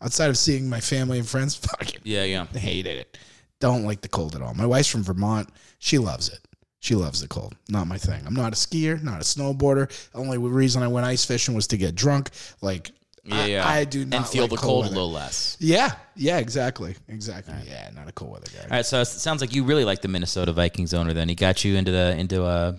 outside 0.03 0.31
of 0.31 0.39
seeing 0.39 0.67
my 0.67 0.81
family 0.81 1.19
and 1.19 1.29
friends, 1.29 1.55
fucking 1.79 2.01
Yeah, 2.05 2.25
yeah. 2.25 2.47
hated 2.47 2.97
it. 2.99 3.19
Don't 3.61 3.85
like 3.85 4.01
the 4.01 4.09
cold 4.09 4.35
at 4.35 4.41
all. 4.41 4.55
My 4.55 4.65
wife's 4.65 4.89
from 4.89 5.03
Vermont. 5.03 5.51
She 5.79 5.99
loves 5.99 6.31
it. 6.31 6.39
She 6.79 6.95
loves 6.95 7.21
the 7.21 7.29
cold. 7.29 7.55
Not 7.69 7.87
my 7.87 7.99
thing. 7.99 8.23
I'm 8.27 8.33
not 8.33 8.55
a 8.55 8.57
skier, 8.57 9.01
not 9.03 9.21
a 9.21 9.25
snowboarder. 9.25 9.91
The 10.13 10.19
only 10.19 10.39
reason 10.39 10.83
I 10.83 10.89
went 10.89 11.05
ice 11.05 11.27
fishing 11.27 11.55
was 11.55 11.67
to 11.67 11.77
get 11.77 11.95
drunk. 11.95 12.31
Like, 12.63 12.93
I, 13.33 13.81
I 13.81 13.85
do 13.85 14.05
not 14.05 14.17
and 14.17 14.27
feel 14.27 14.43
like 14.43 14.51
the 14.51 14.57
cold, 14.57 14.87
a 14.87 14.89
little 14.89 15.11
less. 15.11 15.57
Yeah, 15.61 15.93
yeah, 16.17 16.39
exactly, 16.39 16.95
exactly. 17.09 17.55
Yeah, 17.67 17.91
not 17.95 18.09
a 18.09 18.13
cold 18.13 18.33
weather 18.33 18.47
guy. 18.55 18.63
All 18.65 18.71
right, 18.71 18.87
so 18.87 19.01
it 19.01 19.07
sounds 19.07 19.41
like 19.41 19.55
you 19.55 19.65
really 19.65 19.85
like 19.85 20.03
the 20.03 20.09
Minnesota 20.09 20.53
Vikings 20.53 20.95
owner. 20.95 21.13
Then 21.13 21.29
he 21.29 21.35
got 21.35 21.65
you 21.65 21.77
into 21.77 21.91
the 21.91 22.17
into 22.17 22.45
a 22.45 22.79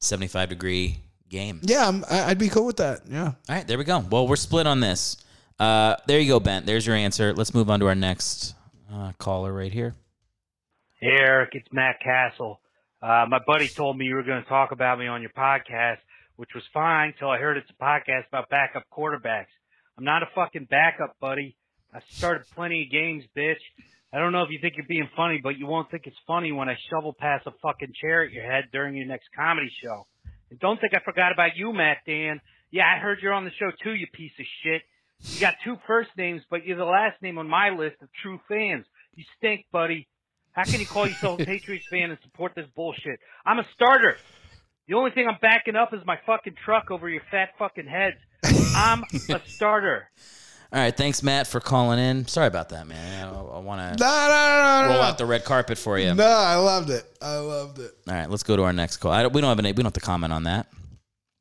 seventy-five 0.00 0.48
degree 0.48 0.98
game. 1.28 1.60
Yeah, 1.62 1.86
I'm, 1.88 2.04
I- 2.10 2.30
I'd 2.30 2.38
be 2.38 2.48
cool 2.48 2.66
with 2.66 2.78
that. 2.78 3.00
Yeah. 3.08 3.26
All 3.26 3.34
right, 3.48 3.66
there 3.66 3.78
we 3.78 3.84
go. 3.84 3.98
Well, 4.00 4.26
we're 4.26 4.36
split 4.36 4.66
on 4.66 4.80
this. 4.80 5.16
Uh, 5.58 5.96
there 6.06 6.18
you 6.18 6.28
go, 6.28 6.40
Bent. 6.40 6.66
There's 6.66 6.86
your 6.86 6.96
answer. 6.96 7.32
Let's 7.34 7.52
move 7.54 7.68
on 7.70 7.80
to 7.80 7.86
our 7.86 7.94
next 7.94 8.54
uh, 8.92 9.12
caller 9.18 9.52
right 9.52 9.72
here. 9.72 9.94
Hey, 11.00 11.16
Eric, 11.20 11.50
it's 11.52 11.68
Matt 11.72 11.96
Cassel. 12.02 12.60
Uh, 13.02 13.24
my 13.28 13.38
buddy 13.46 13.68
told 13.68 13.96
me 13.96 14.04
you 14.06 14.14
were 14.14 14.22
going 14.22 14.42
to 14.42 14.48
talk 14.48 14.72
about 14.72 14.98
me 14.98 15.06
on 15.06 15.22
your 15.22 15.30
podcast, 15.30 15.98
which 16.40 16.54
was 16.54 16.64
fine 16.72 17.12
till 17.18 17.28
I 17.28 17.36
heard 17.36 17.58
it's 17.58 17.68
a 17.68 17.84
podcast 17.84 18.26
about 18.28 18.48
backup 18.48 18.84
quarterbacks. 18.90 19.52
I'm 19.98 20.04
not 20.04 20.22
a 20.22 20.28
fucking 20.34 20.68
backup, 20.70 21.14
buddy. 21.20 21.54
I 21.92 22.00
started 22.16 22.46
plenty 22.54 22.84
of 22.84 22.90
games, 22.90 23.24
bitch. 23.36 23.60
I 24.10 24.18
don't 24.18 24.32
know 24.32 24.42
if 24.42 24.48
you 24.48 24.58
think 24.58 24.72
you're 24.78 24.86
being 24.88 25.10
funny, 25.14 25.40
but 25.42 25.58
you 25.58 25.66
won't 25.66 25.90
think 25.90 26.06
it's 26.06 26.16
funny 26.26 26.50
when 26.50 26.70
I 26.70 26.78
shovel 26.88 27.12
past 27.12 27.46
a 27.46 27.50
fucking 27.60 27.92
chair 28.00 28.24
at 28.24 28.32
your 28.32 28.50
head 28.50 28.64
during 28.72 28.96
your 28.96 29.04
next 29.04 29.28
comedy 29.36 29.70
show. 29.84 30.06
And 30.50 30.58
don't 30.60 30.80
think 30.80 30.94
I 30.94 31.00
forgot 31.04 31.30
about 31.30 31.56
you, 31.56 31.74
Matt 31.74 31.98
Dann. 32.06 32.40
Yeah, 32.70 32.84
I 32.86 32.98
heard 32.98 33.18
you're 33.20 33.34
on 33.34 33.44
the 33.44 33.50
show 33.58 33.70
too, 33.84 33.92
you 33.92 34.06
piece 34.10 34.32
of 34.40 34.46
shit. 34.62 34.80
You 35.20 35.40
got 35.40 35.56
two 35.62 35.76
first 35.86 36.08
names, 36.16 36.40
but 36.48 36.64
you're 36.64 36.78
the 36.78 36.86
last 36.86 37.20
name 37.20 37.36
on 37.36 37.50
my 37.50 37.68
list 37.68 37.96
of 38.00 38.08
true 38.22 38.40
fans. 38.48 38.86
You 39.14 39.24
stink, 39.36 39.66
buddy. 39.70 40.08
How 40.52 40.64
can 40.64 40.80
you 40.80 40.86
call 40.86 41.06
yourself 41.06 41.38
a 41.38 41.44
Patriots 41.52 41.84
fan 41.90 42.10
and 42.10 42.18
support 42.22 42.52
this 42.56 42.66
bullshit? 42.74 43.20
I'm 43.44 43.58
a 43.58 43.66
starter. 43.74 44.16
The 44.90 44.96
only 44.96 45.12
thing 45.12 45.28
I'm 45.28 45.38
backing 45.40 45.76
up 45.76 45.94
is 45.94 46.00
my 46.04 46.18
fucking 46.26 46.56
truck 46.64 46.90
over 46.90 47.08
your 47.08 47.22
fat 47.30 47.50
fucking 47.60 47.86
heads. 47.86 48.16
I'm 48.74 49.04
a 49.28 49.40
starter. 49.46 50.08
All 50.72 50.80
right, 50.80 50.96
thanks, 50.96 51.22
Matt, 51.22 51.46
for 51.46 51.60
calling 51.60 52.00
in. 52.00 52.26
Sorry 52.26 52.48
about 52.48 52.70
that, 52.70 52.88
man. 52.88 53.28
I, 53.28 53.30
I 53.30 53.58
want 53.60 53.80
No, 53.80 53.96
to 53.96 54.02
no, 54.02 54.28
no, 54.28 54.82
no, 54.82 54.88
roll 54.88 54.96
no. 54.98 55.02
out 55.02 55.16
the 55.16 55.26
red 55.26 55.44
carpet 55.44 55.78
for 55.78 55.96
you. 55.96 56.12
No, 56.12 56.26
I 56.26 56.56
loved 56.56 56.90
it. 56.90 57.04
I 57.22 57.36
loved 57.36 57.78
it. 57.78 57.92
All 58.08 58.14
right, 58.14 58.28
let's 58.28 58.42
go 58.42 58.56
to 58.56 58.64
our 58.64 58.72
next 58.72 58.96
call. 58.96 59.12
I 59.12 59.22
don't, 59.22 59.32
we 59.32 59.40
don't 59.40 59.48
have 59.48 59.60
any. 59.60 59.68
We 59.70 59.74
don't 59.76 59.84
have 59.86 59.92
to 59.92 60.00
comment 60.00 60.32
on 60.32 60.42
that. 60.42 60.66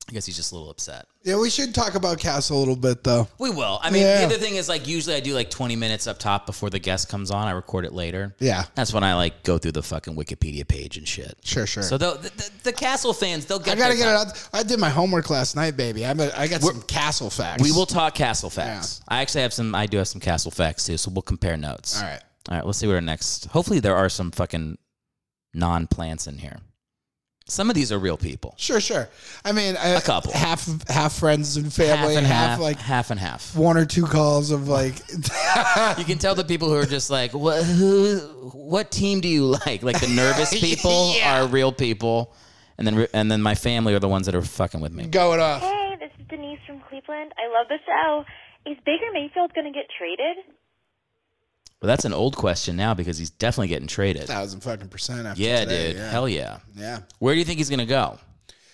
I 0.10 0.12
guess 0.12 0.26
he's 0.26 0.36
just 0.36 0.52
a 0.52 0.56
little 0.56 0.72
upset. 0.72 1.06
Yeah, 1.24 1.38
we 1.38 1.52
should 1.52 1.76
talk 1.76 1.94
about 1.94 2.18
Cassel 2.18 2.58
a 2.58 2.60
little 2.60 2.76
bit, 2.76 3.04
though. 3.04 3.28
We 3.38 3.52
will. 3.52 3.80
I 3.84 3.92
mean, 3.92 4.02
Yeah. 4.02 4.20
the 4.22 4.26
other 4.26 4.38
thing 4.38 4.56
is 4.56 4.68
like 4.68 4.88
usually 4.88 5.16
I 5.16 5.20
do 5.20 5.36
like 5.36 5.52
20 5.52 5.76
minutes 5.76 6.08
up 6.08 6.18
top 6.18 6.48
before 6.48 6.72
the 6.72 6.80
guest 6.80 7.10
comes 7.10 7.30
on. 7.30 7.48
I 7.48 7.52
record 7.52 7.86
it 7.86 7.94
later. 7.94 8.34
Yeah, 8.40 8.64
That's 8.74 8.92
when 8.92 9.04
I 9.04 9.14
like 9.14 9.44
go 9.44 9.60
through 9.60 9.74
the 9.74 9.84
fucking 9.84 10.16
Wikipedia 10.16 10.68
page 10.68 10.98
and 10.98 11.08
shit. 11.08 11.38
sure, 11.44 11.68
sure. 11.68 11.84
So 11.84 11.98
the, 12.00 12.14
the, 12.14 12.50
the 12.64 12.74
Cassel 12.74 13.14
fans, 13.14 13.46
they'll 13.46 13.60
get. 13.60 13.74
I 13.74 13.76
gotta 13.76 13.96
their 13.96 14.06
get 14.06 14.10
it 14.10 14.18
time. 14.18 14.28
out. 14.30 14.50
I 14.52 14.64
did 14.64 14.80
my 14.80 14.90
homework 14.90 15.30
last 15.30 15.56
night, 15.56 15.78
baby. 15.78 16.04
I'm 16.06 16.20
a, 16.20 16.32
I 16.36 16.48
got 16.48 16.62
some 16.62 16.82
Cassel 16.84 17.30
facts. 17.30 17.62
We 17.62 17.72
will 17.72 17.86
talk 17.86 18.16
Cassel 18.16 18.50
facts. 18.50 19.02
I 19.08 19.22
actually 19.22 19.42
have 19.44 19.54
some. 19.54 19.76
I 19.76 19.86
do 19.86 19.98
have 19.98 20.08
some 20.08 20.22
Cassel 20.22 20.50
facts 20.50 20.86
too, 20.86 20.98
so 20.98 21.12
we'll 21.12 21.22
compare 21.22 21.56
notes. 21.56 22.02
All 22.02 22.08
right. 22.08 22.22
All 22.50 22.58
right. 22.58 22.66
Let's 22.66 22.80
see 22.80 22.88
what 22.88 22.96
our 22.96 23.02
next. 23.02 23.46
Hopefully, 23.46 23.80
there 23.80 23.96
are 23.96 24.10
some 24.10 24.32
fucking 24.32 24.80
non-plants 25.54 26.26
in 26.28 26.38
here. 26.40 26.58
Some 27.50 27.70
of 27.70 27.76
these 27.76 27.92
are 27.92 28.00
real 28.00 28.18
people. 28.18 28.54
Sure, 28.58 28.80
sure. 28.80 29.10
I 29.44 29.52
mean, 29.52 29.76
a 29.78 30.00
couple. 30.02 30.32
half 30.32 30.88
half 30.88 31.14
friends 31.14 31.58
and 31.58 31.72
family, 31.74 32.14
half 32.14 32.18
and 32.18 32.28
half, 32.28 32.50
half, 32.52 32.60
like 32.60 32.78
half 32.80 33.12
and 33.12 33.20
half. 33.20 33.56
one 33.56 33.76
or 33.78 33.86
two 33.86 34.06
calls 34.06 34.52
of 34.52 34.68
like. 34.68 34.96
You 35.98 36.06
can 36.06 36.18
tell 36.20 36.36
the 36.36 36.44
people 36.46 36.70
who 36.70 36.76
are 36.76 36.86
just 36.86 37.10
like, 37.10 37.34
what? 37.34 37.64
Who? 37.64 38.18
What 38.54 38.92
team 38.92 39.20
do 39.22 39.28
you 39.28 39.46
like? 39.66 39.84
Like 39.84 40.00
the 40.00 40.08
nervous 40.16 40.58
people 40.58 41.14
Yeah. 41.16 41.42
are 41.44 41.48
real 41.48 41.72
people, 41.72 42.34
and 42.78 42.86
then 42.88 43.08
and 43.14 43.32
then 43.32 43.42
my 43.42 43.56
family 43.56 43.94
are 43.96 44.00
the 44.00 44.08
ones 44.08 44.26
that 44.28 44.36
are 44.36 44.42
fucking 44.42 44.80
with 44.82 44.94
me. 44.94 45.08
going 45.08 45.40
off. 45.40 45.62
Hey, 45.62 45.96
this 46.00 46.12
is 46.20 46.28
Denise 46.28 46.60
from 46.68 46.80
Cleveland. 46.88 47.32
I 47.38 47.48
love 47.58 47.68
the 47.68 47.80
show. 47.86 48.26
Is 48.70 48.78
Baker 48.86 49.06
Mayfield 49.14 49.54
going 49.56 49.66
to 49.66 49.74
get 49.78 49.86
traded? 49.98 50.38
But 51.80 51.88
that's 51.88 52.04
an 52.06 52.14
old 52.14 52.36
question 52.36 52.76
now 52.76 52.94
because 52.94 53.18
he's 53.18 53.30
definitely 53.30 53.70
getting 53.70 53.88
traded. 53.88 54.24
Thousand 54.24 54.60
fucking 54.62 54.90
percent. 54.90 55.26
After 55.26 55.42
Yeah, 55.42 55.62
today, 55.62 55.88
dude. 55.94 55.98
Yeah. 55.98 56.10
Hell 56.12 56.28
yeah. 56.28 56.58
yeah. 56.76 57.00
Where 57.20 57.34
do 57.34 57.40
you 57.40 57.46
think 57.46 57.58
he's 57.58 57.70
gonna 57.70 57.86
go? 57.86 58.20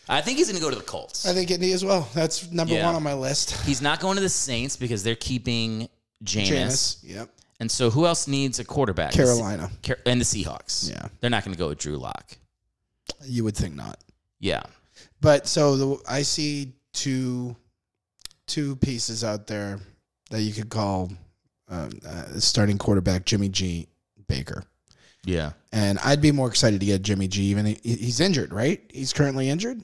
I 0.09 0.21
think 0.21 0.37
he's 0.39 0.47
gonna 0.47 0.59
go 0.61 0.69
to 0.71 0.75
the 0.75 0.81
Colts. 0.83 1.25
I 1.27 1.33
think 1.33 1.51
Indy 1.51 1.71
as 1.73 1.85
well. 1.85 2.09
That's 2.15 2.51
number 2.51 2.73
Yeah. 2.73 2.85
one 2.87 2.95
on 2.95 3.03
my 3.03 3.13
list. 3.13 3.51
He's 3.65 3.81
not 3.81 3.99
going 3.99 4.15
to 4.15 4.21
the 4.21 4.29
Saints 4.29 4.75
because 4.77 5.03
they're 5.03 5.15
keeping 5.15 5.87
Jameis. 6.23 6.49
Jameis. 6.51 6.97
Yep. 7.03 7.29
And 7.59 7.71
so 7.71 7.89
who 7.89 8.05
else 8.05 8.27
needs 8.27 8.59
a 8.59 8.65
quarterback? 8.65 9.13
Carolina. 9.13 9.69
Car- 9.83 9.97
and 10.05 10.19
the 10.19 10.25
Seahawks. 10.25 10.89
Yeah. 10.89 11.07
They're 11.21 11.29
not 11.29 11.43
going 11.45 11.53
to 11.53 11.57
go 11.59 11.69
with 11.69 11.77
Drew 11.79 11.97
Lock. 11.97 12.37
You 13.23 13.43
would 13.45 13.55
think 13.55 13.75
not. 13.75 13.99
Yeah. 14.39 14.63
But 15.21 15.47
so 15.47 15.75
the, 15.77 16.03
I 16.07 16.21
see 16.23 16.73
two 16.93 17.55
two 18.47 18.75
pieces 18.77 19.23
out 19.23 19.47
there 19.47 19.79
that 20.31 20.41
you 20.41 20.53
could 20.53 20.69
call 20.69 21.11
um, 21.67 21.89
uh, 22.07 22.23
starting 22.39 22.77
quarterback 22.77 23.25
Jimmy 23.25 23.49
G 23.49 23.87
Baker. 24.27 24.63
Yeah. 25.25 25.53
And 25.71 25.97
I'd 25.99 26.21
be 26.21 26.31
more 26.31 26.47
excited 26.47 26.79
to 26.79 26.85
get 26.85 27.01
Jimmy 27.01 27.27
G. 27.27 27.43
Even 27.45 27.65
he- 27.65 27.79
he's 27.83 28.19
injured, 28.19 28.53
right? 28.53 28.81
He's 28.93 29.11
currently 29.13 29.49
injured. 29.49 29.83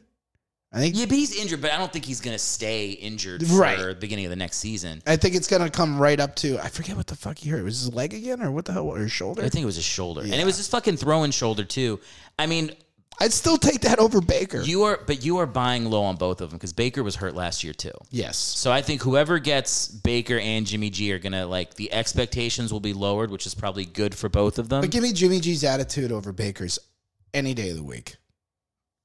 I 0.74 0.80
think. 0.80 0.96
Yeah, 0.96 1.06
but 1.06 1.16
he's 1.18 1.36
injured, 1.36 1.62
but 1.62 1.74
I 1.74 1.78
don't 1.78 1.92
think 1.92 2.06
he's 2.06 2.22
going 2.22 2.34
to 2.36 2.40
stay 2.40 2.92
injured 2.92 3.44
Right. 3.50 3.78
for 3.78 3.88
the 3.88 3.96
beginning 4.00 4.24
of 4.26 4.30
the 4.30 4.38
next 4.38 4.58
season. 4.60 5.02
I 5.06 5.18
think 5.18 5.36
it's 5.36 5.48
gonna 5.50 5.70
come 5.70 6.00
right 6.00 6.18
up 6.18 6.34
to. 6.38 6.58
I 6.60 6.70
forget 6.70 6.96
what 6.96 7.08
the 7.08 7.16
fuck 7.18 7.40
he 7.40 7.50
hurt. 7.50 7.62
Was 7.66 7.82
his 7.82 7.94
leg 7.94 8.14
again, 8.14 8.42
or 8.42 8.52
what 8.52 8.64
the 8.64 8.72
hell? 8.72 8.88
Or 8.88 8.98
his 9.00 9.12
shoulder? 9.12 9.42
I 9.44 9.50
think 9.50 9.64
it 9.64 9.66
was 9.66 9.76
his 9.76 9.84
shoulder. 9.84 10.22
And 10.22 10.34
it 10.34 10.46
was 10.46 10.56
his 10.56 10.70
fucking 10.70 10.96
throwing 10.96 11.32
shoulder, 11.32 11.66
too. 11.66 12.00
I 12.40 12.46
mean, 12.46 12.72
I'd 13.22 13.32
still 13.34 13.58
take 13.58 13.82
that 13.82 14.00
over 14.00 14.20
Baker. 14.20 14.62
you 14.62 14.84
are, 14.84 15.00
but 15.06 15.24
you 15.24 15.38
are 15.38 15.46
buying 15.46 15.86
low 15.86 16.04
on 16.04 16.16
both 16.16 16.42
of 16.42 16.50
them 16.50 16.58
because 16.58 16.74
Baker 16.74 17.04
was 17.04 17.16
hurt 17.16 17.36
last 17.36 17.64
year, 17.64 17.74
too. 17.74 17.92
yes. 18.10 18.36
So 18.38 18.72
I 18.72 18.82
think 18.82 19.02
whoever 19.02 19.38
gets 19.40 19.88
Baker 19.88 20.40
and 20.40 20.66
Jimmy 20.66 20.90
G 20.90 21.12
are 21.14 21.20
gonna 21.20 21.46
like 21.46 21.76
the 21.76 21.92
expectations 21.94 22.74
will 22.74 22.80
be 22.80 22.94
lowered, 22.94 23.30
which 23.32 23.46
is 23.46 23.54
probably 23.56 23.86
good 23.86 24.16
for 24.16 24.28
both 24.30 24.58
of 24.60 24.70
them. 24.70 24.82
But 24.82 24.92
give 24.92 25.04
me 25.04 25.14
Jimmy 25.14 25.40
G's 25.40 25.64
attitude 25.64 26.12
over 26.12 26.32
Baker's 26.34 26.80
any 27.34 27.54
day 27.54 27.70
of 27.70 27.76
the 27.78 27.84
week. 27.84 28.16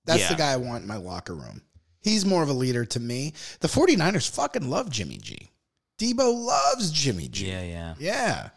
That's 0.07 0.21
Yeah. 0.23 0.29
the 0.31 0.35
guy 0.37 0.53
I 0.53 0.57
want 0.57 0.83
in 0.83 0.89
my 0.89 0.97
locker 0.97 1.35
room. 1.35 1.63
He's 2.01 2.25
more 2.25 2.43
of 2.43 2.49
a 2.49 2.53
leader 2.55 2.85
to 2.85 3.01
me. 3.01 3.35
The 3.61 3.69
49ers 3.69 4.29
fucking 4.31 4.71
love 4.71 4.89
Jimmy 4.91 5.19
G. 5.19 5.51
Deebo 5.99 6.45
loves 6.45 6.91
Jimmy 6.91 7.29
G. 7.29 7.49
yeah, 7.49 7.63
yeah. 7.63 7.95
Yeah. 7.99 8.49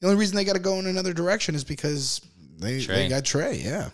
The 0.00 0.06
only 0.08 0.18
reason 0.20 0.36
they 0.36 0.44
got 0.44 0.52
to 0.54 0.58
go 0.60 0.78
in 0.78 0.86
another 0.86 1.12
direction 1.12 1.54
is 1.54 1.64
because 1.64 2.20
they, 2.58 2.80
Trey. 2.80 2.96
they 2.96 3.08
got 3.08 3.24
Trey. 3.24 3.56
Yeah. 3.64 3.90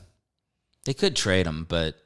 They 0.89 0.95
could 0.95 1.15
trade 1.15 1.47
him, 1.47 1.67
but 1.69 1.97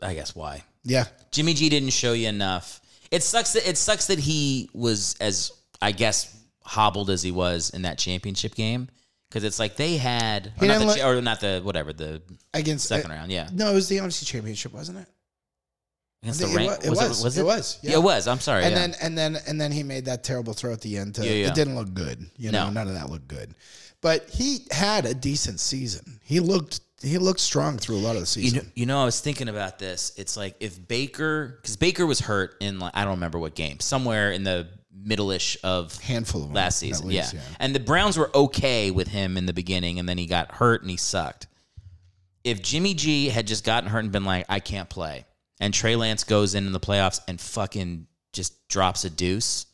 I 0.00 0.14
guess 0.14 0.34
why? 0.34 0.64
Yeah. 0.82 1.04
Jimmy 1.30 1.52
G 1.52 1.68
didn't 1.68 1.90
show 1.90 2.14
you 2.14 2.26
enough. 2.26 2.80
It 3.10 3.22
sucks 3.22 3.52
that 3.52 3.68
it 3.68 3.76
sucks 3.76 4.06
that 4.06 4.18
he 4.18 4.70
was 4.72 5.14
as 5.20 5.52
I 5.82 5.92
guess 5.92 6.34
hobbled 6.62 7.10
as 7.10 7.22
he 7.22 7.32
was 7.32 7.68
in 7.68 7.82
that 7.82 7.98
championship 7.98 8.54
game 8.54 8.88
because 9.28 9.44
it's 9.44 9.58
like 9.58 9.76
they 9.76 9.98
had 9.98 10.54
or 10.58 10.66
not, 10.68 10.78
the, 10.78 11.06
or 11.06 11.20
not 11.20 11.40
the 11.40 11.60
whatever 11.62 11.92
the 11.92 12.22
Against 12.54 12.88
second 12.88 13.10
uh, 13.10 13.14
round, 13.16 13.30
yeah, 13.30 13.50
No, 13.52 13.70
it 13.70 13.74
was 13.74 13.88
the 13.90 13.98
NFC 13.98 14.24
Championship, 14.24 14.72
wasn't 14.72 14.96
it? 14.96 15.08
against 16.22 16.40
the 16.40 16.46
rank. 16.46 16.72
it, 16.82 16.88
was. 16.88 16.98
it 16.98 17.08
was. 17.08 17.24
was 17.24 17.36
it? 17.36 17.40
it? 17.42 17.44
was. 17.44 17.78
Yeah. 17.82 17.92
it 17.96 18.02
was. 18.02 18.26
I'm 18.26 18.40
sorry. 18.40 18.64
and 18.64 18.72
yeah. 18.72 18.86
then 18.86 18.94
and 19.02 19.18
then 19.18 19.36
and 19.46 19.60
then 19.60 19.70
he 19.70 19.82
made 19.82 20.06
that 20.06 20.24
terrible 20.24 20.54
throw 20.54 20.72
at 20.72 20.80
the 20.80 20.96
end. 20.96 21.16
To, 21.16 21.26
Yeah, 21.26 21.32
yeah. 21.32 21.48
It 21.48 21.54
didn't 21.54 21.74
look 21.74 21.92
good. 21.92 22.24
You 22.38 22.52
know, 22.52 22.68
No. 22.68 22.70
none 22.70 22.88
of 22.88 22.94
that 22.94 23.10
looked 23.10 23.28
good. 23.28 23.54
But 24.00 24.30
he 24.30 24.66
had 24.70 25.04
a 25.04 25.12
decent 25.12 25.60
season. 25.60 26.20
He 26.24 26.40
looked 26.40 26.80
he 27.02 27.18
looked 27.18 27.40
strong 27.40 27.78
through 27.78 27.96
a 27.96 27.98
lot 27.98 28.10
of 28.10 28.14
the 28.16 28.40
You 28.40 28.48
season. 28.50 28.58
know, 28.58 28.64
you 28.74 28.86
know, 28.86 29.02
I 29.02 29.04
was 29.04 29.20
thinking 29.20 29.48
about 29.48 29.78
this. 29.78 30.12
It's 30.16 30.36
like 30.36 30.56
if 30.60 30.86
Baker, 30.88 31.58
because 31.60 31.76
Baker 31.76 32.06
was 32.06 32.20
hurt 32.20 32.56
in 32.60 32.78
like 32.78 32.92
I 32.94 33.02
don't 33.04 33.14
remember 33.14 33.38
what 33.38 33.54
game, 33.54 33.80
somewhere 33.80 34.32
in 34.32 34.44
the 34.44 34.68
middle-ish 34.94 35.56
of 35.64 35.98
Handful 36.00 36.44
of 36.44 36.52
last 36.52 36.78
season. 36.78 37.08
least, 37.08 37.34
yeah. 37.34 37.40
yeah. 37.40 37.56
and 37.60 37.74
the 37.74 37.80
Browns 37.80 38.16
were 38.16 38.30
okay 38.34 38.90
with 38.90 39.08
him 39.08 39.36
in 39.36 39.46
the 39.46 39.52
beginning, 39.52 39.98
and 39.98 40.08
then 40.08 40.18
he 40.18 40.26
got 40.26 40.52
hurt 40.52 40.82
and 40.82 40.90
he 40.90 40.96
sucked. 40.96 41.48
If 42.44 42.62
Jimmy 42.62 42.94
G 42.94 43.28
had 43.28 43.46
just 43.46 43.64
gotten 43.64 43.88
hurt 43.88 44.00
and 44.00 44.12
been 44.12 44.24
like, 44.24 44.46
I 44.48 44.60
can't 44.60 44.88
play, 44.88 45.24
and 45.60 45.72
Trey 45.72 45.96
Lance 45.96 46.24
goes 46.24 46.54
in 46.54 46.66
in 46.66 46.72
the 46.72 46.80
playoffs 46.80 47.20
and 47.26 47.40
fucking 47.40 48.06
just 48.32 48.66
drops 48.68 49.04
a 49.04 49.10
deuce, 49.10 49.66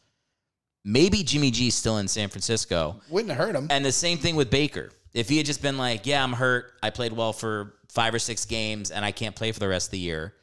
maybe 0.85 1.23
Jimmy 1.23 1.51
G's 1.51 1.75
still 1.75 1.99
in 1.99 2.09
San 2.09 2.29
Francisco. 2.29 3.01
Wouldn't 3.11 3.31
have 3.31 3.39
hurt 3.39 3.57
him. 3.57 3.69
And 3.71 3.85
the 3.85 3.93
same 3.93 4.19
thing 4.19 4.37
with 4.37 4.51
Baker. 4.51 4.91
If 5.15 5.29
he 5.29 5.37
had 5.39 5.47
just 5.47 5.63
been 5.63 5.79
like, 5.79 6.07
"Yeah, 6.07 6.23
I'm 6.23 6.33
hurt. 6.33 6.73
I 6.83 6.91
played 6.91 7.13
well 7.13 7.33
for 7.33 7.75
five 7.89 8.15
or 8.15 8.19
six 8.19 8.45
games, 8.45 8.91
and 8.91 9.05
I 9.05 9.13
can't 9.13 9.35
play 9.35 9.53
for 9.53 9.59
the 9.61 9.69
rest 9.69 9.89
of 9.89 9.93
the 9.93 9.99
year," 9.99 10.35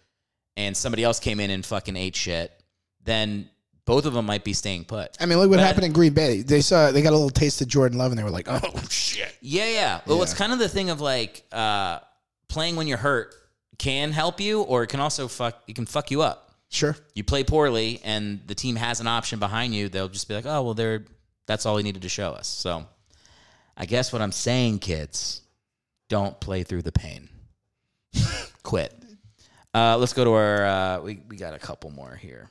and 0.58 0.76
somebody 0.76 1.04
else 1.04 1.20
came 1.20 1.40
in 1.40 1.50
and 1.52 1.66
fucking 1.66 1.96
ate 1.96 2.16
shit, 2.16 2.52
then 3.04 3.50
both 3.86 4.06
of 4.06 4.14
them 4.14 4.26
might 4.26 4.44
be 4.44 4.54
staying 4.54 4.86
put. 4.86 5.16
I 5.20 5.28
mean, 5.28 5.38
look 5.38 5.50
what 5.50 5.58
But- 5.58 5.66
happened 5.66 5.86
in 5.86 5.94
Green 5.94 6.14
Bay. 6.14 6.42
They 6.42 6.62
saw 6.62 6.92
they 6.92 7.02
got 7.04 7.12
a 7.12 7.16
little 7.18 7.30
taste 7.30 7.62
of 7.62 7.68
Jordan 7.68 7.98
Love, 8.00 8.12
and 8.12 8.18
they 8.20 8.24
were 8.24 8.32
like, 8.32 8.48
"Oh 8.50 8.60
shit!" 8.90 9.36
Yeah, 9.42 9.70
yeah. 9.70 10.02
Well, 10.08 10.22
it's 10.24 10.34
kind 10.34 10.52
of 10.52 10.60
the 10.60 10.70
thing 10.70 10.90
of 10.90 11.00
like 11.02 11.44
uh, 11.52 12.00
playing 12.48 12.76
when 12.76 12.88
you're 12.88 12.98
hurt 12.98 13.34
can 13.78 14.12
help 14.12 14.40
you, 14.40 14.62
or 14.62 14.84
it 14.84 14.88
can 14.88 15.00
also 15.00 15.28
fuck. 15.28 15.62
It 15.68 15.76
can 15.76 15.86
fuck 15.86 16.10
you 16.10 16.22
up. 16.24 16.42
Sure. 16.72 16.98
You 17.14 17.24
play 17.24 17.44
poorly, 17.44 18.02
and 18.04 18.42
the 18.48 18.56
team 18.56 18.76
has 18.78 19.00
an 19.00 19.08
option 19.08 19.38
behind 19.40 19.76
you. 19.76 19.88
They'll 19.88 20.10
just 20.10 20.28
be 20.28 20.34
like, 20.34 20.46
"Oh, 20.48 20.64
well, 20.64 20.74
they're 20.74 21.06
that's 21.46 21.66
all 21.68 21.78
he 21.78 21.84
needed 21.84 22.02
to 22.02 22.10
show 22.10 22.32
us." 22.32 22.48
So, 22.48 22.88
I 23.78 23.86
guess 23.86 24.14
what 24.14 24.22
I'm 24.22 24.32
saying, 24.32 24.80
kids, 24.80 25.42
don't 26.08 26.40
play 26.40 26.64
through 26.64 26.84
the 26.84 26.92
pain. 26.92 27.30
Quit. 28.64 28.94
Uh, 29.74 29.98
let's 29.98 30.14
go 30.14 30.24
to 30.24 30.32
our. 30.32 30.66
Uh, 30.66 31.02
we 31.02 31.22
we 31.28 31.36
got 31.36 31.54
a 31.54 31.60
couple 31.60 31.92
more 31.92 32.16
here. 32.16 32.50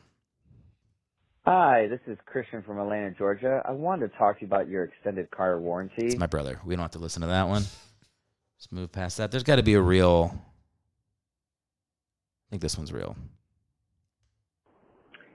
Hi, 1.46 1.86
this 1.88 2.00
is 2.06 2.18
Christian 2.26 2.62
from 2.62 2.78
Atlanta, 2.78 3.10
Georgia. 3.10 3.62
I 3.66 3.72
wanted 3.72 4.12
to 4.12 4.18
talk 4.18 4.36
to 4.36 4.42
you 4.42 4.46
about 4.46 4.68
your 4.68 4.84
extended 4.84 5.30
car 5.30 5.58
warranty. 5.58 6.06
It's 6.06 6.16
my 6.16 6.26
brother. 6.26 6.60
We 6.64 6.74
don't 6.74 6.82
have 6.82 6.90
to 6.92 6.98
listen 6.98 7.22
to 7.22 7.28
that 7.28 7.48
one. 7.48 7.62
Let's 7.62 8.70
move 8.70 8.92
past 8.92 9.16
that. 9.18 9.30
There's 9.30 9.42
got 9.42 9.56
to 9.56 9.62
be 9.62 9.74
a 9.74 9.80
real. 9.80 10.32
I 10.34 12.44
think 12.50 12.62
this 12.62 12.76
one's 12.76 12.92
real. 12.92 13.16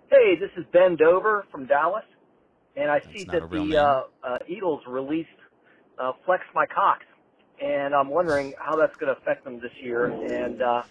Hey, 0.09 0.35
this 0.39 0.49
is 0.57 0.65
Ben 0.71 0.95
Dover 0.95 1.45
from 1.51 1.65
Dallas, 1.65 2.05
and 2.75 2.89
I 2.89 3.01
see 3.13 3.23
that 3.25 3.49
the 3.51 3.77
uh, 3.77 4.03
uh, 4.23 4.37
Eagles 4.47 4.81
released 4.87 5.29
uh, 5.99 6.13
Flex 6.25 6.43
My 6.55 6.65
Cox, 6.65 7.05
and 7.61 7.93
I'm 7.93 8.09
wondering 8.09 8.53
how 8.57 8.75
that's 8.75 8.95
going 8.97 9.13
to 9.13 9.19
affect 9.19 9.43
them 9.43 9.59
this 9.59 9.71
year, 9.81 10.05
and 10.05 10.61
uh, 10.61 10.83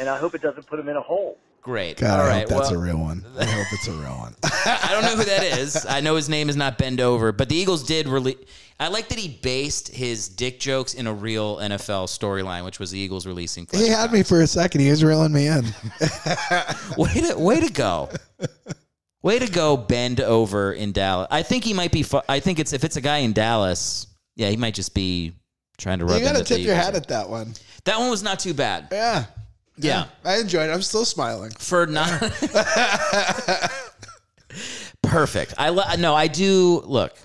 and 0.00 0.08
I 0.08 0.18
hope 0.18 0.34
it 0.34 0.42
doesn't 0.42 0.66
put 0.66 0.76
them 0.76 0.88
in 0.88 0.96
a 0.96 1.02
hole. 1.02 1.38
Great. 1.62 1.96
God, 1.96 2.20
All 2.20 2.26
I 2.26 2.28
right. 2.28 2.38
hope 2.42 2.48
that's 2.48 2.70
well, 2.70 2.80
a 2.80 2.84
real 2.84 2.98
one. 2.98 3.24
I 3.36 3.44
hope 3.44 3.66
it's 3.72 3.88
a 3.88 3.92
real 3.92 4.16
one. 4.16 4.36
I 4.44 4.88
don't 4.92 5.02
know 5.02 5.16
who 5.16 5.24
that 5.24 5.42
is. 5.42 5.84
I 5.84 6.00
know 6.00 6.14
his 6.14 6.28
name 6.28 6.48
is 6.48 6.54
not 6.54 6.78
Bend 6.78 7.00
Over, 7.00 7.32
but 7.32 7.48
the 7.48 7.56
Eagles 7.56 7.82
did 7.82 8.06
release. 8.06 8.36
I 8.78 8.86
like 8.86 9.08
that 9.08 9.18
he 9.18 9.26
based 9.42 9.88
his 9.88 10.28
dick 10.28 10.60
jokes 10.60 10.94
in 10.94 11.08
a 11.08 11.12
real 11.12 11.56
NFL 11.56 12.06
storyline, 12.06 12.64
which 12.64 12.78
was 12.78 12.92
the 12.92 12.98
Eagles 13.00 13.26
releasing. 13.26 13.66
he 13.72 13.88
had 13.88 14.12
me 14.12 14.22
for 14.22 14.42
a 14.42 14.46
second. 14.46 14.80
He 14.80 14.90
was 14.90 15.02
reeling 15.02 15.32
me 15.32 15.48
in. 15.48 15.64
Way 16.96 17.14
to 17.14 17.34
way 17.36 17.58
to 17.60 17.72
go. 17.72 18.10
Way 19.22 19.40
to 19.40 19.50
go, 19.50 19.76
bend 19.76 20.20
over 20.20 20.72
in 20.72 20.92
Dallas. 20.92 21.26
I 21.32 21.42
think 21.42 21.64
he 21.64 21.72
might 21.72 21.90
be. 21.90 22.04
Fu- 22.04 22.20
I 22.28 22.38
think 22.38 22.60
it's 22.60 22.72
if 22.72 22.84
it's 22.84 22.94
a 22.94 23.00
guy 23.00 23.18
in 23.18 23.32
Dallas. 23.32 24.06
Yeah, 24.36 24.50
he 24.50 24.56
might 24.56 24.74
just 24.74 24.94
be 24.94 25.32
trying 25.78 25.98
to 25.98 26.04
rub. 26.04 26.18
You 26.18 26.24
got 26.24 26.32
to 26.32 26.38
in 26.38 26.44
that 26.44 26.48
the 26.48 26.56
tip 26.56 26.64
your 26.64 26.74
hat 26.74 26.94
at 26.94 27.08
that 27.08 27.28
one. 27.28 27.54
That 27.84 27.98
one 27.98 28.10
was 28.10 28.22
not 28.22 28.38
too 28.38 28.54
bad. 28.54 28.88
Yeah. 28.92 29.24
Yeah. 29.78 30.06
I 30.24 30.38
enjoyed 30.38 30.70
it. 30.70 30.72
I'm 30.72 30.82
still 30.82 31.04
smiling. 31.04 31.50
For 31.50 31.86
not 31.86 32.08
perfect. 35.02 35.54
I 35.58 35.68
lo- 35.70 35.94
no, 35.98 36.14
I 36.14 36.28
do. 36.28 36.82
Look, 36.84 37.16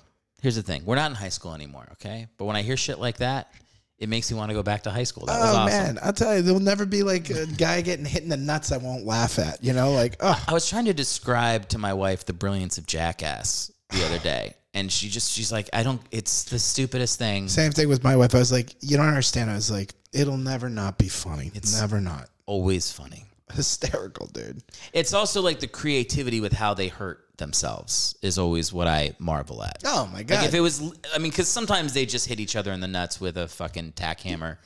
here's 0.42 0.56
the 0.56 0.64
thing. 0.64 0.84
We're 0.86 0.96
not 0.96 1.12
in 1.12 1.16
high 1.16 1.30
school 1.30 1.54
anymore, 1.54 1.88
okay? 1.94 2.28
But 2.38 2.46
when 2.46 2.56
I 2.56 2.62
hear 2.62 2.78
shit 2.78 3.00
like 3.00 3.18
that, 3.18 3.54
it 3.98 4.10
makes 4.10 4.32
me 4.32 4.38
want 4.38 4.50
to 4.50 4.56
go 4.56 4.64
back 4.64 4.84
to 4.84 4.92
high 4.92 5.04
school. 5.04 5.28
That 5.28 5.40
was 5.40 5.54
oh 5.54 5.58
awesome. 5.60 5.96
man, 5.96 6.00
I'll 6.02 6.12
tell 6.12 6.36
you, 6.36 6.42
there'll 6.42 6.60
never 6.60 6.88
be 6.88 7.04
like 7.04 7.30
a 7.30 7.46
guy 7.46 7.82
getting 7.82 8.04
hit 8.06 8.24
in 8.24 8.30
the 8.30 8.38
nuts 8.38 8.72
I 8.72 8.78
won't 8.78 9.06
laugh 9.06 9.38
at. 9.38 9.64
You 9.64 9.74
know, 9.74 9.92
like 9.92 10.16
oh, 10.20 10.44
I 10.48 10.54
was 10.54 10.68
trying 10.68 10.86
to 10.86 10.94
describe 10.94 11.70
to 11.70 11.78
my 11.78 11.94
wife 11.94 12.26
the 12.26 12.34
brilliance 12.34 12.80
of 12.80 12.88
Jackass 12.88 13.72
the 13.92 14.04
other 14.04 14.18
day, 14.20 14.56
and 14.74 14.92
she 14.92 15.10
just 15.10 15.32
she's 15.32 15.52
like, 15.52 15.70
I 15.74 15.84
don't. 15.84 16.02
It's 16.12 16.46
the 16.46 16.60
stupidest 16.60 17.20
thing. 17.20 17.48
same 17.48 17.72
thing 17.72 17.90
with 17.90 18.04
my 18.04 18.16
wife. 18.16 18.36
I 18.36 18.40
was 18.40 18.52
like, 18.52 18.76
you 18.82 18.98
don't 18.98 19.08
understand. 19.08 19.50
I 19.50 19.56
was 19.56 19.72
like, 19.72 19.94
it'll 20.14 20.38
never 20.38 20.70
not 20.70 20.98
be 20.98 21.08
funny. 21.08 21.52
It's 21.54 21.80
never 21.80 22.00
not 22.00 22.30
Always 22.46 22.92
funny. 22.92 23.26
hysterical, 23.54 24.28
dude. 24.28 24.62
It's 24.94 25.14
also 25.14 25.42
like 25.42 25.60
the 25.60 25.68
creativity 25.68 26.42
with 26.42 26.54
how 26.54 26.74
they 26.74 26.88
hurt 26.88 27.26
themselves 27.38 28.16
is 28.22 28.38
always 28.38 28.74
what 28.74 28.88
I 28.88 29.14
marvel 29.20 29.64
at. 29.64 29.84
Oh 29.86 30.10
my 30.12 30.24
god. 30.24 30.40
Like 30.40 30.48
if 30.48 30.54
it 30.54 30.60
was, 30.60 30.82
I 31.14 31.18
mean, 31.18 31.32
because 31.32 31.48
sometimes 31.48 31.94
they 31.94 32.06
just 32.06 32.28
hit 32.28 32.40
each 32.40 32.56
other 32.56 32.72
in 32.72 32.80
the 32.80 32.88
nuts 32.88 33.22
with 33.22 33.38
a 33.38 33.48
fucking 33.48 33.94
tack 33.94 34.20
hammer, 34.22 34.60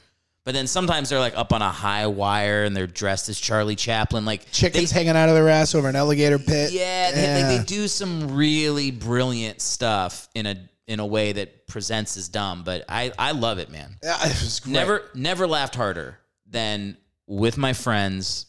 but 0.45 0.53
then 0.53 0.67
sometimes 0.67 1.09
they're 1.09 1.19
like 1.19 1.35
up 1.35 1.51
on 1.51 1.61
a 1.61 1.69
high 1.69 2.07
wire 2.07 2.63
and 2.63 2.77
they're 2.77 2.87
dressed 2.87 3.27
as 3.29 3.39
Charlie 3.39 3.75
Chaplin, 3.75 4.25
like 4.25 4.49
Chickens 4.51 4.91
they, 4.91 4.99
hanging 4.99 5.17
out 5.17 5.27
of 5.27 5.35
their 5.35 5.49
ass 5.49 5.75
over 5.75 5.89
an 5.89 5.95
alligator 5.95 6.39
pit. 6.39 6.71
yeah, 6.71 7.11
they, 7.11 7.43
like 7.43 7.59
they 7.59 7.65
do 7.65 7.87
some 7.87 8.35
really 8.35 8.91
brilliant 8.91 9.59
stuff 9.59 10.29
in 10.35 10.45
a 10.45 10.55
in 10.87 10.99
a 10.99 11.05
way 11.05 11.33
that 11.33 11.65
presents 11.67 12.15
as 12.15 12.29
dumb, 12.29 12.63
but 12.63 12.85
I 12.87 13.11
I 13.17 13.31
love 13.31 13.57
it, 13.57 13.69
man. 13.69 13.97
Yeah, 14.03 14.15
it 14.21 14.41
was 14.41 14.59
great. 14.59 14.73
Never 14.73 15.09
never 15.15 15.47
laughed 15.47 15.75
harder 15.75 16.19
than 16.47 16.95
with 17.27 17.57
my 17.57 17.73
friends 17.73 18.45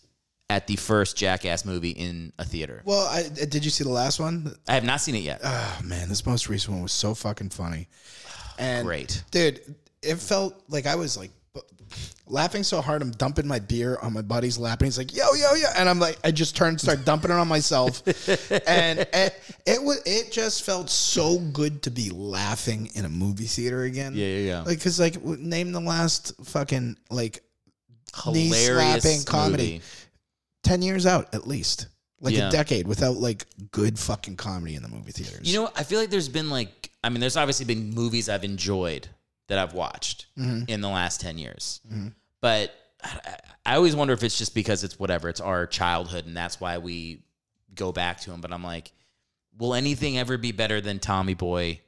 at 0.50 0.66
the 0.66 0.76
first 0.76 1.16
Jackass 1.16 1.64
movie 1.64 1.90
in 1.90 2.32
a 2.38 2.44
theater. 2.44 2.82
Well, 2.84 3.06
I, 3.06 3.22
uh, 3.22 3.46
did 3.48 3.64
you 3.64 3.70
see 3.70 3.84
the 3.84 3.90
last 3.90 4.20
one? 4.20 4.54
I 4.68 4.74
have 4.74 4.84
not 4.84 5.00
seen 5.00 5.14
it 5.14 5.22
yet. 5.22 5.40
Oh 5.42 5.80
man, 5.82 6.10
this 6.10 6.26
most 6.26 6.48
recent 6.50 6.74
one 6.74 6.82
was 6.82 6.92
so 6.92 7.14
fucking 7.14 7.50
funny. 7.50 7.88
And 8.58 8.86
Great. 8.86 9.22
dude. 9.30 9.60
It 10.02 10.16
felt 10.16 10.62
like 10.68 10.86
I 10.86 10.94
was 10.94 11.16
like 11.16 11.30
laughing 12.28 12.62
so 12.62 12.80
hard. 12.80 13.02
I'm 13.02 13.10
dumping 13.12 13.46
my 13.46 13.58
beer 13.58 13.98
on 14.02 14.12
my 14.12 14.22
buddy's 14.22 14.58
lap, 14.58 14.80
and 14.80 14.86
he's 14.86 14.98
like, 14.98 15.14
"Yo, 15.14 15.24
yo, 15.34 15.54
yo!" 15.54 15.66
And 15.76 15.88
I'm 15.88 15.98
like, 15.98 16.18
I 16.24 16.30
just 16.30 16.56
turned, 16.56 16.72
and 16.74 16.80
start 16.80 17.04
dumping 17.04 17.30
it 17.30 17.34
on 17.34 17.48
myself, 17.48 18.02
and 18.66 19.00
it, 19.00 19.34
it 19.66 19.82
was 19.82 20.00
it 20.06 20.32
just 20.32 20.64
felt 20.64 20.90
so 20.90 21.38
good 21.38 21.82
to 21.82 21.90
be 21.90 22.10
laughing 22.10 22.90
in 22.94 23.04
a 23.04 23.08
movie 23.08 23.44
theater 23.46 23.82
again. 23.84 24.12
Yeah, 24.14 24.26
yeah, 24.26 24.38
yeah. 24.38 24.60
Like, 24.62 24.82
cause 24.82 24.98
like 25.00 25.22
name 25.24 25.72
the 25.72 25.80
last 25.80 26.32
fucking 26.44 26.96
like 27.10 27.42
knee 28.32 28.46
Hilarious 28.48 29.02
slapping 29.02 29.24
comedy. 29.24 29.72
movie. 29.74 29.82
ten 30.62 30.82
years 30.82 31.06
out 31.06 31.34
at 31.34 31.46
least, 31.46 31.86
like 32.20 32.34
Yeah. 32.34 32.48
a 32.48 32.50
decade 32.50 32.86
without 32.86 33.16
like 33.16 33.46
good 33.70 33.98
fucking 33.98 34.36
comedy 34.36 34.74
in 34.74 34.82
the 34.82 34.88
movie 34.88 35.12
theaters. 35.12 35.40
You 35.52 35.60
know, 35.62 35.70
I 35.76 35.82
feel 35.84 36.00
like 36.00 36.10
there's 36.10 36.28
been 36.28 36.50
like, 36.50 36.90
I 37.04 37.08
mean, 37.10 37.20
there's 37.20 37.36
obviously 37.36 37.66
been 37.66 37.90
movies 37.90 38.28
I've 38.28 38.42
enjoyed 38.44 39.08
that 39.48 39.58
I've 39.58 39.72
watched 39.74 40.26
Mm-hmm. 40.38 40.64
in 40.68 40.80
the 40.80 40.88
last 40.88 41.20
10 41.20 41.38
years. 41.38 41.80
But 42.40 42.74
I, 43.02 43.36
I- 43.64 43.74
always 43.76 43.96
wonder 43.96 44.14
if 44.14 44.22
it's 44.22 44.38
just 44.38 44.54
because 44.54 44.84
it's 44.84 44.98
whatever, 44.98 45.28
it's 45.28 45.40
our 45.40 45.66
childhood 45.66 46.26
and 46.26 46.36
that's 46.36 46.60
why 46.60 46.78
we 46.78 47.22
go 47.74 47.90
back 47.92 48.20
to 48.20 48.30
them. 48.30 48.40
But 48.40 48.52
I'm 48.52 48.62
like, 48.64 48.92
will 49.58 49.74
anything 49.74 50.18
ever 50.18 50.36
be 50.38 50.52
better 50.52 50.80
than 50.80 50.98
Tommy 50.98 51.34
Boy 51.34 51.80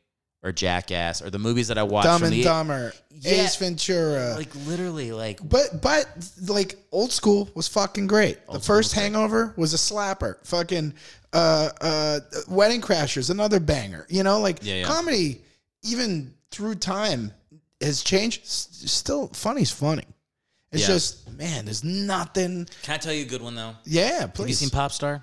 or 0.42 0.52
Jackass 0.52 1.20
or 1.22 1.30
the 1.30 1.38
movies 1.38 1.68
that 1.68 1.78
I 1.78 1.82
watched 1.82 2.06
Dumb 2.06 2.22
and 2.24 2.32
the 2.32 2.42
Dumber, 2.42 2.92
Yeah. 3.10 3.42
Ace 3.44 3.56
Ventura. 3.56 4.34
like 4.36 4.54
literally 4.66 5.10
like 5.12 5.40
but 5.46 5.80
but 5.82 6.06
like 6.48 6.76
old 6.92 7.10
school 7.12 7.48
was 7.54 7.66
fucking 7.68 8.06
great. 8.06 8.38
the 8.46 8.54
first 8.60 8.90
was 8.90 8.94
great. 8.94 9.02
Hangover 9.02 9.52
was 9.56 9.74
a 9.74 9.76
slapper. 9.76 10.44
Fucking 10.46 10.94
uh 11.32 11.68
uh 11.80 12.20
Wedding 12.48 12.80
Crashers, 12.80 13.30
another 13.30 13.58
banger. 13.60 14.06
You 14.08 14.22
know, 14.22 14.40
like 14.40 14.58
Yeah, 14.62 14.76
yeah. 14.76 14.84
comedy, 14.84 15.42
even 15.84 16.34
through 16.50 16.76
time, 16.76 17.32
has 17.80 18.02
changed. 18.02 18.46
Still, 18.46 19.28
funny's 19.28 19.70
funny. 19.70 20.04
It's 20.72 20.82
Yeah. 20.82 20.88
just 20.88 21.30
man, 21.30 21.64
there's 21.64 21.84
nothing. 21.84 22.66
Can 22.82 22.94
I 22.94 22.98
tell 22.98 23.12
you 23.12 23.22
a 23.22 23.28
good 23.28 23.42
one 23.42 23.54
though? 23.54 23.74
Yeah, 23.84 24.26
please. 24.26 24.38
Have 24.42 24.48
you 24.48 24.54
seen 24.54 24.68
Popstar? 24.70 25.22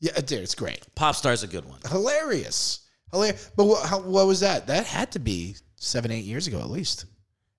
yeah, 0.00 0.12
uh, 0.16 0.20
dude, 0.20 0.40
it's 0.42 0.54
great. 0.54 0.86
Popstar's 0.94 1.42
a 1.42 1.46
good 1.46 1.64
one. 1.64 1.80
hilarious. 1.88 2.80
Hilarious. 3.10 3.50
But 3.56 3.64
what, 3.64 3.88
how, 3.88 4.00
what 4.00 4.26
was 4.26 4.40
that? 4.40 4.66
That 4.66 4.86
had 4.86 5.10
to 5.12 5.18
be 5.18 5.56
seven, 5.76 6.10
eight 6.10 6.24
years 6.24 6.46
ago 6.46 6.60
at 6.60 6.70
least. 6.70 7.06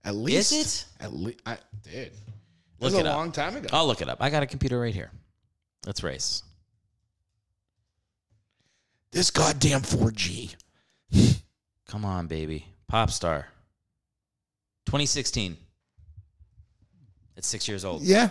At 0.05 0.15
least. 0.15 0.51
is 0.53 0.85
it? 0.99 1.03
At 1.03 1.13
least. 1.13 1.39
I 1.45 1.57
did. 1.83 2.07
It 2.07 2.13
Look 2.79 2.91
was 2.91 2.93
it 2.93 3.05
a 3.05 3.09
up. 3.09 3.15
long 3.17 3.31
time 3.31 3.55
ago. 3.55 3.67
I'll 3.73 3.87
look 3.87 4.01
it 4.01 4.07
up. 4.09 4.19
I 4.21 4.29
got 4.29 4.43
a 4.43 4.45
computer 4.47 4.79
right 4.79 4.93
here. 4.93 5.11
Let's 5.85 6.03
race. 6.03 6.43
This 9.11 9.31
goddamn 9.31 9.81
4G. 9.81 10.55
Come 11.87 12.05
on, 12.05 12.27
baby. 12.27 12.67
Popstar. 12.91 13.45
2016. 14.87 15.57
It's 17.35 17.47
six 17.47 17.67
years 17.67 17.85
old. 17.85 18.01
Yeah. 18.01 18.29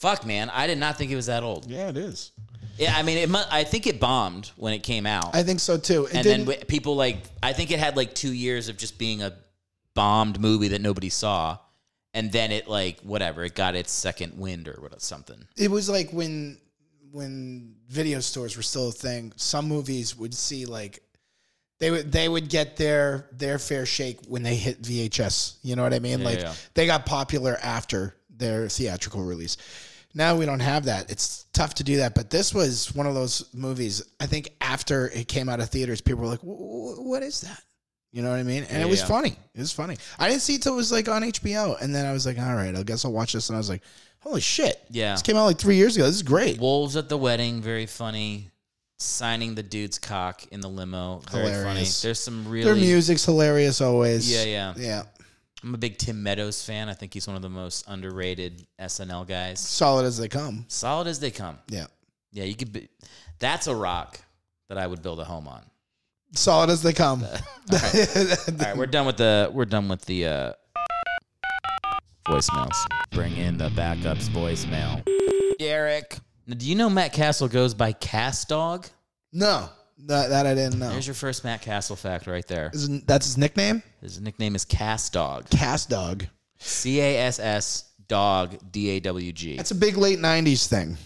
Fuck, 0.00 0.26
man. 0.26 0.50
I 0.50 0.66
did 0.66 0.78
not 0.78 0.96
think 0.96 1.10
it 1.10 1.16
was 1.16 1.26
that 1.26 1.42
old. 1.42 1.66
Yeah, 1.70 1.88
it 1.88 1.96
is. 1.96 2.32
Yeah, 2.76 2.94
I 2.96 3.02
mean, 3.02 3.18
it. 3.18 3.28
Mu- 3.28 3.38
I 3.50 3.64
think 3.64 3.86
it 3.86 3.98
bombed 3.98 4.50
when 4.56 4.72
it 4.72 4.80
came 4.84 5.06
out, 5.06 5.34
I 5.34 5.42
think 5.42 5.58
so 5.60 5.76
too. 5.78 6.04
It 6.06 6.14
and 6.14 6.22
didn't, 6.24 6.38
then 6.46 6.46
w- 6.46 6.64
people 6.66 6.94
like. 6.94 7.18
I 7.42 7.52
think 7.52 7.70
it 7.72 7.78
had 7.80 7.96
like 7.96 8.14
two 8.14 8.32
years 8.32 8.68
of 8.68 8.76
just 8.76 8.98
being 8.98 9.22
a 9.22 9.32
bombed 9.94 10.38
movie 10.40 10.68
that 10.68 10.80
nobody 10.80 11.08
saw, 11.08 11.58
and 12.14 12.30
then 12.30 12.52
it 12.52 12.68
like 12.68 13.00
whatever. 13.00 13.44
It 13.44 13.56
got 13.56 13.74
its 13.74 13.90
second 13.90 14.38
wind 14.38 14.68
or 14.68 14.74
what 14.80 15.00
something. 15.02 15.44
it 15.56 15.70
was 15.70 15.88
like 15.88 16.12
when 16.12 16.58
when 17.10 17.74
video 17.88 18.20
stores 18.20 18.56
were 18.56 18.62
still 18.62 18.90
a 18.90 18.92
thing. 18.92 19.32
Some 19.34 19.66
movies 19.66 20.16
would 20.16 20.34
see 20.34 20.64
like 20.64 21.02
they 21.78 21.90
would 21.90 22.10
they 22.10 22.28
would 22.28 22.48
get 22.48 22.76
their 22.76 23.28
their 23.32 23.58
fair 23.58 23.86
shake 23.86 24.18
when 24.26 24.42
they 24.42 24.56
hit 24.56 24.82
VHS. 24.82 25.58
You 25.62 25.76
know 25.76 25.82
what 25.82 25.94
I 25.94 26.00
mean? 26.00 26.20
Yeah, 26.20 26.24
like 26.24 26.40
yeah. 26.40 26.54
they 26.74 26.86
got 26.86 27.06
popular 27.06 27.56
after 27.62 28.16
their 28.30 28.68
theatrical 28.68 29.22
release. 29.22 29.56
Now 30.14 30.36
we 30.36 30.46
don't 30.46 30.60
have 30.60 30.86
that. 30.86 31.10
It's 31.10 31.44
tough 31.52 31.74
to 31.74 31.84
do 31.84 31.98
that. 31.98 32.14
But 32.14 32.30
this 32.30 32.52
was 32.54 32.94
one 32.94 33.06
of 33.06 33.14
those 33.14 33.44
movies. 33.54 34.02
I 34.18 34.26
think 34.26 34.50
after 34.60 35.08
it 35.08 35.28
came 35.28 35.48
out 35.48 35.60
of 35.60 35.68
theaters, 35.68 36.00
people 36.00 36.22
were 36.22 36.28
like, 36.28 36.40
"Wh- 36.40 36.96
wh- 36.98 37.06
"What 37.06 37.22
is 37.22 37.42
that?" 37.42 37.62
You 38.10 38.22
know 38.22 38.30
what 38.30 38.38
I 38.38 38.42
mean? 38.42 38.64
And 38.64 38.78
Yeah, 38.78 38.86
it 38.86 38.88
was 38.88 39.02
funny. 39.02 39.36
It 39.54 39.60
was 39.60 39.72
funny. 39.72 39.98
I 40.18 40.28
didn't 40.28 40.42
see 40.42 40.54
it 40.54 40.62
till 40.62 40.72
it 40.72 40.76
was 40.76 40.90
like 40.90 41.08
on 41.08 41.22
HBO, 41.22 41.80
and 41.80 41.94
then 41.94 42.06
I 42.06 42.12
was 42.12 42.24
like, 42.26 42.38
"All 42.38 42.54
right, 42.54 42.74
I 42.74 42.82
guess 42.82 43.04
I'll 43.04 43.12
watch 43.12 43.34
this." 43.34 43.50
And 43.50 43.56
I 43.56 43.58
was 43.58 43.68
like, 43.68 43.82
"Holy 44.20 44.40
shit!" 44.40 44.82
Yeah. 44.90 45.12
This 45.12 45.22
came 45.22 45.36
out 45.36 45.44
like 45.44 45.58
three 45.58 45.76
years 45.76 45.94
ago. 45.94 46.06
This 46.06 46.16
is 46.16 46.22
great. 46.22 46.58
Wolves 46.58 46.96
at 46.96 47.08
the 47.08 47.18
wedding, 47.18 47.60
very 47.60 47.86
funny. 47.86 48.50
Signing 49.00 49.54
the 49.54 49.62
dude's 49.62 49.98
cock 49.98 50.42
in 50.50 50.60
the 50.60 50.68
limo, 50.68 51.22
very 51.30 51.44
Hilarious. 51.50 51.64
funny. 51.64 52.08
There's 52.08 52.18
some 52.18 52.48
really 52.48 52.64
Their 52.64 52.74
music's 52.74 53.24
hilarious 53.24 53.80
always. 53.80 54.30
Yeah, 54.30 54.42
yeah. 54.44 54.74
Yeah. 54.76 55.02
I'm 55.62 55.74
a 55.74 55.78
big 55.78 55.98
Tim 55.98 56.20
Meadows 56.22 56.64
fan. 56.64 56.88
I 56.88 56.94
think 56.94 57.14
he's 57.14 57.26
one 57.26 57.36
of 57.36 57.42
the 57.42 57.48
most 57.48 57.84
underrated 57.88 58.66
SNL 58.80 59.26
guys. 59.26 59.60
Solid 59.60 60.04
as 60.04 60.18
they 60.18 60.28
come. 60.28 60.64
Solid 60.68 61.06
as 61.06 61.20
they 61.20 61.30
come. 61.30 61.58
Yeah. 61.68 61.86
Yeah, 62.32 62.44
you 62.44 62.56
could 62.56 62.72
be. 62.72 62.88
That's 63.38 63.68
a 63.68 63.74
rock 63.74 64.20
that 64.68 64.78
I 64.78 64.86
would 64.86 65.00
build 65.02 65.20
a 65.20 65.24
home 65.24 65.46
on. 65.46 65.62
Solid 66.34 66.68
as 66.68 66.82
they 66.82 66.92
come. 66.92 67.24
All 67.72 67.78
right, 68.58 68.76
we're 68.76 68.86
done 68.86 69.06
with 69.06 69.16
the 69.16 69.50
we're 69.52 69.64
done 69.64 69.88
with 69.88 70.04
the 70.06 70.26
uh, 70.26 70.52
voicemails. 72.26 72.74
Bring 73.12 73.36
in 73.36 73.58
the 73.58 73.68
backups 73.70 74.28
voicemail. 74.28 75.04
Derek. 75.58 76.18
Now, 76.48 76.54
do 76.56 76.66
you 76.66 76.74
know 76.74 76.88
Matt 76.88 77.12
Cassel 77.12 77.46
goes 77.46 77.74
by 77.74 77.92
Cass 77.92 78.44
Dog? 78.46 78.86
No, 79.32 79.68
that, 80.06 80.30
that 80.30 80.46
I 80.46 80.54
didn't 80.54 80.78
know. 80.78 80.88
There's 80.90 81.06
your 81.06 81.14
first 81.14 81.44
Matt 81.44 81.60
Cassel 81.60 81.94
fact 81.94 82.26
right 82.26 82.46
there. 82.48 82.70
Isn't- 82.72 83.06
That's 83.06 83.26
his 83.26 83.36
nickname? 83.36 83.82
His 84.00 84.18
nickname 84.20 84.56
is 84.56 84.64
Cass 84.64 85.10
Dog. 85.10 85.48
Cass 85.50 85.84
Dog. 85.84 86.24
C 86.58 87.00
A 87.00 87.18
S 87.18 87.38
S 87.38 87.84
Dog 88.08 88.56
D 88.72 88.88
A 88.90 89.00
W 89.00 89.30
G. 89.32 89.56
That's 89.58 89.70
a 89.70 89.74
big 89.76 89.96
late 89.98 90.18
'90s 90.18 90.66
thing. 90.66 90.96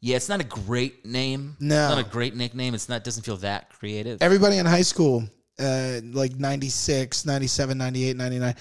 Yeah, 0.00 0.16
it's 0.16 0.28
not 0.30 0.40
a 0.40 0.44
great 0.44 1.04
name. 1.04 1.56
No. 1.60 1.86
It's 1.88 1.96
not 1.96 2.06
a 2.06 2.10
great 2.10 2.34
nickname. 2.34 2.74
It's 2.74 2.88
not 2.88 3.04
doesn't 3.04 3.22
feel 3.22 3.36
that 3.38 3.70
creative. 3.70 4.22
Everybody 4.22 4.56
in 4.56 4.64
high 4.66 4.82
school, 4.82 5.24
uh, 5.58 6.00
like 6.12 6.34
96, 6.36 7.26
97, 7.26 7.76
98, 7.78 8.16
99. 8.16 8.54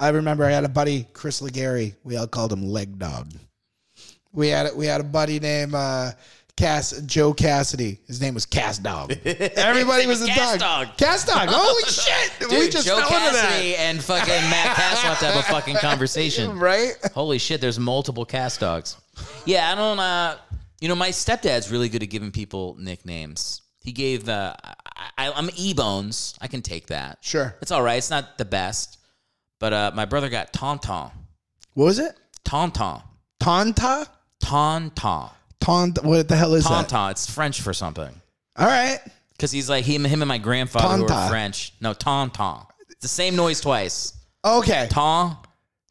I 0.00 0.08
remember 0.10 0.44
I 0.44 0.50
had 0.50 0.64
a 0.64 0.68
buddy, 0.68 1.06
Chris 1.12 1.40
Legary. 1.40 1.94
We 2.04 2.16
all 2.16 2.26
called 2.26 2.52
him 2.52 2.62
Leg 2.66 2.98
Dog. 2.98 3.32
We 4.34 4.48
had 4.48 4.74
we 4.74 4.86
had 4.86 5.00
a 5.00 5.04
buddy 5.04 5.38
named 5.40 5.74
uh, 5.74 6.10
Cass 6.56 7.00
Joe 7.06 7.32
Cassidy. 7.32 8.00
His 8.06 8.20
name 8.20 8.34
was 8.34 8.44
Cass 8.46 8.78
Dog. 8.78 9.12
Everybody 9.24 10.06
was 10.06 10.22
a 10.22 10.26
Cass 10.26 10.58
dog. 10.58 10.88
Dog. 10.88 10.96
Cass 10.98 11.24
Dog. 11.24 11.48
Holy 11.50 11.82
shit! 11.88 12.32
we 12.40 12.46
Dude, 12.48 12.72
just 12.72 12.86
Joe 12.86 12.96
fell 12.96 13.26
into 13.28 13.38
Cassidy 13.40 13.70
that. 13.72 13.78
and 13.80 14.02
fucking 14.02 14.50
Matt 14.50 14.76
Cassel 14.76 15.08
have 15.08 15.18
to 15.20 15.26
have 15.26 15.36
a 15.36 15.42
fucking 15.42 15.76
conversation. 15.80 16.58
Right? 16.58 16.92
Holy 17.14 17.38
shit, 17.38 17.60
there's 17.60 17.78
multiple 17.78 18.24
Cass 18.24 18.58
dogs. 18.58 18.96
Yeah, 19.46 19.70
I 19.70 19.74
don't 19.76 19.98
uh 20.00 20.36
you 20.80 20.88
know, 20.88 20.96
my 20.96 21.10
stepdad's 21.10 21.70
really 21.70 21.88
good 21.88 22.02
at 22.02 22.10
giving 22.10 22.30
people 22.32 22.76
nicknames. 22.78 23.62
He 23.80 23.92
gave 23.92 24.28
uh 24.28 24.54
I, 25.16 25.30
I'm 25.32 25.48
E 25.56 25.74
Bones. 25.74 26.36
I 26.40 26.48
can 26.48 26.60
take 26.62 26.88
that. 26.88 27.18
Sure. 27.20 27.54
It's 27.62 27.70
all 27.70 27.82
right. 27.82 27.96
It's 27.98 28.10
not 28.10 28.36
the 28.38 28.44
best. 28.44 28.98
But 29.60 29.72
uh 29.72 29.90
my 29.94 30.04
brother 30.06 30.28
got 30.28 30.52
Tauntaun. 30.52 31.12
What 31.74 31.84
was 31.84 31.98
it? 32.00 32.16
Tauntaun. 32.44 33.02
Tonta? 33.40 34.06
Tauntaun. 34.44 35.30
Taunt. 35.60 36.04
What 36.04 36.28
the 36.28 36.36
hell 36.36 36.54
is 36.54 36.64
that? 36.64 36.88
Tauntaun. 36.88 37.10
It's 37.12 37.30
French 37.30 37.60
for 37.60 37.72
something. 37.72 38.10
All 38.56 38.66
right. 38.66 39.00
Because 39.32 39.50
he's 39.50 39.68
like 39.68 39.84
him, 39.84 40.04
him 40.04 40.22
and 40.22 40.28
my 40.28 40.38
grandfather 40.38 40.98
who 41.04 41.12
are 41.12 41.28
French. 41.28 41.72
No, 41.80 41.92
tauntaun. 41.94 42.66
It's 42.90 43.02
the 43.02 43.08
same 43.08 43.34
noise 43.34 43.60
twice. 43.60 44.12
Okay. 44.44 44.86
Taun, 44.90 45.36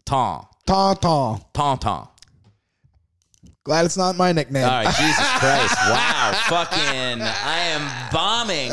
taun, 0.05 0.45
Tauntaun. 0.67 1.43
tauntaun. 1.53 2.07
Glad 3.65 3.85
it's 3.85 3.97
not 3.97 4.15
my 4.15 4.31
nickname. 4.31 4.63
All 4.65 4.83
right, 4.83 4.95
Jesus 4.97 5.27
Christ! 5.39 5.75
Wow, 5.89 6.33
fucking, 6.47 7.21
I 7.21 7.57
am 7.71 8.11
bombing. 8.11 8.71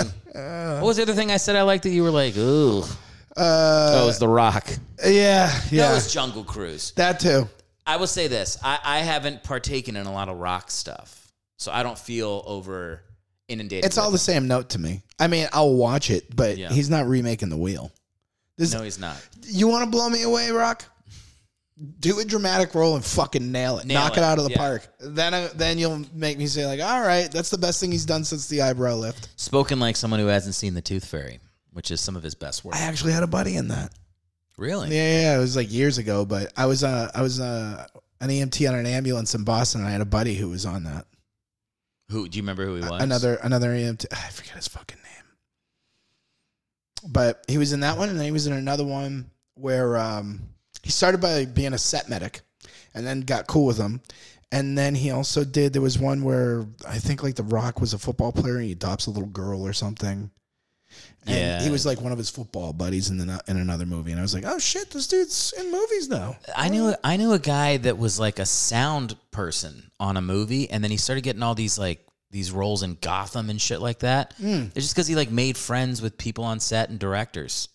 What 0.81 0.85
was 0.87 0.97
the 0.97 1.03
other 1.03 1.15
thing 1.15 1.31
I 1.31 1.37
said 1.37 1.57
I 1.57 1.63
liked 1.63 1.85
that 1.85 1.91
you 1.91 2.03
were 2.03 2.11
like, 2.11 2.37
ooh? 2.37 2.83
Uh, 3.37 3.91
oh, 3.95 4.03
it 4.03 4.07
was 4.07 4.19
The 4.19 4.29
Rock. 4.29 4.69
yeah, 5.05 5.53
yeah. 5.71 5.95
was 5.95 6.13
Jungle 6.13 6.43
Cruise. 6.45 6.91
that 6.93 7.21
too. 7.21 7.49
I 7.91 7.97
will 7.97 8.07
say 8.07 8.29
this: 8.29 8.57
I, 8.63 8.79
I 8.85 8.99
haven't 9.01 9.43
partaken 9.43 9.97
in 9.97 10.07
a 10.07 10.13
lot 10.13 10.29
of 10.29 10.37
rock 10.39 10.71
stuff, 10.71 11.33
so 11.57 11.73
I 11.73 11.83
don't 11.83 11.99
feel 11.99 12.43
over 12.47 13.03
inundated. 13.49 13.85
It's 13.85 13.99
all 13.99 14.13
the 14.13 14.19
same 14.19 14.47
note 14.47 14.71
to 14.71 14.79
me. 14.79 15.03
I 15.19 15.27
mean, 15.27 15.49
I'll 15.53 15.75
watch 15.75 16.09
it, 16.09 16.35
but 16.35 16.57
Yeah. 16.57 16.69
he's 16.71 16.89
not 16.89 17.07
remaking 17.09 17.49
the 17.49 17.57
wheel. 17.57 17.91
This. 18.57 18.73
No, 18.73 18.83
he's 18.83 19.01
not. 19.01 19.17
You 19.43 19.67
want 19.67 19.85
to 19.85 19.91
blow 19.91 20.09
me 20.09 20.23
away, 20.23 20.51
Rock? 20.53 20.85
Do 21.99 22.21
a 22.21 22.25
dramatic 22.25 22.75
role 22.77 22.95
and 22.95 23.05
fucking 23.05 23.51
nail 23.51 23.79
it. 23.79 23.87
Nail 23.87 24.01
Knock 24.03 24.13
it. 24.13 24.19
it, 24.19 24.23
out 24.25 24.39
of 24.39 24.45
the 24.45 24.51
yeah. 24.51 24.57
park. 24.57 24.87
Then, 25.01 25.35
uh, 25.35 25.49
then 25.57 25.79
you'll 25.79 26.05
make 26.15 26.39
me 26.39 26.47
say 26.47 26.67
like, 26.67 26.81
all 26.81 27.01
right, 27.01 27.29
that's 27.33 27.51
the 27.51 27.59
best 27.59 27.81
thing 27.81 27.91
he's 27.91 28.05
done 28.07 28.23
since 28.23 28.47
the 28.49 28.63
eyebrow 28.63 28.95
lift. 28.95 29.31
Spoken 29.41 29.81
like 29.81 29.97
someone 29.97 30.21
who 30.21 30.27
hasn't 30.27 30.55
seen 30.55 30.75
The 30.75 30.83
Tooth 30.83 31.07
Fairy, 31.07 31.41
which 31.73 31.91
is 31.91 32.01
some 32.01 32.15
of 32.17 32.23
his 32.23 32.35
best 32.37 32.65
work. 32.65 32.77
I 32.77 32.83
actually 32.83 33.13
had 33.13 33.23
a 33.25 33.27
buddy 33.27 33.57
in 33.57 33.69
that. 33.69 33.93
Really? 34.61 34.95
Yeah, 34.95 35.23
yeah, 35.23 35.37
it 35.39 35.41
was 35.41 35.57
like 35.57 35.73
years 35.73 35.97
ago, 35.97 36.27
but 36.27 36.53
I 36.55 36.67
was 36.67 36.85
uh, 36.85 37.11
I 37.15 37.23
was 37.23 37.41
uh, 37.41 37.87
an 38.21 38.29
EMT 38.29 38.69
on 38.69 38.75
an 38.75 38.85
ambulance 38.85 39.35
in 39.35 39.43
Boston, 39.43 39.81
and 39.81 39.89
I 39.89 39.93
had 39.93 40.03
a 40.03 40.05
buddy 40.05 40.35
who 40.35 40.51
was 40.51 40.67
on 40.67 40.85
that. 40.85 41.07
Who 42.11 42.29
do 42.29 42.37
you 42.37 42.43
remember 42.43 42.67
who 42.67 42.75
he 42.75 42.83
was? 42.83 43.03
Another 43.03 43.37
another 43.37 43.71
EMT. 43.71 44.05
I 44.13 44.29
forget 44.29 44.57
his 44.57 44.69
fucking 44.69 44.99
name. 44.99 47.11
But 47.11 47.43
he 47.49 47.57
was 47.57 47.73
in 47.73 47.81
that 47.81 47.97
one, 47.97 48.11
and 48.11 48.19
then 48.19 48.27
he 48.27 48.33
was 48.33 48.47
in 48.47 48.53
another 48.53 48.85
one 48.85 49.31
where 49.55 49.97
um, 49.97 50.43
he 50.83 50.91
started 50.91 51.23
by 51.23 51.47
being 51.47 51.73
a 51.73 51.79
set 51.79 52.11
medic, 52.11 52.43
and 52.93 53.07
then 53.07 53.23
got 53.23 53.47
cool 53.47 53.65
with 53.65 53.79
him. 53.79 54.03
And 54.53 54.77
then 54.77 54.95
he 54.95 55.11
also 55.11 55.43
did. 55.43 55.73
There 55.73 55.81
was 55.81 55.99
one 55.99 56.23
where 56.23 56.67
I 56.87 56.99
think 56.99 57.23
like 57.23 57.37
The 57.37 57.45
Rock 57.45 57.81
was 57.81 57.95
a 57.95 57.99
football 57.99 58.31
player, 58.31 58.57
and 58.57 58.67
he 58.67 58.73
adopts 58.73 59.07
a 59.07 59.11
little 59.11 59.31
girl 59.31 59.67
or 59.67 59.73
something. 59.73 60.31
And 61.27 61.37
Yeah. 61.37 61.63
he 61.63 61.71
was 61.71 61.85
like 61.85 62.01
one 62.01 62.13
of 62.13 62.19
his 62.19 62.31
football 62.31 62.73
buddies 62.73 63.11
in 63.11 63.19
the 63.19 63.41
in 63.47 63.57
another 63.59 63.85
movie, 63.87 64.11
and 64.11 64.19
I 64.19 64.23
was 64.23 64.33
like, 64.35 64.45
oh 64.47 64.59
shit, 64.59 64.91
this 64.91 65.07
dude's 65.07 65.53
in 65.59 65.71
movies 65.71 66.09
now. 66.09 66.37
I 66.57 66.69
knew 66.69 66.95
I 67.05 67.17
knew 67.17 67.33
a 67.33 67.39
guy 67.39 67.77
that 67.79 67.99
was 67.99 68.19
like 68.19 68.39
a 68.39 68.47
sound 68.47 69.17
person 69.31 69.91
on 70.01 70.17
a 70.17 70.23
movie, 70.23 70.71
and 70.71 70.83
then 70.83 70.91
he 70.91 70.97
started 70.97 71.23
getting 71.23 71.43
all 71.43 71.55
these 71.55 71.79
like 71.79 72.07
these 72.31 72.53
roles 72.53 72.83
in 72.83 72.97
Gotham 73.01 73.51
and 73.51 73.61
shit 73.61 73.81
like 73.81 73.99
that. 74.01 74.35
Hmm. 74.41 74.67
It's 74.75 74.87
just 74.87 74.95
because 74.95 75.09
he 75.09 75.15
like 75.17 75.31
made 75.31 75.57
friends 75.57 76.01
with 76.01 76.17
people 76.17 76.45
on 76.45 76.59
set 76.61 76.89
and 76.89 76.99
directors. 76.99 77.69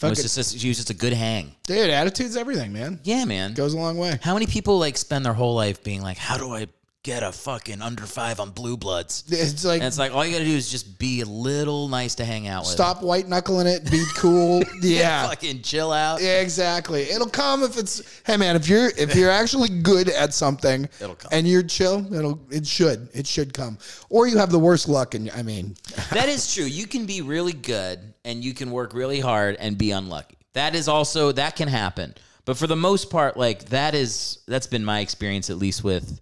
It 0.00 0.06
was 0.08 0.18
Fucking- 0.18 0.22
just 0.44 0.54
he 0.62 0.68
was 0.68 0.76
just 0.76 0.90
a 0.90 0.94
good 0.94 1.12
hang. 1.12 1.54
Dude, 1.66 1.90
attitude's 1.90 2.36
everything, 2.36 2.72
man. 2.72 3.00
Yeah, 3.04 3.24
man. 3.24 3.54
Goes 3.54 3.72
a 3.74 3.78
long 3.78 3.96
way. 3.98 4.18
How 4.22 4.34
many 4.34 4.46
people 4.46 4.78
like 4.78 4.96
spend 4.96 5.24
their 5.24 5.32
whole 5.34 5.54
life 5.54 5.82
being 5.82 6.02
like, 6.02 6.18
"How 6.18 6.36
do 6.38 6.52
I 6.54 6.66
get 7.02 7.22
a 7.22 7.32
fucking 7.32 7.82
under 7.82 8.06
five 8.06 8.40
on 8.40 8.50
Blue 8.50 8.76
Bloods?" 8.76 9.24
It's 9.30 9.64
like 9.64 9.80
And 9.80 9.88
it's 9.88 9.98
like 9.98 10.14
all 10.14 10.24
you 10.24 10.32
got 10.32 10.38
to 10.38 10.44
do 10.44 10.56
is 10.56 10.70
just 10.70 10.98
be 10.98 11.20
a 11.20 11.24
little 11.24 11.88
nice 11.88 12.14
to 12.16 12.24
hang 12.24 12.48
out 12.48 12.62
with. 12.62 12.72
stop 12.72 13.02
white 13.02 13.28
knuckling 13.28 13.66
it, 13.66 13.90
be 13.90 14.04
cool. 14.16 14.62
yeah. 14.82 15.26
fucking 15.28 15.62
chill 15.62 15.92
out. 15.92 16.22
Yeah, 16.22 16.40
exactly. 16.40 17.02
It'll 17.02 17.28
come 17.28 17.62
if 17.62 17.76
it's 17.78 18.22
hey 18.24 18.36
man, 18.36 18.56
if 18.56 18.68
you're 18.68 18.90
if 18.96 19.14
you're 19.14 19.30
actually 19.30 19.68
good 19.68 20.08
at 20.08 20.32
something 20.34 20.88
It'll 21.00 21.14
come. 21.14 21.30
and 21.32 21.46
you're 21.46 21.62
chill, 21.62 22.12
it'll 22.14 22.40
it 22.50 22.66
should. 22.66 23.08
It 23.12 23.26
should 23.26 23.52
come. 23.52 23.78
Or 24.08 24.26
you 24.26 24.38
have 24.38 24.50
the 24.50 24.58
worst 24.58 24.88
luck 24.88 25.14
and 25.14 25.30
I 25.30 25.42
mean 25.42 25.76
That 26.12 26.28
is 26.28 26.52
true. 26.54 26.64
You 26.64 26.86
can 26.86 27.06
be 27.06 27.20
really 27.22 27.52
good 27.52 27.98
and 28.24 28.44
you 28.44 28.54
can 28.54 28.70
work 28.70 28.94
really 28.94 29.20
hard 29.20 29.56
and 29.56 29.76
be 29.76 29.90
unlucky. 29.90 30.36
That 30.54 30.74
is 30.74 30.86
also 30.88 31.32
that 31.32 31.56
can 31.56 31.68
happen. 31.68 32.14
But 32.44 32.56
for 32.56 32.66
the 32.66 32.76
most 32.76 33.10
part, 33.10 33.36
like 33.36 33.66
that 33.66 33.94
is 33.94 34.38
that's 34.46 34.66
been 34.66 34.84
my 34.84 35.00
experience 35.00 35.50
at 35.50 35.58
least 35.58 35.82
with. 35.84 36.20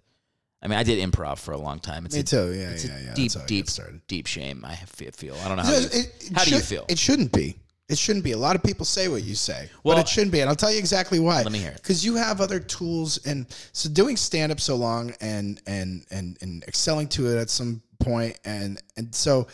I 0.61 0.67
mean, 0.67 0.77
I 0.77 0.83
did 0.83 0.99
improv 0.99 1.39
for 1.39 1.53
a 1.53 1.57
long 1.57 1.79
time. 1.79 2.05
It's 2.05 2.13
Me 2.15 2.21
a, 2.21 2.23
too. 2.23 2.53
Yeah, 2.53 2.69
it's 2.69 2.85
yeah, 2.85 2.97
a 2.97 3.03
yeah. 3.03 3.13
Deep, 3.13 3.31
That's 3.31 3.77
how 3.77 3.83
I 3.85 3.91
deep, 3.91 4.07
deep 4.07 4.27
shame. 4.27 4.63
I 4.65 4.75
feel. 4.75 5.35
I 5.43 5.47
don't 5.47 5.57
know 5.57 5.63
how. 5.63 5.71
You, 5.71 5.85
It- 5.87 5.95
it 5.95 6.29
how 6.35 6.43
do 6.43 6.51
you 6.51 6.59
feel? 6.59 6.85
It 6.87 6.99
shouldn't 6.99 7.31
be. 7.31 7.57
It 7.89 7.97
shouldn't 7.97 8.23
be. 8.23 8.31
A 8.31 8.37
lot 8.37 8.55
of 8.55 8.63
people 8.63 8.85
say 8.85 9.07
what 9.09 9.23
you 9.23 9.35
say, 9.35 9.69
Well- 9.83 9.97
but 9.97 10.01
it 10.05 10.07
shouldn't 10.07 10.31
be. 10.31 10.39
And 10.39 10.49
I'll 10.49 10.55
tell 10.55 10.71
you 10.71 10.77
exactly 10.77 11.19
why. 11.19 11.41
Let 11.41 11.51
me 11.51 11.59
hear 11.59 11.71
it. 11.71 11.75
Because 11.77 12.05
you 12.05 12.15
have 12.15 12.39
other 12.41 12.59
tools, 12.59 13.17
and 13.25 13.47
so 13.73 13.89
doing 13.89 14.15
stand 14.17 14.51
up 14.51 14.59
so 14.59 14.75
long, 14.75 15.13
and 15.19 15.59
and 15.65 16.05
and 16.11 16.37
and 16.41 16.63
excelling 16.67 17.07
to 17.09 17.27
it 17.35 17.37
at 17.39 17.49
some 17.49 17.81
point, 17.99 18.39
and 18.45 18.81
and 18.97 19.13
so 19.15 19.47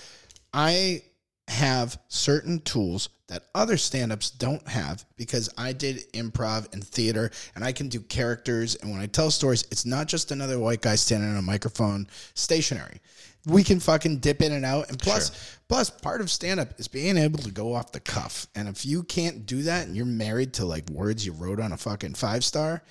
I 0.54 1.02
have 1.48 1.98
certain 2.10 2.60
tools 2.62 3.10
that 3.28 3.44
other 3.56 3.78
stand-ups 3.78 4.32
don't 4.32 4.66
have 4.68 5.06
because 5.18 5.50
I 5.58 5.74
did 5.74 6.12
improv 6.14 6.74
and 6.74 6.84
theater 6.84 7.32
and 7.56 7.64
I 7.64 7.72
can 7.72 7.88
do 7.90 8.00
characters 8.02 8.76
and 8.76 8.92
when 8.92 9.00
I 9.02 9.06
tell 9.06 9.32
stories 9.32 9.66
it's 9.72 9.86
not 9.86 10.08
just 10.08 10.32
another 10.32 10.60
white 10.60 10.82
guy 10.82 10.96
standing 10.96 11.30
on 11.30 11.38
a 11.38 11.42
microphone 11.42 12.08
stationary. 12.34 13.00
We 13.46 13.64
can 13.64 13.80
fucking 13.80 14.18
dip 14.20 14.42
in 14.42 14.52
and 14.52 14.66
out 14.66 14.90
and 14.90 15.00
plus 15.00 15.58
plus 15.70 15.90
part 15.90 16.20
of 16.22 16.30
stand-up 16.30 16.78
is 16.80 16.88
being 16.90 17.18
able 17.18 17.40
to 17.40 17.52
go 17.52 17.74
off 17.74 17.92
the 17.94 18.00
cuff. 18.02 18.48
And 18.56 18.68
if 18.68 18.86
you 18.86 19.04
can't 19.04 19.46
do 19.46 19.64
that 19.64 19.88
and 19.88 19.96
you're 19.96 20.06
married 20.06 20.54
to 20.56 20.66
like 20.66 20.90
words 20.90 21.26
you 21.26 21.32
wrote 21.34 21.60
on 21.62 21.72
a 21.72 21.78
fucking 21.78 22.16
five 22.16 22.44
star, 22.44 22.82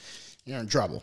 you're 0.46 0.58
in 0.58 0.66
trouble. 0.66 1.02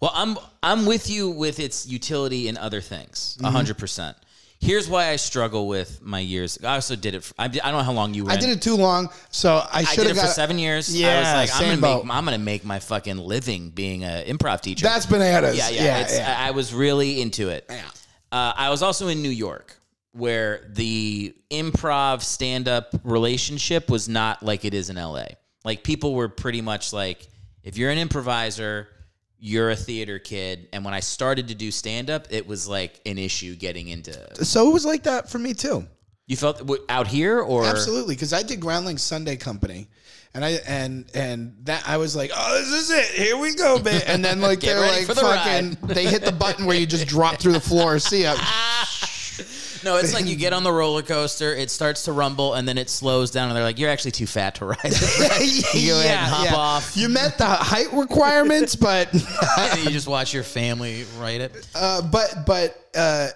Well, 0.00 0.12
I'm 0.14 0.36
I'm 0.62 0.86
with 0.86 1.10
you 1.10 1.30
with 1.30 1.58
its 1.58 1.86
utility 1.86 2.46
in 2.46 2.56
other 2.56 2.80
things, 2.80 3.36
Mm-hmm. 3.38 3.46
a 3.46 3.50
hundred 3.50 3.78
percent. 3.78 4.16
Here's 4.62 4.88
why 4.88 5.08
I 5.08 5.16
struggle 5.16 5.66
with 5.66 6.00
my 6.02 6.20
years. 6.20 6.56
I 6.62 6.74
also 6.74 6.94
did 6.94 7.16
it. 7.16 7.24
For, 7.24 7.34
I, 7.36 7.48
did- 7.48 7.62
I 7.62 7.72
don't 7.72 7.80
know 7.80 7.84
how 7.84 7.92
long 7.92 8.14
you 8.14 8.24
were. 8.24 8.30
I 8.30 8.34
in. 8.34 8.40
did 8.40 8.50
it 8.50 8.62
too 8.62 8.76
long, 8.76 9.08
so 9.30 9.56
I 9.56 9.80
I 9.80 9.82
should 9.82 10.02
did 10.02 10.08
have 10.08 10.16
it 10.16 10.20
for 10.20 10.26
got 10.26 10.34
seven 10.36 10.56
years. 10.58 10.96
Yeah, 10.98 11.08
I 11.16 11.18
was 11.42 11.50
like, 11.50 11.60
I'm 11.60 11.80
gonna 11.80 11.96
make 12.04 12.14
I'm 12.14 12.24
gonna 12.24 12.38
make 12.38 12.64
my 12.64 12.78
fucking 12.78 13.18
living 13.18 13.70
being 13.70 14.04
an 14.04 14.24
improv 14.26 14.60
teacher. 14.60 14.84
That's 14.86 15.04
bananas. 15.04 15.56
yeah, 15.58 15.68
yeah. 15.68 15.82
Yeah, 15.82 16.06
yeah. 16.14 16.36
I, 16.38 16.48
I 16.48 16.50
was 16.52 16.72
really 16.72 17.20
into 17.20 17.48
it. 17.48 17.66
Yeah. 17.68 17.82
Uh, 18.30 18.52
I 18.56 18.70
was 18.70 18.82
also 18.84 19.08
in 19.08 19.20
New 19.20 19.30
York, 19.30 19.76
where 20.12 20.64
the 20.70 21.34
improv 21.50 22.22
stand 22.22 22.68
up 22.68 22.94
relationship 23.02 23.90
was 23.90 24.08
not 24.08 24.44
like 24.44 24.64
it 24.64 24.74
is 24.74 24.90
in 24.90 24.96
LA. 24.96 25.24
Like 25.64 25.82
people 25.82 26.14
were 26.14 26.28
pretty 26.28 26.60
much 26.60 26.92
like, 26.92 27.26
if 27.64 27.76
you're 27.76 27.90
an 27.90 27.98
improviser, 27.98 28.88
you're 29.44 29.70
a 29.70 29.76
theater 29.76 30.20
kid. 30.20 30.68
And 30.72 30.84
when 30.84 30.94
I 30.94 31.00
started 31.00 31.48
to 31.48 31.54
do 31.56 31.72
stand 31.72 32.10
up, 32.10 32.28
it 32.30 32.46
was 32.46 32.68
like 32.68 33.00
an 33.04 33.18
issue 33.18 33.56
getting 33.56 33.88
into. 33.88 34.12
So 34.44 34.70
it 34.70 34.72
was 34.72 34.84
like 34.84 35.02
that 35.02 35.28
for 35.28 35.40
me 35.40 35.52
too. 35.52 35.84
You 36.28 36.36
felt 36.36 36.58
w- 36.58 36.82
out 36.88 37.08
here 37.08 37.40
or 37.40 37.64
Absolutely, 37.64 38.14
because 38.14 38.32
I 38.32 38.44
did 38.44 38.60
Groundling 38.60 38.98
Sunday 38.98 39.36
Company, 39.36 39.88
and 40.32 40.44
I 40.44 40.50
and 40.68 41.10
and 41.12 41.56
that 41.64 41.82
I 41.88 41.96
was 41.96 42.14
like, 42.14 42.30
oh, 42.34 42.58
this 42.60 42.68
is 42.68 42.90
it. 42.92 43.06
Here 43.06 43.36
we 43.36 43.56
go, 43.56 43.80
man. 43.80 44.00
And 44.06 44.24
then 44.24 44.40
like 44.40 44.60
they're 44.60 44.78
like 44.78 45.08
the 45.08 45.16
fucking, 45.16 45.76
they 45.88 46.06
hit 46.06 46.22
the 46.22 46.30
button 46.30 46.64
where 46.64 46.78
you 46.78 46.86
just 46.86 47.08
drop 47.08 47.40
through 47.40 47.52
the 47.52 47.60
floor. 47.60 47.98
See 47.98 48.22
ya. 48.22 48.36
No, 49.84 49.96
it's 49.96 50.14
like 50.14 50.26
you 50.26 50.36
get 50.36 50.52
on 50.54 50.62
the 50.62 50.72
roller 50.72 51.02
coaster, 51.02 51.54
it 51.54 51.70
starts 51.70 52.04
to 52.04 52.12
rumble, 52.12 52.54
and 52.54 52.66
then 52.66 52.78
it 52.78 52.88
slows 52.90 53.30
down, 53.30 53.48
and 53.48 53.56
they're 53.56 53.64
like, 53.64 53.78
"You're 53.78 53.90
actually 53.90 54.12
too 54.12 54.26
fat 54.26 54.54
to 54.56 54.66
ride 54.66 54.78
it." 54.84 55.74
you 55.74 55.92
go 55.92 55.98
ahead 56.00 56.18
and 56.18 56.30
hop 56.30 56.58
off. 56.58 56.96
You 56.96 57.08
met 57.08 57.38
the 57.38 57.46
height 57.46 57.92
requirements, 57.92 58.76
but 58.76 59.12
you 59.14 59.90
just 59.90 60.06
watch 60.06 60.32
your 60.32 60.42
family 60.44 61.04
ride 61.18 61.40
it. 61.40 61.68
uh, 61.74 62.02
but 62.02 62.44
but 62.46 62.88
uh, 62.96 63.28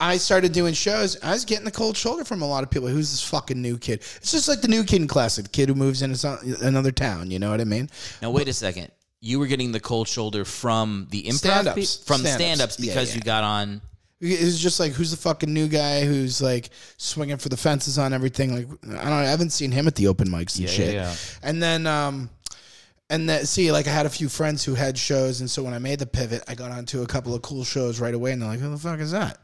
I 0.00 0.16
started 0.16 0.52
doing 0.52 0.74
shows. 0.74 1.16
I 1.22 1.30
was 1.32 1.44
getting 1.44 1.64
the 1.64 1.70
cold 1.70 1.96
shoulder 1.96 2.24
from 2.24 2.42
a 2.42 2.46
lot 2.46 2.62
of 2.64 2.70
people. 2.70 2.88
Who's 2.88 3.10
this 3.10 3.22
fucking 3.28 3.60
new 3.60 3.78
kid? 3.78 4.00
It's 4.16 4.32
just 4.32 4.48
like 4.48 4.60
the 4.60 4.68
new 4.68 4.82
kid 4.84 5.02
in 5.02 5.08
class, 5.08 5.36
the 5.36 5.44
kid 5.48 5.68
who 5.68 5.74
moves 5.74 6.02
into 6.02 6.16
some, 6.16 6.38
another 6.62 6.90
town. 6.90 7.30
You 7.30 7.38
know 7.38 7.50
what 7.50 7.60
I 7.60 7.64
mean? 7.64 7.88
Now 8.20 8.30
wait 8.30 8.48
a 8.48 8.52
second. 8.52 8.90
You 9.20 9.38
were 9.38 9.46
getting 9.46 9.70
the 9.70 9.78
cold 9.78 10.08
shoulder 10.08 10.44
from 10.44 11.06
the 11.10 11.22
improv 11.22 11.34
Stand-ups. 11.34 11.96
from 12.04 12.20
Stand-ups. 12.22 12.42
stand-ups 12.42 12.80
Yeah, 12.80 12.92
because 12.92 13.10
yeah. 13.10 13.14
you 13.16 13.20
got 13.22 13.44
on. 13.44 13.80
It 14.24 14.40
was 14.44 14.58
just 14.60 14.78
like, 14.78 14.92
who's 14.92 15.10
the 15.10 15.16
fucking 15.16 15.52
new 15.52 15.66
guy 15.66 16.04
who's 16.04 16.40
like 16.40 16.70
swinging 16.96 17.38
for 17.38 17.48
the 17.48 17.56
fences 17.56 17.98
on 17.98 18.12
everything? 18.12 18.54
Like, 18.54 18.66
I 18.84 18.94
don't 19.02 19.04
know. 19.10 19.16
I 19.16 19.24
haven't 19.24 19.50
seen 19.50 19.72
him 19.72 19.88
at 19.88 19.96
the 19.96 20.06
open 20.06 20.28
mics 20.28 20.54
and 20.56 20.60
Yeah, 20.60 20.70
shit. 20.70 20.94
yeah, 20.94 21.02
yeah. 21.10 21.14
And 21.42 21.60
then, 21.60 21.86
um, 21.88 22.30
and 23.10 23.28
then 23.28 23.44
see, 23.46 23.72
like, 23.72 23.88
I 23.88 23.90
had 23.90 24.06
a 24.06 24.10
few 24.10 24.28
friends 24.28 24.64
who 24.64 24.74
had 24.74 24.96
shows, 24.96 25.40
and 25.40 25.50
so 25.50 25.62
when 25.64 25.74
I 25.74 25.78
made 25.78 25.98
the 25.98 26.06
pivot, 26.06 26.42
I 26.48 26.54
got 26.54 26.70
onto 26.70 27.02
a 27.02 27.06
couple 27.06 27.34
of 27.34 27.42
cool 27.42 27.64
shows 27.64 27.98
right 28.00 28.14
away, 28.14 28.32
and 28.32 28.40
they're 28.40 28.48
like, 28.48 28.60
"Who 28.60 28.70
the 28.70 28.78
fuck 28.78 29.00
is 29.00 29.10
that?" 29.10 29.38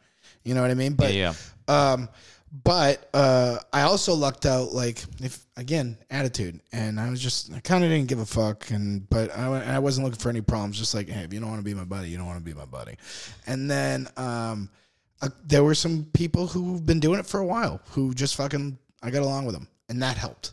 You 0.45 0.55
know 0.55 0.63
what 0.63 0.71
I 0.71 0.75
mean? 0.75 0.95
But 0.95 1.13
yeah, 1.13 1.35
um, 1.67 2.09
but 2.51 3.09
uh, 3.15 3.59
I 3.73 3.83
also 3.83 4.15
lucked 4.15 4.47
out, 4.47 4.73
like 4.73 5.03
if 5.21 5.45
again 5.57 5.99
attitude, 6.11 6.61
and 6.73 6.99
I 6.99 7.11
was 7.11 7.21
just 7.21 7.53
I 7.53 7.61
kind 7.61 7.85
of 7.85 7.91
didn't 7.91 8.09
give 8.09 8.19
a 8.21 8.27
fuck, 8.27 8.71
and 8.71 9.09
but 9.11 9.37
I, 9.37 9.75
I 9.75 9.79
wasn't 9.79 10.05
looking 10.07 10.21
for 10.21 10.29
any 10.31 10.41
problems. 10.41 10.79
Just 10.79 10.95
like, 10.95 11.09
hey, 11.09 11.25
if 11.25 11.33
you 11.33 11.41
don't 11.41 11.51
want 11.51 11.61
to 11.61 11.65
be 11.65 11.75
my 11.75 11.85
buddy, 11.85 12.09
you 12.09 12.17
don't 12.17 12.27
want 12.27 12.39
to 12.39 12.45
be 12.45 12.55
my 12.55 12.65
buddy. 12.65 12.97
And 13.47 13.71
then 13.71 14.09
um, 14.17 14.71
uh, 15.21 15.29
there 15.45 15.63
were 15.65 15.75
some 15.75 16.07
people 16.13 16.47
who've 16.47 16.85
been 16.85 17.01
doing 17.01 17.19
it 17.21 17.27
for 17.27 17.41
a 17.41 17.47
while 17.47 17.81
who 17.91 18.15
just 18.15 18.37
fucking 18.37 18.79
I 19.03 19.11
got 19.11 19.23
along 19.23 19.45
with 19.47 19.55
them, 19.55 19.69
and 19.89 20.03
that 20.03 20.17
helped. 20.17 20.53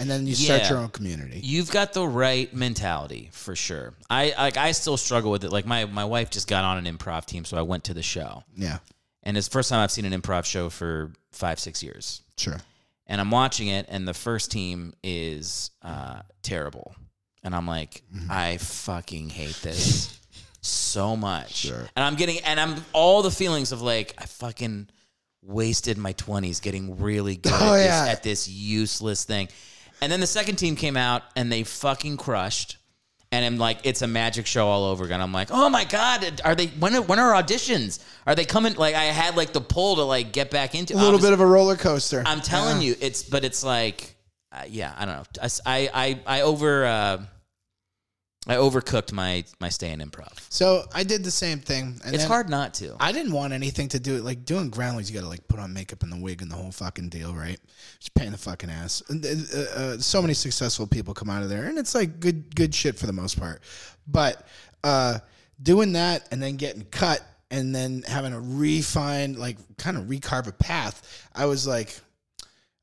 And 0.00 0.08
then 0.08 0.28
you 0.28 0.34
start 0.36 0.62
Yeah. 0.62 0.68
your 0.70 0.78
own 0.78 0.90
community. 0.90 1.40
You've 1.42 1.72
got 1.72 1.92
the 1.92 2.06
right 2.06 2.52
mentality 2.54 3.30
for 3.32 3.56
sure. 3.56 3.94
I 4.08 4.32
like 4.38 4.56
I 4.56 4.70
still 4.72 4.96
struggle 4.96 5.30
with 5.32 5.42
it. 5.44 5.50
Like 5.50 5.66
my 5.66 5.86
my 5.86 6.04
wife 6.04 6.30
just 6.30 6.46
got 6.46 6.62
on 6.64 6.84
an 6.84 6.96
improv 6.96 7.24
team, 7.24 7.44
so 7.44 7.56
I 7.56 7.62
went 7.62 7.84
to 7.84 7.94
the 7.94 8.02
show. 8.02 8.44
Yeah, 8.56 8.78
And 9.24 9.36
it's 9.36 9.48
the 9.48 9.52
first 9.52 9.70
time 9.70 9.80
I've 9.80 9.90
seen 9.90 10.04
an 10.04 10.20
improv 10.20 10.44
show 10.44 10.70
for 10.70 11.12
five, 11.32 11.58
six 11.60 11.82
years. 11.82 12.22
sure. 12.36 12.56
And 13.10 13.20
I'm 13.22 13.30
watching 13.30 13.68
it, 13.68 13.86
and 13.88 14.06
the 14.06 14.12
first 14.14 14.50
team 14.50 14.92
is 15.02 15.70
uh, 15.82 16.20
terrible. 16.42 16.94
And 17.42 17.54
I'm 17.54 17.66
like, 17.66 18.02
Mm-hmm. 18.14 18.30
I 18.30 18.58
fucking 18.58 19.30
hate 19.30 19.56
this 19.62 20.18
so 20.60 21.16
much. 21.16 21.54
Sure. 21.56 21.86
And 21.96 22.04
I'm 22.04 22.16
getting, 22.16 22.38
and 22.44 22.60
I'm 22.60 22.84
all 22.92 23.22
the 23.22 23.30
feelings 23.30 23.72
of 23.72 23.80
like, 23.80 24.14
I 24.18 24.24
fucking 24.26 24.88
wasted 25.42 25.96
my 25.96 26.12
20s 26.14 26.60
getting 26.60 26.98
really 27.00 27.36
good 27.38 27.52
Oh, 27.54 27.74
at, 27.74 27.84
yeah. 27.84 28.04
this, 28.04 28.12
at 28.14 28.22
this 28.22 28.48
useless 28.48 29.24
thing. 29.24 29.48
And 30.02 30.12
then 30.12 30.20
the 30.20 30.26
second 30.26 30.56
team 30.56 30.76
came 30.76 30.96
out, 30.96 31.22
and 31.36 31.50
they 31.50 31.62
fucking 31.64 32.16
crushed. 32.18 32.76
And 33.30 33.44
I'm 33.44 33.58
like, 33.58 33.80
it's 33.84 34.00
a 34.00 34.06
magic 34.06 34.46
show 34.46 34.66
all 34.68 34.84
over 34.84 35.04
again. 35.04 35.20
I'm 35.20 35.32
like, 35.32 35.48
oh 35.50 35.68
my 35.68 35.84
god, 35.84 36.40
are 36.44 36.54
they? 36.54 36.68
When 36.68 36.94
are, 36.94 37.02
when 37.02 37.18
are 37.18 37.34
auditions? 37.42 38.02
Are 38.26 38.34
they 38.34 38.46
coming? 38.46 38.74
Like, 38.74 38.94
I 38.94 39.04
had 39.04 39.36
like 39.36 39.52
the 39.52 39.60
pull 39.60 39.96
to 39.96 40.02
like 40.02 40.32
get 40.32 40.50
back 40.50 40.74
into 40.74 40.94
A 40.94 40.96
little 40.96 41.08
obviously- 41.16 41.28
bit 41.28 41.32
of 41.34 41.40
a 41.40 41.46
roller 41.46 41.76
coaster. 41.76 42.22
I'm 42.24 42.40
telling 42.40 42.80
you, 42.80 42.94
it's 43.00 43.22
but 43.22 43.44
it's 43.44 43.62
like, 43.62 44.14
uh, 44.50 44.62
yeah, 44.66 44.94
I 44.96 45.04
don't 45.04 45.16
know. 45.16 45.24
I 45.42 45.48
I 45.66 45.90
I, 45.92 46.20
I 46.38 46.40
over 46.40 46.86
uh, 46.86 47.18
I 48.48 48.56
overcooked 48.56 49.12
my 49.12 49.44
my 49.60 49.68
stay 49.68 49.92
in 49.92 50.00
improv. 50.00 50.32
So 50.48 50.84
I 50.94 51.04
did 51.04 51.22
the 51.22 51.30
same 51.30 51.60
thing. 51.60 52.00
And 52.04 52.14
it's 52.14 52.24
then- 52.24 52.28
hard 52.28 52.48
not 52.48 52.74
to. 52.74 52.96
I 52.98 53.12
didn't 53.12 53.32
want 53.32 53.52
anything 53.52 53.88
to 53.88 54.00
do 54.00 54.16
it. 54.16 54.24
Like 54.24 54.44
doing 54.44 54.70
groundlings, 54.70 55.10
you 55.10 55.14
got 55.14 55.24
to 55.24 55.28
like 55.28 55.46
put 55.48 55.60
on 55.60 55.72
makeup 55.72 56.02
and 56.02 56.10
the 56.10 56.16
wig 56.16 56.42
and 56.42 56.50
the 56.50 56.56
whole 56.56 56.72
fucking 56.72 57.10
deal, 57.10 57.34
right? 57.34 57.60
Just 57.98 58.14
pain 58.14 58.26
in 58.26 58.32
the 58.32 58.38
fucking 58.38 58.70
ass. 58.70 59.02
And, 59.08 59.24
uh, 59.24 59.58
uh, 59.78 59.98
so 59.98 60.22
many 60.22 60.34
successful 60.34 60.86
people 60.86 61.14
come 61.14 61.28
out 61.30 61.42
of 61.42 61.48
there, 61.48 61.64
and 61.66 61.78
it's 61.78 61.94
like 61.94 62.20
good, 62.20 62.54
good 62.54 62.74
shit 62.74 62.96
for 62.96 63.06
the 63.06 63.12
most 63.12 63.38
part. 63.38 63.62
But 64.06 64.46
uh, 64.82 65.18
doing 65.62 65.92
that 65.92 66.26
and 66.30 66.42
then 66.42 66.56
getting 66.56 66.84
cut 66.84 67.20
and 67.50 67.74
then 67.74 68.02
having 68.06 68.32
to 68.32 68.40
refine, 68.40 69.34
like, 69.34 69.56
kind 69.78 69.96
of 69.96 70.04
recarve 70.04 70.46
a 70.48 70.52
path, 70.52 71.26
I 71.34 71.46
was 71.46 71.66
like, 71.66 71.98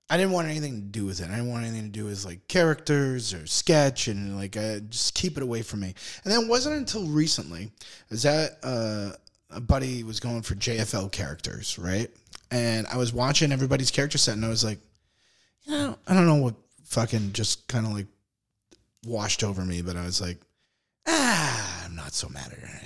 I 0.09 0.17
didn't 0.17 0.33
want 0.33 0.47
anything 0.47 0.75
to 0.75 0.81
do 0.81 1.05
with 1.05 1.19
it. 1.19 1.29
I 1.29 1.35
didn't 1.35 1.49
want 1.49 1.65
anything 1.65 1.85
to 1.85 1.89
do 1.89 2.05
with 2.05 2.25
like 2.25 2.47
characters 2.47 3.33
or 3.33 3.47
sketch 3.47 4.07
and 4.07 4.37
like 4.37 4.55
uh, 4.55 4.79
just 4.89 5.15
keep 5.15 5.35
it 5.35 5.43
away 5.43 5.63
from 5.63 5.79
me. 5.79 5.95
And 6.23 6.31
then 6.31 6.43
it 6.43 6.47
wasn't 6.47 6.75
until 6.75 7.07
recently 7.07 7.71
is 8.09 8.23
that 8.23 8.59
uh, 8.61 9.11
a 9.49 9.59
buddy 9.59 10.03
was 10.03 10.19
going 10.19 10.43
for 10.43 10.53
JFL 10.55 11.11
characters, 11.11 11.79
right? 11.79 12.09
And 12.51 12.85
I 12.87 12.97
was 12.97 13.13
watching 13.13 13.51
everybody's 13.51 13.89
character 13.89 14.19
set, 14.19 14.35
and 14.35 14.45
I 14.45 14.49
was 14.49 14.63
like, 14.63 14.77
you 15.63 15.71
know, 15.71 15.97
I 16.07 16.13
don't 16.13 16.27
know 16.27 16.35
what 16.35 16.55
fucking 16.83 17.33
just 17.33 17.67
kind 17.67 17.85
of 17.85 17.93
like 17.93 18.05
washed 19.05 19.43
over 19.43 19.63
me, 19.65 19.81
but 19.81 19.95
I 19.95 20.05
was 20.05 20.21
like, 20.21 20.39
ah, 21.07 21.85
I'm 21.85 21.95
not 21.95 22.13
so 22.13 22.29
mad 22.29 22.51
at 22.51 22.59
anymore. 22.59 22.84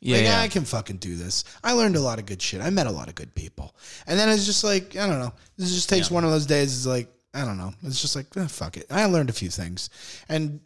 Yeah, 0.00 0.16
like, 0.16 0.26
yeah. 0.26 0.40
I 0.40 0.48
can 0.48 0.64
fucking 0.64 0.98
do 0.98 1.16
this. 1.16 1.44
I 1.64 1.72
learned 1.72 1.96
a 1.96 2.00
lot 2.00 2.18
of 2.18 2.26
good 2.26 2.40
shit. 2.40 2.60
I 2.60 2.70
met 2.70 2.86
a 2.86 2.90
lot 2.90 3.08
of 3.08 3.14
good 3.14 3.34
people. 3.34 3.74
And 4.06 4.18
then 4.18 4.28
it's 4.28 4.46
just 4.46 4.62
like, 4.62 4.96
I 4.96 5.06
don't 5.06 5.18
know. 5.18 5.32
This 5.56 5.74
just 5.74 5.88
takes 5.88 6.10
one 6.10 6.24
of 6.24 6.30
those 6.30 6.46
days. 6.46 6.76
It's 6.76 6.86
like, 6.86 7.08
I 7.34 7.44
don't 7.44 7.58
know. 7.58 7.72
It's 7.82 8.00
just 8.00 8.16
like, 8.16 8.26
eh, 8.36 8.46
fuck 8.46 8.76
it. 8.76 8.86
I 8.90 9.04
learned 9.06 9.30
a 9.30 9.32
few 9.32 9.50
things. 9.50 9.90
And 10.28 10.60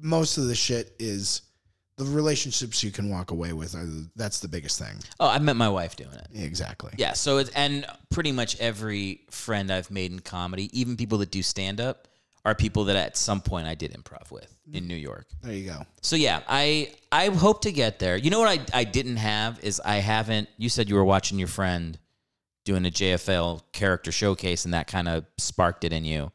most 0.00 0.38
of 0.38 0.46
the 0.46 0.54
shit 0.54 0.94
is 0.98 1.42
the 1.96 2.04
relationships 2.04 2.82
you 2.82 2.90
can 2.90 3.10
walk 3.10 3.30
away 3.30 3.52
with. 3.52 3.74
Are 3.74 3.86
that's 4.16 4.40
the 4.40 4.48
biggest 4.48 4.78
thing. 4.78 4.96
Oh, 5.20 5.28
I 5.28 5.38
met 5.38 5.56
my 5.56 5.68
wife 5.68 5.96
doing 5.96 6.14
it. 6.14 6.28
Exactly. 6.34 6.92
Yeah. 6.96 7.12
So 7.12 7.38
it's 7.38 7.50
and 7.50 7.84
pretty 8.10 8.32
much 8.32 8.58
every 8.60 9.22
friend 9.30 9.70
I've 9.70 9.90
made 9.90 10.12
in 10.12 10.20
comedy, 10.20 10.70
even 10.78 10.96
people 10.96 11.18
that 11.18 11.30
do 11.30 11.42
stand 11.42 11.80
up, 11.80 12.08
are 12.48 12.54
people 12.54 12.84
that 12.84 12.96
at 12.96 13.16
some 13.16 13.40
point 13.40 13.66
I 13.66 13.74
did 13.74 13.92
improv 13.92 14.30
with 14.30 14.54
in 14.72 14.88
New 14.88 14.96
York. 14.96 15.26
There 15.42 15.52
you 15.52 15.70
go. 15.70 15.82
So 16.00 16.16
yeah, 16.16 16.40
I 16.48 16.92
I 17.12 17.28
hope 17.28 17.62
to 17.62 17.72
get 17.72 17.98
there. 17.98 18.16
You 18.16 18.30
know 18.30 18.40
what 18.40 18.58
I 18.72 18.80
I 18.80 18.84
didn't 18.84 19.16
have 19.16 19.62
is 19.62 19.80
I 19.84 19.96
haven't. 19.96 20.48
You 20.56 20.68
said 20.68 20.88
you 20.88 20.94
were 20.94 21.04
watching 21.04 21.38
your 21.38 21.48
friend 21.48 21.98
doing 22.64 22.86
a 22.86 22.90
JFL 22.90 23.62
character 23.72 24.12
showcase, 24.12 24.64
and 24.64 24.74
that 24.74 24.86
kind 24.86 25.08
of 25.08 25.24
sparked 25.36 25.84
it 25.84 25.92
in 25.92 26.04
you. 26.04 26.32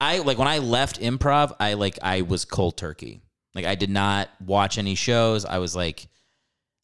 I 0.00 0.18
like 0.18 0.38
when 0.38 0.48
I 0.48 0.58
left 0.58 1.00
improv, 1.00 1.54
I 1.58 1.74
like 1.74 1.98
I 2.02 2.22
was 2.22 2.44
cold 2.44 2.76
turkey. 2.76 3.22
Like 3.54 3.64
I 3.64 3.74
did 3.74 3.90
not 3.90 4.28
watch 4.44 4.78
any 4.78 4.94
shows. 4.94 5.44
I 5.44 5.58
was 5.58 5.74
like, 5.74 6.08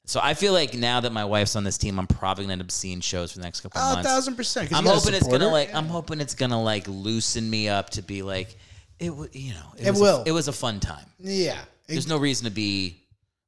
so 0.06 0.20
I 0.22 0.34
feel 0.34 0.52
like 0.52 0.74
now 0.74 1.00
that 1.00 1.12
my 1.12 1.24
wife's 1.24 1.56
on 1.56 1.64
this 1.64 1.78
team, 1.78 1.98
I'm 1.98 2.06
probably 2.06 2.44
gonna 2.44 2.52
end 2.54 2.62
up 2.62 2.70
seeing 2.70 3.00
shows 3.00 3.32
for 3.32 3.38
the 3.38 3.44
next 3.44 3.60
couple 3.60 3.80
Oh, 3.82 3.92
a 3.92 3.94
months. 3.94 4.08
thousand 4.08 4.36
percent. 4.36 4.68
'cause 4.70 4.78
I'm 4.78 4.84
you 4.84 4.90
gotta 4.90 5.00
hoping 5.00 5.14
it's 5.14 5.24
support 5.24 5.40
gonna 5.40 5.50
her. 5.50 5.56
like. 5.56 5.74
I'm 5.74 5.86
hoping 5.88 6.20
it's 6.20 6.34
gonna 6.34 6.62
like 6.62 6.86
loosen 6.88 7.48
me 7.48 7.68
up 7.68 7.90
to 7.90 8.02
be 8.02 8.22
like, 8.22 8.56
it. 8.98 9.08
w- 9.08 9.30
You 9.32 9.54
know, 9.54 9.72
It 9.78 9.90
was 9.90 10.00
a- 10.00 10.02
will. 10.02 10.22
it 10.26 10.32
was 10.32 10.48
a 10.48 10.52
fun 10.52 10.80
time. 10.80 11.06
Yeah. 11.18 11.58
There's 11.86 12.06
no 12.06 12.16
reason 12.18 12.44
to 12.44 12.50
be 12.50 13.02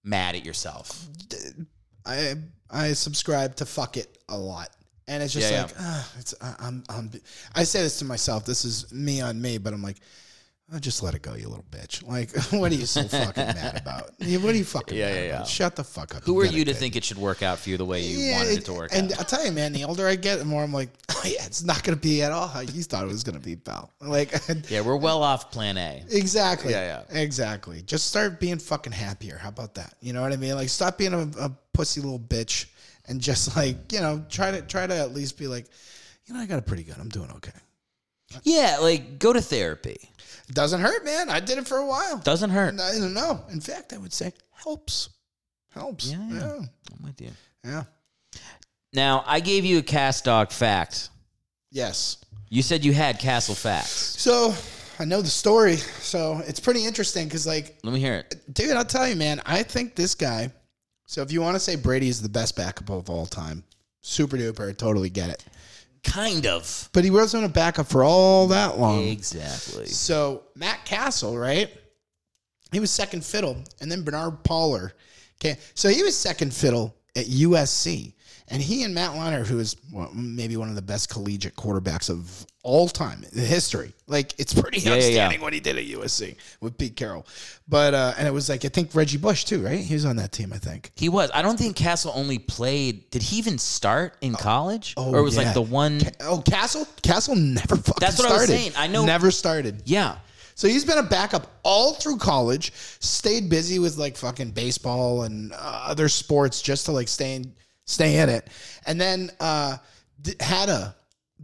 mad 0.05 0.35
at 0.35 0.45
yourself. 0.45 1.07
I 2.05 2.35
I 2.71 2.93
subscribe 2.95 3.57
to 3.57 3.67
fuck 3.67 3.97
it 3.97 4.19
a 4.29 4.37
lot, 4.37 4.71
and 5.09 5.23
it's 5.23 5.33
just 5.33 5.51
Yeah, 5.51 5.63
like 5.63 5.73
ah, 5.79 6.13
it's 6.19 6.35
I, 6.41 6.55
I'm 6.59 6.85
I'm 6.89 7.11
I 7.55 7.65
say 7.65 7.83
this 7.83 7.99
to 8.01 8.05
myself. 8.05 8.45
This 8.45 8.65
is 8.65 8.91
me 8.93 9.21
on 9.21 9.41
me, 9.41 9.59
but 9.59 9.73
I'm 9.73 9.83
like. 9.83 9.99
Oh, 10.73 10.81
just 10.81 11.01
let 11.01 11.15
it 11.15 11.23
go, 11.23 11.35
you 11.35 11.49
little 11.49 11.65
bitch. 11.71 12.05
Like, 12.07 12.35
what 12.53 12.73
are 12.73 12.75
you 12.75 12.87
so 12.87 13.05
fucking 13.05 13.45
mad 13.47 13.77
about? 13.81 14.11
What 14.19 14.53
are 14.53 14.57
you 14.59 14.65
fucking 14.65 14.99
Yeah, 14.99 15.07
mad 15.15 15.15
yeah, 15.25 15.35
about? 15.37 15.47
Shut 15.47 15.77
the 15.77 15.85
fuck 15.85 16.15
up. 16.17 16.25
Who 16.25 16.41
are 16.41 16.45
you 16.45 16.65
to 16.65 16.73
good. 16.73 16.77
think 16.77 16.97
it 16.97 17.05
should 17.05 17.19
work 17.19 17.41
out 17.45 17.61
for 17.61 17.71
you 17.71 17.77
the 17.77 17.85
way 17.85 18.01
you 18.03 18.19
Yeah, 18.19 18.39
wanted 18.39 18.59
it 18.59 18.65
to 18.65 18.73
work 18.73 18.93
out? 18.93 18.99
and 18.99 19.13
out? 19.13 19.19
I'll 19.21 19.25
tell 19.25 19.45
you, 19.47 19.53
man, 19.53 19.73
the 19.73 19.85
older 19.85 20.09
I 20.09 20.17
get, 20.17 20.41
the 20.41 20.45
more 20.45 20.65
I'm 20.65 20.73
like, 20.73 20.89
oh, 21.11 21.23
yeah, 21.25 21.47
it's 21.47 21.63
not 21.63 21.85
going 21.85 21.97
to 21.97 22.03
be 22.03 22.23
at 22.23 22.33
all 22.33 22.49
how 22.49 22.61
you 22.61 22.83
thought 22.83 23.05
it 23.05 23.09
was 23.09 23.23
going 23.23 23.37
to 23.39 23.41
be, 23.45 23.55
pal. 23.55 23.93
Like, 24.01 24.33
Yeah, 24.69 24.81
we're 24.81 24.97
well 24.97 25.23
off 25.23 25.53
plan 25.53 25.79
A. 25.79 26.03
Exactly. 26.11 26.73
Yeah, 26.73 27.03
Exactly. 27.11 27.83
Just 27.83 28.07
start 28.09 28.41
being 28.41 28.59
fucking 28.59 28.93
happier. 28.93 29.39
How 29.39 29.51
about 29.51 29.75
that? 29.77 29.95
You 30.01 30.13
know 30.15 30.23
what 30.23 30.33
I 30.33 30.37
mean? 30.37 30.57
Like 30.57 30.69
stop 30.69 30.99
being 30.99 31.15
a, 31.15 31.29
a 31.39 31.51
pussy 31.75 32.01
little 32.01 32.19
bitch 32.19 32.67
and 33.07 33.21
just 33.21 33.55
like, 33.57 33.93
you 33.93 34.01
know, 34.01 34.25
try 34.29 34.51
to 34.51 34.63
try 34.63 34.85
to 34.89 34.97
at 34.97 35.15
least 35.15 35.39
be 35.39 35.47
like, 35.47 35.67
you 36.27 36.35
know, 36.35 36.41
I 36.41 36.47
got 36.47 36.59
it 36.59 36.67
pretty 36.67 36.83
good. 36.83 36.97
I'm 36.99 37.09
doing 37.09 37.31
okay. 37.37 37.53
Yeah, 38.43 38.79
like 38.81 39.19
go 39.19 39.33
to 39.33 39.41
therapy. 39.41 39.99
It 40.49 40.55
doesn't 40.55 40.81
hurt, 40.81 41.05
man. 41.05 41.29
I 41.29 41.41
did 41.41 41.59
it 41.59 41.67
for 41.67 41.79
a 41.79 41.87
while. 41.87 42.19
Doesn't 42.19 42.51
hurt. 42.51 42.69
And 42.69 42.81
I 42.81 42.93
don't 42.93 43.15
know. 43.15 43.41
In 43.51 43.61
fact, 43.61 43.93
I 43.93 43.99
would 43.99 44.13
say 44.13 44.33
helps. 44.53 45.09
Helps. 45.73 46.11
Yeah, 46.11 46.19
yeah. 46.31 46.39
Yeah. 46.39 46.53
I'm 46.55 47.05
with 47.05 47.21
you. 47.21 47.31
Yeah. 47.65 47.85
Now, 48.93 49.25
I 49.27 49.41
gave 49.41 49.65
you 49.65 49.79
a 49.79 49.83
Cass 49.83 50.23
dog 50.23 50.51
fact. 50.53 51.11
Yes. 51.71 52.19
You 52.49 52.63
said 52.63 52.85
you 52.85 52.93
had 52.95 53.19
Cassel 53.19 53.55
facts. 53.57 53.91
So 53.91 54.55
I 54.99 55.05
know 55.05 55.21
the 55.21 55.29
story. 55.29 55.77
So 55.77 56.41
it's 56.47 56.61
pretty 56.61 56.87
interesting 56.87 57.27
because, 57.27 57.47
like, 57.47 57.77
Let 57.83 57.93
me 57.93 58.01
hear 58.01 58.15
it. 58.15 58.55
dude, 58.55 58.71
I'll 58.77 58.85
tell 58.85 59.07
you, 59.09 59.17
man, 59.17 59.43
I 59.45 59.63
think 59.65 59.97
this 59.97 60.15
guy. 60.15 60.51
So 61.07 61.23
if 61.23 61.33
you 61.33 61.41
want 61.41 61.57
to 61.57 61.61
say 61.61 61.77
Brady 61.77 62.09
is 62.09 62.23
the 62.23 62.29
best 62.29 62.57
backup 62.57 62.89
of 62.91 63.11
all 63.11 63.27
time, 63.27 63.65
super 64.01 64.37
duper, 64.37 64.71
I 64.71 64.73
totally 64.73 65.11
get 65.11 65.29
it. 65.31 65.45
Kind 66.05 66.47
of. 66.47 66.89
But 66.93 67.05
he 67.05 67.11
wasn't 67.11 67.45
a 67.45 67.49
backup 67.49 67.87
for 67.89 68.05
all 68.05 68.47
that 68.49 68.79
long. 68.79 69.03
Exactly. 69.03 69.87
So 69.87 70.45
Matt 70.55 70.85
Cassel, 70.85 71.37
right? 71.37 71.71
He 72.73 72.81
was 72.81 72.91
second 72.91 73.25
fiddle, 73.25 73.57
and 73.81 73.91
then 73.91 74.03
Bernard 74.03 74.43
Pollard. 74.45 74.93
Okay, 75.41 75.59
so 75.75 75.89
he 75.89 76.03
was 76.03 76.17
second 76.17 76.53
fiddle 76.55 76.97
at 77.15 77.27
USC, 77.27 78.15
And 78.49 78.63
he 78.63 78.85
and 78.85 78.95
Matt 78.95 79.13
Leinart, 79.13 79.47
who 79.47 79.59
is 79.59 79.75
well, 79.93 80.11
maybe 80.15 80.57
one 80.57 80.69
of 80.69 80.77
the 80.77 80.83
best 80.83 81.09
collegiate 81.11 81.57
quarterbacks 81.57 82.09
of 82.09 82.47
all 82.63 82.89
time 82.89 83.25
in 83.33 83.39
history, 83.45 83.93
like 84.07 84.35
it's 84.39 84.55
pretty 84.55 84.79
Yeah, 84.79 84.91
yeah, 84.91 84.95
yeah. 84.95 84.99
outstanding 85.07 85.41
what 85.41 85.53
he 85.53 85.59
did 85.61 85.77
at 85.79 85.85
USC 85.85 86.37
with 86.61 86.79
Pete 86.79 86.95
Carroll. 86.95 87.27
But 87.69 87.95
uh, 87.95 88.15
and 88.17 88.29
it 88.29 88.31
was 88.31 88.49
like 88.49 88.65
I 88.65 88.69
think 88.69 88.95
Reggie 88.95 89.19
Bush 89.19 89.45
too, 89.45 89.65
right? 89.65 89.81
He 89.81 89.95
was 89.95 90.05
on 90.05 90.17
that 90.17 90.31
team, 90.31 90.53
I 90.53 90.59
think. 90.59 90.93
He 90.95 91.09
was. 91.09 91.29
I 91.35 91.43
don't 91.43 91.59
think 91.59 91.75
Cassel 91.77 92.13
only 92.15 92.39
played. 92.39 93.11
Did 93.11 93.23
he 93.23 93.37
even 93.39 93.59
start 93.59 94.15
in 94.21 94.35
college? 94.35 94.95
Oh, 94.97 95.13
or 95.13 95.19
it 95.19 95.23
was 95.23 95.37
yeah. 95.37 95.43
like 95.45 95.55
the 95.55 95.63
one. 95.63 96.01
Ca- 96.01 96.11
oh, 96.21 96.43
Cassel, 96.49 96.87
Cassel 97.03 97.35
never 97.35 97.77
fucking 97.77 97.95
That's 98.01 98.19
what 98.19 98.27
I 98.27 98.35
started. 98.37 98.53
was 98.53 98.61
saying. 98.63 98.73
I 98.77 98.87
know- 98.87 99.05
never 99.05 99.31
started. 99.33 99.83
Yeah. 99.87 100.19
So 100.55 100.69
he's 100.69 100.85
been 100.87 100.97
a 100.99 101.03
backup 101.03 101.51
all 101.65 101.93
through 101.95 102.17
college, 102.17 102.73
stayed 103.01 103.51
busy 103.51 103.79
with 103.79 103.99
like 103.99 104.17
fucking 104.17 104.53
baseball 104.53 105.25
and 105.25 105.53
uh, 105.53 105.57
other 105.89 106.09
sports 106.09 106.63
just 106.63 106.87
to 106.87 106.93
like 106.93 107.09
stay 107.09 107.35
in, 107.35 107.53
stay 107.87 108.19
in 108.19 108.29
it. 108.29 108.49
And 108.87 109.01
then 109.01 109.31
uh 109.41 109.79
had 110.41 110.69
a 110.69 110.95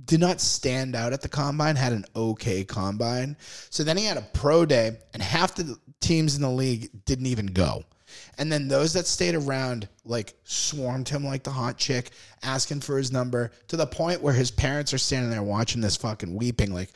did 0.05 0.21
not 0.21 0.41
stand 0.41 0.97
out 0.97 1.13
at 1.13 1.21
the 1.21 1.29
combine, 1.29 1.77
had 1.77 1.93
an 1.93 2.05
okay 2.17 2.65
combine. 2.65 3.37
So 3.71 3.85
then 3.85 3.97
he 3.97 4.05
had 4.05 4.17
a 4.17 4.27
pro 4.33 4.65
day 4.67 4.97
and 5.13 5.23
half 5.23 5.55
the 5.55 5.79
teams 6.01 6.37
in 6.37 6.43
the 6.43 6.51
league 6.51 6.91
didn't 7.05 7.27
even 7.27 7.47
go. 7.47 7.85
And 8.39 8.51
then 8.51 8.69
those 8.69 8.93
that 8.95 9.07
stayed 9.07 9.35
around 9.35 9.89
like 10.05 10.35
swarmed 10.45 11.09
him 11.09 11.25
like 11.25 11.43
the 11.45 11.51
hot 11.51 11.79
chick, 11.79 12.11
asking 12.43 12.81
for 12.81 12.99
his 12.99 13.13
number 13.13 13.53
to 13.69 13.77
the 13.77 13.87
point 13.87 14.23
where 14.23 14.35
his 14.35 14.51
parents 14.51 14.93
are 14.93 14.99
standing 14.99 15.31
there 15.31 15.43
watching 15.43 15.81
this 15.81 15.97
fucking 15.97 16.35
weeping 16.35 16.73
like 16.73 16.91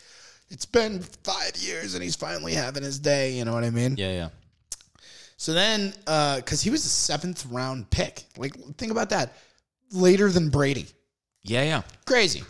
it's 0.48 0.66
been 0.66 1.00
five 1.24 1.56
years 1.56 1.94
and 1.94 2.02
he's 2.02 2.16
finally 2.16 2.52
having 2.54 2.82
his 2.82 2.98
day. 2.98 3.32
You 3.32 3.44
know 3.44 3.52
what 3.52 3.64
I 3.64 3.70
mean? 3.70 3.96
Yeah, 3.96 4.12
yeah. 4.12 4.28
So 5.36 5.52
then, 5.52 5.92
because 6.04 6.62
he 6.62 6.70
was 6.70 6.84
a 6.84 6.88
seventh 6.88 7.46
round 7.46 7.90
pick, 7.90 8.24
like 8.36 8.54
think 8.76 8.90
about 8.90 9.10
that, 9.10 9.34
later 9.92 10.30
than 10.30 10.48
Brady, 10.48 10.86
Yeah, 11.42 11.62
yeah. 11.62 11.82
crazy. 12.06 12.42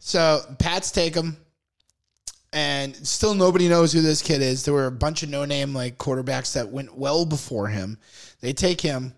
So 0.00 0.40
Pats 0.58 0.90
take 0.90 1.14
him, 1.14 1.36
and 2.52 2.94
still 2.96 3.34
nobody 3.34 3.68
knows 3.68 3.92
who 3.92 4.02
this 4.02 4.20
kid 4.22 4.42
is. 4.42 4.64
There 4.64 4.74
were 4.74 4.86
a 4.86 4.90
bunch 4.92 5.22
of 5.22 5.28
no 5.30 5.44
name 5.44 5.72
like 5.72 5.98
quarterbacks 5.98 6.54
that 6.54 6.68
went 6.68 6.96
well 6.96 7.24
before 7.24 7.68
him. 7.68 7.96
They 8.40 8.52
take 8.52 8.80
him, 8.80 9.14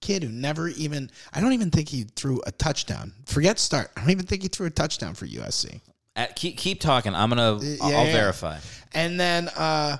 kid 0.00 0.24
who 0.24 0.28
never 0.30 0.68
even. 0.68 1.10
I 1.32 1.40
don't 1.40 1.52
even 1.52 1.70
think 1.70 1.88
he 1.88 2.02
threw 2.02 2.42
a 2.46 2.50
touchdown. 2.52 3.12
Forget 3.26 3.60
start. 3.60 3.90
I 3.96 4.00
don't 4.00 4.10
even 4.10 4.26
think 4.26 4.42
he 4.42 4.48
threw 4.48 4.66
a 4.66 4.70
touchdown 4.70 5.14
for 5.14 5.26
USC. 5.26 5.80
Uh, 6.16 6.26
keep 6.34 6.56
keep 6.58 6.80
talking. 6.80 7.14
I'm 7.14 7.28
gonna. 7.28 7.54
I'll, 7.54 7.62
yeah, 7.62 7.76
I'll 7.82 8.06
yeah. 8.06 8.12
verify. 8.12 8.58
And 8.92 9.20
then, 9.20 9.48
uh, 9.56 9.98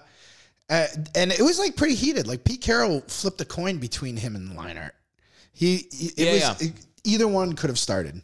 uh, 0.69 0.87
and 1.15 1.31
it 1.33 1.41
was 1.43 1.59
like 1.59 1.77
pretty 1.77 1.95
heated. 1.95 2.27
Like 2.27 2.45
Pete 2.45 2.61
Carroll 2.61 3.03
flipped 3.09 3.41
a 3.41 3.45
coin 3.45 3.79
between 3.79 4.17
him 4.17 4.35
and 4.37 4.51
Leinart. 4.57 4.91
He, 5.53 5.87
he- 5.93 6.07
it 6.09 6.19
Yeah, 6.19 6.33
was 6.51 6.63
yeah. 6.63 6.69
it- 6.69 6.87
either 7.05 7.29
one 7.29 7.55
could 7.55 7.71
have 7.71 7.79
started. 7.79 8.21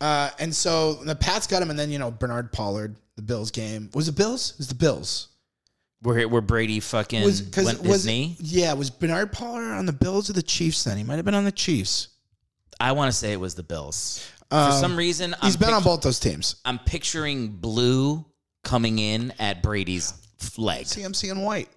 Uh, 0.00 0.30
and 0.38 0.54
so 0.54 0.94
the 0.94 1.14
Pats 1.14 1.46
got 1.46 1.62
him, 1.62 1.70
and 1.70 1.78
then 1.78 1.90
you 1.90 1.98
know 1.98 2.10
Bernard 2.10 2.52
Pollard, 2.52 2.96
the 3.16 3.22
Bills 3.22 3.50
game 3.50 3.90
was 3.94 4.08
it 4.08 4.16
Bills? 4.16 4.52
It 4.52 4.58
was 4.58 4.68
the 4.68 4.74
Bills? 4.74 5.28
Where 6.02 6.26
where 6.28 6.40
Brady 6.40 6.80
fucking 6.80 7.22
Was 7.22 7.42
went 7.56 7.82
was 7.82 7.88
his 7.92 8.06
knee. 8.06 8.36
yeah 8.40 8.72
was 8.72 8.88
Bernard 8.88 9.32
Pollard 9.32 9.72
on 9.74 9.84
the 9.84 9.92
Bills 9.92 10.30
or 10.30 10.32
the 10.32 10.42
Chiefs? 10.42 10.84
Then 10.84 10.96
he 10.96 11.04
might 11.04 11.16
have 11.16 11.26
been 11.26 11.34
on 11.34 11.44
the 11.44 11.52
Chiefs. 11.52 12.08
I 12.78 12.92
want 12.92 13.10
to 13.12 13.16
say 13.16 13.32
it 13.32 13.40
was 13.40 13.54
the 13.54 13.62
Bills. 13.62 14.26
Um, 14.50 14.72
For 14.72 14.78
some 14.78 14.96
reason, 14.96 15.34
He's 15.42 15.56
I'm 15.56 15.60
been 15.60 15.74
on 15.74 15.82
both 15.82 16.00
those 16.00 16.18
teams. 16.18 16.56
I'm 16.64 16.78
picturing 16.78 17.48
blue 17.48 18.24
coming 18.64 18.98
in 18.98 19.34
at 19.38 19.62
Brady's 19.62 20.14
leg. 20.58 20.86
See, 20.86 21.02
I'm 21.02 21.14
seeing 21.14 21.40
white. 21.42 21.68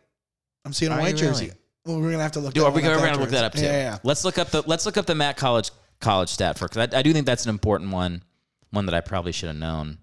I'm 0.66 0.74
seeing 0.74 0.92
a 0.92 0.96
Are 0.96 1.00
white 1.02 1.14
you 1.14 1.18
jersey. 1.28 1.46
really? 1.46 1.58
Well, 1.86 2.00
we're 2.02 2.12
gonna 2.12 2.24
have 2.24 2.32
to 2.34 2.40
look. 2.40 2.54
Do 2.54 2.62
that 2.62 2.68
are 2.68 2.72
we 2.72 2.82
one 2.82 2.84
gonna, 2.92 2.98
we're 3.02 3.08
gonna 3.08 3.20
look 3.22 3.30
that 3.32 3.44
up 3.44 3.52
too? 3.54 3.58
afterwards. 3.60 3.74
Yeah, 3.78 3.92
yeah. 3.94 3.98
Let's 4.04 4.24
look 4.24 4.38
up 4.38 4.50
the 4.52 4.62
let's 4.66 4.86
look 4.86 4.98
up 4.98 5.06
the 5.06 5.16
Matt 5.16 5.36
College 5.38 5.72
college 6.00 6.30
stat 6.30 6.58
for 6.58 6.68
because 6.68 6.90
I, 6.94 7.00
I 7.00 7.02
do 7.02 7.12
think 7.14 7.26
that's 7.26 7.44
an 7.46 7.50
important 7.50 7.92
one, 7.92 8.24
one 8.72 8.86
that 8.86 8.96
I 8.96 9.02
probably 9.02 9.32
should 9.34 9.48
have 9.48 9.58
known. 9.58 9.98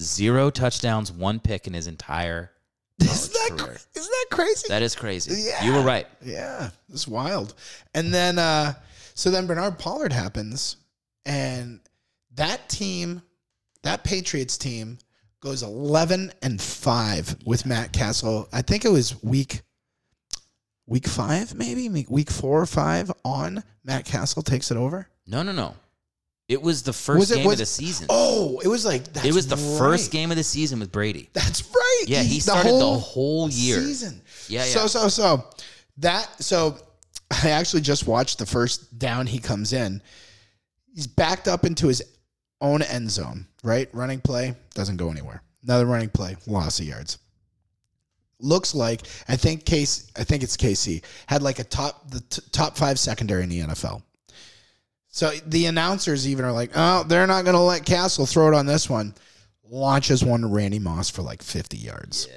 Zero 0.00 0.50
touchdowns, 0.50 1.10
one 1.10 1.40
pick 1.40 1.66
in 1.66 1.72
his 1.74 1.86
entire 1.86 2.50
Isn't 3.00 3.32
that, 3.32 3.48
college 3.48 3.58
cra- 3.58 3.66
career. 3.68 3.78
isn't 3.94 4.10
that 4.10 4.26
crazy? 4.30 4.66
That 4.68 4.82
is 4.82 4.94
crazy. 4.94 5.42
Yeah. 5.48 5.64
You 5.64 5.72
were 5.74 5.82
right. 5.82 6.06
Yeah, 6.22 6.70
it's 6.92 7.06
wild. 7.08 7.54
And 7.94 8.12
then, 8.12 8.38
uh, 8.38 8.74
so 9.14 9.30
then 9.30 9.46
Bernard 9.46 9.78
Pollard 9.78 10.12
happens, 10.12 10.76
and 11.24 11.80
that 12.34 12.68
team, 12.68 13.22
that 13.84 14.02
Patriots 14.04 14.58
team, 14.58 14.98
goes 15.46 15.62
eleven 15.62 16.32
and 16.42 16.60
five 16.60 17.36
with 17.46 17.64
Matt 17.66 17.92
Cassel. 17.92 18.48
I 18.52 18.62
think 18.62 18.84
it 18.84 18.88
was 18.90 19.22
week, 19.22 19.62
week 20.86 21.06
five, 21.06 21.54
maybe 21.54 21.88
week- 21.88 22.10
week 22.10 22.30
four 22.32 22.60
or 22.60 22.66
five. 22.66 23.12
On 23.24 23.62
Matt 23.84 24.04
Cassel 24.06 24.42
takes 24.42 24.72
it 24.72 24.76
over. 24.76 25.08
No, 25.24 25.44
no, 25.44 25.52
no. 25.52 25.76
It 26.48 26.60
was 26.60 26.82
the 26.82 26.92
first 26.92 27.18
Was 27.20 27.30
it- 27.30 27.36
game 27.36 27.46
was- 27.46 27.54
of 27.54 27.58
the 27.60 27.66
season. 27.66 28.06
Oh, 28.10 28.58
it 28.64 28.66
was 28.66 28.84
like 28.84 29.12
that's 29.12 29.24
it 29.26 29.32
was 29.34 29.46
the 29.46 29.56
first 29.56 30.10
game 30.10 30.32
of 30.32 30.36
the 30.36 30.42
season 30.42 30.80
with 30.80 30.90
Brady. 30.90 31.30
That's 31.32 31.62
right. 31.72 32.04
Yeah, 32.08 32.22
he 32.24 32.40
started 32.40 32.72
the 32.72 32.98
whole 32.98 33.48
year. 33.48 33.80
season. 33.80 34.22
Yeah, 34.48 34.64
So 34.64 34.88
so 34.88 35.08
so 35.08 35.44
that 35.98 36.28
so 36.42 36.76
I 37.30 37.50
actually 37.50 37.82
just 37.82 38.08
watched 38.08 38.38
the 38.38 38.46
first 38.46 38.98
down 38.98 39.28
he 39.28 39.38
comes 39.38 39.72
in. 39.72 40.02
He's 40.92 41.06
backed 41.06 41.46
up 41.46 41.64
into 41.64 41.86
his 41.86 42.02
own 42.60 42.82
end 42.82 43.10
zone, 43.10 43.46
right? 43.62 43.88
Running 43.92 44.20
play 44.20 44.54
doesn't 44.74 44.96
go 44.96 45.10
anywhere. 45.10 45.42
Another 45.62 45.86
running 45.86 46.08
play, 46.08 46.36
loss 46.46 46.78
of 46.78 46.86
yards. 46.86 47.18
Looks 48.38 48.74
like 48.74 49.02
I 49.28 49.36
think 49.36 49.64
Case 49.64 50.10
I 50.16 50.24
think 50.24 50.42
it's 50.42 50.56
KC 50.56 51.02
had 51.26 51.42
like 51.42 51.58
a 51.58 51.64
top 51.64 52.10
the 52.10 52.20
t- 52.20 52.42
top 52.52 52.76
5 52.76 52.98
secondary 52.98 53.42
in 53.42 53.48
the 53.48 53.60
NFL. 53.60 54.02
So 55.08 55.30
the 55.46 55.64
announcers 55.66 56.28
even 56.28 56.44
are 56.44 56.52
like, 56.52 56.72
"Oh, 56.74 57.02
they're 57.04 57.26
not 57.26 57.44
going 57.44 57.54
to 57.56 57.62
let 57.62 57.86
Cassel 57.86 58.26
throw 58.26 58.48
it 58.48 58.54
on 58.54 58.66
this 58.66 58.90
one." 58.90 59.14
Launches 59.68 60.22
one 60.22 60.42
to 60.42 60.46
Randy 60.46 60.78
Moss 60.78 61.08
for 61.08 61.22
like 61.22 61.42
50 61.42 61.78
yards. 61.78 62.28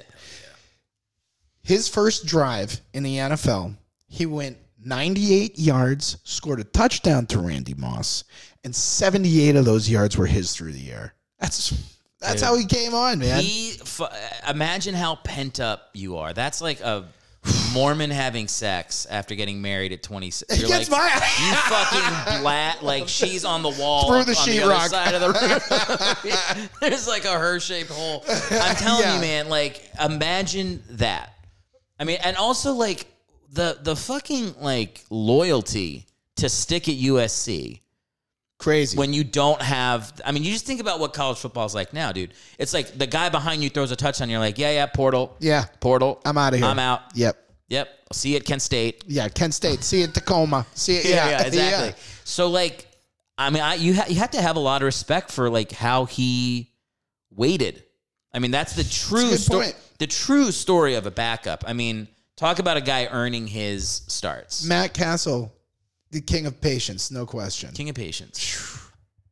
His 1.62 1.88
first 1.88 2.26
drive 2.26 2.80
in 2.92 3.02
the 3.02 3.18
NFL, 3.18 3.76
he 4.08 4.26
went 4.26 4.56
98 4.82 5.58
yards, 5.58 6.16
scored 6.24 6.58
a 6.58 6.64
touchdown 6.64 7.26
to 7.26 7.38
Randy 7.38 7.74
Moss, 7.74 8.24
and 8.64 8.74
78 8.74 9.56
of 9.56 9.64
those 9.64 9.88
yards 9.88 10.16
were 10.16 10.26
his 10.26 10.54
through 10.54 10.72
the 10.72 10.90
air. 10.92 11.14
That's 11.38 11.70
that's 12.20 12.34
Dude. 12.34 12.42
how 12.44 12.56
he 12.56 12.66
came 12.66 12.92
on, 12.94 13.18
man. 13.20 13.40
He 13.42 13.78
f- 13.80 14.00
uh, 14.02 14.10
imagine 14.48 14.94
how 14.94 15.14
pent 15.16 15.58
up 15.60 15.88
you 15.94 16.18
are. 16.18 16.34
That's 16.34 16.60
like 16.60 16.80
a 16.82 17.06
Mormon 17.72 18.10
having 18.10 18.46
sex 18.48 19.06
after 19.08 19.34
getting 19.34 19.62
married 19.62 19.92
at 19.92 20.02
26. 20.02 20.52
It 20.52 20.60
You're 20.60 20.68
like, 20.68 20.90
my- 20.90 20.98
you 21.40 21.54
fucking 21.54 22.42
blat 22.42 22.82
like 22.84 23.08
she's 23.08 23.46
on 23.46 23.62
the 23.62 23.70
wall 23.70 24.08
Through 24.08 24.16
on 24.18 24.26
the 24.26 24.32
sheetrock. 24.34 24.88
side 24.88 25.14
of 25.14 25.20
the 25.22 26.58
room. 26.60 26.68
There's 26.82 27.08
like 27.08 27.24
a 27.24 27.32
her 27.38 27.58
shaped 27.58 27.88
hole. 27.90 28.22
I'm 28.28 28.76
telling 28.76 29.02
Yeah. 29.04 29.14
you, 29.14 29.20
man. 29.22 29.48
Like 29.48 29.82
imagine 29.98 30.82
that. 30.90 31.32
I 31.98 32.04
mean, 32.04 32.18
and 32.22 32.36
also 32.36 32.74
like 32.74 33.06
the 33.52 33.78
the 33.82 33.96
fucking 33.96 34.56
like 34.60 35.02
loyalty 35.08 36.06
to 36.36 36.50
stick 36.50 36.88
at 36.90 36.96
USC 36.96 37.80
Crazy. 38.60 38.96
when 38.96 39.12
you 39.12 39.24
don't 39.24 39.60
have 39.60 40.12
I 40.24 40.32
mean 40.32 40.44
you 40.44 40.52
just 40.52 40.66
think 40.66 40.80
about 40.80 41.00
what 41.00 41.12
college 41.14 41.38
football 41.38 41.66
is 41.66 41.74
like 41.74 41.92
now, 41.92 42.12
dude. 42.12 42.34
It's 42.58 42.72
like 42.72 42.96
the 42.96 43.06
guy 43.06 43.28
behind 43.30 43.62
you 43.64 43.70
throws 43.70 43.90
a 43.90 43.96
touchdown, 43.96 44.28
you're 44.30 44.38
like, 44.38 44.58
yeah, 44.58 44.70
yeah, 44.70 44.86
portal, 44.86 45.34
yeah, 45.40 45.64
portal. 45.80 46.20
I'm 46.24 46.36
out 46.38 46.52
of 46.52 46.58
here. 46.60 46.68
I'm 46.68 46.78
out. 46.78 47.00
Yep. 47.14 47.36
Yep. 47.68 47.88
I'll 48.10 48.14
see 48.16 48.30
you 48.30 48.36
at 48.36 48.44
Kent 48.44 48.62
State. 48.62 49.04
Yeah, 49.06 49.28
Kent 49.28 49.54
State. 49.54 49.82
See 49.82 49.98
you 49.98 50.04
at 50.04 50.14
Tacoma. 50.14 50.66
See 50.74 50.96
it. 50.96 51.04
Yeah, 51.08 51.14
Yeah, 51.14 51.30
yeah, 51.30 51.42
exactly. 51.46 51.88
yeah. 51.88 51.94
So 52.24 52.48
like, 52.48 52.86
I 53.38 53.48
mean, 53.50 53.62
I 53.62 53.74
you 53.74 53.94
ha- 53.94 54.06
you 54.08 54.16
have 54.16 54.32
to 54.32 54.42
have 54.42 54.56
a 54.56 54.60
lot 54.60 54.82
of 54.82 54.86
respect 54.86 55.30
for 55.32 55.48
like 55.48 55.72
how 55.72 56.04
he 56.04 56.70
waited. 57.30 57.84
I 58.34 58.38
mean, 58.38 58.50
that's 58.50 58.74
the 58.74 58.84
true 58.84 59.36
story. 59.36 59.68
The 59.98 60.06
true 60.06 60.50
story 60.52 60.94
of 60.94 61.06
a 61.06 61.10
backup. 61.10 61.64
I 61.66 61.72
mean, 61.72 62.08
talk 62.36 62.58
about 62.58 62.76
a 62.76 62.80
guy 62.80 63.06
earning 63.06 63.46
his 63.46 64.02
starts. 64.08 64.64
Matt 64.64 64.92
Cassel, 64.94 65.52
the 66.10 66.20
king 66.20 66.46
of 66.46 66.60
patience, 66.60 67.10
no 67.10 67.26
question. 67.26 67.72
King 67.72 67.88
of 67.88 67.94
patience. 67.96 68.78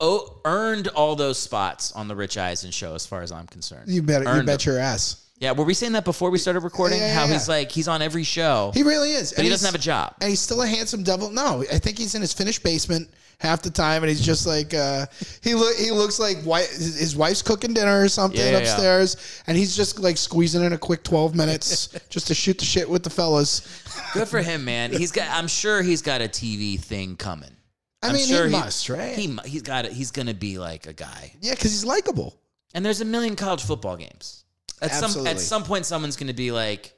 Oh, 0.01 0.41
earned 0.45 0.89
all 0.89 1.17
those 1.17 1.39
spots 1.39 1.91
on 1.93 2.07
the 2.07 2.15
Rich 2.15 2.39
Eisen 2.39 2.71
show, 2.71 2.95
as 2.95 3.05
far 3.05 3.23
as 3.23 3.33
I'm 3.33 3.47
concerned. 3.49 3.91
You 3.91 4.01
bet. 4.03 4.21
You 4.21 4.43
bet 4.45 4.61
them. 4.61 4.73
your 4.75 4.79
ass. 4.79 5.25
Yeah, 5.41 5.53
were 5.53 5.65
we 5.65 5.75
saying 5.75 5.93
that 5.93 6.05
before 6.05 6.31
we 6.31 6.39
started 6.39 6.61
recording? 6.61 6.99
Yeah, 6.99 7.15
How 7.15 7.25
yeah. 7.27 7.33
he's 7.33 7.49
like 7.49 7.71
he's 7.71 7.87
on 7.89 8.03
every 8.03 8.25
show, 8.25 8.73
He 8.75 8.83
really 8.83 9.13
is. 9.13 9.33
but 9.33 9.45
he 9.45 9.51
doesn't 9.51 9.67
have 9.67 9.75
a 9.75 9.83
job. 9.83 10.15
and 10.21 10.31
he's 10.31 10.41
still 10.41 10.63
a 10.63 10.67
handsome 10.67 11.03
devil. 11.05 11.31
No, 11.31 11.65
I 11.73 11.79
think 11.79 11.97
he's 11.99 12.15
in 12.17 12.21
his 12.21 12.33
finished 12.33 12.63
basement 12.65 13.09
half 13.41 13.63
the 13.63 13.71
time, 13.71 14.03
and 14.03 14.11
he's 14.11 14.25
just 14.25 14.47
like 14.47 14.75
uh, 14.75 15.07
he 15.43 15.55
look 15.55 15.77
he 15.77 15.91
looks 15.91 16.19
like 16.19 16.37
wi- 16.39 16.61
his 16.63 16.99
his 16.99 17.17
wife's 17.17 17.43
cooking 17.43 17.73
dinner 17.73 18.01
or 18.03 18.09
something 18.09 18.39
Yeah, 18.41 18.47
yeah, 18.47 18.51
yeah. 18.53 18.59
upstairs, 18.59 19.43
and 19.47 19.57
he's 19.57 19.77
just 19.77 19.99
like 20.01 20.17
squeezing 20.17 20.63
in 20.65 20.73
a 20.73 20.79
quick 20.79 21.03
twelve 21.05 21.35
minutes 21.35 21.89
just 22.11 22.27
to 22.29 22.35
shoot 22.35 22.59
the 22.59 22.65
shit 22.65 22.89
with 22.89 23.03
the 23.05 23.11
fellas. 23.11 23.61
Good 24.13 24.29
for 24.29 24.41
him, 24.43 24.65
man. 24.65 24.93
He's 24.93 25.13
got. 25.13 25.29
I'm 25.31 25.49
sure 25.49 25.83
he's 25.83 26.03
got 26.03 26.21
a 26.21 26.29
TV 26.29 26.79
thing 26.81 27.17
coming. 27.17 27.51
I 28.03 28.09
I'm 28.09 28.15
mean, 28.15 28.27
sure 28.29 28.47
he 28.47 28.53
must, 28.53 28.89
right? 28.89 29.17
He 29.17 29.27
mu- 29.27 29.43
he's 29.45 29.63
got 29.63 29.85
it. 29.85 29.93
He's 29.93 30.11
gonna 30.11 30.35
be 30.35 30.59
like 30.59 30.87
a 30.87 30.93
guy. 30.93 31.33
yeah, 31.41 31.53
because 31.55 31.71
he's 31.73 31.85
likable. 31.85 32.39
And 32.75 32.85
there's 32.85 33.01
a 33.01 33.05
million 33.05 33.35
college 33.35 33.63
football 33.65 33.97
games. 33.97 34.45
At 34.81 34.93
some 34.93 35.05
Absolutely. 35.07 35.31
at 35.33 35.41
some 35.41 35.65
point, 35.65 35.87
someone's 35.87 36.17
gonna 36.17 36.35
be 36.35 36.53
like, 36.53 36.93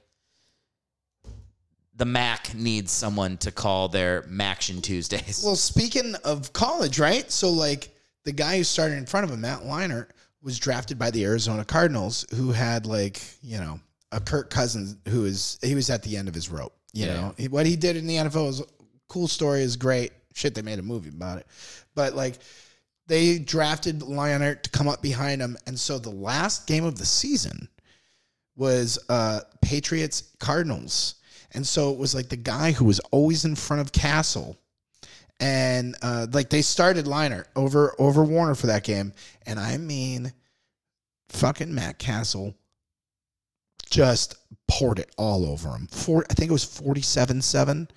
the 1.96 2.04
Mac 2.04 2.54
needs 2.54 2.90
someone 2.92 3.36
to 3.38 3.50
call 3.52 3.88
their 3.88 4.22
MACtion 4.22 4.82
Tuesdays. 4.82 5.42
Well, 5.44 5.56
speaking 5.56 6.14
of 6.24 6.52
college, 6.52 6.98
right? 6.98 7.30
So, 7.30 7.50
like, 7.50 7.94
the 8.24 8.32
guy 8.32 8.56
who 8.58 8.64
started 8.64 8.96
in 8.96 9.06
front 9.06 9.24
of 9.24 9.30
him, 9.30 9.40
Matt 9.42 9.60
Leinart, 9.62 10.08
was 10.42 10.58
drafted 10.58 10.98
by 10.98 11.10
the 11.10 11.24
Arizona 11.24 11.64
Cardinals, 11.64 12.24
who 12.34 12.52
had, 12.52 12.86
like, 12.86 13.20
you 13.42 13.58
know, 13.58 13.78
a 14.12 14.20
Kirk 14.20 14.48
Cousins 14.50 14.96
who 15.08 15.24
is, 15.26 15.58
he 15.62 15.74
was 15.74 15.90
at 15.90 16.02
the 16.02 16.16
end 16.16 16.28
of 16.28 16.34
his 16.34 16.48
rope. 16.48 16.74
You 16.92 17.06
Yeah. 17.06 17.14
know, 17.14 17.34
He- 17.36 17.48
what 17.48 17.66
he 17.66 17.76
did 17.76 17.96
in 17.96 18.06
the 18.06 18.16
NFL 18.16 18.46
was 18.46 18.60
a 18.60 18.64
cool 19.08 19.28
story, 19.28 19.62
is 19.62 19.76
great. 19.76 20.12
Shit, 20.34 20.54
they 20.54 20.62
made 20.62 20.78
a 20.78 20.82
movie 20.82 21.10
about 21.10 21.38
it. 21.38 21.46
But, 21.94 22.14
like, 22.14 22.38
they 23.06 23.38
drafted 23.38 24.00
Leinart 24.00 24.62
to 24.62 24.70
come 24.70 24.88
up 24.88 25.02
behind 25.02 25.42
him. 25.42 25.58
And 25.66 25.78
so 25.78 25.98
the 25.98 26.10
last 26.10 26.66
game 26.66 26.84
of 26.84 26.96
the 26.96 27.04
season 27.04 27.68
was 28.56 28.98
uh, 29.08 29.40
Patriots 29.62 30.22
Cardinals. 30.38 31.16
And 31.52 31.66
so 31.66 31.93
it 31.93 31.98
was 31.98 32.14
like 32.14 32.28
the 32.28 32.36
guy 32.36 32.72
who 32.72 32.85
was 32.85 33.01
always 33.10 33.44
in 33.44 33.56
front 33.56 33.81
of 33.81 33.93
Cassel. 33.93 34.56
And 35.40 35.97
uh, 36.02 36.27
like 36.32 36.51
they 36.51 36.62
started 36.62 37.06
Leinart 37.06 37.47
over 37.56 37.94
over 37.98 38.22
Warner 38.24 38.55
for 38.55 38.66
that 38.68 38.85
game. 38.85 39.12
And 39.47 39.59
I 39.59 39.78
mean 39.78 40.32
fucking 41.31 41.74
Matt 41.74 41.98
Cassel 41.98 42.55
just 43.89 44.36
poured 44.68 44.98
it 44.98 45.10
all 45.16 45.47
over 45.47 45.70
him. 45.70 45.86
Four 45.90 46.24
I 46.31 46.35
think 46.35 46.51
it 46.51 46.52
was 46.52 46.64
47-7. 46.64 47.89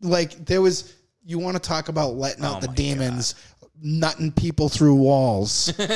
Like 0.00 0.46
there 0.46 0.62
was 0.62 0.94
you 1.24 1.38
want 1.38 1.56
to 1.56 1.60
talk 1.60 1.88
about 1.88 2.14
letting 2.14 2.44
out 2.44 2.58
Oh 2.58 2.60
the 2.60 2.68
demons, 2.68 3.34
nutting 3.82 4.32
people 4.32 4.68
through 4.68 4.94
walls. 4.96 5.72
An 5.78 5.86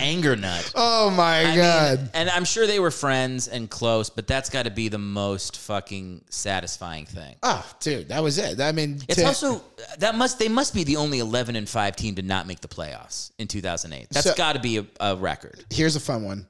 anger 0.00 0.36
nut. 0.36 0.70
oh 0.74 1.10
my 1.10 1.40
I 1.40 1.44
mean, 1.46 1.56
god. 1.56 2.10
and 2.14 2.28
I'm 2.30 2.44
sure 2.44 2.66
they 2.66 2.80
were 2.80 2.90
friends 2.90 3.48
and 3.48 3.68
close, 3.68 4.10
but 4.10 4.26
that's 4.26 4.50
got 4.50 4.64
to 4.64 4.70
be 4.70 4.88
the 4.88 4.98
most 4.98 5.58
fucking 5.58 6.22
satisfying 6.30 7.06
thing. 7.06 7.36
Oh, 7.42 7.64
dude, 7.80 8.08
that 8.08 8.22
was 8.22 8.38
it. 8.38 8.60
I 8.60 8.72
mean, 8.72 9.00
It's 9.08 9.20
to- 9.20 9.26
also 9.26 9.62
that 9.98 10.14
must 10.14 10.38
they 10.38 10.48
must 10.48 10.74
be 10.74 10.84
the 10.84 10.96
only 10.96 11.18
11 11.18 11.56
and 11.56 11.68
5 11.68 11.96
team 11.96 12.14
to 12.16 12.22
not 12.22 12.46
make 12.46 12.60
the 12.60 12.68
playoffs 12.68 13.30
in 13.38 13.48
2008. 13.48 14.08
That's 14.10 14.26
So- 14.26 14.34
got 14.34 14.54
to 14.54 14.60
be 14.60 14.78
a, 14.78 14.86
a 15.00 15.16
record. 15.16 15.64
here's 15.70 15.96
a 15.96 16.00
fun 16.00 16.24
one. 16.24 16.46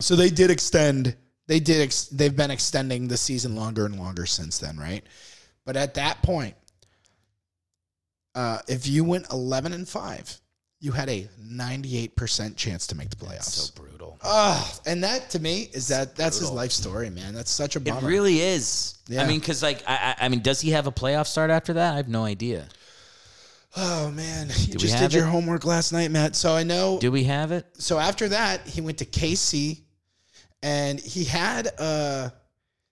So 0.00 0.16
they 0.16 0.30
did 0.30 0.50
extend. 0.50 1.16
They 1.46 1.60
did. 1.60 1.82
Ex, 1.82 2.06
they've 2.06 2.34
been 2.34 2.50
extending 2.50 3.06
the 3.06 3.16
season 3.16 3.54
longer 3.54 3.86
and 3.86 3.96
longer 3.98 4.26
since 4.26 4.58
then, 4.58 4.76
right? 4.76 5.04
But 5.66 5.76
at 5.76 5.94
that 5.94 6.20
point, 6.22 6.54
uh, 8.34 8.58
if 8.68 8.86
you 8.86 9.04
went 9.04 9.30
eleven 9.32 9.72
and 9.72 9.88
five, 9.88 10.40
you 10.80 10.92
had 10.92 11.08
a 11.08 11.28
ninety-eight 11.38 12.16
percent 12.16 12.56
chance 12.56 12.86
to 12.88 12.94
make 12.96 13.10
the 13.10 13.16
playoffs. 13.16 13.44
So 13.44 13.72
brutal. 13.80 14.18
Oh, 14.22 14.78
and 14.86 15.02
that 15.04 15.30
to 15.30 15.38
me 15.38 15.68
is 15.72 15.88
that 15.88 16.16
that's 16.16 16.38
his 16.38 16.50
life 16.50 16.72
story, 16.72 17.10
man. 17.10 17.34
That's 17.34 17.50
such 17.50 17.76
a 17.76 17.80
It 17.80 18.02
really 18.02 18.40
is. 18.40 18.98
Yeah. 19.08 19.22
I 19.22 19.26
mean, 19.26 19.40
because 19.40 19.62
like 19.62 19.82
I, 19.86 20.14
I 20.18 20.26
I 20.26 20.28
mean, 20.28 20.40
does 20.40 20.60
he 20.60 20.70
have 20.70 20.86
a 20.86 20.92
playoff 20.92 21.26
start 21.26 21.50
after 21.50 21.74
that? 21.74 21.94
I 21.94 21.96
have 21.96 22.08
no 22.08 22.24
idea. 22.24 22.66
oh 23.76 24.10
man, 24.12 24.48
you 24.48 24.74
just 24.76 24.98
did 24.98 25.12
your 25.12 25.24
it? 25.26 25.30
homework 25.30 25.64
last 25.64 25.92
night, 25.92 26.10
Matt. 26.10 26.36
So 26.36 26.54
I 26.54 26.62
know. 26.62 26.98
Do 27.00 27.10
we 27.10 27.24
have 27.24 27.52
it? 27.52 27.66
so 27.78 27.98
after 27.98 28.28
that, 28.28 28.66
he 28.66 28.80
went 28.80 28.98
to 28.98 29.04
KC, 29.04 29.80
and 30.62 31.00
he 31.00 31.24
had 31.24 31.68
uh 31.78 32.30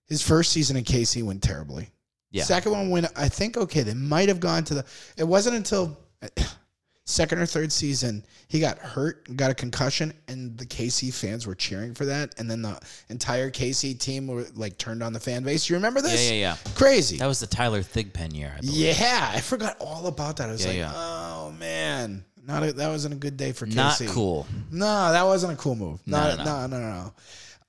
his 0.07 0.23
first 0.23 0.53
season 0.53 0.77
in 0.77 0.85
KC 0.85 1.23
went 1.23 1.43
terribly. 1.43 1.89
Yeah. 2.33 2.45
Second 2.45 2.73
one 2.73 2.91
went, 2.91 3.07
I 3.15 3.29
think, 3.29 3.57
okay. 3.57 3.83
They 3.83 3.95
might 3.95 4.29
have 4.29 4.41
gone 4.41 4.65
to 4.65 4.75
the. 4.75 4.85
It 5.17 5.25
wasn't 5.25 5.55
until 5.57 5.97
second 7.05 7.39
or 7.39 7.47
third 7.47 7.73
season 7.73 8.25
he 8.49 8.61
got 8.61 8.79
hurt, 8.79 9.35
got 9.37 9.51
a 9.51 9.55
concussion, 9.55 10.13
and 10.29 10.57
the 10.59 10.67
KC 10.67 11.13
fans 11.13 11.47
were 11.47 11.55
cheering 11.55 11.95
for 11.95 12.05
that, 12.07 12.35
and 12.39 12.51
then 12.51 12.63
the 12.63 12.79
entire 13.09 13.51
KC 13.51 13.99
team 13.99 14.27
were 14.27 14.47
like 14.55 14.79
turned 14.79 15.03
on 15.03 15.13
the 15.13 15.21
fan 15.21 15.43
base. 15.43 15.69
You 15.69 15.77
remember 15.77 16.01
this? 16.03 16.29
yeah, 16.31 16.35
yeah. 16.37 16.57
yeah. 16.67 16.73
Crazy. 16.75 17.17
That 17.19 17.27
was 17.27 17.41
the 17.41 17.47
Tyler 17.47 17.83
Thigpen 17.83 18.35
year. 18.35 18.53
I 18.57 18.61
believe. 18.61 18.99
yeah, 18.99 19.31
I 19.35 19.41
forgot 19.41 19.77
all 19.81 20.07
about 20.07 20.37
that. 20.39 20.49
I 20.49 20.53
was 20.53 20.63
Yeah, 20.65 20.69
like, 20.69 20.79
yeah. 20.79 20.93
oh 20.95 21.55
man, 21.59 22.25
not 22.47 22.63
a, 22.63 22.73
that 22.75 22.89
wasn't 22.89 23.15
a 23.15 23.19
good 23.19 23.37
day 23.37 23.53
for 23.53 23.67
KC. 23.67 23.75
Not 23.75 24.03
cool. 24.09 24.47
No, 24.71 25.13
that 25.13 25.25
wasn't 25.25 25.53
a 25.53 25.57
cool 25.57 25.77
move. 25.77 26.01
No, 26.07 26.37
No, 26.37 26.37
no, 26.37 26.45
no, 26.45 26.67
no, 26.67 26.79
no. 26.81 26.91
no. 27.05 27.13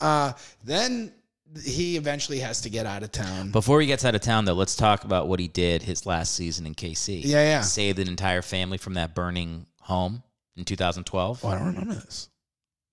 Uh, 0.01 0.33
then 0.65 1.13
he 1.63 1.97
eventually 1.97 2.39
has 2.39 2.61
to 2.61 2.69
get 2.69 2.85
out 2.85 3.03
of 3.03 3.11
town. 3.11 3.51
Before 3.51 3.81
he 3.81 3.87
gets 3.87 4.05
out 4.05 4.15
of 4.15 4.21
town, 4.21 4.45
though, 4.45 4.53
let's 4.53 4.75
talk 4.75 5.03
about 5.03 5.27
what 5.27 5.39
he 5.39 5.47
did 5.47 5.83
his 5.83 6.05
last 6.05 6.33
season 6.33 6.65
in 6.65 6.73
KC. 6.75 7.21
Yeah, 7.23 7.43
yeah. 7.43 7.61
Saved 7.61 7.99
an 7.99 8.07
entire 8.07 8.41
family 8.41 8.77
from 8.77 8.93
that 8.95 9.13
burning 9.13 9.65
home 9.81 10.23
in 10.55 10.65
2012. 10.65 11.43
oh, 11.43 11.47
I 11.47 11.55
don't 11.55 11.67
remember 11.67 11.93
this. 11.95 12.29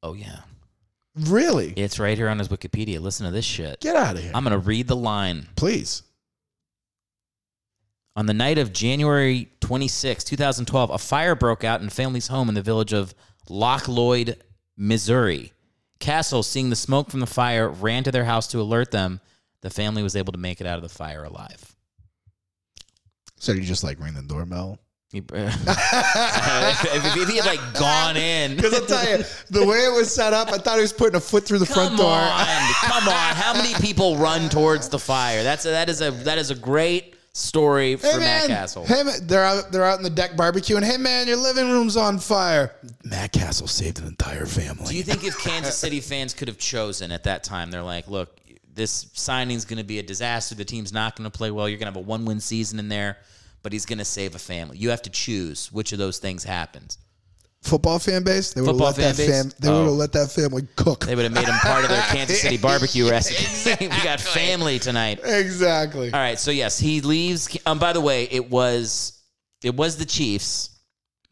Oh 0.03 0.15
yeah, 0.15 0.41
Really? 1.15 1.73
it's 1.77 1.99
right 1.99 2.16
here 2.16 2.28
on 2.28 2.39
his 2.39 2.49
Wikipedia. 2.49 3.01
Listen 3.01 3.27
to 3.27 3.32
this 3.32 3.45
shit. 3.45 3.81
Get 3.81 3.97
out 3.97 4.16
of 4.16 4.23
here, 4.23 4.32
I'm 4.35 4.43
gonna 4.45 4.59
read 4.59 4.89
the 4.89 4.97
line. 4.97 5.47
please. 5.57 6.03
On 8.16 8.27
the 8.27 8.35
night 8.35 8.59
of 8.59 8.73
January 8.73 9.51
26, 9.61 10.24
2012, 10.24 10.91
a 10.91 10.99
fire 10.99 11.35
broke 11.35 11.65
out 11.65 11.81
in 11.81 11.89
family's 11.89 12.27
home 12.27 12.49
in 12.49 12.55
the 12.55 12.61
village 12.62 12.93
of 12.93 13.15
Loch 13.49 13.89
Lloyd, 13.89 14.37
Missouri. 14.77 15.53
Cassel, 16.01 16.43
seeing 16.43 16.71
the 16.71 16.77
smoke 16.77 17.11
from 17.11 17.21
the 17.21 17.27
fire, 17.27 17.69
ran 17.69 18.03
to 18.05 18.11
their 18.11 18.25
house 18.25 18.47
to 18.49 18.61
alert 18.61 18.91
them. 18.91 19.21
The 19.63 19.71
family 19.71 20.03
was 20.03 20.17
able 20.17 20.33
to 20.33 20.39
make 20.39 20.61
it 20.61 20.67
out 20.67 20.77
of 20.77 20.83
the 20.83 20.89
fire 20.89 21.23
alive. 21.25 21.75
So 23.39 23.53
you 23.53 23.61
just 23.63 23.85
like 23.85 24.01
ring 24.01 24.15
the 24.15 24.23
doorbell? 24.23 24.79
If, 25.13 25.25
if- 25.35 27.29
he 27.29 27.37
had 27.37 27.47
like 27.47 27.75
gone 27.75 28.17
in, 28.17 28.55
Because 28.57 28.75
I'll 28.75 28.87
tell 28.87 29.19
you, 29.19 29.25
the 29.51 29.67
way 29.67 29.79
it 29.79 29.93
was 29.93 30.15
set 30.15 30.33
up, 30.33 30.49
I 30.53 30.59
thought 30.59 30.77
he 30.77 30.83
was 30.83 30.93
putting 30.93 31.17
a 31.17 31.21
foot 31.21 31.45
through 31.45 31.59
the 31.59 31.67
front 31.67 31.91
come 31.91 31.97
door. 31.99 32.11
on, 32.13 32.73
come 32.85 33.09
on. 33.09 33.35
How 33.35 33.53
many 33.55 33.75
people 33.75 34.17
run 34.17 34.49
towards 34.49 34.89
the 34.89 34.99
fire? 34.99 35.43
That's 35.43 35.65
a, 35.67 35.71
that 35.71 35.89
is 35.89 36.01
a 36.01 36.11
that 36.13 36.39
is 36.39 36.51
a 36.51 36.55
great 36.55 37.15
story 37.32 37.97
for 37.97 38.07
Hey 38.07 38.19
Matt 38.19 38.48
man, 38.48 38.48
Cassel. 38.48 38.85
hey 38.86 39.02
man, 39.02 39.15
they're 39.27 39.44
out. 39.44 39.70
They're 39.70 39.85
out 39.85 39.98
in 39.98 40.02
the 40.05 40.11
deck 40.11 40.32
barbecuing. 40.32 40.85
Hey 40.85 40.97
man, 40.97 41.28
your 41.28 41.36
living 41.36 41.70
room's 41.70 41.97
on 41.97 42.19
fire. 42.19 42.74
Matt 43.05 43.32
Cassel 43.32 43.66
saved 43.66 44.01
an 44.01 44.07
entire 44.07 44.47
family. 44.47 44.86
Do 44.86 44.97
you 44.97 45.02
think 45.02 45.24
if 45.24 45.39
Kansas 45.44 45.77
City 45.77 46.01
fans 46.01 46.35
could 46.35 46.48
have 46.48 46.59
chosen 46.59 47.12
at 47.12 47.24
that 47.24 47.44
time, 47.44 47.70
they're 47.70 47.82
like, 47.82 48.09
look, 48.09 48.40
this 48.74 49.11
signing's 49.15 49.65
going 49.65 49.78
to 49.78 49.85
be 49.85 49.98
a 49.98 50.02
disaster. 50.02 50.55
The 50.55 50.65
team's 50.65 50.93
not 50.93 51.16
going 51.16 51.31
to 51.31 51.36
play 51.36 51.51
well. 51.51 51.69
You're 51.69 51.78
going 51.78 51.93
to 51.93 51.98
have 51.98 52.05
a 52.05 52.09
one 52.09 52.24
win 52.24 52.40
season 52.40 52.78
in 52.78 52.89
there, 52.89 53.19
but 53.62 53.73
he's 53.73 53.86
going 53.86 53.98
to 53.98 54.05
save 54.05 54.35
a 54.35 54.39
family. 54.39 54.78
You 54.78 54.90
have 54.90 55.02
to 55.02 55.11
choose 55.11 55.70
which 55.73 55.93
of 55.93 55.98
those 55.98 56.19
things 56.19 56.44
happens. 56.44 56.98
Football 57.62 57.99
fan 57.99 58.23
base? 58.23 58.53
They 58.53 58.61
would 58.61 58.69
have 58.69 58.74
Football 58.77 58.89
let 58.89 58.97
that 58.97 59.16
fan 59.16 59.27
base? 59.27 59.43
fam. 59.43 59.53
They 59.61 59.69
would 59.69 59.78
have 59.78 59.87
Oh. 59.89 59.93
let 59.93 60.12
that 60.12 60.31
family 60.31 60.66
cook. 60.77 61.05
They 61.07 61.15
would 61.15 61.24
have 61.24 61.32
made 61.32 61.47
him 61.47 61.59
part 61.61 61.85
of 61.85 61.91
their 61.91 62.03
Kansas 62.09 62.41
City 62.41 62.57
barbecue 62.57 63.09
recipe. 63.09 63.77
we 63.87 64.03
got 64.03 64.20
family 64.20 64.78
tonight. 64.78 65.20
exactly. 65.24 66.12
All 66.12 66.19
right, 66.20 66.39
so 66.39 66.51
yes, 66.51 66.78
he 66.78 67.01
leaves. 67.01 67.57
Um, 67.66 67.78
by 67.78 67.93
the 67.93 68.01
way, 68.01 68.24
it 68.31 68.51
was 68.51 69.20
it 69.62 69.74
was 69.77 69.97
the 69.97 70.07
Chiefs 70.07 70.70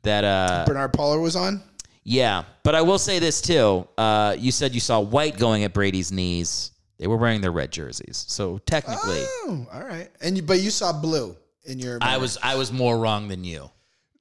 that 0.03 0.25
uh 0.25 0.65
Bernard 0.67 0.93
Pollard 0.93 1.21
was 1.21 1.35
on. 1.37 1.63
yeah, 2.05 2.45
but 2.63 2.75
I 2.75 2.83
will 2.83 2.99
say 2.99 3.19
this 3.19 3.41
too. 3.41 3.87
Uh, 3.97 4.37
you 4.39 4.53
said 4.53 4.75
you 4.75 4.81
saw 4.81 5.01
white 5.01 5.39
going 5.39 5.65
at 5.65 5.73
Brady's 5.73 6.13
knees. 6.13 6.73
They 6.99 7.07
were 7.07 7.17
wearing 7.17 7.41
their 7.41 7.53
red 7.53 7.71
jerseys, 7.71 8.25
so 8.29 8.59
technically, 8.59 9.23
Oh, 9.45 9.67
all 9.73 9.85
right. 9.85 10.11
And 10.21 10.37
you, 10.37 10.43
but 10.43 10.59
you 10.61 10.71
saw 10.71 10.93
blue 10.93 11.37
in 11.65 11.79
your. 11.79 11.99
I 12.01 12.17
was 12.19 12.37
I 12.43 12.57
was 12.57 12.73
more 12.73 12.99
wrong 12.99 13.29
than 13.29 13.45
you. 13.45 13.71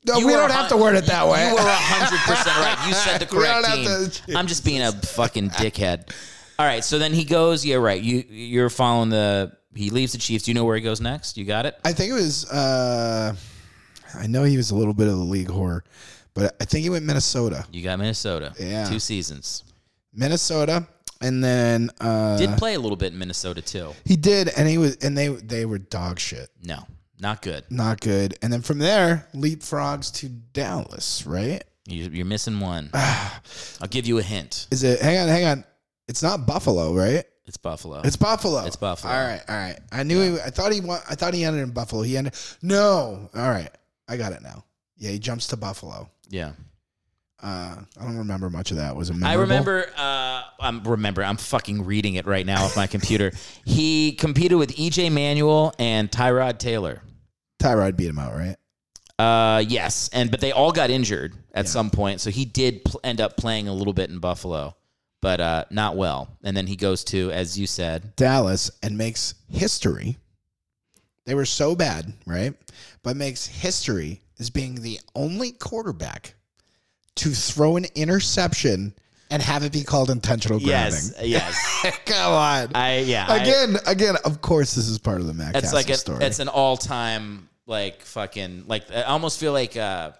No, 0.06 0.18
You 0.18 0.28
we 0.28 0.34
don't 0.34 0.52
have 0.52 0.70
to 0.70 0.78
word 0.78 0.96
it 0.96 1.06
that 1.08 1.28
way. 1.28 1.48
You 1.50 1.54
were 1.56 1.60
hundred 1.64 2.20
percent 2.20 2.56
right. 2.58 2.88
You 2.88 2.94
said 2.94 3.18
the 3.20 3.26
correct 3.36 3.66
team. 3.74 4.10
to- 4.34 4.38
I'm 4.38 4.48
just 4.48 4.64
being 4.64 4.82
a 4.82 4.92
fucking 4.92 5.50
dickhead. 5.52 6.12
All 6.60 6.66
right, 6.66 6.84
so 6.84 6.98
then 6.98 7.14
he 7.14 7.24
goes. 7.24 7.66
Yeah, 7.66 7.76
right. 7.78 8.02
You 8.02 8.24
you're 8.30 8.70
following 8.70 9.10
the. 9.10 9.52
He 9.76 9.90
leaves 9.92 10.14
the 10.14 10.18
Chiefs. 10.18 10.46
Do 10.46 10.52
you 10.52 10.56
know 10.56 10.66
where 10.66 10.76
he 10.76 10.82
goes 10.82 11.00
next? 11.02 11.38
You 11.38 11.46
got 11.46 11.66
it. 11.68 11.78
I 11.86 11.94
think 11.94 12.12
it 12.12 12.16
was. 12.16 12.50
Uh, 12.50 13.36
I 14.16 14.28
know 14.28 14.44
he 14.44 14.58
was 14.58 14.72
a 14.72 14.76
little 14.76 14.94
bit 14.94 15.08
of 15.08 15.18
the 15.18 15.24
league 15.24 15.50
whore, 15.50 15.82
but 16.34 16.56
I 16.62 16.66
think 16.66 16.84
he 16.84 16.90
went 16.90 17.06
Minnesota. 17.06 17.66
You 17.72 17.84
got 17.84 18.00
Minnesota. 18.00 18.54
Yeah. 18.60 18.86
two 18.90 19.00
seasons. 19.00 19.64
Minnesota, 20.14 20.88
and 21.22 21.44
then 21.44 21.92
uh, 22.02 22.38
Did 22.38 22.58
play 22.58 22.74
a 22.74 22.80
little 22.80 22.98
bit 22.98 23.14
in 23.14 23.20
Minnesota 23.20 23.62
too. 23.62 23.94
he 24.06 24.16
did, 24.16 24.50
and 24.58 24.68
he 24.68 24.78
was, 24.80 24.96
and 24.98 25.16
they 25.18 25.28
they 25.28 25.66
were 25.66 25.78
dog 25.78 26.20
shit, 26.20 26.50
No, 26.64 26.86
not 27.20 27.42
good. 27.42 27.64
not 27.70 28.00
good. 28.00 28.38
And 28.42 28.52
then 28.52 28.62
from 28.62 28.80
there, 28.80 29.28
leapfrogs 29.34 30.14
to 30.16 30.30
Dallas. 30.30 31.26
Right? 31.26 31.64
You, 31.88 32.10
you're 32.12 32.26
missing 32.26 32.60
one. 32.60 32.90
I'll 32.94 33.88
give 33.90 34.06
you 34.06 34.18
a 34.18 34.24
hint. 34.24 34.68
Is 34.72 34.84
it? 34.84 35.00
Hang 35.02 35.18
on, 35.18 35.28
hang 35.28 35.46
on. 35.46 35.64
It's 36.08 36.22
not 36.24 36.46
Buffalo, 36.46 36.94
right? 36.94 37.24
It's 37.46 37.58
Buffalo. 37.58 38.02
It's 38.02 38.18
Buffalo. 38.18 38.66
It's 38.66 38.76
Buffalo. 38.76 39.14
All 39.14 39.22
right, 39.26 39.42
all 39.48 39.56
right. 39.56 39.80
I 39.92 40.04
knew. 40.04 40.34
He, 40.34 40.40
I 40.42 40.50
thought 40.50 40.74
he. 40.74 40.82
I 40.90 41.16
thought 41.16 41.34
he 41.34 41.46
ended 41.46 41.64
in 41.64 41.70
Buffalo. 41.72 42.02
He 42.02 42.18
ended. 42.18 42.34
No. 42.62 43.30
All 43.34 43.50
right. 43.50 43.70
I 44.10 44.18
got 44.18 44.34
it 44.34 44.42
now. 44.42 44.66
Yeah, 44.98 45.12
he 45.12 45.20
jumps 45.20 45.48
to 45.48 45.58
Buffalo. 45.58 46.10
yeah. 46.30 46.52
Uh, 47.40 47.76
I 48.00 48.04
don't 48.04 48.18
remember 48.18 48.50
much 48.50 48.72
of 48.72 48.78
that. 48.78 48.96
Was 48.96 49.12
it? 49.12 49.24
I 49.24 49.36
remember. 49.36 49.86
Uh, 49.96 50.42
I'm 50.60 50.84
remember. 50.84 51.24
I'm 51.24 51.38
fucking 51.38 51.86
reading 51.86 52.16
it 52.16 52.26
right 52.26 52.46
now 52.46 52.64
off 52.66 52.76
my 52.76 52.88
computer. 52.88 53.32
He 53.64 54.14
competed 54.14 54.58
with 54.58 54.76
EJ 54.76 55.12
Manuel 55.12 55.74
and 55.78 56.10
Tyrod 56.10 56.58
Taylor. 56.58 57.02
Tyrod 57.60 57.96
beat 57.98 58.10
him 58.10 58.20
out, 58.20 58.34
right? 58.36 58.56
Uh, 59.20 59.64
yes, 59.68 60.10
and 60.14 60.30
but 60.30 60.42
they 60.42 60.52
all 60.52 60.72
got 60.72 60.90
injured 60.92 61.34
at 61.54 61.68
some 61.68 61.90
point, 61.90 62.22
so 62.22 62.30
he 62.30 62.46
did 62.46 62.86
pl- 62.86 63.00
end 63.04 63.20
up 63.20 63.36
playing 63.36 63.68
a 63.68 63.74
little 63.74 63.94
bit 63.94 64.10
in 64.12 64.20
Buffalo. 64.20 64.76
but 65.22 65.42
uh, 65.42 65.66
not 65.72 65.96
well. 65.96 66.38
And 66.44 66.56
then 66.56 66.68
he 66.68 66.76
goes 66.76 67.04
to, 67.06 67.32
as 67.32 67.58
you 67.58 67.66
said, 67.66 68.16
Dallas 68.16 68.70
and 68.84 68.96
makes 68.98 69.34
history. 69.50 70.18
They 71.26 71.34
were 71.34 71.46
so 71.46 71.76
bad, 71.76 72.14
right? 72.28 72.54
But 73.02 73.18
makes 73.18 73.48
history 73.48 74.22
as 74.40 74.52
being 74.52 74.76
the 74.76 75.00
only 75.16 75.52
quarterback 75.52 76.36
to 77.16 77.30
throw 77.32 77.76
an 77.78 77.86
interception 77.96 78.94
and 79.30 79.42
have 79.42 79.64
it 79.64 79.72
be 79.72 79.84
called 79.84 80.10
intentional 80.10 80.60
grounding. 80.60 80.94
yes, 80.94 81.14
yes. 81.84 82.00
Come 82.06 82.34
on. 82.34 82.72
I 82.76 83.00
yeah. 83.00 83.26
I- 83.28 83.38
again, 83.38 83.76
again, 83.86 84.16
of 84.26 84.42
course, 84.42 84.76
this 84.76 84.88
is 84.88 84.98
part 84.98 85.20
of 85.22 85.28
the 85.28 85.34
Matt 85.34 85.56
it's 85.56 85.62
Cassel 85.72 85.76
like 85.78 85.90
a, 85.90 85.96
story. 85.96 86.24
it's 86.26 86.40
an 86.40 86.48
all-time 86.48 87.50
like 87.66 88.02
fucking 88.04 88.64
like 88.68 88.90
I 88.92 89.04
almost 89.04 89.40
feel 89.40 89.52
like 89.54 89.76
uh 89.76 90.12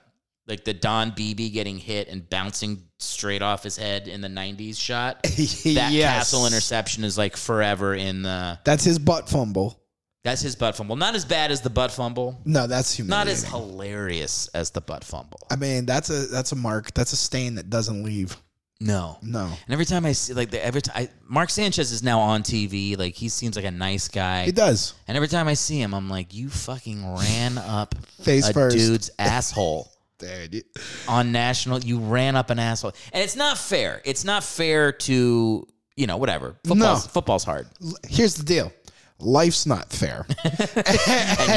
like 0.48 0.64
the 0.64 0.74
Don 0.74 1.12
Beebe 1.12 1.50
getting 1.50 1.78
hit 1.78 2.08
and 2.08 2.30
bouncing 2.30 2.84
straight 3.00 3.42
off 3.42 3.64
his 3.64 3.76
head 3.78 4.08
in 4.08 4.22
the 4.22 4.28
90s 4.30 4.78
shot. 4.80 5.22
That 5.24 5.92
Yes. 5.92 6.18
Cassel 6.32 6.46
interception 6.48 7.04
is 7.04 7.18
like 7.18 7.36
forever 7.38 7.94
in 7.96 8.22
the 8.22 8.58
That's 8.64 8.84
his 8.84 8.98
butt 9.00 9.30
fumble. 9.30 9.82
That's 10.24 10.42
his 10.42 10.56
butt 10.58 10.76
fumble. 10.76 10.96
Not 10.98 11.16
as 11.16 11.24
bad 11.24 11.52
as 11.52 11.62
the 11.62 11.70
butt 11.70 11.92
fumble. 11.92 12.42
No, 12.44 12.68
that's 12.68 13.00
Not 13.00 13.28
as 13.28 13.46
hilarious 13.46 14.48
as 14.54 14.72
the 14.72 14.82
butt 14.82 15.04
fumble. 15.06 15.40
I 15.50 15.56
mean, 15.56 15.86
that's 15.86 16.10
a 16.10 16.26
that's 16.28 16.52
a 16.52 16.56
mark. 16.56 16.94
That's 16.94 17.14
a 17.14 17.18
stain 17.18 17.56
that 17.56 17.70
doesn't 17.70 18.04
leave. 18.04 18.36
No. 18.80 19.18
No. 19.24 19.46
And 19.46 19.74
every 19.74 19.86
time 19.86 20.06
I 20.06 20.12
see 20.12 20.34
like 20.34 20.52
the, 20.52 20.64
every 20.64 20.82
time 20.82 21.08
Mark 21.28 21.50
Sanchez 21.50 21.92
is 21.92 22.04
now 22.04 22.20
on 22.20 22.44
TV, 22.44 22.98
like 22.98 23.16
he 23.16 23.28
seems 23.30 23.56
like 23.56 23.66
a 23.66 23.72
nice 23.72 24.08
guy. 24.08 24.46
He 24.46 24.52
does. 24.52 24.94
And 25.08 25.16
every 25.16 25.28
time 25.30 25.48
I 25.48 25.56
see 25.56 25.82
him, 25.82 25.94
I'm 25.96 26.10
like, 26.10 26.34
you 26.34 26.50
fucking 26.50 27.16
ran 27.16 27.58
up 27.58 27.96
Face 28.22 28.48
a 28.50 28.54
first. 28.54 28.78
dude's 28.78 29.10
asshole. 29.20 29.92
Dude. 30.20 30.64
on 31.08 31.32
national. 31.32 31.82
You 31.84 32.00
ran 32.00 32.36
up 32.36 32.50
an 32.50 32.58
asshole, 32.58 32.94
and 33.14 33.24
it's 33.24 33.36
not 33.36 33.56
fair. 33.56 34.02
It's 34.04 34.24
not 34.24 34.44
fair 34.44 34.92
to 34.92 35.68
you 35.96 36.08
know 36.08 36.18
whatever. 36.18 36.56
Football's, 36.66 37.06
No. 37.06 37.10
football's 37.12 37.44
hard, 37.44 37.68
Here's 38.08 38.34
the 38.34 38.44
deal. 38.44 38.72
Life's 39.20 39.66
not 39.66 39.90
fair. 39.92 40.28
and 40.44 40.54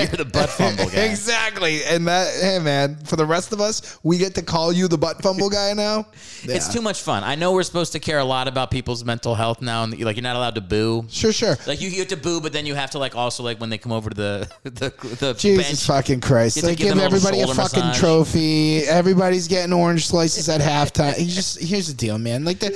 you're 0.08 0.16
the 0.16 0.28
butt 0.32 0.48
fumble 0.48 0.86
guy. 0.88 1.02
exactly. 1.02 1.84
And 1.84 2.06
that, 2.08 2.28
hey 2.40 2.58
man, 2.58 2.96
for 3.04 3.16
the 3.16 3.26
rest 3.26 3.52
of 3.52 3.60
us, 3.60 3.98
we 4.02 4.16
get 4.16 4.34
to 4.36 4.42
call 4.42 4.72
you 4.72 4.88
the 4.88 4.96
butt 4.96 5.20
fumble 5.22 5.50
guy 5.50 5.74
now. 5.74 6.06
It's 6.42 6.72
too 6.72 6.80
much 6.80 7.02
fun. 7.02 7.22
I 7.22 7.34
know 7.34 7.52
we're 7.52 7.62
supposed 7.62 7.92
to 7.92 7.98
care 8.00 8.18
a 8.18 8.24
lot 8.24 8.48
about 8.48 8.70
people's 8.70 9.04
mental 9.04 9.34
health 9.34 9.60
now, 9.60 9.84
and 9.84 9.98
like 10.00 10.16
you're 10.16 10.22
not 10.22 10.36
allowed 10.36 10.54
to 10.54 10.62
boo. 10.62 11.04
Sure, 11.10 11.32
sure. 11.32 11.56
Like 11.66 11.82
you 11.82 11.90
get 11.90 12.08
to 12.08 12.16
boo, 12.16 12.40
but 12.40 12.52
then 12.54 12.64
you 12.64 12.74
have 12.74 12.92
to 12.92 12.98
like 12.98 13.14
also 13.14 13.42
like 13.42 13.60
when 13.60 13.68
they 13.68 13.78
come 13.78 13.92
over 13.92 14.08
to 14.08 14.16
the 14.16 14.50
the, 14.64 14.92
the 15.20 15.34
Jesus 15.34 15.66
bench. 15.66 15.86
fucking 15.86 16.20
Christ. 16.22 16.56
You 16.56 16.62
They 16.62 16.76
give 16.76 16.96
a 16.98 17.02
everybody 17.02 17.40
a 17.42 17.46
shoulder 17.46 17.60
fucking 17.60 17.80
massage. 17.80 18.00
trophy. 18.00 18.78
Everybody's 18.84 19.48
getting 19.48 19.74
orange 19.74 20.06
slices 20.06 20.48
at 20.48 20.62
halftime. 20.62 21.14
He's 21.14 21.34
just 21.34 21.60
here's 21.60 21.88
the 21.88 21.94
deal, 21.94 22.16
man. 22.16 22.44
Like 22.46 22.60
the 22.60 22.70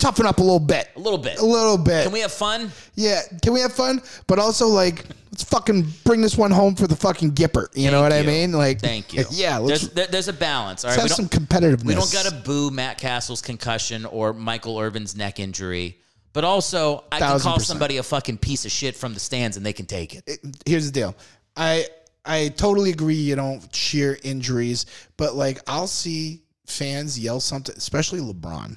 toughen 0.00 0.26
up 0.26 0.38
a 0.38 0.42
little 0.42 0.58
bit. 0.58 0.88
A 0.96 0.98
little 0.98 1.18
bit. 1.18 1.38
A 1.38 1.44
little 1.44 1.78
bit. 1.78 2.04
Can 2.04 2.12
we 2.12 2.20
have 2.20 2.32
fun? 2.32 2.72
Yeah, 2.94 3.20
can 3.42 3.52
we 3.52 3.60
have 3.60 3.72
fun? 3.72 4.02
But 4.26 4.38
also 4.38 4.66
like 4.66 5.04
let's 5.30 5.44
fucking 5.44 5.86
bring 6.04 6.20
this 6.20 6.36
one 6.36 6.50
home 6.50 6.74
for 6.74 6.86
the 6.86 6.96
fucking 6.96 7.32
Gipper. 7.32 7.68
You 7.74 7.90
know 7.90 8.02
what 8.02 8.12
Thank 8.12 8.26
I 8.26 8.30
you. 8.30 8.38
mean? 8.38 8.52
Like 8.52 8.80
Thank 8.80 9.12
you. 9.12 9.24
Yeah, 9.30 9.58
let's, 9.58 9.82
there's 9.82 9.94
there, 9.94 10.06
there's 10.06 10.28
a 10.28 10.32
balance. 10.32 10.84
All 10.84 10.90
right, 10.90 10.98
let's 10.98 11.16
have 11.16 11.28
some 11.28 11.28
competitiveness. 11.28 11.84
We 11.84 11.94
don't 11.94 12.12
got 12.12 12.26
to 12.26 12.34
boo 12.34 12.70
Matt 12.70 12.98
Cassel's 12.98 13.42
concussion 13.42 14.04
or 14.06 14.32
Michael 14.32 14.78
Irvin's 14.78 15.14
neck 15.16 15.38
injury, 15.38 15.98
but 16.32 16.44
also 16.44 17.04
I 17.12 17.18
can 17.18 17.28
Thousand 17.28 17.42
call 17.48 17.54
percent. 17.54 17.68
somebody 17.68 17.98
a 17.98 18.02
fucking 18.02 18.38
piece 18.38 18.64
of 18.64 18.72
shit 18.72 18.96
from 18.96 19.14
the 19.14 19.20
stands 19.20 19.56
and 19.56 19.64
they 19.64 19.72
can 19.72 19.86
take 19.86 20.14
it. 20.14 20.40
here's 20.66 20.86
the 20.86 20.92
deal. 20.92 21.14
I 21.56 21.86
I 22.24 22.48
totally 22.48 22.90
agree 22.90 23.14
you 23.14 23.36
don't 23.36 23.70
cheer 23.72 24.18
injuries, 24.22 24.86
but 25.16 25.34
like 25.34 25.60
I'll 25.66 25.86
see 25.86 26.42
fans 26.66 27.18
yell 27.18 27.40
something, 27.40 27.74
especially 27.76 28.20
LeBron. 28.20 28.76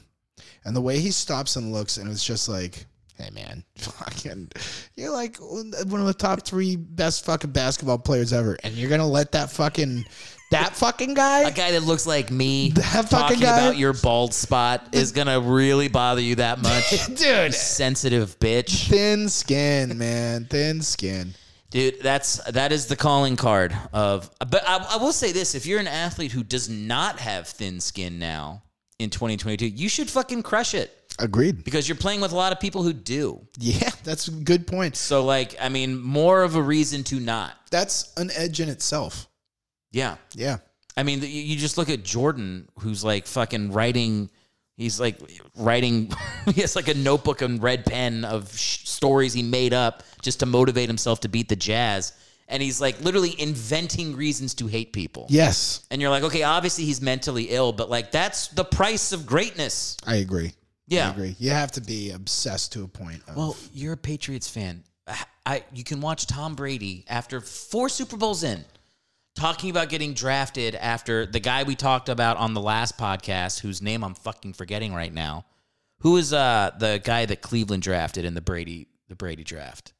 And 0.65 0.75
the 0.75 0.81
way 0.81 0.99
he 0.99 1.11
stops 1.11 1.55
and 1.55 1.71
looks 1.73 1.97
and 1.97 2.09
it's 2.09 2.23
just 2.25 2.47
like, 2.49 2.85
hey 3.17 3.29
man, 3.31 3.63
fucking 3.77 4.51
you're 4.95 5.11
like 5.11 5.37
one 5.37 5.73
of 6.01 6.05
the 6.07 6.13
top 6.13 6.43
three 6.45 6.75
best 6.75 7.25
fucking 7.25 7.51
basketball 7.51 7.97
players 7.99 8.33
ever. 8.33 8.57
And 8.63 8.73
you're 8.73 8.89
gonna 8.89 9.07
let 9.07 9.31
that 9.33 9.49
fucking 9.51 10.05
that 10.51 10.75
fucking 10.75 11.15
guy 11.15 11.47
A 11.47 11.51
guy 11.51 11.71
that 11.71 11.81
looks 11.81 12.05
like 12.05 12.29
me 12.29 12.69
That 12.75 12.83
fucking 13.09 13.09
talking 13.09 13.39
guy- 13.39 13.59
about 13.59 13.77
your 13.77 13.93
bald 13.93 14.33
spot 14.35 14.89
is 14.91 15.11
gonna 15.11 15.39
really 15.39 15.87
bother 15.87 16.21
you 16.21 16.35
that 16.35 16.61
much, 16.61 17.07
Dude. 17.15 17.53
Sensitive 17.53 18.37
bitch. 18.39 18.87
thin 18.87 19.29
skin, 19.29 19.97
man. 19.97 20.45
Thin 20.45 20.81
skin. 20.81 21.33
Dude, 21.71 21.99
that's 22.01 22.37
that 22.51 22.71
is 22.71 22.85
the 22.85 22.95
calling 22.95 23.35
card 23.35 23.75
of. 23.93 24.29
But 24.39 24.61
I, 24.67 24.85
I 24.91 24.97
will 24.97 25.11
say 25.11 25.31
this: 25.31 25.55
if 25.55 25.65
you're 25.65 25.79
an 25.79 25.87
athlete 25.87 26.31
who 26.31 26.43
does 26.43 26.69
not 26.69 27.19
have 27.19 27.47
thin 27.47 27.79
skin 27.79 28.19
now 28.19 28.61
in 28.99 29.09
2022, 29.09 29.67
you 29.67 29.89
should 29.89 30.09
fucking 30.09 30.43
crush 30.43 30.73
it 30.73 30.91
Agreed. 31.19 31.63
because 31.63 31.87
you're 31.89 31.95
playing 31.97 32.21
with 32.21 32.31
a 32.31 32.35
lot 32.35 32.51
of 32.51 32.59
people 32.59 32.83
who 32.83 32.93
do. 32.93 33.45
Yeah, 33.59 33.89
that's 34.03 34.27
a 34.27 34.31
good 34.31 34.65
point. 34.67 34.95
So, 34.95 35.25
like, 35.25 35.55
I 35.59 35.69
mean, 35.69 35.99
more 36.01 36.43
of 36.43 36.55
a 36.55 36.61
reason 36.61 37.03
to 37.05 37.19
not. 37.19 37.53
That's 37.71 38.13
an 38.17 38.29
edge 38.35 38.59
in 38.59 38.69
itself. 38.69 39.27
Yeah, 39.91 40.15
Yeah. 40.33 40.57
I 40.95 41.01
mean, 41.03 41.21
you- 41.23 41.55
just 41.57 41.77
look 41.79 41.89
at 41.89 42.03
Jordan, 42.03 42.67
who's 42.79 43.03
like 43.03 43.25
fucking 43.25 43.71
writing. 43.71 44.29
He's 44.77 44.99
like 44.99 45.17
writing. 45.57 46.11
he 46.53 46.61
has 46.61 46.75
like 46.75 46.87
a 46.87 46.93
notebook 46.93 47.41
and 47.41 47.61
red 47.61 47.83
pen 47.85 48.23
of 48.25 48.55
sh- 48.55 48.87
stories 48.87 49.33
he 49.33 49.41
made 49.41 49.73
up 49.73 50.03
just 50.21 50.39
to 50.41 50.45
motivate 50.45 50.89
himself 50.89 51.19
to 51.21 51.29
beat 51.29 51.49
the 51.49 51.55
Jazz. 51.55 52.13
And 52.47 52.61
he's 52.61 52.81
like 52.81 52.99
literally 53.01 53.39
inventing 53.39 54.15
reasons 54.15 54.53
to 54.55 54.67
hate 54.67 54.93
people. 54.93 55.27
Yes, 55.29 55.85
And 55.89 56.01
you're 56.01 56.11
like, 56.11 56.23
okay, 56.23 56.43
obviously 56.43 56.85
he's 56.85 57.01
mentally 57.01 57.45
ill, 57.45 57.71
but 57.71 57.89
like 57.89 58.11
that's 58.11 58.49
the 58.49 58.65
price 58.65 59.11
of 59.11 59.25
greatness. 59.25 59.97
I 60.05 60.17
agree. 60.17 60.53
Yeah. 60.87 61.07
I 61.07 61.11
agree. 61.11 61.35
You 61.39 61.51
have 61.51 61.71
to 61.73 61.81
be 61.81 62.11
obsessed 62.11 62.73
to 62.73 62.83
a 62.83 62.87
point. 62.87 63.21
Of, 63.27 63.35
Well, 63.35 63.57
you're 63.73 63.93
a 63.93 63.97
Patriots 63.97 64.49
fan. 64.49 64.83
I, 65.07 65.23
I 65.45 65.63
you 65.73 65.83
can 65.83 66.01
watch 66.01 66.27
Tom 66.27 66.55
Brady 66.55 67.05
after 67.07 67.41
four 67.41 67.89
Super 67.89 68.17
Bowls 68.17 68.43
in, 68.43 68.63
talking 69.35 69.69
about 69.69 69.89
getting 69.89 70.13
drafted 70.13 70.75
after 70.75 71.25
the 71.25 71.39
guy 71.39 71.63
we 71.63 71.75
talked 71.75 72.09
about 72.09 72.37
on 72.37 72.53
the 72.53 72.61
last 72.61 72.97
podcast, 72.97 73.59
whose 73.59 73.81
name 73.81 74.03
I'm 74.03 74.13
fucking 74.15 74.53
forgetting 74.53 74.93
right 74.93 75.13
now, 75.13 75.45
who 75.99 76.17
is 76.17 76.33
uh 76.33 76.71
the 76.77 77.01
guy 77.03 77.25
that 77.25 77.41
Cleveland 77.41 77.83
drafted 77.83 78.25
in 78.25 78.33
the 78.33 78.41
Brady 78.41 78.87
the 79.07 79.15
Brady 79.15 79.43
draft. 79.43 79.93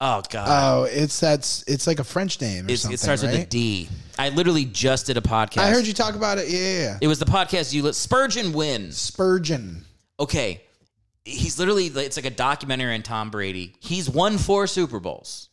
Oh 0.00 0.22
God. 0.30 0.46
oh, 0.48 0.84
it's 0.84 1.18
that's 1.18 1.64
it's 1.66 1.86
like 1.86 1.98
a 2.00 2.04
French 2.04 2.40
name 2.40 2.64
or 2.66 2.70
It's- 2.70 2.82
something. 2.82 2.94
it 2.94 3.00
starts 3.00 3.22
with 3.22 3.34
a 3.34 3.38
right? 3.38 3.50
D. 3.50 3.88
I 4.18 4.28
literally 4.30 4.64
just 4.66 5.06
did 5.06 5.16
a 5.16 5.20
podcast. 5.22 5.58
I 5.62 5.70
heard 5.70 5.86
you 5.86 5.92
talk 5.94 6.14
about 6.14 6.38
it. 6.38 6.48
Yeah, 6.48 6.58
yeah, 6.58 6.78
yeah. 6.80 6.98
It 7.00 7.06
was 7.08 7.18
the 7.18 7.24
podcast 7.26 7.72
you 7.72 7.82
let 7.82 7.94
Spergon 7.94 8.52
Wynn's. 8.52 9.10
Spergon. 9.10 9.82
okay, 10.20 10.62
he's 11.24 11.58
literally 11.58 11.86
it's 11.86 12.16
like 12.16 12.26
a 12.26 12.30
documentary 12.30 12.94
on 12.94 13.02
Tom 13.02 13.30
Brady. 13.30 13.74
He's 13.80 14.08
won 14.08 14.36
four 14.38 14.66
Super 14.66 15.00
Bowls, 15.00 15.48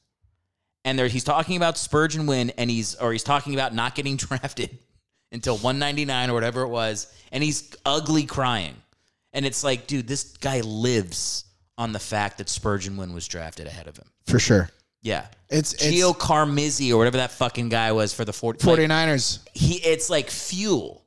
and 0.83 0.99
there 0.99 1.07
he's 1.07 1.23
talking 1.23 1.55
about 1.55 1.75
Spergon 1.75 2.27
Wynn, 2.27 2.49
and 2.51 2.69
he's 2.69 2.95
or 2.95 3.11
he's 3.13 3.23
talking 3.23 3.53
about 3.53 3.73
not 3.73 3.95
getting 3.95 4.15
drafted 4.17 4.77
until 5.31 5.55
199 5.55 6.29
or 6.29 6.33
whatever 6.33 6.61
it 6.63 6.69
was, 6.69 7.07
and 7.31 7.41
he's 7.43 7.73
ugly 7.85 8.23
crying, 8.25 8.75
and 9.31 9.45
it's 9.45 9.63
like, 9.63 9.87
dude, 9.87 10.07
this 10.07 10.35
guy 10.37 10.59
lives 10.61 11.45
on 11.77 11.91
the 11.93 11.99
fact 11.99 12.37
that 12.39 12.47
Spergon 12.47 12.97
Wynn 12.97 13.13
was 13.13 13.27
drafted 13.27 13.67
ahead 13.67 13.87
of 13.87 13.97
him. 13.97 14.05
For 14.25 14.39
sure. 14.39 14.69
Yeah. 15.01 15.27
It's, 15.49 15.73
it's 15.73 15.83
Gio 15.85 16.17
Carmazzi 16.17 16.91
or 16.91 16.97
whatever 16.97 17.17
that 17.17 17.31
fucking 17.31 17.69
guy 17.69 17.91
was 17.91 18.13
for 18.13 18.25
the 18.25 18.33
40, 18.33 18.65
like, 18.65 18.79
49ers. 18.79 19.39
he 19.53 19.75
it's 19.75 20.09
like 20.09 20.29
fuel. 20.29 21.05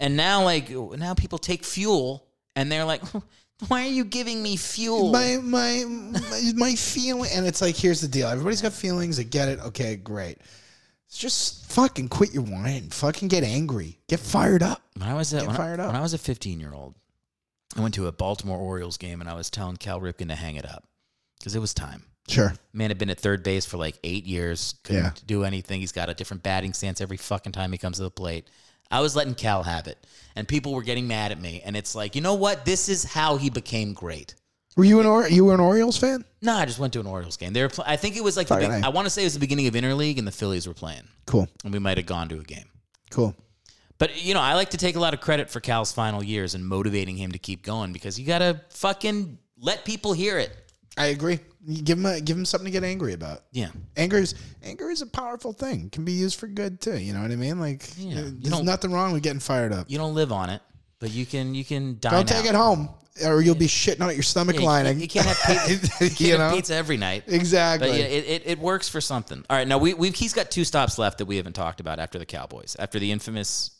And 0.00 0.16
now 0.16 0.44
like 0.44 0.70
now 0.70 1.14
people 1.14 1.38
take 1.38 1.64
fuel 1.64 2.26
and 2.56 2.72
they're 2.72 2.84
like, 2.84 3.02
why 3.68 3.82
are 3.82 3.90
you 3.90 4.04
giving 4.04 4.42
me 4.42 4.56
fuel? 4.56 5.12
my, 5.12 5.38
my 5.42 5.84
my 5.86 6.52
my 6.54 6.74
feeling 6.74 7.30
and 7.34 7.46
it's 7.46 7.60
like 7.60 7.76
here's 7.76 8.00
the 8.00 8.08
deal. 8.08 8.28
Everybody's 8.28 8.62
got 8.62 8.72
feelings. 8.72 9.18
I 9.20 9.24
get 9.24 9.48
it. 9.48 9.60
Okay, 9.60 9.96
great. 9.96 10.38
It's 11.08 11.18
just 11.18 11.70
fucking 11.70 12.08
quit 12.08 12.32
your 12.32 12.44
whining. 12.44 12.88
Fucking 12.88 13.28
get 13.28 13.44
angry. 13.44 13.98
Get 14.08 14.18
fired 14.18 14.62
up. 14.62 14.80
when 14.96 15.06
I 15.06 15.14
was 15.14 15.34
a, 15.34 15.40
Get 15.40 15.48
when, 15.48 15.56
fired 15.56 15.78
I, 15.80 15.82
up. 15.84 15.88
when 15.88 15.96
I 15.96 16.00
was 16.00 16.14
a 16.14 16.18
15 16.18 16.58
year 16.58 16.72
old, 16.72 16.94
I 17.76 17.82
went 17.82 17.94
to 17.96 18.06
a 18.06 18.12
Baltimore 18.12 18.56
Orioles 18.58 18.96
game 18.96 19.20
and 19.20 19.28
I 19.28 19.34
was 19.34 19.50
telling 19.50 19.76
Cal 19.76 20.00
Ripken 20.00 20.28
to 20.28 20.34
hang 20.34 20.56
it 20.56 20.64
up 20.64 20.88
because 21.38 21.54
it 21.54 21.58
was 21.58 21.74
time. 21.74 22.04
Sure. 22.32 22.54
Man 22.72 22.90
had 22.90 22.98
been 22.98 23.10
at 23.10 23.18
third 23.20 23.42
base 23.42 23.64
for 23.66 23.76
like 23.76 23.98
eight 24.04 24.24
years, 24.24 24.74
couldn't 24.84 25.02
Yeah. 25.04 25.10
do 25.26 25.44
anything. 25.44 25.80
He's 25.80 25.92
got 25.92 26.08
a 26.08 26.14
different 26.14 26.42
batting 26.42 26.72
stance 26.72 27.00
every 27.00 27.16
fucking 27.16 27.52
time 27.52 27.72
he 27.72 27.78
comes 27.78 27.98
to 27.98 28.02
the 28.02 28.10
plate. 28.10 28.46
I 28.90 29.00
was 29.00 29.16
letting 29.16 29.34
Cal 29.34 29.62
have 29.62 29.86
it, 29.86 29.98
and 30.36 30.46
people 30.46 30.74
were 30.74 30.82
getting 30.82 31.06
mad 31.08 31.32
at 31.32 31.40
me. 31.40 31.62
And 31.64 31.76
it's 31.76 31.94
like, 31.94 32.14
you 32.14 32.20
know 32.20 32.34
what? 32.34 32.64
This 32.64 32.88
is 32.88 33.04
how 33.04 33.36
he 33.36 33.48
became 33.50 33.92
great. 33.94 34.34
Were 34.76 34.84
you 34.84 35.00
an 35.00 35.06
or- 35.06 35.28
you 35.28 35.44
were 35.44 35.54
an 35.54 35.60
Orioles 35.60 35.96
fan? 35.98 36.24
No, 36.40 36.54
I 36.56 36.64
just 36.64 36.78
went 36.78 36.92
to 36.94 37.00
an 37.00 37.06
Orioles 37.06 37.36
game. 37.36 37.52
They 37.52 37.62
were. 37.62 37.68
Pl- 37.68 37.84
I 37.86 37.96
think 37.96 38.16
it 38.16 38.24
was 38.24 38.36
like 38.36 38.48
the 38.48 38.54
Fucking 38.54 38.70
big, 38.70 38.82
A. 38.84 38.86
I 38.86 38.88
want 38.90 39.04
to 39.06 39.10
say 39.10 39.22
it 39.22 39.26
was 39.26 39.34
the 39.34 39.40
beginning 39.40 39.66
of 39.66 39.74
interleague, 39.74 40.18
and 40.18 40.26
the 40.26 40.32
Phillies 40.32 40.66
were 40.66 40.74
playing, 40.74 41.02
Cool. 41.26 41.46
and 41.64 41.72
we 41.72 41.78
might 41.78 41.98
have 41.98 42.06
gone 42.06 42.28
to 42.30 42.38
a 42.38 42.42
game. 42.42 42.64
Cool. 43.10 43.34
But 43.98 44.22
you 44.24 44.34
know, 44.34 44.40
I 44.40 44.54
like 44.54 44.70
to 44.70 44.76
take 44.78 44.96
a 44.96 45.00
lot 45.00 45.14
of 45.14 45.20
credit 45.20 45.50
for 45.50 45.60
Cal's 45.60 45.92
final 45.92 46.22
years 46.24 46.54
and 46.54 46.66
motivating 46.66 47.16
him 47.16 47.32
to 47.32 47.38
keep 47.38 47.62
going 47.62 47.92
because 47.92 48.18
you 48.18 48.26
gotta 48.26 48.62
fucking 48.70 49.38
let 49.58 49.84
people 49.84 50.12
hear 50.14 50.38
it. 50.38 50.56
I 50.96 51.06
agree. 51.06 51.40
You 51.66 51.82
give 51.82 51.96
him 51.98 52.06
a, 52.06 52.20
give 52.20 52.36
him 52.36 52.44
something 52.44 52.66
to 52.66 52.70
get 52.70 52.84
angry 52.84 53.12
about. 53.14 53.44
Yeah, 53.52 53.68
Anger 53.96 54.18
is 54.18 54.34
anger 54.62 54.90
is 54.90 55.00
a 55.00 55.06
powerful 55.06 55.52
thing. 55.52 55.88
Can 55.90 56.04
be 56.04 56.12
used 56.12 56.38
for 56.38 56.46
good 56.48 56.80
too. 56.80 56.98
You 56.98 57.14
know 57.14 57.22
what 57.22 57.30
I 57.30 57.36
mean? 57.36 57.58
Like, 57.60 57.88
Yeah. 57.96 58.18
uh, 58.18 58.24
You 58.24 58.30
there's 58.40 58.62
nothing 58.62 58.92
wrong 58.92 59.12
with 59.12 59.22
getting 59.22 59.40
fired 59.40 59.72
up. 59.72 59.86
you 59.88 59.96
don't 59.96 60.14
live 60.14 60.32
on 60.32 60.50
it, 60.50 60.60
but 60.98 61.10
you 61.10 61.24
can 61.24 61.54
you 61.54 61.64
can 61.64 61.98
dine 62.00 62.12
Don't 62.12 62.28
take 62.28 62.40
out. 62.40 62.46
it 62.46 62.54
home. 62.54 62.90
or 63.24 63.40
you'll 63.42 63.54
be 63.54 63.66
shitting 63.68 64.00
out 64.00 64.14
your 64.14 64.22
stomach 64.22 64.54
Yeah, 64.56 64.60
you- 64.62 64.66
lining. 64.66 65.00
You 65.00 65.06
can't 65.08 65.26
have 65.26 65.36
pizza, 65.68 66.04
you 66.04 66.10
can't 66.10 66.20
You 66.20 66.30
have 66.32 66.50
know? 66.50 66.56
pizza 66.56 66.74
every 66.74 66.96
night. 66.96 67.24
Exactly. 67.26 67.88
But 67.90 67.98
yeah, 67.98 68.04
it, 68.06 68.24
it, 68.26 68.42
it 68.46 68.58
works 68.58 68.88
for 68.88 69.00
something. 69.00 69.44
All 69.50 69.56
right, 69.56 69.68
now 69.68 69.78
we 69.78 69.94
we've 69.94 70.14
he's 70.14 70.32
got 70.34 70.50
two 70.50 70.64
stops 70.64 70.98
left 70.98 71.18
that 71.18 71.26
we 71.26 71.36
haven't 71.36 71.52
talked 71.54 71.80
about 71.80 71.98
after 72.00 72.18
the 72.18 72.26
Cowboys, 72.26 72.74
after 72.78 72.98
the 72.98 73.12
infamous 73.12 73.70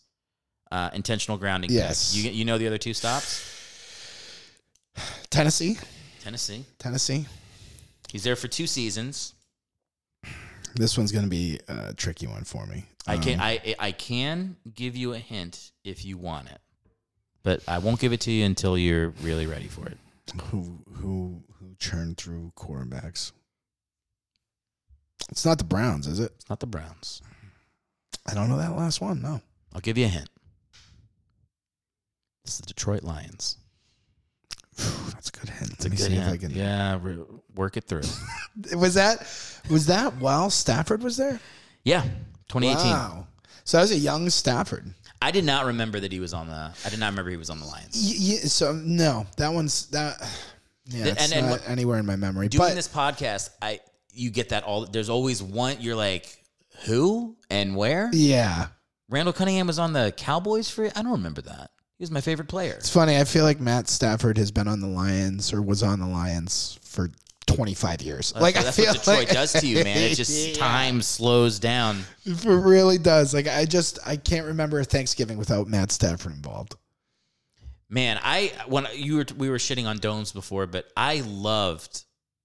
uh, 0.70 0.90
intentional 0.94 1.36
grounding. 1.36 1.68
pick. 1.68 1.76
Yes. 1.78 2.14
you 2.14 2.30
you 2.30 2.44
know 2.44 2.58
the 2.58 2.66
other 2.66 2.78
two 2.78 2.94
stops. 2.94 3.42
Tennessee, 5.30 5.78
Tennessee. 6.22 6.64
Tennessee. 6.78 7.26
He's 8.10 8.22
there 8.24 8.36
for 8.36 8.48
two 8.48 8.66
seasons. 8.66 9.34
This 10.74 10.96
one's 10.96 11.12
gonna 11.12 11.26
be 11.26 11.58
a 11.68 11.92
tricky 11.94 12.26
one 12.26 12.44
for 12.44 12.64
me. 12.66 12.84
I 13.06 13.16
can 13.18 13.34
Um, 13.34 13.40
I 13.40 13.74
I 13.78 13.92
can 13.92 14.56
give 14.72 14.96
you 14.96 15.12
a 15.12 15.18
hint 15.18 15.72
if 15.84 16.04
you 16.04 16.16
want 16.16 16.48
it, 16.48 16.60
but 17.42 17.62
I 17.68 17.78
won't 17.78 18.00
give 18.00 18.12
it 18.12 18.20
to 18.22 18.30
you 18.30 18.44
until 18.44 18.78
you're 18.78 19.08
really 19.22 19.46
ready 19.46 19.66
for 19.68 19.86
it. 19.86 19.98
who 20.50 20.78
who 20.94 21.42
who 21.58 21.74
churned 21.78 22.16
through 22.16 22.52
quarterbacks. 22.56 23.32
It's 25.30 25.44
not 25.44 25.58
the 25.58 25.64
Browns, 25.64 26.06
is 26.06 26.20
it? 26.20 26.32
It's 26.36 26.48
not 26.48 26.60
the 26.60 26.66
Browns. 26.66 27.20
I 28.26 28.34
don't 28.34 28.48
know 28.48 28.58
that 28.58 28.76
last 28.76 29.00
one. 29.00 29.20
No. 29.20 29.40
I'll 29.74 29.80
give 29.80 29.98
you 29.98 30.04
a 30.04 30.08
hint. 30.08 30.28
It's 32.44 32.58
the 32.58 32.66
Detroit 32.66 33.02
Lions. 33.02 33.56
That's 34.76 35.28
a 35.28 35.32
good 35.32 35.48
hint. 35.50 35.72
A 35.78 35.82
Let 35.82 35.90
me 35.90 35.96
see 35.96 36.14
if 36.16 36.28
I 36.28 36.36
can. 36.36 36.50
Yeah, 36.50 36.98
re- 37.00 37.18
work 37.54 37.76
it 37.76 37.84
through. 37.84 38.02
Was 38.76 38.94
that 38.94 39.18
was 39.70 39.86
that 39.86 40.14
while 40.16 40.50
Stafford 40.50 41.02
was 41.02 41.16
there? 41.16 41.40
yeah, 41.84 42.02
2018. 42.48 42.90
Wow. 42.92 43.26
So 43.64 43.76
that 43.76 43.82
was 43.82 43.92
a 43.92 43.96
young 43.98 44.28
Stafford. 44.30 44.92
I 45.20 45.30
did 45.30 45.44
not 45.44 45.66
remember 45.66 46.00
that 46.00 46.10
he 46.10 46.18
was 46.20 46.34
on 46.34 46.48
the. 46.48 46.72
I 46.84 46.88
did 46.90 46.98
not 46.98 47.10
remember 47.10 47.30
he 47.30 47.36
was 47.36 47.48
on 47.50 47.60
the 47.60 47.66
Lions. 47.66 47.94
Y- 47.96 48.16
y- 48.34 48.38
so 48.48 48.72
no, 48.72 49.24
that 49.36 49.52
one's 49.52 49.86
that. 49.90 50.20
Yeah, 50.86 51.04
The- 51.04 51.10
it's 51.12 51.22
and- 51.24 51.32
and 51.34 51.46
not 51.46 51.60
what- 51.60 51.68
anywhere 51.68 51.98
in 51.98 52.06
my 52.06 52.16
memory. 52.16 52.48
Doing 52.48 52.68
but 52.70 52.74
this 52.74 52.88
podcast, 52.88 53.50
I 53.62 53.80
you 54.12 54.30
get 54.30 54.48
that 54.48 54.64
all. 54.64 54.84
There's 54.86 55.08
always 55.08 55.40
one. 55.42 55.76
You're 55.80 55.94
like, 55.96 56.42
who 56.86 57.36
and 57.50 57.76
where? 57.76 58.10
yeah, 58.12 58.66
Randall 59.08 59.32
Cunningham 59.32 59.68
was 59.68 59.78
on 59.78 59.92
the 59.92 60.12
Cowboys 60.16 60.68
for. 60.68 60.86
I 60.86 61.02
don't 61.02 61.12
remember 61.12 61.42
that. 61.42 61.70
He 62.02 62.04
was 62.04 62.10
my 62.10 62.20
favorite 62.20 62.48
player. 62.48 62.72
it's 62.72 62.90
funny. 62.90 63.16
I 63.16 63.22
feel 63.22 63.44
like 63.44 63.60
Matt 63.60 63.88
Stafford 63.88 64.36
has 64.36 64.50
been 64.50 64.66
on 64.66 64.80
the 64.80 64.88
Lions 64.88 65.52
or 65.52 65.62
was 65.62 65.84
on 65.84 66.00
the 66.00 66.06
Lions 66.08 66.76
for 66.82 67.10
25 67.46 68.02
years. 68.02 68.32
That's, 68.32 68.42
like 68.42 68.56
that's 68.56 68.66
I 68.66 68.70
feel 68.72 68.86
what 68.86 68.94
Detroit 68.96 69.18
like, 69.18 69.28
does 69.28 69.52
to 69.52 69.64
you, 69.64 69.84
man. 69.84 69.96
It 69.98 70.14
just 70.16 70.48
Yeah. 70.48 70.54
time 70.54 71.00
slows 71.00 71.60
down. 71.60 72.02
It 72.24 72.44
really 72.44 72.98
does. 72.98 73.32
Like 73.32 73.46
I 73.46 73.66
just 73.66 74.00
I 74.04 74.16
can't 74.16 74.46
remember 74.46 74.80
a 74.80 74.84
Thanksgiving 74.84 75.38
without 75.38 75.68
Matt 75.68 75.92
Stafford 75.92 76.32
involved. 76.32 76.74
Man, 77.88 78.18
I 78.20 78.50
when 78.66 78.88
you 78.96 79.18
were 79.18 79.26
we 79.36 79.48
were 79.48 79.58
shitting 79.58 79.86
on 79.86 79.98
domes 79.98 80.32
before, 80.32 80.66
but 80.66 80.88
I 80.96 81.20
loved, 81.24 82.02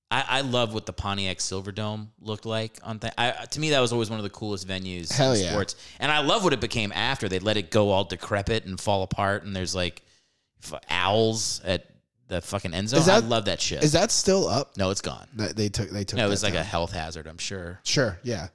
I, 0.10 0.24
I 0.28 0.42
loved 0.42 0.74
what 0.74 0.86
the 0.86 0.94
Pontiac 0.94 1.40
Silverdome 1.40 2.08
looked 2.22 2.46
like 2.46 2.80
on 2.84 2.98
that. 3.00 3.14
I 3.18 3.46
to 3.46 3.60
me 3.60 3.72
that 3.72 3.80
was 3.82 3.92
always 3.92 4.10
one 4.10 4.20
of 4.20 4.24
the 4.24 4.30
coolest 4.30 4.68
venues 4.68 5.12
Hell 5.12 5.34
in 5.34 5.44
yeah. 5.44 5.52
sports, 5.52 5.76
and 6.00 6.12
I 6.12 6.20
love 6.20 6.44
what 6.44 6.54
it 6.54 6.62
became 6.62 6.92
after 6.94 7.28
they 7.28 7.40
let 7.40 7.58
it 7.58 7.72
go 7.72 7.90
all 7.90 8.06
decrepit 8.06 8.66
and 8.66 8.80
fall 8.80 9.04
apart, 9.04 9.44
and 9.44 9.56
there's 9.56 9.76
like 9.76 10.02
f- 10.64 10.80
owls 10.90 11.62
at 11.66 11.86
the 12.30 12.42
fucking 12.42 12.74
end 12.74 12.90
zone. 12.90 13.00
Is 13.02 13.06
that- 13.08 13.24
I 13.24 13.28
love 13.28 13.46
that 13.46 13.60
shit. 13.62 13.84
Is 13.84 13.92
that 13.94 14.12
still 14.12 14.48
up? 14.48 14.78
no, 14.78 14.92
it's 14.92 15.02
gone. 15.02 15.28
That 15.36 15.56
they 15.58 15.68
took 15.70 15.90
they 15.90 16.06
took 16.06 16.18
No, 16.18 16.26
it 16.26 16.30
was 16.30 16.44
like 16.44 16.56
a 16.56 16.64
health 16.64 16.94
hazard. 16.94 17.28
I'm 17.28 17.38
sure. 17.38 17.80
Sure, 17.84 18.18
yeah. 18.24 18.48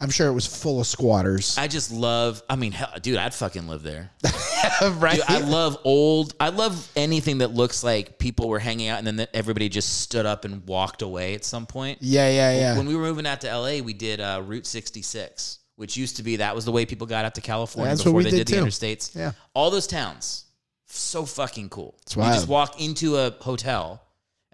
I'm 0.00 0.10
sure 0.10 0.28
it 0.28 0.32
was 0.32 0.46
full 0.46 0.80
of 0.80 0.86
squatters. 0.86 1.56
I 1.56 1.68
just 1.68 1.90
love. 1.90 2.42
I 2.48 2.56
mean, 2.56 2.72
hell, 2.72 2.92
dude, 3.00 3.16
I'd 3.16 3.34
fucking 3.34 3.68
live 3.68 3.82
there. 3.82 4.10
right? 4.96 5.16
Dude, 5.16 5.24
I 5.28 5.38
love 5.38 5.78
old. 5.84 6.34
I 6.40 6.48
love 6.48 6.90
anything 6.96 7.38
that 7.38 7.52
looks 7.54 7.84
like 7.84 8.18
people 8.18 8.48
were 8.48 8.58
hanging 8.58 8.88
out 8.88 8.98
and 8.98 9.06
then 9.06 9.26
everybody 9.32 9.68
just 9.68 10.00
stood 10.02 10.26
up 10.26 10.44
and 10.44 10.66
walked 10.66 11.02
away 11.02 11.34
at 11.34 11.44
some 11.44 11.66
point. 11.66 11.98
yeah, 12.00 12.28
yeah, 12.28 12.58
yeah. 12.58 12.76
When 12.76 12.86
we 12.86 12.96
were 12.96 13.02
moving 13.02 13.26
out 13.26 13.40
to 13.42 13.56
LA, 13.56 13.78
we 13.82 13.92
did 13.92 14.20
uh, 14.20 14.42
Route 14.44 14.66
66, 14.66 15.58
which 15.76 15.96
used 15.96 16.16
to 16.16 16.22
be 16.22 16.36
that 16.36 16.54
was 16.54 16.64
the 16.64 16.72
way 16.72 16.84
people 16.86 17.06
got 17.06 17.24
out 17.24 17.34
to 17.36 17.40
California 17.40 17.90
That's 17.90 18.04
before 18.04 18.22
they 18.22 18.30
did 18.30 18.46
did, 18.46 18.58
the 18.58 18.66
interstates. 18.66 19.14
Yeah. 19.14 19.32
all 19.54 19.70
those 19.70 19.86
towns, 19.86 20.44
so 20.86 21.24
fucking 21.24 21.70
cool. 21.70 21.96
It's 22.02 22.16
you 22.16 22.22
just 22.22 22.48
walk 22.48 22.80
into 22.80 23.16
a 23.16 23.30
hotel 23.40 24.03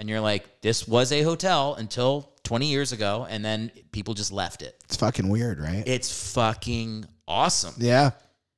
and 0.00 0.08
you're 0.08 0.20
like, 0.20 0.62
this 0.62 0.88
was 0.88 1.12
a 1.12 1.22
hotel 1.22 1.74
until 1.74 2.32
20 2.44 2.66
years 2.66 2.90
ago, 2.90 3.26
and 3.28 3.44
then 3.44 3.70
people 3.92 4.14
just 4.14 4.32
left 4.32 4.62
it. 4.62 4.74
it's 4.86 4.96
fucking 4.96 5.28
weird, 5.28 5.60
right? 5.60 5.84
It's 5.86 6.32
fucking 6.32 7.04
awesome. 7.28 7.74
yeah. 7.76 8.10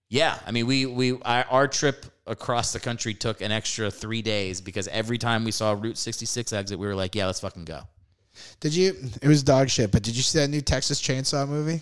Yeah, 0.09 0.39
I 0.47 0.51
mean, 0.51 0.67
we 0.67 0.85
we 0.85 1.19
our, 1.23 1.45
our 1.51 1.69
trip 1.69 2.05
across 2.27 2.75
the 2.75 2.81
country 2.81 3.15
took 3.15 3.41
an 3.41 3.51
extra 3.51 3.91
three 3.91 4.21
days 4.21 4.61
because 4.61 4.87
every 4.89 5.17
time 5.17 5.43
we 5.43 5.51
saw 5.51 5.73
Route 5.73 5.97
66 5.97 6.53
exit, 6.53 6.79
we 6.79 6.87
were 6.87 6.95
like, 6.95 7.15
yeah, 7.15 7.25
let's 7.27 7.41
fucking 7.41 7.65
go. 7.65 7.81
Did 8.61 8.75
you? 8.75 8.95
It 9.23 9.27
was 9.27 9.43
dog 9.43 9.71
shit. 9.71 9.91
But 9.91 10.03
did 10.03 10.15
you 10.15 10.23
see 10.23 10.39
that 10.39 10.49
new 10.49 10.61
Texas 10.61 11.01
Chainsaw 11.01 11.49
movie? 11.49 11.81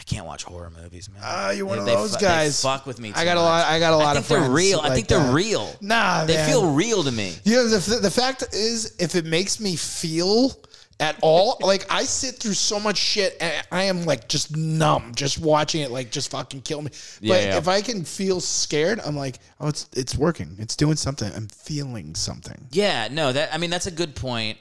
I 0.00 0.02
can't 0.02 0.24
watch 0.24 0.44
horror 0.44 0.70
movies, 0.82 1.10
man. 1.10 1.20
Ah, 1.22 1.50
you're 1.50 1.66
one 1.66 1.76
They- 1.76 1.80
of 1.82 1.86
they 1.86 1.94
those 1.94 2.14
fu- 2.14 2.20
they 2.20 2.26
guys. 2.26 2.62
fuck 2.62 2.86
with 2.86 2.98
me. 2.98 3.10
I 3.14 3.20
too 3.20 3.24
got 3.26 3.36
a 3.36 3.40
lot. 3.42 3.58
much. 3.66 3.72
I 3.72 3.78
got 3.78 3.92
a 3.92 3.96
lot 3.96 4.06
I 4.06 4.12
think 4.14 4.20
of 4.22 4.26
friends. 4.26 4.44
they're 4.44 4.50
real. 4.54 4.78
I 4.80 4.82
like 4.88 4.92
think 4.94 5.08
they're 5.08 5.18
that. 5.18 5.32
real. 5.34 5.76
Nah, 5.82 6.24
they 6.24 6.36
man. 6.36 6.48
feel 6.48 6.72
real 6.72 7.04
to 7.04 7.12
me. 7.12 7.34
You 7.44 7.56
know, 7.56 7.68
the, 7.68 7.96
the 8.00 8.10
fact 8.10 8.42
is, 8.54 8.96
if 8.98 9.14
it 9.14 9.26
makes 9.26 9.60
me 9.60 9.76
feel 9.76 10.56
at 11.00 11.16
all, 11.20 11.58
like 11.60 11.84
I 11.92 12.04
sit 12.04 12.36
through 12.36 12.54
so 12.54 12.80
much 12.80 12.96
shit 12.96 13.36
and 13.40 13.66
I 13.70 13.84
am 13.84 14.04
like 14.06 14.26
just 14.28 14.56
numb 14.56 15.12
just 15.14 15.38
watching 15.38 15.82
it, 15.82 15.90
like 15.90 16.10
just 16.10 16.30
fucking 16.30 16.62
kill 16.62 16.80
me. 16.82 16.90
Yeah, 17.20 17.34
but 17.34 17.42
yeah. 17.42 17.56
if 17.58 17.68
I 17.68 17.82
can 17.82 18.02
feel 18.04 18.40
scared, 18.40 19.00
I'm 19.04 19.16
like, 19.16 19.38
oh, 19.60 19.68
it's 19.68 19.86
it's 19.94 20.16
working. 20.16 20.56
It's 20.58 20.76
doing 20.76 20.96
something. 20.96 21.30
I'm 21.34 21.48
feeling 21.48 22.14
something. 22.14 22.68
Yeah, 22.72 23.08
no, 23.10 23.32
that 23.32 23.52
I 23.54 23.58
mean 23.58 23.68
that's 23.70 23.86
a 23.86 23.90
good 23.90 24.14
point. 24.14 24.56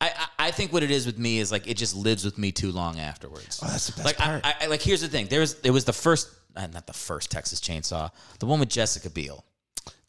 I, 0.00 0.06
I 0.06 0.46
I 0.46 0.50
think 0.50 0.72
what 0.72 0.82
it 0.82 0.90
is 0.90 1.06
with 1.06 1.18
me 1.18 1.38
is 1.38 1.52
like 1.52 1.66
it 1.68 1.76
just 1.76 1.94
lives 1.94 2.24
with 2.24 2.38
me 2.38 2.52
too 2.52 2.72
long 2.72 2.98
afterwards. 2.98 3.60
Oh, 3.62 3.68
that's 3.68 3.86
the 3.86 3.92
best 3.92 4.04
like 4.06 4.16
part. 4.16 4.44
I, 4.44 4.54
I 4.62 4.66
like 4.66 4.82
here's 4.82 5.00
the 5.00 5.08
thing. 5.08 5.26
There 5.26 5.40
was 5.40 5.58
it 5.60 5.70
was 5.70 5.84
the 5.84 5.92
first 5.92 6.30
uh, 6.56 6.66
not 6.68 6.86
the 6.86 6.92
first 6.92 7.30
Texas 7.30 7.60
Chainsaw, 7.60 8.10
the 8.38 8.46
one 8.46 8.60
with 8.60 8.68
Jessica 8.68 9.10
Biel. 9.10 9.44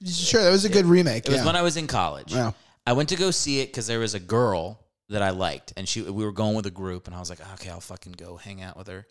Sure, 0.06 0.44
that 0.44 0.52
was 0.52 0.66
a 0.66 0.70
good 0.70 0.86
remake. 0.86 1.26
It 1.28 1.32
was 1.32 1.46
when 1.46 1.56
I 1.56 1.62
was 1.62 1.78
in 1.78 1.88
college. 1.88 2.34
Yeah. 2.34 2.52
I 2.88 2.94
went 2.94 3.10
to 3.10 3.16
go 3.16 3.30
see 3.30 3.62
it 3.62 3.68
because 3.68 3.86
there 3.88 4.00
was 4.00 4.16
a 4.16 4.20
girl 4.20 4.84
that 5.10 5.22
I 5.22 5.30
liked, 5.30 5.74
and 5.78 5.88
she 5.88 6.02
we 6.02 6.24
were 6.26 6.32
going 6.32 6.56
with 6.56 6.66
a 6.66 6.72
group, 6.72 7.08
and 7.08 7.16
I 7.16 7.20
was 7.20 7.30
like, 7.30 7.40
okay, 7.54 7.70
I'll 7.70 7.82
fucking 7.82 8.14
go 8.14 8.38
hang 8.38 8.62
out 8.62 8.78
with 8.78 8.88
her. 8.88 9.06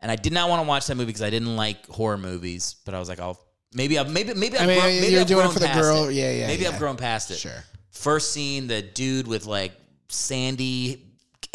And 0.00 0.10
I 0.10 0.16
did 0.16 0.32
not 0.32 0.48
want 0.48 0.62
to 0.62 0.68
watch 0.68 0.86
that 0.86 0.94
movie 0.94 1.06
because 1.06 1.22
I 1.22 1.28
didn't 1.28 1.56
like 1.56 1.86
horror 1.88 2.16
movies, 2.16 2.76
but 2.86 2.94
I 2.94 2.98
was 2.98 3.08
like, 3.08 3.20
I'll 3.20 3.38
maybe 3.74 3.98
I've 3.98 4.10
maybe 4.10 4.32
maybe 4.34 4.56
I've 4.56 4.62
I 4.62 4.66
mean, 4.66 4.80
grown, 4.80 5.00
maybe 5.00 5.12
you're 5.12 5.20
I've 5.20 5.26
doing 5.26 5.46
it 5.46 5.52
for 5.52 5.58
the 5.58 5.68
girl. 5.68 6.08
it. 6.08 6.14
Yeah, 6.14 6.30
yeah, 6.30 6.46
Maybe 6.46 6.62
yeah. 6.62 6.70
I've 6.70 6.78
grown 6.78 6.96
past 6.96 7.30
it. 7.30 7.36
Sure. 7.38 7.64
First 7.90 8.32
scene, 8.32 8.66
the 8.66 8.80
dude 8.80 9.26
with 9.26 9.44
like 9.44 9.72
sandy 10.12 11.06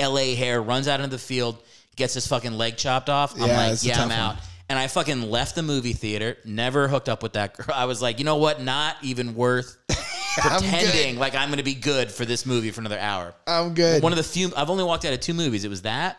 LA 0.02 0.36
hair 0.36 0.61
runs 0.61 0.88
out 0.88 0.99
into 0.99 1.11
the 1.15 1.22
field, 1.22 1.61
gets 1.95 2.14
his 2.14 2.27
fucking 2.27 2.53
leg 2.53 2.77
chopped 2.77 3.10
off. 3.10 3.34
I'm 3.36 3.48
Yeah, 3.48 3.57
like, 3.57 3.72
it's 3.73 3.84
a 3.84 3.88
yeah, 3.88 4.02
I'm 4.02 4.10
tough 4.10 4.18
out. 4.18 4.36
one. 4.36 4.44
And 4.68 4.80
I 4.80 4.88
fucking 4.88 5.30
left 5.30 5.53
the 5.56 5.61
movie 5.61 5.94
theater, 5.94 6.38
never 6.44 6.88
hooked 6.88 7.07
up 7.07 7.22
with 7.22 7.34
that 7.34 7.56
girl. 7.56 7.68
I 7.76 7.86
was 7.86 8.02
like, 8.02 8.18
you 8.18 8.26
know 8.26 8.38
what? 8.38 8.61
Not 8.61 8.95
even 9.03 9.36
worth 9.36 9.77
pretending 10.38 11.18
like 11.18 11.36
I'm 11.36 11.49
going 11.49 11.60
to 11.60 11.64
be 11.64 11.76
good 11.76 12.11
for 12.11 12.26
this 12.26 12.45
movie 12.45 12.72
for 12.72 12.82
another 12.82 12.99
hour. 12.99 13.34
I'm 13.48 13.73
good. 13.73 14.02
One 14.02 14.11
of 14.11 14.18
the 14.18 14.23
few, 14.23 14.52
I've 14.57 14.69
only 14.69 14.84
walked 14.84 15.06
out 15.06 15.14
of 15.14 15.19
two 15.19 15.34
movies. 15.36 15.65
It 15.65 15.69
was 15.69 15.84
that 15.84 16.18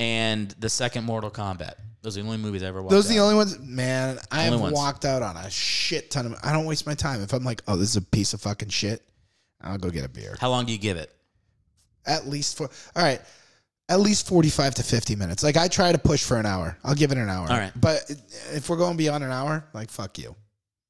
and 0.00 0.50
the 0.58 0.68
second 0.68 1.04
Mortal 1.04 1.30
Kombat. 1.30 1.74
Those 2.02 2.16
are 2.16 2.22
the 2.22 2.26
only 2.26 2.38
movies 2.38 2.62
I 2.62 2.66
ever 2.66 2.80
watched. 2.82 2.90
Those 2.92 3.06
are 3.06 3.14
the 3.14 3.18
out. 3.20 3.24
only 3.24 3.34
ones, 3.36 3.58
man. 3.58 4.18
I 4.30 4.46
Only 4.46 4.52
have 4.52 4.60
ones. 4.60 4.74
walked 4.74 5.04
out 5.04 5.22
on 5.22 5.36
a 5.36 5.50
shit 5.50 6.10
ton 6.10 6.26
of. 6.26 6.34
I 6.42 6.52
don't 6.52 6.64
waste 6.64 6.86
my 6.86 6.94
time. 6.94 7.22
If 7.22 7.32
I'm 7.32 7.44
like, 7.44 7.62
oh, 7.66 7.76
this 7.76 7.90
is 7.90 7.96
a 7.96 8.02
piece 8.02 8.34
of 8.34 8.40
fucking 8.40 8.68
shit, 8.68 9.02
I'll 9.60 9.78
go 9.78 9.90
get 9.90 10.04
a 10.04 10.08
beer. 10.08 10.36
How 10.40 10.48
long 10.50 10.64
do 10.64 10.72
you 10.72 10.78
give 10.78 10.96
it? 10.96 11.12
At 12.08 12.26
least 12.26 12.56
for 12.56 12.68
all 12.96 13.02
right, 13.04 13.20
at 13.88 14.00
least 14.00 14.26
forty 14.26 14.48
five 14.50 14.74
to 14.76 14.82
fifty 14.82 15.14
minutes. 15.14 15.42
Like 15.44 15.56
I 15.56 15.68
try 15.68 15.92
to 15.92 15.98
push 15.98 16.24
for 16.24 16.36
an 16.38 16.46
hour. 16.46 16.76
I'll 16.82 16.94
give 16.94 17.12
it 17.12 17.18
an 17.18 17.28
hour. 17.28 17.46
All 17.50 17.56
right. 17.56 17.72
but 17.80 18.10
if 18.52 18.68
we're 18.68 18.76
going 18.78 18.96
beyond 18.96 19.22
an 19.22 19.30
hour, 19.30 19.64
like 19.74 19.90
fuck 19.90 20.18
you. 20.18 20.34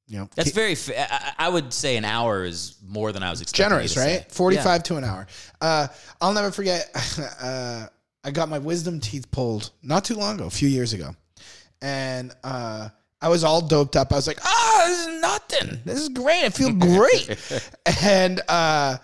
You 0.07 0.17
know, 0.17 0.29
That's 0.35 0.49
keep- 0.49 0.55
very. 0.55 0.73
Fa- 0.73 1.13
I, 1.13 1.33
I 1.45 1.49
would 1.49 1.71
say 1.71 1.95
an 1.95 2.03
hour 2.05 2.43
is 2.43 2.77
more 2.83 3.11
than 3.11 3.21
I 3.21 3.29
was 3.29 3.41
expecting. 3.41 3.69
generous, 3.69 3.95
right? 3.95 4.21
say. 4.21 4.25
Forty 4.29 4.55
Yeah. 4.55 4.77
to 4.79 4.95
an 4.95 5.03
hour. 5.03 5.27
Uh, 5.61 5.87
I'll 6.19 6.33
never 6.33 6.49
forget. 6.51 6.89
Uh, 7.41 7.85
I 8.23 8.31
got 8.31 8.49
my 8.49 8.59
wisdom 8.59 8.99
teeth 8.99 9.29
pulled 9.31 9.69
not 9.83 10.03
too 10.03 10.15
long 10.15 10.35
ago, 10.35 10.45
a 10.47 10.49
few 10.49 10.67
years 10.67 10.91
ago, 10.93 11.15
and 11.81 12.33
uh, 12.43 12.89
I 13.21 13.29
was 13.29 13.43
all 13.43 13.61
doped 13.61 13.95
up. 13.95 14.11
I 14.11 14.15
was 14.15 14.27
like, 14.27 14.39
"Ah, 14.43 14.83
this 14.87 14.99
is 15.07 15.21
nothing. 15.21 15.79
This 15.85 15.99
is 16.01 16.09
great. 16.09 16.43
I 16.43 16.49
feel 16.49 16.73
great." 16.73 17.37
and 18.03 18.41
uh, 18.49 18.97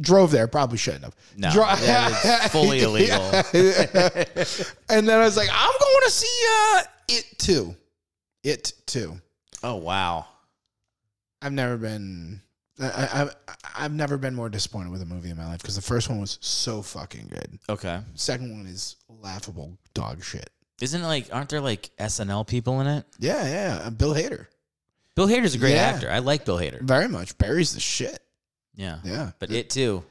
drove 0.00 0.30
there. 0.30 0.46
Probably 0.48 0.78
shouldn't 0.78 1.04
have. 1.04 1.16
No, 1.36 1.50
Dro- 1.52 1.64
that 1.64 2.44
is 2.46 2.50
fully 2.52 2.80
illegal. 2.82 3.20
and 4.88 5.08
then 5.08 5.18
I 5.20 5.24
was 5.24 5.36
like, 5.36 5.48
"I'm 5.52 5.72
going 5.80 6.02
to 6.04 6.10
see 6.10 6.46
uh, 6.50 6.82
it 7.08 7.24
too." 7.38 7.74
It 8.44 8.72
too. 8.86 9.20
Oh 9.62 9.76
wow. 9.76 10.26
I've 11.42 11.52
never 11.52 11.76
been. 11.76 12.40
I, 12.80 12.86
I, 12.86 13.22
I've- 13.22 13.30
I've 13.78 13.92
never 13.92 14.16
been 14.16 14.34
more 14.34 14.48
disappointed 14.48 14.90
with 14.90 15.02
a 15.02 15.06
movie 15.06 15.28
in 15.28 15.36
my 15.36 15.46
life 15.46 15.60
because 15.60 15.76
the 15.76 15.82
first 15.82 16.08
one 16.08 16.18
was 16.20 16.38
so 16.40 16.80
fucking 16.80 17.26
good. 17.28 17.58
Okay. 17.68 18.00
Second 18.14 18.56
one 18.56 18.66
is 18.66 18.96
laughable 19.22 19.76
dog 19.92 20.24
shit. 20.24 20.48
Isn't 20.80 21.02
it 21.02 21.06
like? 21.06 21.28
Aren't 21.32 21.48
there 21.50 21.60
like 21.60 21.90
SNL 21.98 22.46
people 22.46 22.80
in 22.80 22.86
it? 22.86 23.04
Yeah, 23.18 23.44
yeah. 23.44 23.90
Bill 23.90 24.14
Hader. 24.14 24.46
Bill 25.14 25.26
Hader's 25.26 25.54
a 25.54 25.58
great 25.58 25.74
Yeah. 25.74 25.82
actor. 25.88 26.10
I 26.10 26.20
like 26.20 26.44
Bill 26.44 26.56
Hader. 26.58 26.80
Very 26.82 27.08
much. 27.08 27.36
Barry's 27.38 27.72
the 27.74 27.80
shit. 27.80 28.18
Yeah. 28.76 28.98
Yeah. 29.04 29.32
But 29.38 29.50
it 29.50 29.70
too. 29.70 30.04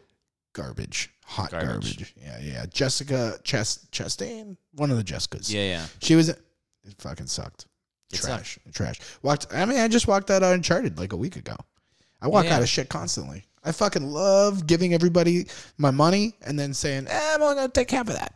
garbage. 0.54 1.12
Hot 1.26 1.52
Garbage. 1.52 1.98
garbage. 1.98 2.14
Yeah, 2.22 2.40
yeah. 2.42 2.66
Jessica 2.72 3.40
Chest 3.44 3.92
Chastain, 3.92 4.58
one 4.74 4.92
of 4.92 4.98
the 4.98 5.04
Jessicas. 5.04 5.52
Yeah, 5.52 5.62
yeah. 5.64 5.86
She 6.02 6.16
was. 6.16 6.30
It 6.30 6.40
fucking 7.00 7.28
sucked. 7.28 7.66
It 8.14 8.18
trash. 8.22 8.60
Trash. 8.74 9.00
Walked. 9.24 9.48
I 9.52 9.66
mean, 9.66 9.80
I 9.80 9.88
just 9.88 10.08
walked 10.08 10.30
out 10.30 10.44
of 10.44 10.52
Uncharted 10.52 11.00
like 11.00 11.14
a 11.14 11.18
week 11.18 11.36
ago. 11.36 11.56
I 12.22 12.28
walk 12.28 12.46
Yeah. 12.46 12.58
out 12.58 12.62
of 12.62 12.70
shit 12.70 12.90
constantly. 12.90 13.44
I 13.64 13.72
fucking 13.72 14.04
love 14.08 14.68
giving 14.68 14.94
everybody 14.94 15.48
my 15.80 15.90
money 15.90 16.36
and 16.46 16.58
then 16.60 16.74
saying, 16.76 17.08
eh, 17.08 17.34
I'm 17.34 17.40
gonna 17.40 17.68
take 17.68 17.90
half 17.90 18.08
of 18.08 18.16
that. 18.16 18.34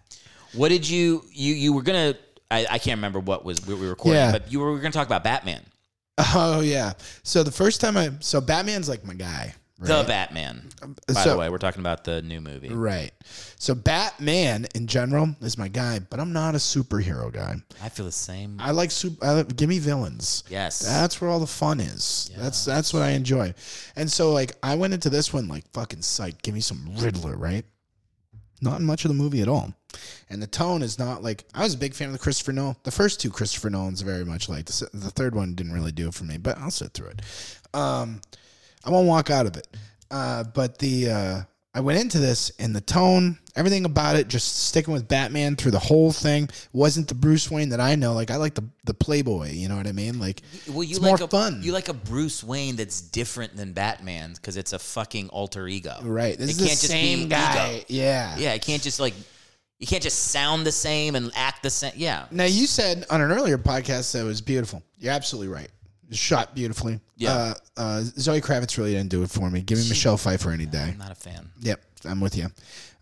What 0.54 0.70
did 0.70 0.90
you 0.90 1.24
you 1.32 1.54
you 1.54 1.74
were 1.74 1.84
gonna? 1.84 2.16
I, 2.50 2.66
I 2.72 2.80
can't 2.80 2.98
remember 2.98 3.20
what 3.20 3.46
was 3.46 3.66
we 3.68 3.76
were 3.76 3.90
recording, 3.90 4.16
Yeah. 4.20 4.32
but 4.32 4.52
you 4.52 4.60
were, 4.60 4.76
gonna 4.80 4.90
talk 4.92 5.06
about 5.06 5.24
Batman, 5.24 5.62
Oh 6.18 6.62
yeah. 6.62 6.94
So 7.22 7.44
the 7.44 7.52
first 7.52 7.80
time 7.80 7.96
I 7.96 8.10
so 8.20 8.42
Batman's 8.42 8.90
like 8.90 9.06
my 9.06 9.14
guy. 9.14 9.54
The? 9.88 10.04
Batman. 10.04 10.70
By 11.08 11.14
so- 11.14 11.32
the 11.32 11.38
way, 11.38 11.50
we're 11.50 11.58
talking 11.58 11.80
about 11.80 12.04
the 12.04 12.22
new 12.22 12.42
movie. 12.42 12.70
Right. 12.70 13.12
So 13.58 13.76
Batman 13.76 14.68
in 14.76 14.88
general 14.88 15.36
is 15.42 15.58
my 15.58 15.68
guy, 15.68 16.00
but 16.00 16.20
I'm 16.20 16.34
not 16.34 16.56
a 16.56 16.58
superhero 16.58 17.32
guy. 17.32 17.56
I 17.82 17.90
feel 17.90 18.06
the 18.06 18.12
same. 18.12 18.58
I 18.60 18.72
like 18.72 18.92
super. 18.92 19.26
I, 19.26 19.44
give 19.44 19.70
me 19.70 19.80
villains. 19.80 20.44
Yes. 20.50 20.80
That's 20.80 21.20
where 21.22 21.30
all 21.30 21.40
the 21.40 21.48
fun 21.48 21.80
is. 21.80 22.32
That's 22.38 22.66
that's 22.66 22.94
what 22.94 23.04
I 23.04 23.12
enjoy. 23.12 23.54
And 23.96 24.12
so 24.12 24.32
like 24.32 24.54
I 24.64 24.76
went 24.76 24.94
into 24.94 25.10
this 25.10 25.34
one 25.34 25.48
like 25.48 25.64
fucking 25.74 26.00
psyched. 26.00 26.42
Give 26.42 26.54
me 26.54 26.62
some 26.62 26.96
Riddler, 26.98 27.36
right? 27.36 27.66
Not 28.62 28.82
much 28.82 29.06
of 29.06 29.10
the 29.10 29.16
movie 29.16 29.42
at 29.42 29.48
all. 29.48 29.74
And 30.30 30.42
the 30.42 30.48
tone 30.48 30.82
is 30.82 31.00
not 31.00 31.24
like 31.24 31.46
I 31.54 31.64
was 31.64 31.74
a 31.74 31.78
big 31.78 31.94
fan 31.94 32.08
of 32.08 32.14
the 32.14 32.20
Christopher 32.20 32.52
Nolan. 32.52 32.76
The 32.84 32.92
first 32.92 33.20
two 33.22 33.30
Christopher 33.32 33.70
Nolans 33.70 34.02
very 34.02 34.26
much 34.26 34.50
like 34.50 34.66
The, 34.66 34.90
the 34.94 35.10
third 35.10 35.34
one 35.36 35.56
didn't 35.56 35.74
really 35.74 35.92
do 35.92 36.10
it 36.10 36.14
for 36.14 36.26
me, 36.26 36.38
but 36.38 36.58
I'll 36.58 36.72
sit 36.72 36.94
through 36.94 37.10
it. 37.10 37.22
Um, 37.74 38.22
I 38.86 38.90
won't 38.90 39.08
walk 39.08 39.30
out 39.30 39.46
of 39.46 39.58
it. 39.58 39.68
Uh, 40.12 40.44
but 40.44 40.80
the 40.80 41.10
uh, 41.10 41.42
I 41.74 41.82
went 41.82 42.00
into 42.00 42.18
this 42.18 42.52
and 42.58 42.76
the 42.76 42.82
tone, 42.82 43.38
everything 43.56 43.86
about 43.86 44.16
it, 44.16 44.28
just 44.28 44.66
sticking 44.68 44.92
with 44.92 45.08
Batman 45.08 45.56
through 45.56 45.72
the 45.72 45.80
whole 45.80 46.12
thing 46.12 46.50
wasn't 46.74 47.08
the 47.08 47.14
Bruce 47.14 47.52
Wayne 47.52 47.70
that 47.70 47.80
I 47.80 47.94
know. 47.96 48.14
Like 48.14 48.32
I 48.32 48.38
like 48.38 48.56
the 48.56 48.64
the 48.86 48.94
Playboy, 48.96 49.52
you 49.52 49.70
know 49.70 49.78
what 49.78 49.86
I 49.86 49.92
mean? 49.92 50.20
Like 50.20 50.42
Well, 50.68 50.84
you 50.84 50.96
it's 50.96 51.00
like 51.00 51.20
more 51.20 51.26
a, 51.26 51.30
fun. 51.30 51.60
You 51.62 51.72
like 51.72 51.90
a 51.90 51.94
Bruce 51.94 52.44
Wayne 52.44 52.76
that's 52.76 53.02
different 53.02 53.56
than 53.56 53.74
Batman 53.74 54.34
because 54.34 54.58
it's 54.58 54.74
a 54.74 54.80
fucking 54.80 55.30
alter 55.30 55.68
ego. 55.68 55.96
Right. 56.02 56.38
This 56.38 56.58
It 56.60 56.72
is 56.72 56.82
the 56.82 56.88
same 56.88 57.30
guy. 57.30 57.76
ego. 57.76 57.86
Yeah. 57.88 58.36
Yeah, 58.38 58.54
it 58.54 58.64
can't 58.64 58.82
just 58.82 59.00
like 59.00 59.14
you 59.78 59.86
can't 59.88 60.04
just 60.04 60.32
sound 60.32 60.66
the 60.66 60.72
same 60.72 61.16
and 61.16 61.32
act 61.36 61.62
the 61.64 61.70
same. 61.70 61.94
Yeah. 61.96 62.26
Now 62.32 62.46
you 62.46 62.66
said 62.66 63.06
on 63.12 63.22
an 63.22 63.32
earlier 63.32 63.58
podcast 63.60 64.12
that 64.14 64.22
it 64.22 64.26
was 64.26 64.42
beautiful. 64.42 64.82
You're 64.98 65.14
absolutely 65.14 65.54
right. 65.54 65.70
Shot 66.12 66.56
beautifully. 66.56 67.00
Yeah. 67.18 67.34
Uh, 67.34 67.54
uh, 67.78 68.02
Zoe 68.02 68.42
Kravitz 68.42 68.78
really 68.78 68.94
didn't 68.94 69.10
do 69.10 69.22
it 69.24 69.30
for 69.30 69.50
me. 69.50 69.62
Give 69.62 69.78
me 69.78 69.88
Michelle 69.90 70.18
Pfeiffer 70.18 70.50
any 70.52 70.66
day. 70.66 70.90
I'm 70.94 70.98
not 70.98 71.12
a 71.12 71.16
fan. 71.16 71.50
Yep, 71.60 71.82
I'm 72.06 72.20
with 72.20 72.36
you. 72.36 72.48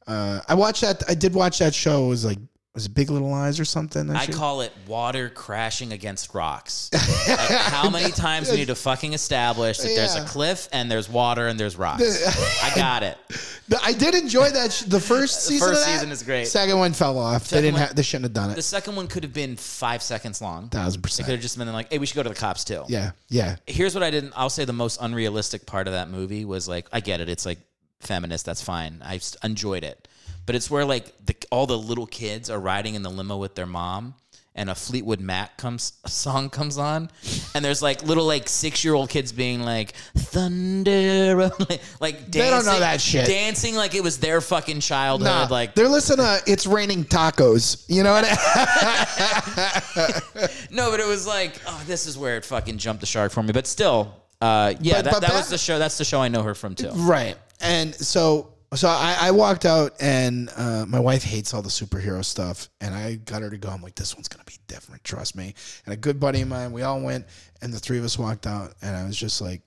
Uh, 0.06 0.42
I 0.48 0.56
watched 0.56 0.82
that. 0.82 1.04
I 1.10 1.14
did 1.14 1.34
watch 1.34 1.60
that 1.60 1.74
show. 1.74 2.06
It 2.06 2.10
was 2.10 2.26
like 2.26 2.40
was 2.78 2.86
it 2.86 2.94
Big 2.94 3.10
Little 3.10 3.30
Lies 3.30 3.60
or 3.60 3.66
something? 3.66 4.06
that 4.08 4.16
I 4.16 4.26
shit? 4.28 4.36
call 4.36 4.62
it 4.62 4.72
water 4.86 5.30
crashing 5.30 5.92
against 5.94 6.34
rocks. 6.36 6.92
Like, 7.28 7.50
how 7.50 7.90
many 7.90 8.12
times 8.12 8.50
we 8.50 8.58
need 8.58 8.68
to 8.68 8.76
fucking 8.76 9.14
establish 9.14 9.80
that 9.80 9.88
there's 9.88 10.16
a 10.16 10.24
cliff 10.26 10.70
and 10.72 10.90
there's 10.90 11.10
water 11.10 11.48
and 11.48 11.60
there's 11.60 11.76
rocks? 11.76 12.64
I 12.64 12.74
got 12.76 13.04
it. 13.04 13.18
I 13.84 13.92
did 13.94 14.16
enjoy 14.16 14.50
that. 14.50 14.72
Sh- 14.72 14.84
the 14.84 15.00
first 15.00 15.36
The 15.48 15.54
season. 15.54 15.68
first 15.68 15.82
of 15.82 15.86
that. 15.88 15.94
season 15.96 16.12
is 16.12 16.24
great. 16.24 16.48
Second 16.48 16.78
one 16.80 16.94
fell 16.94 17.18
off. 17.18 17.48
Second 17.48 17.56
they 17.64 17.68
didn't. 17.70 17.80
one- 17.80 17.88
Ha- 17.90 17.94
they 17.96 18.02
shouldn't 18.04 18.26
have 18.26 18.34
done 18.34 18.52
it. 18.52 18.56
The 18.56 18.62
second 18.62 18.96
one 18.96 19.08
could 19.08 19.24
have 19.24 19.34
been 19.34 19.56
five 19.58 20.02
seconds 20.02 20.42
long. 20.42 20.70
Thousand 20.70 21.02
percent. 21.02 21.26
It 21.28 21.32
could 21.32 21.36
have 21.38 21.42
just 21.42 21.58
been 21.58 21.72
like, 21.74 21.92
hey, 21.92 21.98
we 21.98 22.06
should 22.06 22.16
go 22.16 22.24
to 22.24 22.30
the 22.30 22.36
cops 22.36 22.64
too. 22.64 22.84
Yeah. 22.88 23.12
Yeah. 23.30 23.56
Here's 23.66 23.94
what 23.94 24.04
I 24.04 24.12
didn't. 24.12 24.34
I'll 24.36 24.50
say 24.50 24.64
the 24.66 24.74
most 24.74 25.00
unrealistic 25.02 25.66
part 25.66 25.88
of 25.88 25.94
that 25.94 26.10
movie 26.10 26.46
was 26.46 26.68
like, 26.68 26.88
I 26.94 27.00
get 27.02 27.20
it. 27.20 27.28
It's 27.30 27.46
like 27.46 27.60
feminist. 28.00 28.46
That's 28.46 28.62
fine. 28.64 29.02
I 29.04 29.20
enjoyed 29.44 29.84
it, 29.84 30.08
but 30.48 30.56
it's 30.56 30.72
where 30.72 30.86
like 30.86 31.14
the, 31.24 31.36
all 31.52 31.68
the 31.68 31.78
little 31.78 32.08
kids 32.08 32.50
are 32.50 32.60
riding 32.60 32.96
in 32.96 33.04
the 33.04 33.12
limo 33.12 33.38
with 33.38 33.54
their 33.54 33.68
mom. 33.68 34.16
And 34.60 34.72
a 34.72 34.76
Fleetwood 34.76 35.20
Mac 35.20 35.56
comes 35.58 35.94
song 36.08 36.50
comes 36.50 36.80
on, 36.80 37.12
and 37.54 37.64
there's 37.64 37.84
like 37.84 38.02
little 38.02 38.26
like 38.26 38.50
six 38.50 38.84
year 38.84 38.96
old 38.96 39.08
kids 39.08 39.32
being 39.32 39.62
like 39.62 39.94
thunder, 40.18 41.52
like, 41.70 41.80
like 42.00 42.32
dancing, 42.32 42.42
They 42.42 42.50
don't 42.50 42.66
know 42.66 42.80
that 42.80 43.00
shit. 43.00 43.28
dancing 43.28 43.76
like 43.76 43.94
it 43.94 44.02
was 44.02 44.18
their 44.18 44.42
fucking 44.42 44.80
childhood. 44.80 45.28
Nah, 45.28 45.46
like 45.52 45.76
they're 45.76 45.88
listening 45.88 46.26
to 46.26 46.42
"It's 46.52 46.66
Raining 46.66 47.06
Tacos." 47.06 47.86
You 47.88 48.02
know 48.02 48.14
what? 48.14 48.26
I- 48.28 50.22
No, 50.72 50.90
but 50.92 51.00
it 51.00 51.08
was 51.08 51.26
like, 51.28 51.60
oh, 51.68 51.84
this 51.86 52.08
is 52.08 52.18
where 52.18 52.38
it 52.38 52.44
fucking 52.46 52.78
jumped 52.80 53.02
the 53.02 53.06
shark 53.08 53.32
for 53.32 53.44
me. 53.44 53.52
But 53.54 53.68
still, 53.68 54.12
uh, 54.42 54.74
yeah, 54.80 54.96
But- 54.96 55.04
that, 55.06 55.14
but 55.14 55.20
that 55.22 55.34
was 55.34 55.50
the 55.50 55.58
show. 55.60 55.78
That's 55.80 55.98
the 56.00 56.06
show 56.06 56.20
I 56.22 56.28
know 56.30 56.42
her 56.44 56.56
from 56.56 56.74
too. 56.76 56.90
Right. 56.94 57.36
And 57.62 57.94
so 57.94 58.54
so 58.74 58.88
I, 58.90 59.18
I 59.22 59.32
walked 59.32 59.66
out 59.66 59.94
and 60.02 60.50
uh, 60.58 60.86
my 60.88 61.00
wife 61.00 61.24
hates 61.24 61.54
all 61.54 61.62
the 61.62 61.70
superhero 61.70 62.24
stuff 62.24 62.70
and 62.82 62.94
I 62.94 63.16
got 63.16 63.42
her 63.42 63.50
to 63.50 63.58
go. 63.58 63.70
I'm 63.70 63.82
like, 63.82 63.96
this 63.96 64.16
one's 64.16 64.28
gonna 64.28 64.44
be 64.46 64.58
different, 64.68 65.04
trust 65.04 65.36
me. 65.36 65.54
And 65.86 65.94
a 65.94 65.98
good 65.98 66.20
buddy 66.20 66.42
of 66.42 66.50
mine, 66.50 66.72
we 66.72 66.82
all 66.84 67.00
went 67.00 67.26
and 67.62 67.74
the 67.74 67.80
three 67.80 67.98
of 67.98 68.04
us 68.04 68.20
walked 68.20 68.46
out 68.46 68.74
and 68.82 68.96
I 68.96 69.06
was 69.06 69.18
just 69.18 69.42
like 69.42 69.62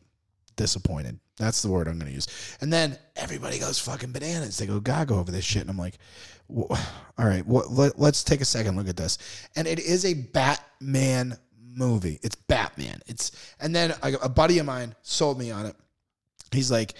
disappointed. 0.56 1.18
That's 1.38 1.62
the 1.62 1.70
word 1.70 1.88
I'm 1.88 1.98
gonna 1.98 2.10
use. 2.10 2.56
And 2.60 2.70
then 2.70 2.98
everybody 3.16 3.58
goes 3.58 3.78
fucking 3.78 4.12
bananas. 4.12 4.58
They 4.58 4.66
go 4.66 4.80
gaga 4.80 5.14
over 5.14 5.32
this 5.32 5.44
shit. 5.44 5.62
And 5.62 5.70
I'm 5.70 5.78
like, 5.78 5.96
all 6.54 6.76
right, 7.18 7.48
let, 7.48 7.98
let's 7.98 8.22
take 8.22 8.40
a 8.40 8.44
second 8.44 8.76
look 8.76 8.88
at 8.88 8.96
this. 8.96 9.18
And 9.56 9.66
it 9.66 9.78
is 9.78 10.04
a 10.04 10.14
Batman 10.14 11.38
movie. 11.74 12.18
It's 12.22 12.34
Batman. 12.34 13.00
It's 13.06 13.32
and 13.60 13.74
then 13.74 13.94
a 14.02 14.28
buddy 14.28 14.58
of 14.58 14.66
mine 14.66 14.94
sold 15.02 15.38
me 15.38 15.50
on 15.50 15.66
it. 15.66 15.76
He's 16.52 16.70
like, 16.70 16.94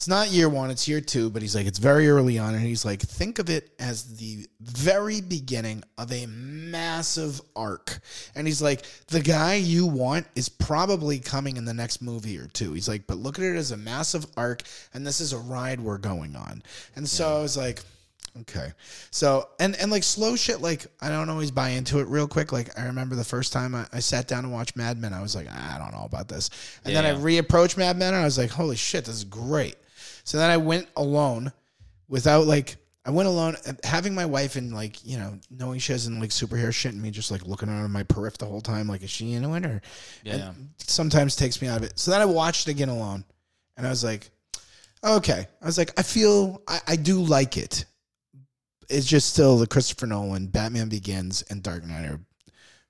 it's 0.00 0.08
not 0.08 0.30
year 0.30 0.48
one, 0.48 0.70
it's 0.70 0.88
year 0.88 1.02
two, 1.02 1.28
but 1.28 1.42
he's 1.42 1.54
like, 1.54 1.66
it's 1.66 1.78
very 1.78 2.08
early 2.08 2.38
on. 2.38 2.54
And 2.54 2.64
he's 2.64 2.86
like, 2.86 3.02
think 3.02 3.38
of 3.38 3.50
it 3.50 3.70
as 3.78 4.16
the 4.16 4.46
very 4.62 5.20
beginning 5.20 5.84
of 5.98 6.10
a 6.10 6.24
massive 6.24 7.38
arc. 7.54 7.98
And 8.34 8.46
he's 8.46 8.62
like, 8.62 8.80
the 9.08 9.20
guy 9.20 9.56
you 9.56 9.84
want 9.84 10.26
is 10.34 10.48
probably 10.48 11.18
coming 11.18 11.58
in 11.58 11.66
the 11.66 11.74
next 11.74 12.00
movie 12.00 12.38
or 12.38 12.46
two. 12.46 12.72
He's 12.72 12.88
like, 12.88 13.06
but 13.06 13.18
look 13.18 13.38
at 13.38 13.44
it 13.44 13.56
as 13.56 13.72
a 13.72 13.76
massive 13.76 14.24
arc, 14.38 14.62
and 14.94 15.06
this 15.06 15.20
is 15.20 15.34
a 15.34 15.38
ride 15.38 15.78
we're 15.78 15.98
going 15.98 16.34
on. 16.34 16.62
And 16.96 17.06
so 17.06 17.36
I 17.36 17.42
was 17.42 17.58
like, 17.58 17.80
Okay. 18.42 18.72
So 19.10 19.48
and 19.58 19.74
and 19.76 19.90
like 19.90 20.04
slow 20.04 20.36
shit, 20.36 20.60
like 20.62 20.86
I 21.02 21.08
don't 21.10 21.28
always 21.28 21.50
buy 21.50 21.70
into 21.70 21.98
it 21.98 22.06
real 22.06 22.28
quick. 22.28 22.52
Like 22.52 22.78
I 22.78 22.84
remember 22.84 23.16
the 23.16 23.24
first 23.24 23.52
time 23.52 23.74
I, 23.74 23.86
I 23.92 23.98
sat 23.98 24.28
down 24.28 24.44
and 24.44 24.52
watched 24.52 24.76
Mad 24.76 24.98
Men, 24.98 25.12
I 25.12 25.20
was 25.20 25.34
like, 25.34 25.48
ah, 25.50 25.74
I 25.74 25.78
don't 25.78 25.92
know 25.92 26.04
about 26.06 26.28
this. 26.28 26.48
And 26.84 26.94
then 26.94 27.04
I 27.04 27.10
Yeah. 27.10 27.42
reapproached 27.42 27.76
Mad 27.76 27.96
Men 27.98 28.14
and 28.14 28.22
I 28.22 28.24
was 28.24 28.38
like, 28.38 28.50
holy 28.50 28.76
shit, 28.76 29.04
this 29.06 29.16
is 29.16 29.24
great. 29.24 29.74
So 30.24 30.38
then 30.38 30.50
I 30.50 30.56
went 30.56 30.88
alone 30.96 31.52
without 32.08 32.46
like 32.46 32.76
I 33.04 33.10
went 33.10 33.28
alone 33.28 33.56
having 33.82 34.14
my 34.14 34.26
wife 34.26 34.56
and 34.56 34.74
like, 34.74 35.04
you 35.06 35.16
know, 35.16 35.38
knowing 35.50 35.78
she 35.78 35.92
hasn't 35.92 36.20
like 36.20 36.30
superhero 36.30 36.72
shit 36.72 36.92
and 36.92 37.02
me 37.02 37.10
just 37.10 37.30
like 37.30 37.46
looking 37.46 37.68
around 37.68 37.90
my 37.92 38.02
periph 38.02 38.36
the 38.36 38.44
whole 38.44 38.60
time, 38.60 38.88
like, 38.88 39.02
is 39.02 39.10
she 39.10 39.32
into 39.32 39.54
it 39.54 39.64
or 39.64 39.80
Yeah, 40.22 40.36
yeah. 40.36 40.52
sometimes 40.78 41.34
takes 41.34 41.62
me 41.62 41.68
out 41.68 41.78
of 41.78 41.84
it. 41.84 41.98
So 41.98 42.10
then 42.10 42.20
I 42.20 42.26
watched 42.26 42.68
it 42.68 42.72
again 42.72 42.90
alone 42.90 43.24
and 43.76 43.86
I 43.86 43.90
was 43.90 44.04
like, 44.04 44.30
okay. 45.02 45.48
I 45.62 45.64
was 45.64 45.78
like, 45.78 45.98
I 45.98 46.02
feel 46.02 46.62
I, 46.68 46.80
I 46.88 46.96
do 46.96 47.20
like 47.20 47.56
it. 47.56 47.86
It's 48.90 49.06
just 49.06 49.32
still 49.32 49.56
the 49.56 49.66
Christopher 49.66 50.06
Nolan, 50.06 50.48
Batman 50.48 50.88
Begins, 50.88 51.42
and 51.48 51.62
Dark 51.62 51.84
Knight 51.86 52.04
are 52.06 52.20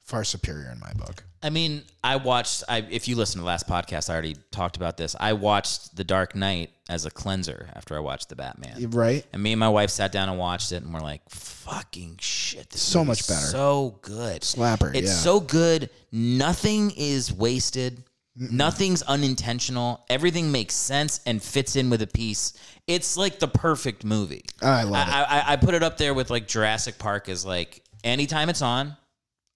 far 0.02 0.24
superior 0.24 0.70
in 0.72 0.80
my 0.80 0.92
book. 0.94 1.22
I 1.42 1.48
mean, 1.50 1.84
I 2.04 2.16
watched. 2.16 2.64
I 2.68 2.78
if 2.90 3.08
you 3.08 3.16
listen 3.16 3.34
to 3.38 3.40
the 3.40 3.46
last 3.46 3.66
podcast, 3.66 4.10
I 4.10 4.12
already 4.12 4.36
talked 4.50 4.76
about 4.76 4.96
this. 4.98 5.16
I 5.18 5.32
watched 5.32 5.96
The 5.96 6.04
Dark 6.04 6.34
Knight 6.34 6.70
as 6.88 7.06
a 7.06 7.10
cleanser 7.10 7.68
after 7.74 7.96
I 7.96 8.00
watched 8.00 8.28
the 8.28 8.36
Batman. 8.36 8.90
Right? 8.90 9.24
And 9.32 9.42
me 9.42 9.52
and 9.52 9.60
my 9.60 9.68
wife 9.70 9.88
sat 9.90 10.12
down 10.12 10.28
and 10.28 10.38
watched 10.38 10.72
it, 10.72 10.82
and 10.82 10.92
we're 10.92 11.00
like, 11.00 11.22
"Fucking 11.30 12.18
shit! 12.20 12.68
This 12.70 12.82
is 12.82 12.86
So 12.86 13.04
much 13.04 13.26
better. 13.26 13.40
so 13.46 13.98
good, 14.02 14.42
Slapper, 14.42 14.94
It's 14.94 15.08
yeah. 15.08 15.14
so 15.14 15.40
good. 15.40 15.88
Nothing 16.12 16.92
is 16.96 17.32
wasted. 17.32 18.04
Nothing's 18.36 19.02
unintentional. 19.02 20.04
Everything 20.08 20.52
makes 20.52 20.74
sense 20.74 21.20
and 21.26 21.42
fits 21.42 21.76
in 21.76 21.90
with 21.90 22.00
a 22.00 22.06
piece. 22.06 22.54
It's 22.86 23.16
like 23.16 23.38
the 23.38 23.48
perfect 23.48 24.04
movie. 24.04 24.44
I 24.62 24.84
love 24.84 25.08
it. 25.08 25.12
I, 25.14 25.22
I, 25.24 25.52
I 25.52 25.56
put 25.56 25.74
it 25.74 25.82
up 25.82 25.96
there 25.98 26.14
with 26.14 26.30
like 26.30 26.46
Jurassic 26.48 26.98
Park 26.98 27.28
as 27.28 27.44
like 27.44 27.82
anytime 28.04 28.48
it's 28.48 28.62
on, 28.62 28.96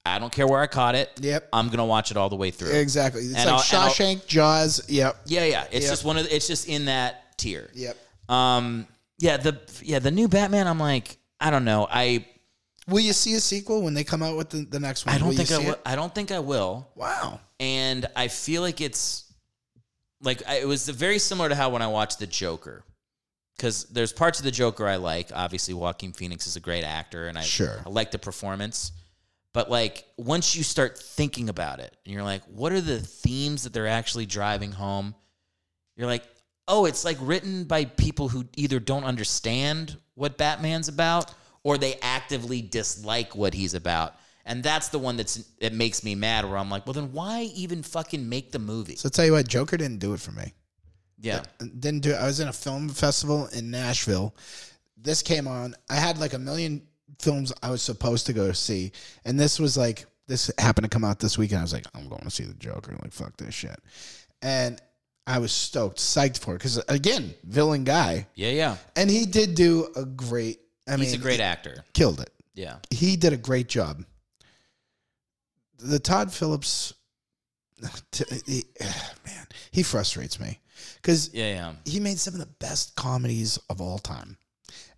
I 0.07 0.19
don't 0.19 0.33
care 0.33 0.47
where 0.47 0.61
I 0.61 0.67
caught 0.67 0.95
it. 0.95 1.11
Yep. 1.21 1.49
I'm 1.53 1.69
gonna 1.71 1.87
watch 1.87 2.11
it 2.11 2.17
all 2.17 2.29
the 2.29 2.37
way 2.37 2.51
through. 2.51 2.71
Exactly. 2.73 3.23
It's 3.23 3.35
And 3.37 3.51
like 3.51 3.73
I'll- 3.75 3.89
Shawshank, 3.91 4.27
Jaws. 4.27 4.83
Yep. 4.89 5.17
Yeah, 5.27 5.45
yeah. 5.45 5.65
It's 5.71 5.85
Yep. 5.85 5.93
just 5.93 6.05
one 6.05 6.17
of 6.19 6.25
the, 6.25 6.35
it's 6.37 6.47
just 6.47 6.69
in 6.69 6.85
that 6.87 7.39
tier. 7.39 7.71
Yep. 7.75 7.97
Um. 8.29 8.87
Yeah. 9.19 9.37
The 9.39 9.59
yeah 9.83 9.99
the 10.01 10.11
new 10.11 10.29
Batman. 10.29 10.67
I'm 10.67 10.79
like 10.81 11.17
I 11.41 11.51
don't 11.51 11.65
know. 11.65 11.87
I 11.91 12.27
Will 12.87 13.01
you 13.01 13.15
see 13.15 13.33
a 13.35 13.41
sequel 13.41 13.81
when 13.81 13.95
they 13.95 14.05
come 14.05 14.23
out 14.23 14.37
with 14.37 14.51
the, 14.51 14.59
the 14.67 14.79
next 14.79 15.07
one? 15.07 15.15
I 15.15 15.19
don't 15.19 15.29
Will 15.29 15.37
think 15.37 15.51
I 15.53 15.59
will. 15.59 15.73
it? 15.73 15.81
I 15.87 15.97
don't 15.97 16.15
think 16.15 16.31
I 16.31 16.39
will. 16.41 16.87
Wow. 16.95 17.41
And 17.59 18.05
I 18.15 18.29
feel 18.29 18.61
like 18.61 18.83
it's 18.83 19.25
like 20.21 20.43
I, 20.47 20.57
it 20.59 20.69
was 20.69 20.87
very 20.89 21.19
similar 21.19 21.49
to 21.49 21.55
how 21.55 21.71
when 21.71 21.81
I 21.81 21.87
watched 21.87 22.19
the 22.19 22.27
Joker. 22.27 22.85
Because 23.57 23.85
there's 23.85 24.13
parts 24.13 24.39
of 24.41 24.45
the 24.45 24.51
Joker 24.51 24.87
I 24.87 24.97
like. 24.97 25.31
Obviously, 25.33 25.73
Joaquin 25.75 26.13
Phoenix 26.13 26.47
is 26.47 26.57
a 26.57 26.61
great 26.61 26.83
actor, 26.85 27.29
and 27.29 27.39
I 27.39 27.43
Sure. 27.43 27.81
I 27.87 27.89
like 27.89 28.11
the 28.11 28.19
performance. 28.19 28.91
But 29.55 29.71
like 29.71 30.05
once 30.19 30.55
you 30.55 30.63
start 30.63 30.99
thinking 30.99 31.49
about 31.49 31.79
it, 31.79 31.97
and 32.05 32.13
you're 32.13 32.23
like, 32.23 32.43
what 32.45 32.73
are 32.73 32.83
the 32.83 32.99
themes 33.01 33.63
that 33.63 33.73
they're 33.73 33.87
actually 33.87 34.27
driving 34.27 34.73
home? 34.73 35.15
You're 35.97 36.09
like, 36.09 36.25
oh, 36.69 36.85
it's 36.85 37.05
like 37.05 37.17
written 37.21 37.65
by 37.65 37.87
people 37.87 38.29
who 38.29 38.45
either 38.57 38.81
don't 38.81 39.05
understand 39.05 39.97
what 40.15 40.37
Batman's 40.37 40.89
about 40.89 41.33
or 41.63 41.79
they 41.79 41.95
actively 42.03 42.61
dislike 42.61 43.35
what 43.35 43.55
he's 43.55 43.75
about. 43.75 44.17
And 44.45 44.63
that's 44.63 44.89
the 44.89 44.99
one 44.99 45.17
that's 45.17 45.37
that 45.61 45.73
makes 45.73 46.05
me 46.05 46.15
mad 46.15 46.45
where 46.45 46.59
I'm 46.59 46.69
like, 46.69 46.85
well 46.87 46.93
then 46.93 47.13
why 47.13 47.43
even 47.55 47.83
fucking 47.83 48.29
make 48.29 48.51
the 48.53 48.59
movie? 48.59 48.97
So 48.97 49.09
tell 49.09 49.25
you 49.25 49.33
what, 49.33 49.49
Joker 49.49 49.77
didn't 49.77 50.01
do 50.01 50.13
it 50.15 50.21
for 50.21 50.33
me. 50.33 50.53
yeah. 51.21 51.45
Didn't 51.61 52.01
do 52.01 52.11
it. 52.11 52.17
I 52.17 52.27
was 52.27 52.41
in 52.41 52.49
a 52.49 52.53
film 52.53 52.89
festival 52.89 53.47
in 53.55 53.71
Nashville. 53.71 54.35
This 54.97 55.23
came 55.23 55.47
on. 55.47 55.75
I 55.89 55.95
had 55.95 56.19
like 56.19 56.33
a 56.35 56.39
million 56.39 56.83
films 57.25 57.53
I 57.63 57.71
was 57.71 57.83
supposed 57.83 58.27
to 58.27 58.33
go 58.33 58.53
see, 58.53 58.93
and 59.25 59.39
this 59.41 59.59
was 59.59 59.77
like 59.77 60.07
this 60.29 60.51
happened 60.59 60.85
to 60.85 60.89
come 60.89 61.05
out 61.05 61.19
this 61.19 61.37
weekend. 61.37 61.61
I 61.61 61.63
was 61.63 61.73
like, 61.73 61.87
I'm 61.95 62.09
going 62.09 62.23
to 62.23 62.31
see 62.31 62.45
the 62.45 62.55
Joker. 62.55 62.93
Like 63.03 63.13
fuck 63.13 63.37
this 63.37 63.55
shit, 63.55 63.79
and 64.43 64.81
I 65.27 65.39
was 65.39 65.53
stoked, 65.53 65.99
psyched 65.99 66.39
for 66.39 66.55
it 66.55 66.59
because 66.59 66.77
again, 66.89 67.35
villain 67.45 67.85
guy, 67.85 68.27
Yeah, 68.35 68.51
yeah. 68.51 68.77
and 68.97 69.11
he 69.11 69.27
did 69.27 69.55
do 69.55 69.89
a 69.97 70.05
great. 70.05 70.61
I 70.87 70.93
He's 70.93 70.99
mean, 71.01 71.09
he's 71.09 71.15
a 71.15 71.19
great 71.23 71.41
actor. 71.41 71.83
Killed 71.95 72.21
it. 72.21 72.31
Yeah. 72.55 72.77
He 72.91 73.17
did 73.17 73.33
a 73.33 73.39
great 73.39 73.69
job. 73.69 74.05
The 75.79 75.99
Todd 75.99 76.33
Phillips, 76.33 76.95
he, 78.47 78.65
man, 78.81 79.47
he 79.71 79.83
frustrates 79.83 80.39
me 80.39 80.61
because 80.97 81.33
Yeah, 81.35 81.49
yeah. 81.55 81.73
he 81.85 82.01
made 82.01 82.19
some 82.19 82.35
of 82.35 82.41
the 82.41 82.47
best 82.61 82.95
comedies 82.97 83.59
of 83.71 83.81
all 83.81 83.99
time. 83.99 84.37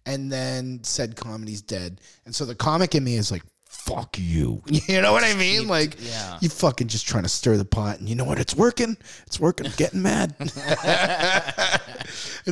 And 0.06 0.30
then 0.30 0.80
said 0.84 1.16
comedy's 1.16 1.60
dead. 1.62 2.00
And 2.24 2.34
so 2.34 2.44
the 2.44 2.54
comic 2.54 2.94
in 2.94 3.04
me 3.04 3.16
is 3.16 3.30
like, 3.30 3.42
fuck 3.86 4.16
you. 4.18 4.62
You 4.88 5.02
know 5.02 5.12
what 5.12 5.24
I 5.24 5.34
mean? 5.34 5.66
Like, 5.66 5.96
yeah. 5.98 6.38
you 6.40 6.48
fucking 6.48 6.86
just 6.86 7.08
trying 7.08 7.24
to 7.24 7.28
stir 7.28 7.56
the 7.56 7.64
pot. 7.64 7.98
And 7.98 8.08
you 8.08 8.14
know 8.14 8.24
what? 8.24 8.38
It's 8.38 8.54
working. 8.54 8.96
It's 9.26 9.40
working. 9.40 9.66
I'm 9.66 9.72
getting 9.76 10.00
mad. 10.02 10.34
and 10.40 10.50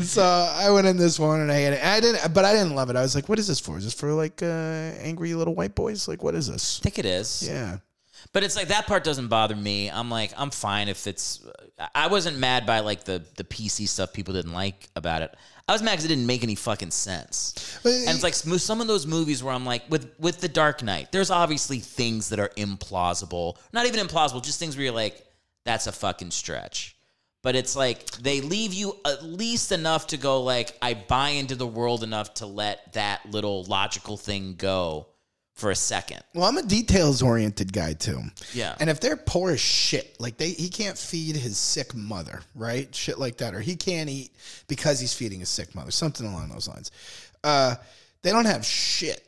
so 0.05 0.23
I 0.23 0.71
went 0.71 0.89
in 0.89 0.97
this 0.97 1.19
one 1.19 1.41
and 1.41 1.53
I 1.53 1.57
had 1.57 1.73
it. 1.75 1.85
I 1.85 2.01
didn't, 2.01 2.35
but 2.35 2.45
I 2.45 2.53
didn't 2.53 2.75
love 2.75 2.91
it. 2.91 2.97
I 2.97 3.03
was 3.03 3.15
like, 3.15 3.29
what 3.29 3.39
is 3.39 3.47
this 3.47 3.61
for? 3.61 3.79
Is 3.79 3.85
this 3.85 3.95
for 3.95 4.13
like 4.13 4.43
uh, 4.43 4.47
angry 4.47 5.35
little 5.35 5.55
white 5.55 5.77
boys? 5.77 6.09
Like, 6.09 6.25
what 6.25 6.35
is 6.35 6.49
this? 6.49 6.81
I 6.81 6.83
think 6.83 6.99
it 6.99 7.07
is. 7.07 7.49
Yeah. 7.49 7.79
But 8.33 8.43
it's 8.43 8.57
like 8.57 8.69
that 8.69 8.87
part 8.87 9.05
doesn't 9.05 9.29
bother 9.29 9.55
me. 9.55 9.91
I'm 9.91 10.11
like, 10.11 10.33
I'm 10.37 10.51
fine 10.51 10.89
if 10.89 11.07
it's. 11.07 11.47
I 11.95 12.09
wasn't 12.09 12.39
mad 12.39 12.67
by 12.67 12.81
like 12.81 13.05
the 13.05 13.23
the 13.37 13.45
PC 13.45 13.87
stuff 13.87 14.13
people 14.13 14.35
didn't 14.35 14.53
like 14.53 14.89
about 14.97 15.23
it. 15.23 15.37
I 15.67 15.73
was 15.73 15.83
mad 15.83 15.93
because 15.93 16.05
it 16.05 16.09
didn't 16.09 16.27
make 16.27 16.43
any 16.43 16.57
fucking 16.57 16.91
sense. 16.91 17.79
and 17.85 18.11
it's 18.11 18.23
like 18.23 18.35
some 18.35 18.59
some 18.59 18.81
of 18.81 18.87
those 18.87 19.07
movies 19.07 19.43
where 19.43 19.55
I'm 19.55 19.65
like, 19.65 19.83
with 19.89 20.11
with 20.19 20.41
the 20.41 20.49
Dark 20.49 20.83
Knight, 20.83 21.11
there's 21.11 21.31
obviously 21.31 21.79
things 21.79 22.29
that 22.29 22.39
are 22.39 22.51
implausible. 22.51 23.57
Not 23.73 23.87
even 23.87 24.07
implausible, 24.07 24.43
just 24.45 24.59
things 24.59 24.77
where 24.77 24.85
you're 24.85 24.95
like, 24.95 25.25
that's 25.65 25.87
a 25.87 25.93
fucking 25.93 26.33
stretch. 26.33 26.97
But 27.43 27.57
it's 27.57 27.77
like 27.77 28.11
they 28.13 28.41
leave 28.41 28.75
you 28.75 28.97
at 29.07 29.23
least 29.23 29.73
enough 29.73 30.09
to 30.09 30.17
go 30.17 30.43
like, 30.43 30.77
I 30.83 30.95
buy 30.95 31.31
into 31.31 31.55
the 31.55 31.67
world 31.67 32.03
enough 32.03 32.35
to 32.35 32.47
let 32.47 32.93
that 32.95 33.31
little 33.31 33.65
logical 33.65 34.17
thing 34.17 34.55
go 34.57 35.09
for 35.55 35.71
a 35.71 35.75
second. 35.77 36.21
Well, 36.35 36.45
I'm 36.45 36.59
a 36.59 36.63
details 36.63 37.23
oriented 37.23 37.73
guy 37.73 37.95
too. 37.95 38.21
Yeah. 38.53 38.75
And 38.81 38.91
if 38.91 39.01
they're 39.01 39.17
poor 39.17 39.53
as 39.53 39.61
shit, 39.61 40.21
like 40.21 40.37
they 40.37 40.51
he 40.51 40.69
can't 40.69 40.99
feed 40.99 41.37
his 41.37 41.57
sick 41.57 41.95
mother, 41.95 42.41
right? 42.55 42.93
Shit 42.95 43.19
like 43.19 43.39
that, 43.39 43.55
or 43.55 43.61
he 43.61 43.77
can't 43.77 44.11
eat 44.11 44.33
because 44.69 45.01
he's 45.01 45.15
feeding 45.15 45.41
his 45.41 45.49
sick 45.49 45.75
mother, 45.75 45.91
something 45.91 46.27
along 46.27 46.49
those 46.49 46.69
lines. 46.69 46.91
Uh, 47.43 47.77
they 48.23 48.31
don't 48.31 48.47
have 48.47 48.65
shit. 48.65 49.27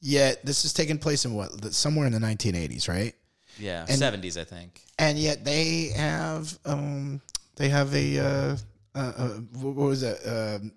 Yet 0.00 0.44
this 0.44 0.66
is 0.66 0.74
taking 0.74 0.98
place 0.98 1.24
in 1.24 1.32
what 1.32 1.72
somewhere 1.72 2.06
in 2.06 2.12
the 2.12 2.18
1980s, 2.18 2.88
right? 2.88 3.14
Yeah, 3.58 3.86
And- 3.88 4.00
70s, 4.00 4.38
I 4.38 4.44
think. 4.44 4.82
And 4.98 5.18
yet 5.18 5.44
they 5.44 5.92
have 5.96 6.56
um 6.64 7.20
they 7.56 7.68
have 7.70 7.94
a 7.94 8.18
uh, 8.18 8.56
uh, 8.94 9.12
uh 9.16 9.28
what 9.60 9.74
was 9.74 10.02
it 10.02 10.20
um 10.26 10.72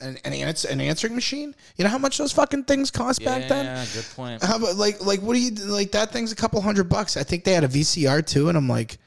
an 0.00 0.18
an, 0.24 0.32
ans- 0.32 0.64
an 0.64 0.80
answering 0.80 1.14
machine. 1.14 1.54
You 1.76 1.84
know 1.84 1.90
how 1.90 1.98
much 1.98 2.18
those 2.18 2.32
fucking 2.32 2.64
things 2.64 2.90
cost 2.90 3.24
back 3.24 3.48
then? 3.48 3.64
Yeah, 3.64 3.84
good 3.94 4.04
point. 4.14 4.42
How 4.42 4.56
about 4.56 4.76
like 4.76 5.04
like 5.04 5.20
what 5.20 5.34
do 5.34 5.40
you 5.40 5.50
like 5.66 5.92
that 5.92 6.12
thing's 6.12 6.32
a 6.32 6.36
couple 6.36 6.60
hundred 6.60 6.88
bucks. 6.88 7.16
I 7.16 7.22
think 7.22 7.44
they 7.44 7.52
had 7.54 7.64
a 7.64 7.68
VCR 7.68 8.24
too, 8.26 8.48
and 8.48 8.58
I'm 8.58 8.68
like, 8.68 8.98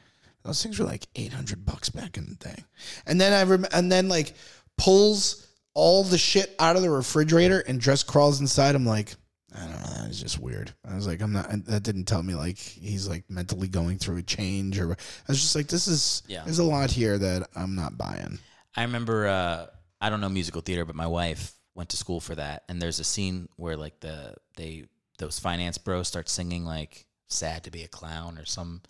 those 0.44 0.62
things 0.64 0.80
were 0.80 0.86
like 0.86 1.06
eight 1.16 1.34
hundred 1.34 1.66
bucks 1.66 1.90
back 1.90 2.18
in 2.18 2.26
the 2.28 2.36
day. 2.36 2.64
And 3.06 3.20
then 3.22 3.34
I 3.34 3.44
rem- 3.44 3.68
and 3.72 3.92
then 3.92 4.08
like 4.10 4.34
pulls 4.78 5.48
all 5.74 6.04
the 6.04 6.18
shit 6.18 6.56
out 6.60 6.76
of 6.76 6.82
the 6.82 6.90
refrigerator 6.90 7.60
and 7.68 7.80
just 7.80 8.08
crawls 8.08 8.42
inside. 8.42 8.76
I'm 8.76 8.86
like, 8.86 9.16
I 9.56 9.60
don't 9.62 9.72
know, 9.72 10.02
that 10.02 10.10
is 10.10 10.22
just 10.22 10.40
weird. 10.40 10.74
I 10.90 10.96
was 10.96 11.08
like, 11.08 11.22
I'm 11.22 11.32
not. 11.34 11.50
That 11.66 11.84
didn't 11.84 12.06
tell 12.06 12.24
me 12.24 12.34
like 12.36 12.58
he's 12.58 13.08
like 13.08 13.24
mentally 13.30 13.68
going 13.68 13.98
through 14.00 14.18
a 14.18 14.22
change 14.24 14.80
or. 14.80 14.92
I 14.92 14.96
was 15.28 15.40
just 15.42 15.56
like, 15.56 15.68
this 15.68 15.88
is 15.88 16.24
Yeah. 16.28 16.44
there's 16.46 16.60
a 16.60 16.64
lot 16.64 16.90
here 16.92 17.18
that 17.18 17.48
I'm 17.56 17.76
not 17.76 17.98
buying. 17.98 18.40
I 18.76 18.84
remember 18.84 19.28
uh, 19.28 19.66
I 20.02 20.10
don't 20.10 20.22
know 20.22 20.30
musical 20.30 20.62
theater, 20.62 20.86
but 20.86 20.96
my 20.96 21.08
wife 21.08 21.54
went 21.76 21.90
to 21.90 21.98
school 21.98 22.20
for 22.20 22.36
that, 22.36 22.64
and 22.70 22.82
there's 22.82 23.00
a 23.00 23.04
scene 23.04 23.50
where 23.56 23.78
like 23.78 24.00
the 24.00 24.36
they 24.56 24.86
those 25.18 25.40
finance 25.40 25.78
bros 25.78 26.08
start 26.08 26.30
singing 26.30 26.66
like 26.66 27.06
"Sad 27.28 27.64
to 27.66 27.72
Be 27.72 27.84
a 27.84 27.88
Clown" 27.88 28.38
or 28.38 28.46
some 28.46 28.82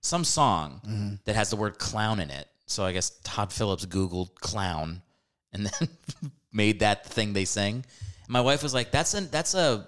some 0.00 0.24
song 0.24 0.80
mm-hmm. 0.86 1.14
that 1.24 1.36
has 1.36 1.50
the 1.50 1.56
word 1.56 1.78
clown 1.78 2.20
in 2.20 2.30
it. 2.30 2.48
So 2.66 2.84
I 2.84 2.92
guess 2.92 3.18
Todd 3.24 3.52
Phillips 3.52 3.86
googled 3.86 4.34
clown 4.36 5.02
and 5.52 5.66
then 5.80 5.88
made 6.52 6.80
that 6.80 7.04
the 7.04 7.10
thing 7.10 7.32
they 7.32 7.44
sing. 7.44 7.84
My 8.28 8.40
wife 8.40 8.62
was 8.62 8.74
like, 8.74 8.90
"That's 8.90 9.14
a 9.14 9.20
that's 9.22 9.54
a 9.54 9.86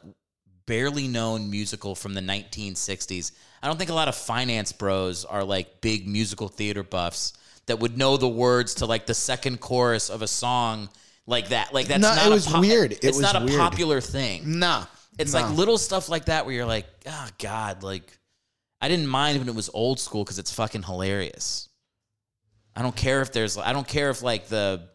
barely 0.66 1.08
known 1.08 1.50
musical 1.50 1.94
from 1.94 2.12
the 2.12 2.20
1960s. 2.20 3.32
I 3.62 3.66
don't 3.66 3.78
think 3.78 3.90
a 3.90 3.94
lot 3.94 4.08
of 4.08 4.14
finance 4.14 4.70
bros 4.70 5.24
are 5.24 5.42
like 5.42 5.80
big 5.80 6.06
musical 6.06 6.48
theater 6.48 6.82
buffs 6.82 7.32
that 7.68 7.78
would 7.80 7.96
know 7.96 8.16
the 8.16 8.28
words 8.28 8.74
to 8.76 8.86
like 8.86 9.06
the 9.06 9.14
second 9.14 9.60
chorus 9.60 10.10
of 10.10 10.20
a 10.22 10.28
song 10.28 10.88
like 11.26 11.48
that. 11.48 11.72
Like 11.72 11.86
that's 11.86 12.02
No, 12.02 12.08
not 12.14 12.26
it 12.26 12.28
a 12.28 12.30
was 12.34 12.52
weird. 12.52 12.92
It 12.92 13.04
it's 13.04 13.16
was 13.18 13.20
not 13.20 13.40
a 13.40 13.44
weird. 13.44 13.58
popular 13.58 14.00
thing. 14.00 14.58
Nah, 14.58 14.84
It's 15.18 15.32
nah. 15.32 15.40
like 15.46 15.56
little 15.56 15.78
stuff 15.78 16.08
like 16.08 16.26
that 16.26 16.44
where 16.44 16.54
you're 16.54 16.66
like, 16.66 16.86
oh 17.06 17.28
god, 17.38 17.82
like 17.82 18.12
I 18.80 18.88
didn't 18.88 19.06
mind 19.08 19.38
when 19.38 19.48
it 19.48 19.54
was 19.54 19.70
old 19.72 19.98
school 20.00 20.24
because 20.24 20.38
it's 20.38 20.52
fucking 20.52 20.82
hilarious. 20.82 21.68
I 22.76 22.82
don't 22.82 22.94
care 22.94 23.22
if 23.22 23.32
there's 23.32 23.56
I 23.58 23.72
don't 23.72 23.88
care 23.88 24.10
if 24.10 24.22
like 24.22 24.48
the 24.48 24.88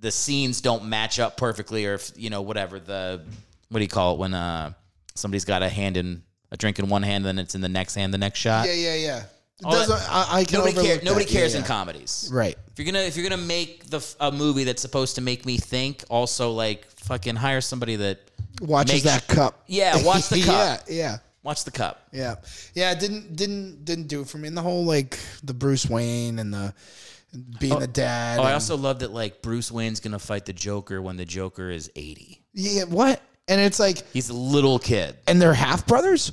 the 0.00 0.10
scenes 0.10 0.60
don't 0.60 0.86
match 0.86 1.20
up 1.20 1.36
perfectly 1.36 1.86
or 1.86 1.94
if 1.94 2.10
you 2.16 2.30
know 2.30 2.42
whatever 2.42 2.80
the 2.80 3.22
what 3.68 3.78
do 3.78 3.84
you 3.84 3.88
call 3.88 4.14
it 4.14 4.18
when 4.18 4.34
uh 4.34 4.72
somebody's 5.14 5.44
got 5.44 5.62
a 5.62 5.68
hand 5.68 5.96
in 5.96 6.22
a 6.50 6.56
drink 6.56 6.78
in 6.80 6.88
one 6.88 7.04
hand 7.04 7.24
then 7.24 7.38
it's 7.38 7.54
in 7.54 7.60
the 7.60 7.68
next 7.68 7.94
hand 7.94 8.12
the 8.12 8.18
next 8.18 8.40
shot. 8.40 8.66
Yeah, 8.66 8.72
yeah, 8.74 8.94
yeah. 8.96 9.22
Doesn't- 9.70 10.10
I, 10.10 10.26
I 10.40 10.44
can 10.44 10.58
nobody 10.58 10.74
cares. 10.86 11.02
Nobody 11.02 11.24
that. 11.24 11.32
Yeah, 11.32 11.40
cares 11.40 11.54
in 11.54 11.62
yeah. 11.62 11.66
comedies, 11.68 12.28
Right. 12.32 12.56
If 12.72 12.78
you're 12.78 12.86
gonna 12.86 13.04
if 13.04 13.16
you're 13.16 13.28
gonna 13.28 13.42
make 13.42 13.88
the 13.90 14.04
a 14.20 14.32
movie 14.32 14.64
that's 14.64 14.82
supposed 14.82 15.14
to 15.16 15.20
make 15.20 15.44
me 15.46 15.56
think, 15.58 16.04
also 16.08 16.50
like 16.52 16.86
fucking 17.00 17.36
hire 17.36 17.60
somebody 17.60 17.96
that 17.96 18.20
Watches 18.60 19.04
makes- 19.04 19.04
that 19.04 19.28
cup. 19.28 19.62
Yeah, 19.66 20.02
watch 20.04 20.28
the 20.28 20.40
cup. 20.44 20.82
yeah, 20.88 20.94
yeah. 20.94 21.16
Watch 21.42 21.64
the 21.64 21.70
cup. 21.72 22.06
Yeah, 22.12 22.36
yeah. 22.74 22.92
it 22.92 23.00
Didn't 23.00 23.34
didn't 23.34 23.84
didn't 23.84 24.06
do 24.06 24.20
it 24.20 24.28
for 24.28 24.38
me. 24.38 24.46
And 24.48 24.56
the 24.56 24.62
whole 24.62 24.84
like 24.84 25.18
the 25.42 25.52
Bruce 25.54 25.88
Wayne 25.88 26.38
and 26.38 26.54
the 26.54 26.72
being 27.58 27.72
oh, 27.72 27.80
the 27.80 27.86
dad. 27.88 28.38
Oh, 28.38 28.42
I 28.42 28.52
also 28.52 28.76
love 28.76 29.00
that 29.00 29.10
like 29.12 29.42
Bruce 29.42 29.70
Wayne's 29.72 29.98
gonna 30.00 30.18
fight 30.20 30.44
the 30.46 30.52
Joker 30.52 31.02
when 31.02 31.16
the 31.16 31.24
Joker 31.24 31.68
is 31.70 31.90
eighty. 31.96 32.42
yeah. 32.52 32.84
What? 32.84 33.20
And 33.48 33.60
it's 33.60 33.80
like 33.80 34.04
He's 34.12 34.28
a 34.30 34.34
little 34.34 34.78
kid. 34.78 35.16
and 35.26 35.42
they're 35.42 35.52
half 35.52 35.84
brothers, 35.86 36.30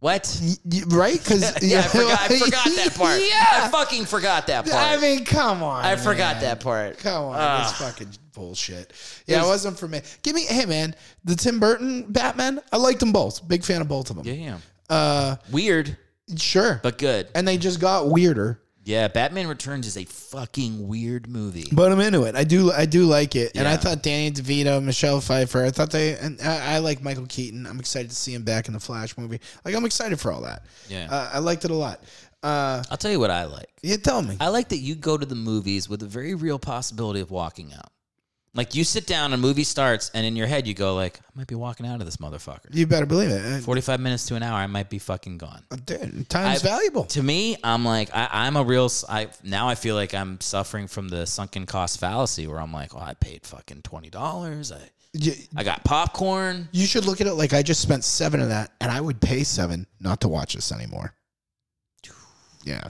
What? 0.00 0.40
right? 0.88 1.18
Because 1.18 1.60
yeah, 1.62 1.80
I 1.80 1.82
forgot. 1.82 2.20
I 2.20 2.28
forgot 2.38 2.64
that 2.76 2.94
part. 2.96 3.20
Yeah. 3.20 3.64
I 3.64 3.68
fucking 3.68 4.04
forgot 4.04 4.46
that 4.46 4.64
part. 4.68 4.76
I 4.76 4.96
mean, 5.00 5.24
come 5.24 5.62
on. 5.62 5.84
I 5.84 5.96
forgot 5.96 6.36
man. 6.36 6.44
that 6.44 6.60
part. 6.60 6.98
Come 6.98 7.24
on, 7.24 7.36
Ugh. 7.36 7.60
it's 7.62 7.78
fucking 7.80 8.10
bullshit. 8.32 8.92
Yeah, 9.26 9.36
it 9.36 9.38
There's- 9.38 9.46
wasn't 9.46 9.78
for 9.78 9.88
me. 9.88 10.00
Give 10.22 10.36
me, 10.36 10.44
hey 10.46 10.66
man, 10.66 10.94
the 11.24 11.34
Tim 11.34 11.58
Burton 11.58 12.04
Batman. 12.12 12.60
I 12.72 12.76
liked 12.76 13.00
them 13.00 13.12
both. 13.12 13.46
Big 13.48 13.64
fan 13.64 13.80
of 13.80 13.88
both 13.88 14.10
of 14.10 14.16
them. 14.16 14.24
Yeah, 14.26 14.32
yeah. 14.34 14.58
Uh, 14.88 15.36
Weird, 15.50 15.96
sure, 16.36 16.78
but 16.82 16.96
good. 16.98 17.28
and 17.34 17.46
they 17.46 17.58
just 17.58 17.80
got 17.80 18.08
weirder. 18.08 18.60
Yeah, 18.88 19.08
Batman 19.08 19.48
Returns 19.48 19.86
is 19.86 19.98
a 19.98 20.06
fucking 20.06 20.88
weird 20.88 21.28
movie. 21.28 21.68
But 21.70 21.92
I'm 21.92 22.00
into 22.00 22.22
it. 22.22 22.34
I 22.34 22.44
do. 22.44 22.72
I 22.72 22.86
do 22.86 23.04
like 23.04 23.36
it. 23.36 23.52
And 23.54 23.68
I 23.68 23.76
thought 23.76 24.02
Danny 24.02 24.30
DeVito, 24.30 24.82
Michelle 24.82 25.20
Pfeiffer. 25.20 25.62
I 25.62 25.70
thought 25.70 25.90
they. 25.90 26.16
And 26.16 26.40
I, 26.40 26.76
I 26.76 26.78
like 26.78 27.02
Michael 27.02 27.26
Keaton. 27.26 27.66
I'm 27.66 27.78
excited 27.80 28.08
to 28.08 28.16
see 28.16 28.32
him 28.32 28.44
back 28.44 28.66
in 28.66 28.72
the 28.72 28.80
Flash 28.80 29.18
movie. 29.18 29.40
Like 29.62 29.74
I'm 29.74 29.84
excited 29.84 30.18
for 30.18 30.32
all 30.32 30.40
that. 30.40 30.64
Yeah. 30.88 31.06
Uh, 31.10 31.28
I 31.34 31.38
liked 31.40 31.66
it 31.66 31.70
a 31.70 31.74
lot. 31.74 32.02
Uh, 32.42 32.82
I'll 32.90 32.96
tell 32.96 33.10
you 33.10 33.20
what 33.20 33.30
I 33.30 33.44
like. 33.44 33.68
yeah, 33.82 33.96
tell 33.96 34.22
me. 34.22 34.38
I 34.40 34.48
like 34.48 34.70
that 34.70 34.78
you 34.78 34.94
go 34.94 35.18
to 35.18 35.26
the 35.26 35.34
movies 35.34 35.86
with 35.86 36.02
a 36.02 36.06
very 36.06 36.34
real 36.34 36.58
possibility 36.58 37.20
of 37.20 37.30
walking 37.30 37.74
out. 37.74 37.92
Like 38.54 38.74
you 38.74 38.82
sit 38.82 39.06
down, 39.06 39.32
a 39.32 39.36
movie 39.36 39.62
starts, 39.64 40.10
and 40.14 40.26
in 40.26 40.34
your 40.34 40.46
head 40.46 40.66
you 40.66 40.74
go 40.74 40.94
like, 40.94 41.18
I 41.20 41.30
might 41.34 41.46
be 41.46 41.54
walking 41.54 41.86
out 41.86 42.00
of 42.00 42.06
this 42.06 42.16
motherfucker. 42.16 42.66
You 42.74 42.86
better 42.86 43.06
believe 43.06 43.30
it. 43.30 43.44
Uh, 43.44 43.58
Forty-five 43.60 44.00
minutes 44.00 44.26
to 44.26 44.34
an 44.36 44.42
hour, 44.42 44.58
I 44.58 44.66
might 44.66 44.90
be 44.90 44.98
fucking 44.98 45.38
gone. 45.38 45.62
Dude, 45.84 46.28
time's 46.28 46.64
I- 46.64 46.68
valuable. 46.68 47.04
To 47.04 47.22
me, 47.22 47.56
I'm 47.62 47.84
like, 47.84 48.10
I, 48.14 48.28
I'm 48.32 48.56
a 48.56 48.64
real. 48.64 48.90
I 49.08 49.28
now 49.44 49.68
I 49.68 49.74
feel 49.74 49.94
like 49.94 50.14
I'm 50.14 50.40
suffering 50.40 50.88
from 50.88 51.08
the 51.08 51.26
sunken 51.26 51.66
cost 51.66 52.00
fallacy, 52.00 52.46
where 52.46 52.58
I'm 52.60 52.72
like, 52.72 52.94
oh, 52.94 53.00
I 53.00 53.14
paid 53.14 53.44
fucking 53.46 53.82
twenty 53.82 54.10
dollars. 54.10 54.72
I 54.72 54.80
You, 55.12 55.34
I 55.56 55.62
got 55.62 55.84
popcorn. 55.84 56.68
you 56.72 56.86
should 56.86 57.04
look 57.04 57.20
at 57.20 57.26
it 57.26 57.34
like 57.34 57.52
I 57.52 57.62
just 57.62 57.80
spent 57.82 58.02
seven 58.02 58.40
of 58.40 58.48
that, 58.48 58.72
and 58.80 58.90
I 58.90 59.00
would 59.00 59.20
pay 59.20 59.44
seven 59.44 59.86
not 60.00 60.20
to 60.22 60.28
watch 60.28 60.54
this 60.54 60.72
anymore. 60.72 61.14
Yeah. 62.64 62.88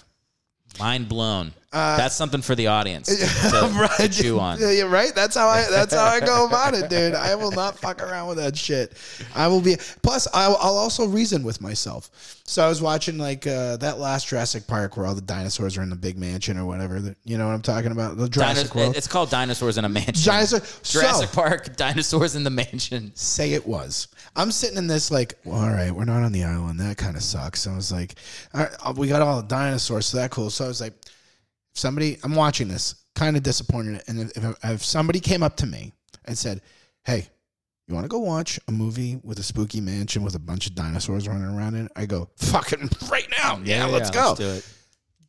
Mind 0.78 1.08
blown. 1.08 1.52
Uh, 1.70 1.98
That's 1.98 2.16
something 2.16 2.40
for 2.40 2.54
the 2.54 2.68
audience 2.68 3.08
to, 3.08 3.88
to 3.98 4.08
chew 4.08 4.40
on. 4.40 4.58
Yeah, 4.58 4.84
right. 4.84 5.14
That's 5.14 5.36
how 5.36 5.48
I. 5.48 5.66
That's 5.70 5.92
how 5.92 6.04
I 6.04 6.18
go 6.20 6.46
about 6.48 6.72
it, 6.72 6.88
dude. 6.88 7.14
I 7.14 7.34
will 7.34 7.50
not 7.50 7.78
fuck 7.78 8.00
around 8.02 8.28
with 8.28 8.38
that 8.38 8.56
shit. 8.56 8.94
I 9.34 9.48
will 9.48 9.60
be. 9.60 9.76
Plus, 10.02 10.26
I'll, 10.32 10.56
I'll 10.62 10.78
also 10.78 11.06
reason 11.06 11.42
with 11.42 11.60
myself. 11.60 12.10
So 12.44 12.64
I 12.64 12.70
was 12.70 12.80
watching 12.80 13.18
like 13.18 13.46
uh, 13.46 13.76
that 13.78 13.98
last 13.98 14.28
Jurassic 14.28 14.66
Park 14.66 14.96
where 14.96 15.04
all 15.04 15.14
the 15.14 15.20
dinosaurs 15.20 15.76
are 15.76 15.82
in 15.82 15.90
the 15.90 15.96
big 15.96 16.16
mansion 16.16 16.56
or 16.56 16.64
whatever. 16.64 17.00
that- 17.00 17.18
You 17.24 17.36
know 17.36 17.46
what 17.46 17.52
I'm 17.52 17.60
talking 17.60 17.92
about? 17.92 18.16
The 18.16 18.30
Jurassic 18.30 18.74
World. 18.74 18.96
it's 18.96 19.06
called 19.06 19.28
Dinosaurs 19.28 19.76
in 19.76 19.84
a 19.84 19.90
Mansion. 19.90 20.14
Dinosaur- 20.32 20.60
Jurassic 20.84 21.28
so- 21.28 21.34
Park, 21.34 21.76
Dinosaurs 21.76 22.34
in 22.34 22.44
the 22.44 22.50
Mansion. 22.50 23.12
say 23.14 23.52
it 23.52 23.66
was. 23.66 24.08
I'm 24.36 24.50
sitting 24.52 24.78
in 24.78 24.86
this 24.86 25.10
like, 25.10 25.34
well, 25.44 25.60
all 25.60 25.70
right, 25.70 25.90
we're 25.90 26.04
not 26.04 26.22
on 26.22 26.32
the 26.32 26.44
island. 26.44 26.80
That 26.80 26.96
kind 26.96 27.16
of 27.16 27.22
sucks. 27.22 27.66
I 27.66 27.74
was 27.74 27.90
like, 27.90 28.14
all 28.54 28.62
right, 28.62 28.72
uh, 28.84 28.94
we 28.96 29.08
got 29.08 29.22
all 29.22 29.40
the 29.42 29.48
dinosaurs, 29.48 30.06
so 30.06 30.18
that 30.18 30.30
cool. 30.30 30.50
So 30.50 30.64
I 30.64 30.68
was 30.68 30.80
like, 30.80 30.94
somebody, 31.74 32.18
I'm 32.22 32.34
watching 32.34 32.68
this, 32.68 32.94
kind 33.14 33.36
of 33.36 33.42
disappointed. 33.42 34.02
And 34.06 34.30
if, 34.34 34.56
if, 34.64 34.84
somebody 34.84 35.20
came 35.20 35.42
up 35.42 35.56
to 35.56 35.66
me 35.66 35.92
and 36.24 36.36
said, 36.36 36.60
hey, 37.04 37.26
you 37.86 37.94
want 37.94 38.04
to 38.04 38.08
go 38.08 38.18
watch 38.18 38.60
a 38.68 38.72
movie 38.72 39.18
with 39.24 39.38
a 39.38 39.42
spooky 39.42 39.80
mansion 39.80 40.22
with 40.22 40.34
a 40.34 40.38
bunch 40.38 40.66
of 40.66 40.74
dinosaurs 40.74 41.26
running 41.26 41.44
around 41.44 41.74
in 41.74 41.86
it? 41.86 41.92
I 41.96 42.06
go, 42.06 42.28
fucking 42.36 42.90
right 43.10 43.28
now. 43.42 43.60
Yeah, 43.64 43.86
let's 43.86 44.10
go. 44.10 44.34
do 44.34 44.48
it. 44.48 44.68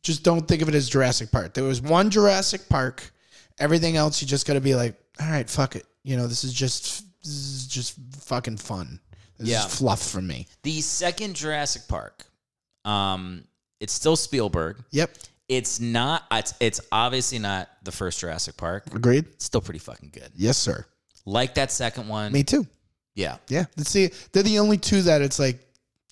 Just 0.02 0.22
don't 0.22 0.46
think 0.46 0.62
of 0.62 0.68
it 0.68 0.74
as 0.74 0.88
Jurassic 0.88 1.30
Park. 1.30 1.54
There 1.54 1.64
was 1.64 1.80
one 1.80 2.10
Jurassic 2.10 2.68
Park. 2.68 3.10
Everything 3.58 3.96
else, 3.96 4.22
you 4.22 4.28
just 4.28 4.46
got 4.46 4.54
to 4.54 4.60
be 4.60 4.74
like, 4.74 4.94
all 5.20 5.30
right, 5.30 5.48
fuck 5.48 5.76
it. 5.76 5.84
You 6.02 6.16
know, 6.16 6.26
this 6.26 6.44
is 6.44 6.54
just, 6.54 7.04
this 7.22 7.32
is 7.32 7.66
just 7.66 7.96
fucking 8.22 8.56
fun. 8.58 9.00
This 9.38 9.48
Yeah. 9.48 9.66
is 9.66 9.74
fluff 9.74 10.02
for 10.02 10.20
me. 10.22 10.46
The 10.62 10.80
second 10.80 11.34
Jurassic 11.36 11.88
Park, 11.88 12.26
um, 12.84 13.44
it's 13.80 13.92
still 13.92 14.16
Spielberg. 14.16 14.82
Yep. 14.90 15.16
It's 15.48 15.80
not. 15.80 16.24
It's, 16.30 16.54
it's 16.60 16.80
obviously 16.92 17.38
not 17.38 17.68
the 17.82 17.90
first 17.92 18.20
Jurassic 18.20 18.56
Park. 18.56 18.84
Agreed. 18.94 19.26
It's 19.32 19.44
still 19.46 19.60
pretty 19.60 19.80
fucking 19.80 20.10
good. 20.12 20.30
Yes, 20.36 20.56
sir. 20.58 20.84
Like 21.26 21.54
that 21.54 21.72
second 21.72 22.08
one. 22.08 22.32
Me 22.32 22.44
too. 22.44 22.66
Yeah. 23.14 23.38
Yeah. 23.48 23.64
Let's 23.76 23.90
see. 23.90 24.10
They're 24.32 24.42
the 24.42 24.58
only 24.58 24.78
two 24.78 25.02
that 25.02 25.22
it's 25.22 25.38
like, 25.38 25.58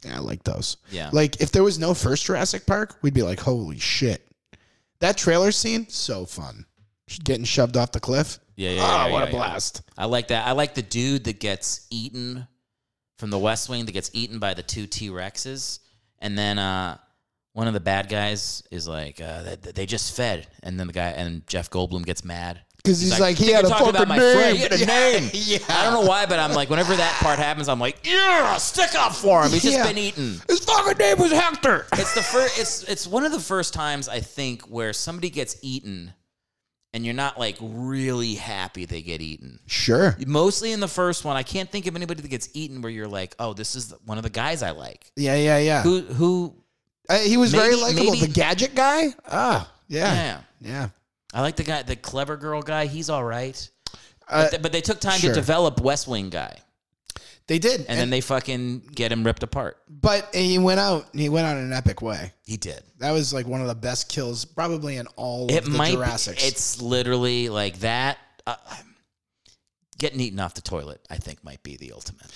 yeah, 0.04 0.16
I 0.16 0.18
like 0.18 0.42
those. 0.44 0.76
Yeah. 0.90 1.10
Like 1.12 1.40
if 1.40 1.52
there 1.52 1.62
was 1.62 1.78
no 1.78 1.94
first 1.94 2.24
Jurassic 2.26 2.66
Park, 2.66 2.98
we'd 3.02 3.14
be 3.14 3.22
like, 3.22 3.38
holy 3.40 3.78
shit. 3.78 4.26
That 5.00 5.16
trailer 5.16 5.52
scene, 5.52 5.88
so 5.88 6.26
fun. 6.26 6.66
Getting 7.24 7.44
shoved 7.44 7.76
off 7.76 7.92
the 7.92 8.00
cliff. 8.00 8.38
Yeah, 8.58 8.70
yeah, 8.70 8.82
Ah, 8.82 9.06
yeah, 9.06 9.12
what 9.12 9.18
yeah, 9.20 9.28
a 9.28 9.30
blast. 9.30 9.82
I 9.96 10.06
like 10.06 10.28
that. 10.28 10.44
I 10.46 10.52
like 10.52 10.74
the 10.74 10.82
dude 10.82 11.24
that 11.24 11.38
gets 11.38 11.86
eaten 11.90 12.48
from 13.16 13.30
the 13.30 13.38
West 13.38 13.68
Wing 13.68 13.84
that 13.86 13.92
gets 13.92 14.10
eaten 14.12 14.40
by 14.40 14.54
the 14.54 14.64
two 14.64 14.86
T 14.88 15.10
Rexes, 15.10 15.78
and 16.18 16.36
then 16.36 16.58
uh, 16.58 16.96
one 17.52 17.68
of 17.68 17.74
the 17.74 17.80
bad 17.80 18.08
guys 18.08 18.64
is 18.72 18.88
like, 18.88 19.20
uh, 19.20 19.42
they, 19.44 19.56
they 19.72 19.86
just 19.86 20.16
fed, 20.16 20.48
and 20.64 20.78
then 20.78 20.88
the 20.88 20.92
guy 20.92 21.10
and 21.10 21.46
Jeff 21.46 21.70
Goldblum 21.70 22.04
gets 22.04 22.24
mad. 22.24 22.60
Because 22.78 23.00
he's, 23.00 23.20
like, 23.20 23.36
"I 23.40 23.44
he 23.44 23.52
had 23.52 23.64
a 23.64 23.68
fucking 23.68 24.08
name. 24.08 24.56
He 24.56 24.62
had 24.62 24.72
a 24.72 24.86
name. 24.86 25.30
yeah. 25.34 25.58
I 25.68 25.84
don't 25.84 25.94
know 26.02 26.08
why, 26.08 26.26
but 26.26 26.40
I'm 26.40 26.52
like, 26.52 26.68
whenever 26.70 26.96
that 26.96 27.12
part 27.22 27.38
happens, 27.38 27.68
I'm 27.68 27.78
like, 27.80 27.98
yeah, 28.04 28.56
stick 28.56 28.94
up 28.96 29.12
for 29.14 29.42
him. 29.44 29.50
He's 29.52 29.64
Yeah. 29.64 29.70
just 29.82 29.88
been 29.88 29.98
eaten. 29.98 30.40
His 30.48 30.60
fucking 30.64 30.96
name 30.98 31.18
was 31.18 31.30
Hector. 31.32 31.86
It's 31.92 32.14
the 32.14 32.22
first. 32.22 32.58
It's 32.58 32.82
it's 32.84 33.06
one 33.06 33.24
of 33.24 33.30
the 33.32 33.40
first 33.40 33.72
times 33.74 34.08
I 34.08 34.18
think 34.20 34.62
where 34.62 34.92
somebody 34.92 35.28
gets 35.30 35.56
eaten, 35.62 36.12
and 36.94 37.04
you're 37.04 37.14
not 37.14 37.38
like 37.38 37.56
really 37.60 38.34
happy 38.34 38.84
they 38.84 39.02
get 39.02 39.20
eaten. 39.20 39.58
Sure. 39.66 40.16
Mostly 40.26 40.72
in 40.72 40.80
the 40.80 40.88
first 40.88 41.24
one, 41.24 41.36
I 41.36 41.42
can't 41.42 41.70
think 41.70 41.86
of 41.86 41.94
anybody 41.96 42.22
that 42.22 42.28
gets 42.28 42.48
eaten 42.54 42.80
where 42.82 42.90
you're 42.90 43.08
like, 43.08 43.34
oh, 43.38 43.52
this 43.52 43.76
is 43.76 43.92
one 44.04 44.16
of 44.18 44.24
the 44.24 44.30
guys 44.30 44.62
I 44.62 44.70
like. 44.70 45.10
Yeah, 45.16 45.36
yeah, 45.36 45.58
yeah. 45.58 45.82
Who 45.82 46.00
who? 46.00 46.54
Uh, 47.08 47.18
he 47.18 47.36
was 47.36 47.52
very 47.52 47.70
Maybe- 47.70 47.80
likable. 47.82 48.04
maybe- 48.12 48.20
The 48.26 48.32
gadget 48.32 48.74
guy? 48.74 49.08
Ah, 49.30 49.70
yeah. 49.88 50.14
Yeah, 50.14 50.40
Yeah. 50.60 50.88
I 51.34 51.42
like 51.42 51.56
the 51.56 51.62
guy, 51.62 51.82
the 51.82 51.96
clever 51.96 52.36
girl 52.36 52.62
guy. 52.62 52.86
He's 52.86 53.10
all 53.10 53.24
right. 53.24 53.56
Uh, 54.28 54.42
But, 54.44 54.50
th- 54.50 54.62
but 54.62 54.72
they 54.72 54.80
took 54.80 54.98
time 55.00 55.18
sure. 55.20 55.30
to 55.30 55.34
develop 55.34 55.80
West 55.80 56.06
Wing 56.08 56.28
guy, 56.30 56.58
They 57.48 57.58
did. 57.58 57.86
and 57.88 57.98
then 57.98 58.10
they 58.10 58.20
fucking 58.20 58.90
get 58.94 59.10
him 59.10 59.24
ripped 59.24 59.42
apart. 59.42 59.78
but 59.88 60.34
he 60.34 60.58
went 60.58 60.78
out. 60.80 61.06
He 61.14 61.28
went 61.28 61.46
out 61.46 61.56
in 61.56 61.64
an 61.64 61.72
epic 61.72 62.02
way. 62.02 62.32
He 62.44 62.56
did. 62.56 62.82
That 62.98 63.12
was 63.12 63.32
like 63.32 63.46
one 63.46 63.60
of 63.62 63.66
the 63.68 63.74
best 63.74 64.08
kills, 64.08 64.44
probably 64.44 64.96
in 64.96 65.06
all 65.16 65.48
It 65.48 65.58
of 65.58 65.64
the 65.64 65.70
might. 65.78 65.96
Be, 65.96 66.32
it's 66.46 66.80
literally 66.80 67.48
like 67.48 67.80
that. 67.80 68.18
Uh, 68.46 68.56
getting 69.98 70.20
eaten 70.20 70.38
off 70.40 70.54
the 70.54 70.60
toilet, 70.60 71.00
I 71.10 71.16
think, 71.16 71.42
might 71.42 71.62
be 71.62 71.76
the 71.76 71.92
ultimate. 71.92 72.26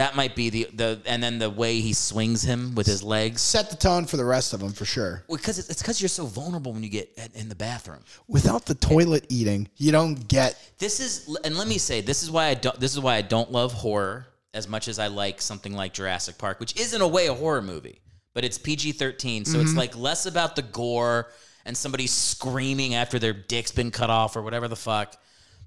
That 0.00 0.16
might 0.16 0.34
be 0.34 0.48
the 0.48 0.66
the, 0.72 1.02
and 1.04 1.22
then 1.22 1.38
the 1.38 1.50
way 1.50 1.80
he 1.80 1.92
swings 1.92 2.42
him 2.42 2.74
with 2.74 2.86
his 2.86 3.02
legs. 3.02 3.42
set 3.42 3.68
the 3.68 3.76
tone 3.76 4.06
for 4.06 4.16
the 4.16 4.24
rest 4.24 4.54
of 4.54 4.60
them 4.60 4.72
for 4.72 4.86
sure. 4.86 5.24
Because 5.28 5.58
it's 5.58 5.82
because 5.82 6.00
you're 6.00 6.08
so 6.08 6.24
vulnerable 6.24 6.72
when 6.72 6.82
you 6.82 6.88
get 6.88 7.10
in- 7.34 7.50
the 7.50 7.54
bathroom. 7.54 8.02
Without 8.26 8.64
the 8.64 8.74
toilet 8.74 9.26
eating, 9.28 9.68
you 9.76 9.92
don't 9.92 10.26
get. 10.26 10.56
This 10.78 11.00
is, 11.00 11.36
and 11.44 11.54
let 11.58 11.68
me 11.68 11.76
say, 11.76 12.00
this 12.00 12.22
is 12.22 12.30
why 12.30 12.46
I 12.46 12.54
don't. 12.54 12.80
This 12.80 12.94
is 12.94 13.00
why 13.00 13.16
I 13.16 13.20
don't 13.20 13.52
love 13.52 13.74
horror 13.74 14.26
as 14.54 14.66
much 14.66 14.88
as 14.88 14.98
I 14.98 15.08
like 15.08 15.42
something 15.42 15.74
like 15.74 15.92
Jurassic 15.92 16.38
Park, 16.38 16.60
which 16.60 16.80
is 16.80 16.94
in 16.94 17.02
a 17.02 17.08
way 17.08 17.26
a 17.26 17.34
horror 17.34 17.60
movie, 17.60 18.00
but 18.32 18.42
it's 18.42 18.56
PG 18.56 18.92
thirteen, 18.92 19.44
so 19.44 19.60
it's 19.60 19.72
mm-hmm. 19.72 19.80
like 19.80 19.94
less 19.98 20.24
about 20.24 20.56
the 20.56 20.62
gore 20.62 21.30
and 21.66 21.76
somebody 21.76 22.06
screaming 22.06 22.94
after 22.94 23.18
their 23.18 23.34
dick's 23.34 23.70
been 23.70 23.90
cut 23.90 24.08
off 24.08 24.34
or 24.34 24.40
whatever 24.40 24.66
the 24.66 24.76
fuck. 24.76 25.14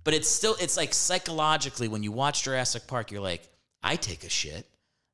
But 0.03 0.15
it's 0.15 0.27
still, 0.27 0.55
it's 0.59 0.75
like 0.75 0.91
psychologically 0.91 1.87
when 1.87 2.01
you 2.01 2.11
watch 2.11 2.43
Jurassic 2.43 2.87
Park, 2.87 3.11
you're 3.11 3.21
like, 3.21 3.47
I 3.83 3.95
take 3.95 4.23
a 4.23 4.29
shit. 4.29 4.67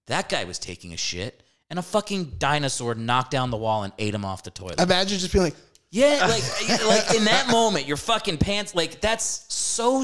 That 0.07 0.29
guy 0.29 0.43
was 0.43 0.59
taking 0.59 0.93
a 0.93 0.97
shit, 0.97 1.43
and 1.69 1.77
a 1.77 1.81
fucking 1.81 2.35
dinosaur 2.37 2.95
knocked 2.95 3.31
down 3.31 3.51
the 3.51 3.57
wall 3.57 3.83
and 3.83 3.93
ate 3.99 4.13
him 4.13 4.25
off 4.25 4.43
the 4.43 4.51
toilet. 4.51 4.79
Imagine 4.79 5.19
just 5.19 5.31
being 5.31 5.45
like, 5.45 5.55
Yeah, 5.91 6.27
like 6.29 6.43
like 6.85 7.15
in 7.15 7.25
that 7.25 7.47
moment, 7.49 7.87
your 7.87 7.97
fucking 7.97 8.37
pants 8.37 8.73
like 8.75 9.01
that's 9.01 9.45
so 9.53 10.01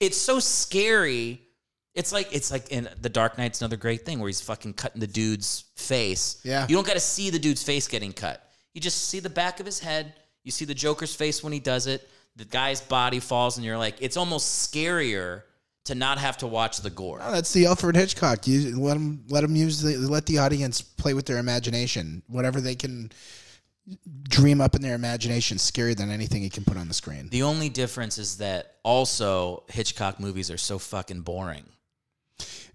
it's 0.00 0.16
so 0.16 0.38
scary. 0.40 1.40
It's 1.94 2.12
like 2.12 2.34
it's 2.34 2.50
like 2.50 2.70
in 2.70 2.88
The 3.00 3.08
Dark 3.08 3.38
Knight's 3.38 3.60
another 3.60 3.76
great 3.76 4.04
thing 4.04 4.18
where 4.18 4.28
he's 4.28 4.40
fucking 4.40 4.74
cutting 4.74 5.00
the 5.00 5.06
dude's 5.06 5.64
face. 5.76 6.40
Yeah. 6.42 6.66
You 6.68 6.74
don't 6.74 6.86
got 6.86 6.94
to 6.94 7.00
see 7.00 7.30
the 7.30 7.38
dude's 7.38 7.62
face 7.62 7.86
getting 7.86 8.12
cut. 8.12 8.42
You 8.72 8.80
just 8.80 9.08
see 9.08 9.20
the 9.20 9.30
back 9.30 9.60
of 9.60 9.66
his 9.66 9.78
head. 9.78 10.14
You 10.42 10.50
see 10.50 10.64
the 10.64 10.74
Joker's 10.74 11.14
face 11.14 11.42
when 11.44 11.52
he 11.52 11.60
does 11.60 11.86
it. 11.86 12.08
The 12.36 12.44
guy's 12.44 12.80
body 12.80 13.20
falls 13.20 13.56
and 13.58 13.64
you're 13.64 13.78
like 13.78 13.96
it's 14.00 14.16
almost 14.16 14.72
scarier 14.72 15.42
to 15.84 15.94
not 15.94 16.18
have 16.18 16.36
to 16.38 16.46
watch 16.46 16.80
the 16.80 16.90
gore. 16.90 17.20
oh, 17.22 17.32
that's 17.32 17.52
the 17.52 17.66
Alfred 17.66 17.96
Hitchcock. 17.96 18.46
You 18.46 18.78
let 18.80 18.94
them 18.94 19.24
let 19.28 19.42
them 19.42 19.54
use 19.56 19.80
the 19.82 19.96
let 19.98 20.26
the 20.26 20.38
audience 20.38 20.80
play 20.80 21.14
with 21.14 21.26
their 21.26 21.38
imagination. 21.38 22.22
Whatever 22.28 22.60
they 22.60 22.74
can 22.74 23.10
dream 24.28 24.60
up 24.62 24.74
in 24.74 24.80
their 24.82 24.94
imagination, 24.94 25.58
scarier 25.58 25.94
than 25.96 26.10
anything 26.10 26.42
you 26.42 26.50
can 26.50 26.64
put 26.64 26.76
on 26.78 26.88
the 26.88 26.94
screen. 26.94 27.28
The 27.30 27.42
only 27.42 27.68
difference 27.68 28.16
is 28.16 28.38
that 28.38 28.76
also 28.82 29.64
Hitchcock 29.68 30.18
movies 30.18 30.50
are 30.50 30.56
so 30.56 30.78
fucking 30.78 31.20
boring. 31.20 31.64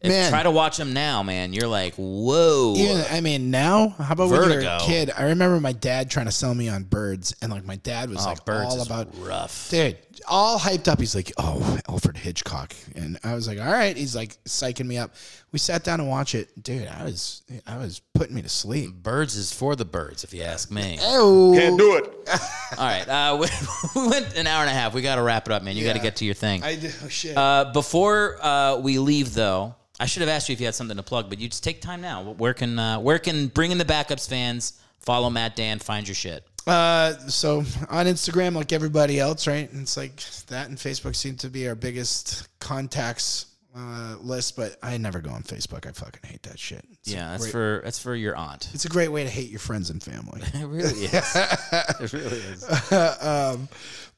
If, 0.02 0.07
Man. 0.07 0.30
try 0.30 0.44
to 0.44 0.52
watch 0.52 0.77
them 0.77 0.94
now, 0.94 1.23
man. 1.23 1.52
You're 1.52 1.68
like, 1.68 1.95
whoa. 1.98 2.76
I 3.11 3.19
mean, 3.19 3.52
now, 3.52 3.90
how 3.90 4.14
about 4.14 4.30
when 4.30 4.44
you 4.49 4.56
were 4.56 4.61
a 4.61 4.80
kid? 4.81 5.11
I 5.18 5.23
remember 5.23 5.60
my 5.60 5.73
dad 5.73 6.10
trying 6.10 6.27
to 6.27 6.31
sell 6.31 6.56
me 6.56 6.69
on 6.69 6.84
birds, 6.84 7.36
and 7.41 7.52
like 7.52 7.65
my 7.65 7.76
dad 7.77 8.10
was 8.10 8.26
Oh, 8.26 8.30
like 8.30 8.45
Birds 8.45 8.76
all 8.76 8.81
about 8.81 9.10
rough. 9.18 9.68
dude, 9.69 9.98
all 10.28 10.60
hyped 10.60 10.88
up. 10.88 11.00
He's 11.00 11.16
like, 11.16 11.32
"Oh, 11.38 11.78
Alfred 11.88 12.18
Hitchcock," 12.18 12.74
and 12.96 13.20
I 13.24 13.34
was 13.34 13.48
like, 13.48 13.60
"All 13.60 13.72
right." 13.72 13.96
He's 13.96 14.16
like 14.16 14.38
psyching 14.46 14.86
me 14.86 14.98
up. 14.98 15.14
We 15.52 15.60
sat 15.60 15.84
down 15.84 16.00
and 16.00 16.10
watched 16.10 16.36
it, 16.36 16.50
dude. 16.62 16.88
I 16.88 17.04
was, 17.04 17.44
I 17.66 17.78
was 17.78 18.02
putting 18.14 18.36
me 18.36 18.41
to 18.41 18.50
sleep. 18.50 18.94
Birds 18.94 19.36
is 19.36 19.52
for 19.52 19.76
the 19.76 19.86
birds, 19.86 20.24
if 20.24 20.34
you 20.34 20.44
ask 20.44 20.72
me. 20.72 20.98
Oh, 21.02 21.54
can't 21.56 21.78
do 21.78 21.96
it. 21.96 22.06
All 22.78 22.86
right, 22.86 23.08
uh, 23.08 23.38
we, 23.40 23.48
we 24.02 24.08
went 24.08 24.36
an 24.36 24.48
hour 24.48 24.62
and 24.62 24.70
a 24.70 24.74
half. 24.74 24.94
We 24.94 25.02
got 25.02 25.16
to 25.16 25.24
wrap 25.24 25.48
it 25.48 25.52
up, 25.52 25.64
man. 25.64 25.76
You 25.76 25.86
got 25.86 25.96
to 25.96 26.02
get 26.02 26.18
to 26.18 26.26
your 26.26 26.36
thing. 26.36 26.64
I 26.64 26.76
do. 26.76 26.90
Oh, 27.04 27.08
shit. 27.08 27.38
Uh, 27.38 27.72
before 27.74 28.38
uh, 28.41 28.78
we 28.78 29.00
leave, 29.00 29.34
though, 29.34 29.76
I 30.00 30.06
should 30.06 30.22
have 30.22 30.30
asked 30.30 30.50
you 30.50 30.54
if 30.54 30.60
you 30.60 30.66
had 30.66 30.76
something 30.76 30.98
to 30.98 31.04
plug, 31.04 31.30
but 31.30 31.40
you 31.40 31.50
just 31.50 31.64
take 31.64 31.82
time 31.82 32.02
now. 32.02 32.24
Where 32.24 32.54
can 32.54 32.80
uh, 32.80 33.00
where 33.00 33.20
can 33.20 33.48
bring 33.48 33.72
in 33.72 33.78
the 33.78 33.86
backups 33.86 34.28
fans 34.28 34.80
follow 35.00 35.30
Matt 35.30 35.56
Dann, 35.56 35.80
find 35.80 36.08
your 36.08 36.16
shit? 36.16 36.46
Uh, 36.68 37.14
so 37.27 37.60
on 37.90 38.06
Instagram, 38.06 38.53
like 38.53 38.72
everybody 38.73 39.19
else, 39.19 39.48
right? 39.48 39.72
And 39.72 39.81
It's 39.81 39.98
like 39.98 40.18
that 40.48 40.69
and 40.69 40.77
Facebook 40.77 41.15
seem 41.15 41.36
to 41.38 41.49
be 41.49 41.68
our 41.68 41.76
biggest 41.76 42.48
contacts 42.60 43.48
uh, 43.76 44.15
list, 44.22 44.56
but 44.56 44.77
I 44.81 44.98
never 44.98 45.19
go 45.19 45.30
on 45.30 45.44
Facebook. 45.44 45.88
I 45.88 45.91
fucking 45.91 46.22
hate 46.23 46.44
that 46.44 46.60
shit. 46.60 46.84
It's 46.91 47.11
Yeah, 47.11 47.31
that's 47.31 47.44
great- 47.44 47.52
for 47.52 47.81
that's 47.84 47.99
for 47.99 48.15
your 48.15 48.36
aunt. 48.36 48.69
It's 48.73 48.86
a 48.86 48.90
great 48.90 49.10
way 49.10 49.23
to 49.23 49.30
hate 49.30 49.49
your 49.49 49.60
friends 49.60 49.90
and 49.90 50.02
family. 50.02 50.41
It 50.53 50.65
really 50.65 51.06
is. 51.06 51.14
it 51.36 52.14
really 52.14 52.38
is. 52.38 52.91
um, 53.22 53.69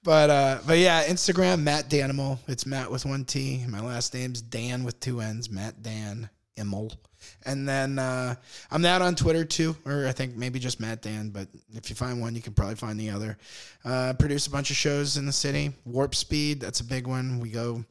but 0.03 0.29
uh, 0.29 0.59
but 0.65 0.77
yeah, 0.77 1.03
Instagram 1.05 1.61
Matt 1.61 1.89
Dannimal. 1.89 2.39
It's 2.47 2.65
Matt 2.65 2.89
with 2.91 3.05
one 3.05 3.25
T. 3.25 3.63
My 3.67 3.81
last 3.81 4.13
name's 4.13 4.41
Dann 4.41 4.83
with 4.83 4.99
two 4.99 5.21
N's. 5.21 5.49
Matt 5.49 5.83
Dan 5.83 6.29
Immel. 6.57 6.95
And 7.45 7.67
then 7.67 7.99
uh, 7.99 8.35
I'm 8.69 8.81
that 8.83 9.01
on 9.01 9.15
Twitter 9.15 9.43
too, 9.45 9.75
or 9.85 10.07
I 10.07 10.11
think 10.11 10.35
maybe 10.35 10.59
just 10.59 10.79
Matt 10.79 11.01
Dann. 11.01 11.29
But 11.29 11.47
if 11.73 11.89
you 11.89 11.95
find 11.95 12.21
one, 12.21 12.35
you 12.35 12.41
can 12.41 12.53
probably 12.53 12.75
find 12.75 12.99
the 12.99 13.09
other. 13.09 13.37
Uh, 13.83 14.13
produce 14.13 14.47
a 14.47 14.51
bunch 14.51 14.69
of 14.69 14.75
shows 14.75 15.17
in 15.17 15.25
the 15.25 15.31
city. 15.31 15.71
Warp 15.85 16.15
Speed, 16.15 16.59
that's 16.59 16.79
a 16.79 16.83
big 16.83 17.07
one. 17.07 17.39
We 17.39 17.49
go, 17.49 17.83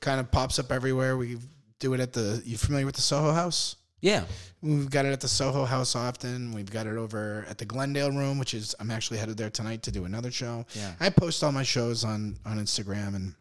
kind 0.00 0.20
of 0.20 0.30
pops 0.30 0.58
up 0.58 0.70
everywhere. 0.70 1.16
We 1.16 1.38
do 1.78 1.94
it 1.94 2.00
at 2.00 2.12
the. 2.12 2.42
You 2.44 2.56
familiar 2.56 2.86
with 2.86 2.96
the 2.96 3.02
Soho 3.02 3.32
House? 3.32 3.76
Yeah. 4.00 4.24
We've 4.62 4.90
got 4.90 5.06
it 5.06 5.12
at 5.12 5.20
the 5.20 5.28
Soho 5.28 5.64
House 5.64 5.96
often. 5.96 6.52
We've 6.52 6.70
got 6.70 6.86
it 6.86 6.96
over 6.96 7.46
at 7.48 7.58
the 7.58 7.64
Glendale 7.64 8.10
Room, 8.10 8.38
which 8.38 8.52
is 8.52 8.74
I'm 8.78 8.90
actually 8.90 9.18
headed 9.18 9.36
there 9.36 9.50
tonight 9.50 9.82
to 9.84 9.90
do 9.90 10.04
another 10.04 10.30
show. 10.30 10.66
Yeah. 10.74 10.92
I 11.00 11.08
post 11.10 11.42
all 11.42 11.52
my 11.52 11.62
shows 11.62 12.04
on 12.04 12.36
on 12.44 12.58
Instagram 12.58 13.14
and 13.14 13.34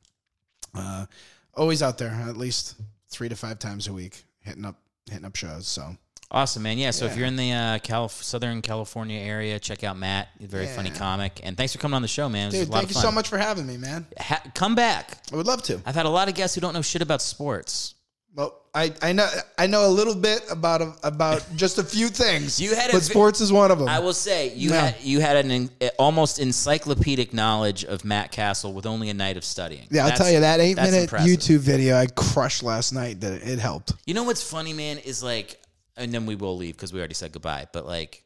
uh, 0.74 1.06
always 1.54 1.84
out 1.84 1.98
there 1.98 2.10
at 2.10 2.38
least 2.38 2.76
three 3.10 3.28
to 3.30 3.36
five 3.36 3.60
times 3.60 3.88
a 3.88 3.94
week 3.94 4.24
hitting 4.42 4.66
up 4.66 4.76
hitting 5.10 5.26
up 5.26 5.36
shows. 5.36 5.68
So 5.68 5.96
Awesome, 6.34 6.64
man. 6.64 6.78
Yeah. 6.78 6.92
So 6.92 7.06
if 7.06 7.18
you're 7.18 7.28
in 7.28 7.36
the 7.36 7.52
uh, 7.52 7.80
Calif- 7.80 8.24
Southern 8.24 8.62
California 8.62 9.20
area, 9.20 9.60
check 9.60 9.84
out 9.84 9.98
Matt. 9.98 10.30
He's 10.40 10.48
a 10.48 10.52
very 10.52 10.66
funny 10.66 10.90
comic. 10.90 11.42
And 11.44 11.58
thanks 11.58 11.74
for 11.74 11.80
coming 11.80 11.96
on 11.96 12.02
the 12.02 12.08
show, 12.08 12.30
man. 12.30 12.44
It 12.44 12.46
was 12.48 12.60
dude, 12.60 12.70
a 12.70 12.72
lot 12.72 12.78
thank 12.78 12.90
you 12.90 12.96
so 12.96 13.12
much 13.12 13.28
for 13.28 13.38
having 13.38 13.68
me, 13.68 13.76
man. 13.76 14.08
Ha- 14.18 14.44
come 14.56 14.74
back. 14.74 15.18
I 15.34 15.36
would 15.36 15.46
love 15.46 15.62
to. 15.64 15.82
I've 15.86 15.96
had 15.96 16.06
a 16.06 16.10
lot 16.10 16.30
of 16.30 16.36
guests 16.36 16.56
who 16.56 16.62
don't 16.62 16.74
know 16.74 16.82
shit 16.82 17.02
about 17.02 17.22
sports. 17.22 17.96
Well, 18.34 18.58
I, 18.74 18.94
I 19.02 19.12
know 19.12 19.28
I 19.58 19.68
know 19.68 19.86
a 19.86 19.92
little 19.92 20.16
bit 20.16 20.42
about 20.50 20.82
a, 20.82 20.94
about 21.04 21.46
just 21.58 21.78
a 21.78 21.84
few 21.84 22.08
things. 22.08 22.62
You 22.62 22.74
had 22.76 22.90
a 22.90 22.94
but 22.94 23.02
vi- 23.04 23.10
sports 23.10 23.42
is 23.42 23.52
one 23.52 23.72
of 23.72 23.80
them. 23.80 23.90
I 23.90 24.00
will 24.00 24.14
say 24.14 24.54
you 24.56 24.70
Yeah. 24.70 24.86
had 24.88 25.02
you 25.04 25.20
had 25.20 25.36
an 25.36 25.52
en- 25.52 25.70
eh, 25.82 25.90
almost 26.00 26.40
encyclopedic 26.40 27.34
knowledge 27.34 27.84
of 27.84 28.06
Matt 28.06 28.32
Cassel 28.32 28.72
with 28.72 28.86
only 28.86 29.10
a 29.10 29.14
night 29.14 29.36
of 29.36 29.44
studying. 29.44 29.88
yeah, 29.92 30.04
I'll 30.04 30.10
That's- 30.12 30.20
tell 30.20 30.32
you 30.34 30.40
that 30.42 30.62
eight 30.62 30.76
that's 30.76 30.90
minute 30.92 31.04
impressive. 31.04 31.28
YouTube 31.40 31.60
video 31.60 31.98
I 31.98 32.08
crushed 32.08 32.64
last 32.64 32.94
night. 32.94 33.20
That 33.20 33.46
it 33.46 33.60
helped. 33.60 33.94
You 34.06 34.14
know 34.14 34.24
what's 34.24 34.42
funny, 34.50 34.72
man, 34.72 34.98
is 35.00 35.22
like, 35.22 35.60
and 35.98 36.14
then 36.14 36.26
we 36.26 36.36
will 36.36 36.56
leave 36.56 36.76
because 36.78 36.94
we 36.94 37.00
already 37.00 37.16
said 37.16 37.34
goodbye. 37.34 37.66
But 37.74 37.86
like, 37.86 38.24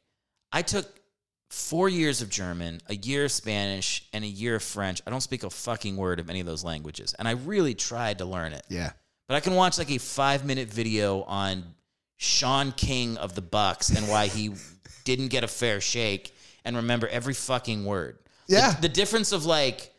I 0.52 0.62
took 0.62 0.86
four 1.50 1.90
years 1.90 2.22
of 2.22 2.30
German, 2.30 2.82
a 2.88 2.96
year 2.96 3.26
of 3.26 3.32
Spanish, 3.32 4.08
and 4.14 4.24
a 4.24 4.28
year 4.28 4.56
of 4.56 4.62
French. 4.64 5.02
I 5.08 5.10
don't 5.10 5.22
speak 5.22 5.44
a 5.44 5.50
fucking 5.50 5.96
word 5.98 6.20
of 6.20 6.30
any 6.30 6.42
of 6.42 6.46
those 6.46 6.64
languages, 6.64 7.16
and 7.18 7.28
I 7.28 7.32
really 7.32 7.74
tried 7.74 8.20
to 8.20 8.26
learn 8.26 8.54
it. 8.54 8.64
Yeah. 8.70 8.92
But 9.28 9.36
I 9.36 9.40
can 9.40 9.56
watch 9.56 9.78
like 9.78 9.92
a 9.92 9.98
five 9.98 10.46
minute 10.46 10.72
video 10.72 11.24
on 11.24 11.64
Shaun 12.18 12.72
King 12.72 13.18
of 13.18 13.36
the 13.36 13.42
Bucks 13.42 13.90
and 13.90 14.08
why 14.08 14.28
he 14.28 14.52
didn't 15.04 15.28
get 15.28 15.44
a 15.44 15.48
fair 15.48 15.82
shake 15.82 16.34
and 16.64 16.76
remember 16.76 17.08
every 17.08 17.34
fucking 17.34 17.86
word. 17.86 18.18
Yeah. 18.48 18.72
The, 18.80 18.90
difference 18.90 19.32
of 19.32 19.46
like 19.46 19.92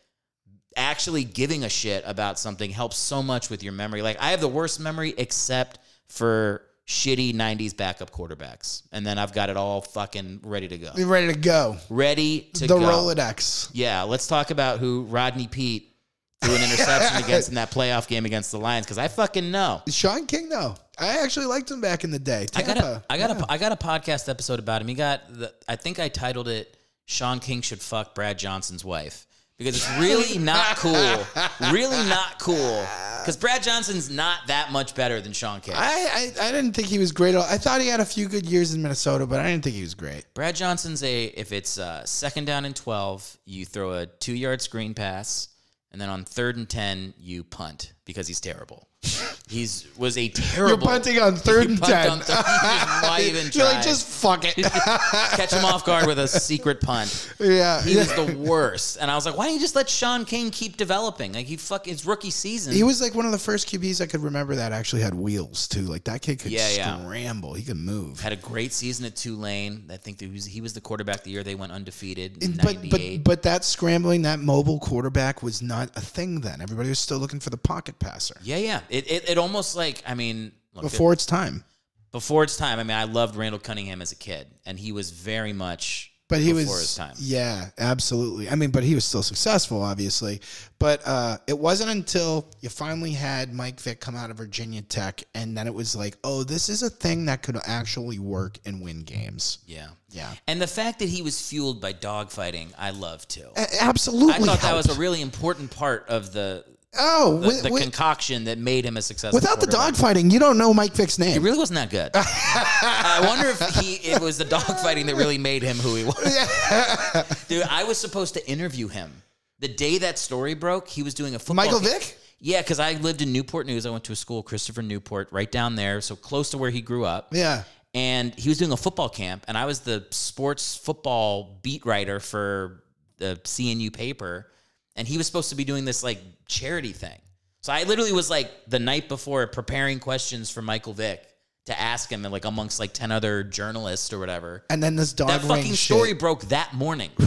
actually 0.75 1.23
giving 1.23 1.63
a 1.63 1.69
shit 1.69 2.03
about 2.05 2.39
something 2.39 2.71
helps 2.71 2.97
so 2.97 3.21
much 3.21 3.49
with 3.49 3.63
your 3.63 3.73
memory. 3.73 4.01
Like 4.01 4.17
I 4.21 4.31
have 4.31 4.41
the 4.41 4.47
worst 4.47 4.79
memory 4.79 5.13
except 5.17 5.79
for 6.07 6.61
shitty 6.87 7.35
90s 7.35 7.75
backup 7.75 8.11
quarterbacks. 8.11 8.83
And 8.91 9.05
then 9.05 9.17
I've 9.17 9.33
got 9.33 9.49
it 9.49 9.57
all 9.57 9.81
fucking 9.81 10.41
ready 10.43 10.67
to 10.69 10.77
go. 10.77 10.93
Be 10.95 11.03
ready 11.03 11.33
to 11.33 11.39
go. 11.39 11.77
Ready 11.89 12.49
to 12.53 12.67
the 12.67 12.67
go. 12.67 12.79
Rolodex. 12.79 13.69
Yeah, 13.73 14.03
let's 14.03 14.27
talk 14.27 14.51
about 14.51 14.79
who 14.79 15.03
Rodney 15.03 15.47
Peete 15.47 15.93
threw 16.41 16.55
an 16.55 16.63
interception 16.63 17.17
against 17.23 17.49
in 17.49 17.55
that 17.55 17.71
playoff 17.71 18.07
game 18.07 18.25
against 18.25 18.51
the 18.51 18.59
Lions 18.59 18.85
because 18.85 18.97
I 18.97 19.07
fucking 19.07 19.51
know. 19.51 19.81
Shaun 19.87 20.25
King, 20.25 20.49
though, 20.49 20.75
I 20.97 21.23
actually 21.23 21.45
liked 21.47 21.69
him 21.69 21.81
back 21.81 22.03
in 22.03 22.11
the 22.11 22.19
day. 22.19 22.47
I 22.55 22.63
got 22.63 22.77
a, 22.77 23.03
I 23.09 23.17
got 23.17 23.31
a, 23.31 23.45
I 23.49 23.57
got 23.57 23.71
a 23.71 23.75
podcast 23.75 24.29
episode 24.29 24.59
about 24.59 24.81
him. 24.81 24.87
He 24.87 24.93
got, 24.93 25.21
the, 25.33 25.53
I 25.67 25.75
think 25.75 25.99
I 25.99 26.09
titled 26.09 26.47
it 26.47 26.77
"Shaun 27.05 27.39
King 27.39 27.61
should 27.61 27.81
fuck 27.81 28.15
Brad 28.15 28.39
Johnson's 28.39 28.83
wife" 28.83 29.27
because 29.57 29.75
it's 29.75 29.99
really 29.99 30.37
not 30.37 30.77
cool, 30.77 31.25
really 31.71 32.07
not 32.07 32.39
cool. 32.39 32.85
Because 33.21 33.35
Brad 33.35 33.61
Johnson's 33.61 34.09
not 34.09 34.47
that 34.47 34.71
much 34.71 34.95
better 34.95 35.19
than 35.19 35.33
Shaun 35.33 35.59
King. 35.59 35.73
I, 35.75 36.31
I 36.39 36.47
I 36.47 36.51
didn't 36.51 36.73
think 36.73 36.87
he 36.87 36.99
was 36.99 37.11
great. 37.11 37.35
I 37.35 37.57
thought 37.57 37.81
he 37.81 37.87
had 37.87 37.99
a 37.99 38.05
few 38.05 38.27
good 38.27 38.45
years 38.45 38.73
in 38.73 38.81
Minnesota, 38.81 39.25
but 39.25 39.39
I 39.39 39.51
didn't 39.51 39.63
think 39.63 39.75
he 39.75 39.81
was 39.81 39.95
great. 39.95 40.25
Brad 40.33 40.55
Johnson's 40.55 41.03
a 41.03 41.25
if 41.25 41.51
it's 41.51 41.77
uh, 41.77 42.05
second 42.05 42.45
down 42.45 42.65
and 42.65 42.75
twelve, 42.75 43.37
you 43.45 43.65
throw 43.65 43.93
a 43.93 44.05
two 44.05 44.33
yard 44.33 44.61
screen 44.61 44.93
pass, 44.93 45.49
and 45.91 46.01
then 46.01 46.09
on 46.09 46.25
third 46.25 46.57
and 46.57 46.69
ten, 46.69 47.13
you 47.17 47.43
punt 47.43 47.93
because 48.05 48.27
he's 48.27 48.41
terrible. 48.41 48.87
He's 49.49 49.87
was 49.97 50.17
a 50.17 50.27
terrible. 50.29 50.69
You're 50.69 50.77
punting 50.77 51.19
on 51.19 51.35
third 51.47 51.69
and 51.69 51.81
ten. 51.81 52.09
on 52.09 52.19
why 52.19 53.19
even 53.23 53.49
try? 53.49 53.63
You're 53.63 53.73
like, 53.73 53.83
just 53.83 54.05
fuck 54.07 54.43
it. 54.43 54.55
catch 55.35 55.53
him 55.53 55.63
off 55.63 55.85
guard 55.85 56.05
with 56.05 56.19
a 56.19 56.27
secret 56.27 56.81
punt. 56.81 57.33
yeah, 57.39 57.81
He 57.81 57.95
was 57.95 58.13
the 58.13 58.35
worst, 58.37 58.97
and 58.99 59.09
I 59.09 59.15
was 59.15 59.25
like, 59.25 59.37
why 59.37 59.45
don't 59.45 59.53
you 59.53 59.59
just 59.59 59.75
let 59.75 59.89
Shaun 59.89 60.25
King 60.25 60.51
keep 60.51 60.77
developing? 60.77 61.33
Like 61.33 61.45
he 61.45 61.55
fuck 61.55 61.85
his 61.85 62.05
rookie 62.05 62.29
season. 62.29 62.73
He 62.73 62.83
was 62.83 63.01
like 63.01 63.15
one 63.15 63.25
of 63.25 63.31
the 63.31 63.37
first 63.37 63.69
QBs 63.69 64.01
I 64.01 64.05
could 64.05 64.21
remember 64.21 64.55
that 64.55 64.71
actually 64.71 65.01
had 65.01 65.13
wheels 65.13 65.67
too. 65.67 65.81
Like 65.81 66.03
that 66.05 66.21
kid 66.21 66.39
could 66.39 66.51
Yeah, 66.51 66.69
yeah. 66.69 66.99
scramble. 67.01 67.53
He 67.53 67.63
could 67.63 67.77
move. 67.77 68.19
had 68.19 68.33
a 68.33 68.37
great 68.37 68.73
season 68.73 69.05
at 69.05 69.15
Tulane. 69.15 69.85
I 69.89 69.97
think 69.97 70.19
he 70.19 70.27
was, 70.27 70.45
he 70.45 70.61
was 70.61 70.73
the 70.73 70.81
quarterback 70.81 71.23
the 71.23 71.31
year 71.31 71.43
they 71.43 71.55
went 71.55 71.71
undefeated. 71.71 72.43
In 72.43 72.57
But 72.57 72.89
but 72.89 73.23
but 73.23 73.41
that 73.43 73.63
scrambling, 73.63 74.23
that 74.23 74.39
mobile 74.39 74.79
quarterback 74.79 75.41
was 75.41 75.61
not 75.61 75.89
a 75.95 76.01
thing 76.01 76.41
then. 76.41 76.61
Everybody 76.61 76.89
was 76.89 76.99
still 76.99 77.17
looking 77.19 77.39
for 77.39 77.49
the 77.49 77.57
pocket 77.57 77.97
passer 77.99 78.35
yeah, 78.43 78.57
yeah. 78.57 78.81
It, 78.89 79.09
it 79.09 79.29
it 79.29 79.36
almost 79.37 79.75
like 79.75 80.03
I 80.05 80.13
mean 80.13 80.51
look, 80.73 80.83
before 80.83 81.13
its 81.13 81.25
time. 81.25 81.63
before 82.11 82.43
its 82.43 82.57
time. 82.57 82.79
I 82.79 82.83
mean, 82.83 82.97
I 82.97 83.03
loved 83.05 83.35
Randall 83.35 83.59
Cunningham 83.59 84.01
as 84.01 84.11
a 84.11 84.15
kid, 84.15 84.47
and 84.65 84.79
he 84.79 84.91
was 84.91 85.11
very 85.11 85.53
much 85.53 86.11
But 86.29 86.39
he 86.39 86.51
before 86.53 86.73
was 86.73 86.79
his 86.81 86.95
time. 86.95 87.15
Yeah, 87.19 87.69
absolutely. 87.77 88.49
I 88.49 88.55
mean, 88.55 88.71
but 88.71 88.83
he 88.83 88.95
was 88.95 89.05
still 89.05 89.23
successful, 89.23 89.81
obviously. 89.81 90.41
But 90.79 91.01
uh, 91.05 91.37
it 91.47 91.57
wasn't 91.57 91.89
until 91.91 92.49
you 92.61 92.69
finally 92.69 93.11
had 93.11 93.53
Mike 93.53 93.79
Vick 93.79 93.99
come 93.99 94.15
out 94.15 94.29
of 94.31 94.37
Virginia 94.37 94.81
Tech, 94.81 95.23
and 95.33 95.57
then 95.57 95.67
it 95.67 95.73
was 95.73 95.95
like, 95.95 96.17
oh, 96.23 96.43
this 96.43 96.69
is 96.69 96.83
a 96.83 96.89
thing 96.89 97.25
that 97.25 97.43
could 97.43 97.57
actually 97.65 98.19
work 98.19 98.57
and 98.65 98.81
win 98.81 99.03
games. 99.03 99.59
Yeah, 99.65 99.89
Yeah, 100.11 100.33
and 100.47 100.61
the 100.61 100.67
fact 100.67 100.99
that 100.99 101.09
he 101.09 101.21
was 101.21 101.41
fueled 101.41 101.81
by 101.81 101.93
dogfighting, 101.93 102.73
I 102.77 102.91
love 102.91 103.27
too. 103.27 103.49
A- 103.55 103.83
absolutely. 103.83 104.33
I 104.35 104.39
thought 104.39 104.61
that 104.61 104.75
was 104.75 104.89
a 104.95 104.99
really 104.99 105.21
important 105.21 105.71
part 105.71 106.07
of 106.09 106.31
the 106.33 106.63
oh, 106.99 107.37
the, 107.39 107.47
with- 107.47 107.63
the 107.63 107.71
with- 107.71 107.81
concoction 107.83 108.45
that 108.45 108.57
made 108.57 108.85
him 108.85 108.97
a 108.97 109.01
successful. 109.01 109.37
without 109.37 109.59
the 109.59 109.67
dogfighting, 109.67 110.31
you 110.31 110.39
don't 110.39 110.57
know 110.57 110.73
Mike 110.73 110.93
Vick's 110.93 111.17
name. 111.19 111.31
He 111.33 111.39
really 111.39 111.57
wasn't 111.57 111.75
that 111.77 111.89
good. 111.89 112.11
I 112.15 113.23
wonder 113.25 113.47
if 113.49 113.59
he 113.75 113.95
it 114.09 114.21
was 114.21 114.37
the 114.37 114.45
dogfighting 114.45 115.05
that 115.07 115.15
really 115.15 115.37
made 115.37 115.63
him 115.63 115.77
who 115.77 115.95
he 115.95 116.03
was. 116.03 117.45
Dude, 117.47 117.63
I 117.63 117.83
was 117.83 117.97
supposed 117.97 118.33
to 118.35 118.49
interview 118.49 118.87
him. 118.87 119.11
The 119.59 119.67
day 119.67 119.97
that 119.99 120.19
story 120.19 120.53
broke, 120.53 120.87
he 120.87 121.03
was 121.03 121.13
doing 121.13 121.33
a 121.35 121.39
football 121.39 121.55
Michael 121.65 121.79
ca- 121.79 121.85
Vick? 121.87 122.17
Yeah, 122.39 122.61
because 122.61 122.79
I 122.79 122.93
lived 122.93 123.21
in 123.23 123.33
Newport 123.33 123.65
News. 123.65 123.85
I 123.87 123.89
went 123.89 124.03
to 124.05 124.11
a 124.11 124.15
school, 124.15 124.43
Christopher 124.43 124.83
Newport, 124.83 125.29
right 125.31 125.51
down 125.51 125.75
there, 125.75 126.01
so 126.01 126.15
close 126.15 126.51
to 126.51 126.57
where 126.59 126.69
he 126.69 126.81
grew 126.81 127.03
up. 127.05 127.29
Yeah. 127.31 127.63
And 127.95 128.35
he 128.35 128.49
was 128.49 128.59
doing 128.59 128.71
a 128.71 128.77
football 128.77 129.09
camp, 129.09 129.45
and 129.47 129.57
I 129.57 129.65
was 129.65 129.79
the 129.79 130.05
sports 130.11 130.75
football 130.77 131.57
beat 131.63 131.83
writer 131.85 132.19
for 132.19 132.83
the 133.17 133.39
CNU 133.43 133.91
paper, 133.91 134.51
and 134.97 135.07
he 135.07 135.17
was 135.17 135.25
supposed 135.25 135.49
to 135.49 135.55
be 135.55 135.63
doing 135.63 135.85
this 135.85 136.03
like 136.03 136.19
charity 136.47 136.91
thing. 136.91 137.17
So 137.61 137.71
I 137.71 137.83
literally 137.83 138.11
was 138.11 138.29
like 138.29 138.51
the 138.67 138.79
night 138.79 139.07
before 139.07 139.47
preparing 139.47 139.99
questions 139.99 140.49
for 140.49 140.61
Michael 140.61 140.93
Vick 140.93 141.25
to 141.67 141.79
ask 141.79 142.09
him, 142.11 142.25
and 142.25 142.31
like 142.31 142.45
amongst 142.45 142.79
like 142.79 142.93
ten 142.93 143.11
other 143.11 143.43
journalists 143.43 144.11
or 144.11 144.19
whatever. 144.19 144.63
And 144.69 144.81
then 144.83 144.95
this 144.95 145.13
dog 145.13 145.29
that 145.29 145.41
fucking 145.41 145.71
shit. 145.73 145.95
story 145.95 146.13
broke 146.13 146.41
that 146.49 146.73
morning. 146.73 147.11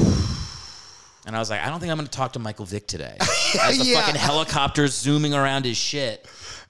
And 1.26 1.36
I 1.36 1.38
was 1.38 1.50
like, 1.50 1.60
I 1.60 1.68
don't 1.68 1.80
think 1.80 1.92
I'm 1.92 1.98
going 1.98 2.08
to 2.08 2.16
talk 2.16 2.32
to 2.32 2.38
Michael 2.38 2.64
Vick 2.64 2.86
today. 2.88 3.14
As 3.62 3.78
the 3.78 3.84
Yeah. 3.84 4.00
fucking 4.00 4.14
helicopter's 4.18 4.94
zooming 4.94 5.34
around 5.34 5.66
his 5.66 5.76
shit. 5.76 6.26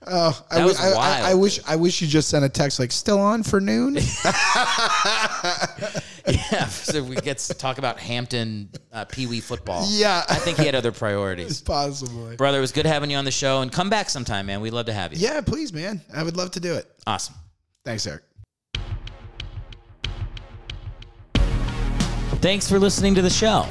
Oh, 0.06 0.44
I, 0.50 0.64
was 0.64 0.80
I- 0.80 0.90
I- 0.90 0.94
wild, 0.94 1.24
I 1.26 1.34
wish 1.34 1.60
I 1.68 1.76
wish 1.76 2.00
you 2.00 2.08
just 2.08 2.28
sent 2.30 2.44
a 2.44 2.48
text 2.48 2.78
like 2.78 2.90
still 2.92 3.18
on 3.20 3.42
for 3.42 3.60
noon. 3.60 3.98
Yeah, 6.26 6.66
so 6.66 7.02
we 7.02 7.16
get 7.16 7.38
to 7.38 7.54
talk 7.54 7.78
about 7.78 7.98
Hampton 7.98 8.68
uh, 8.92 9.04
Pee 9.06 9.26
Wee 9.26 9.40
football. 9.40 9.84
Yeah. 9.88 10.22
I 10.28 10.36
think 10.36 10.58
he 10.58 10.66
had 10.66 10.76
other 10.76 10.92
priorities. 10.92 11.60
Possibly. 11.60 12.36
Brother, 12.36 12.58
it 12.58 12.60
was 12.60 12.70
good 12.70 12.86
having 12.86 13.10
you 13.10 13.16
on 13.16 13.24
the 13.24 13.32
show, 13.32 13.62
and 13.62 13.72
come 13.72 13.90
back 13.90 14.08
sometime, 14.10 14.46
man. 14.46 14.60
We'd 14.60 14.72
love 14.72 14.86
to 14.86 14.92
have 14.92 15.12
you. 15.12 15.18
Yeah, 15.18 15.40
please, 15.40 15.72
man. 15.72 16.00
I 16.14 16.22
would 16.22 16.36
love 16.36 16.52
to 16.52 16.60
do 16.60 16.74
it. 16.74 16.86
Awesome. 17.06 17.34
Thanks, 17.84 18.06
Eric. 18.06 18.22
Thanks 22.40 22.68
for 22.68 22.78
listening 22.78 23.14
to 23.16 23.22
the 23.22 23.30
show. 23.30 23.66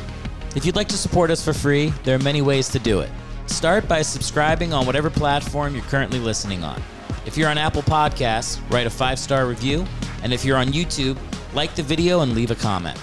If 0.55 0.65
you'd 0.65 0.75
like 0.75 0.89
to 0.89 0.97
support 0.97 1.31
us 1.31 1.43
for 1.43 1.53
free, 1.53 1.93
there 2.03 2.15
are 2.15 2.19
many 2.23 2.41
ways 2.41 2.67
to 2.69 2.79
do 2.79 2.99
it. 2.99 3.09
Start 3.49 3.89
by 3.89 4.01
subscribing 4.03 4.71
on 4.71 4.85
whatever 4.85 5.09
platform 5.09 5.75
you're 5.75 5.83
currently 5.85 6.19
listening 6.19 6.63
on. 6.63 6.81
If 7.25 7.35
you're 7.35 7.49
on 7.49 7.57
Apple 7.57 7.81
Podcasts, 7.81 8.61
write 8.71 8.87
a 8.87 8.89
five 8.89 9.19
star 9.19 9.47
review. 9.47 9.85
And 10.23 10.31
if 10.31 10.45
you're 10.45 10.55
on 10.55 10.67
YouTube, 10.67 11.17
like 11.53 11.75
the 11.75 11.83
video 11.83 12.21
and 12.21 12.33
leave 12.33 12.51
a 12.51 12.55
comment. 12.55 12.97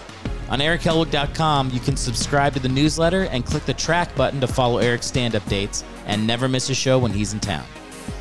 On 0.48 0.60
erichellwig.com, 0.60 1.70
you 1.70 1.80
can 1.80 1.96
subscribe 1.96 2.54
to 2.54 2.60
the 2.60 2.68
newsletter 2.68 3.24
and 3.24 3.44
click 3.44 3.66
the 3.66 3.74
track 3.74 4.14
button 4.14 4.40
to 4.40 4.46
follow 4.46 4.78
Eric's 4.78 5.06
stand 5.06 5.34
up 5.34 5.44
dates 5.46 5.84
and 6.06 6.26
never 6.26 6.48
miss 6.48 6.70
a 6.70 6.74
show 6.74 6.98
when 6.98 7.10
he's 7.10 7.34
in 7.34 7.40
town. 7.40 7.66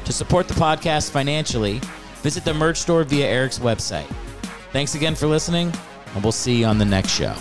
To 0.05 0.11
support 0.11 0.47
the 0.47 0.55
podcast 0.55 1.11
financially, 1.11 1.79
visit 2.21 2.43
the 2.43 2.53
merch 2.53 2.77
store 2.77 3.03
via 3.03 3.27
Eric's 3.27 3.59
website. 3.59 4.11
Thanks 4.73 4.95
again 4.95 5.15
for 5.15 5.27
listening, 5.27 5.71
and 6.13 6.23
we'll 6.23 6.31
see 6.31 6.59
you 6.59 6.65
on 6.65 6.79
the 6.79 6.85
next 6.85 7.11
show. 7.11 7.35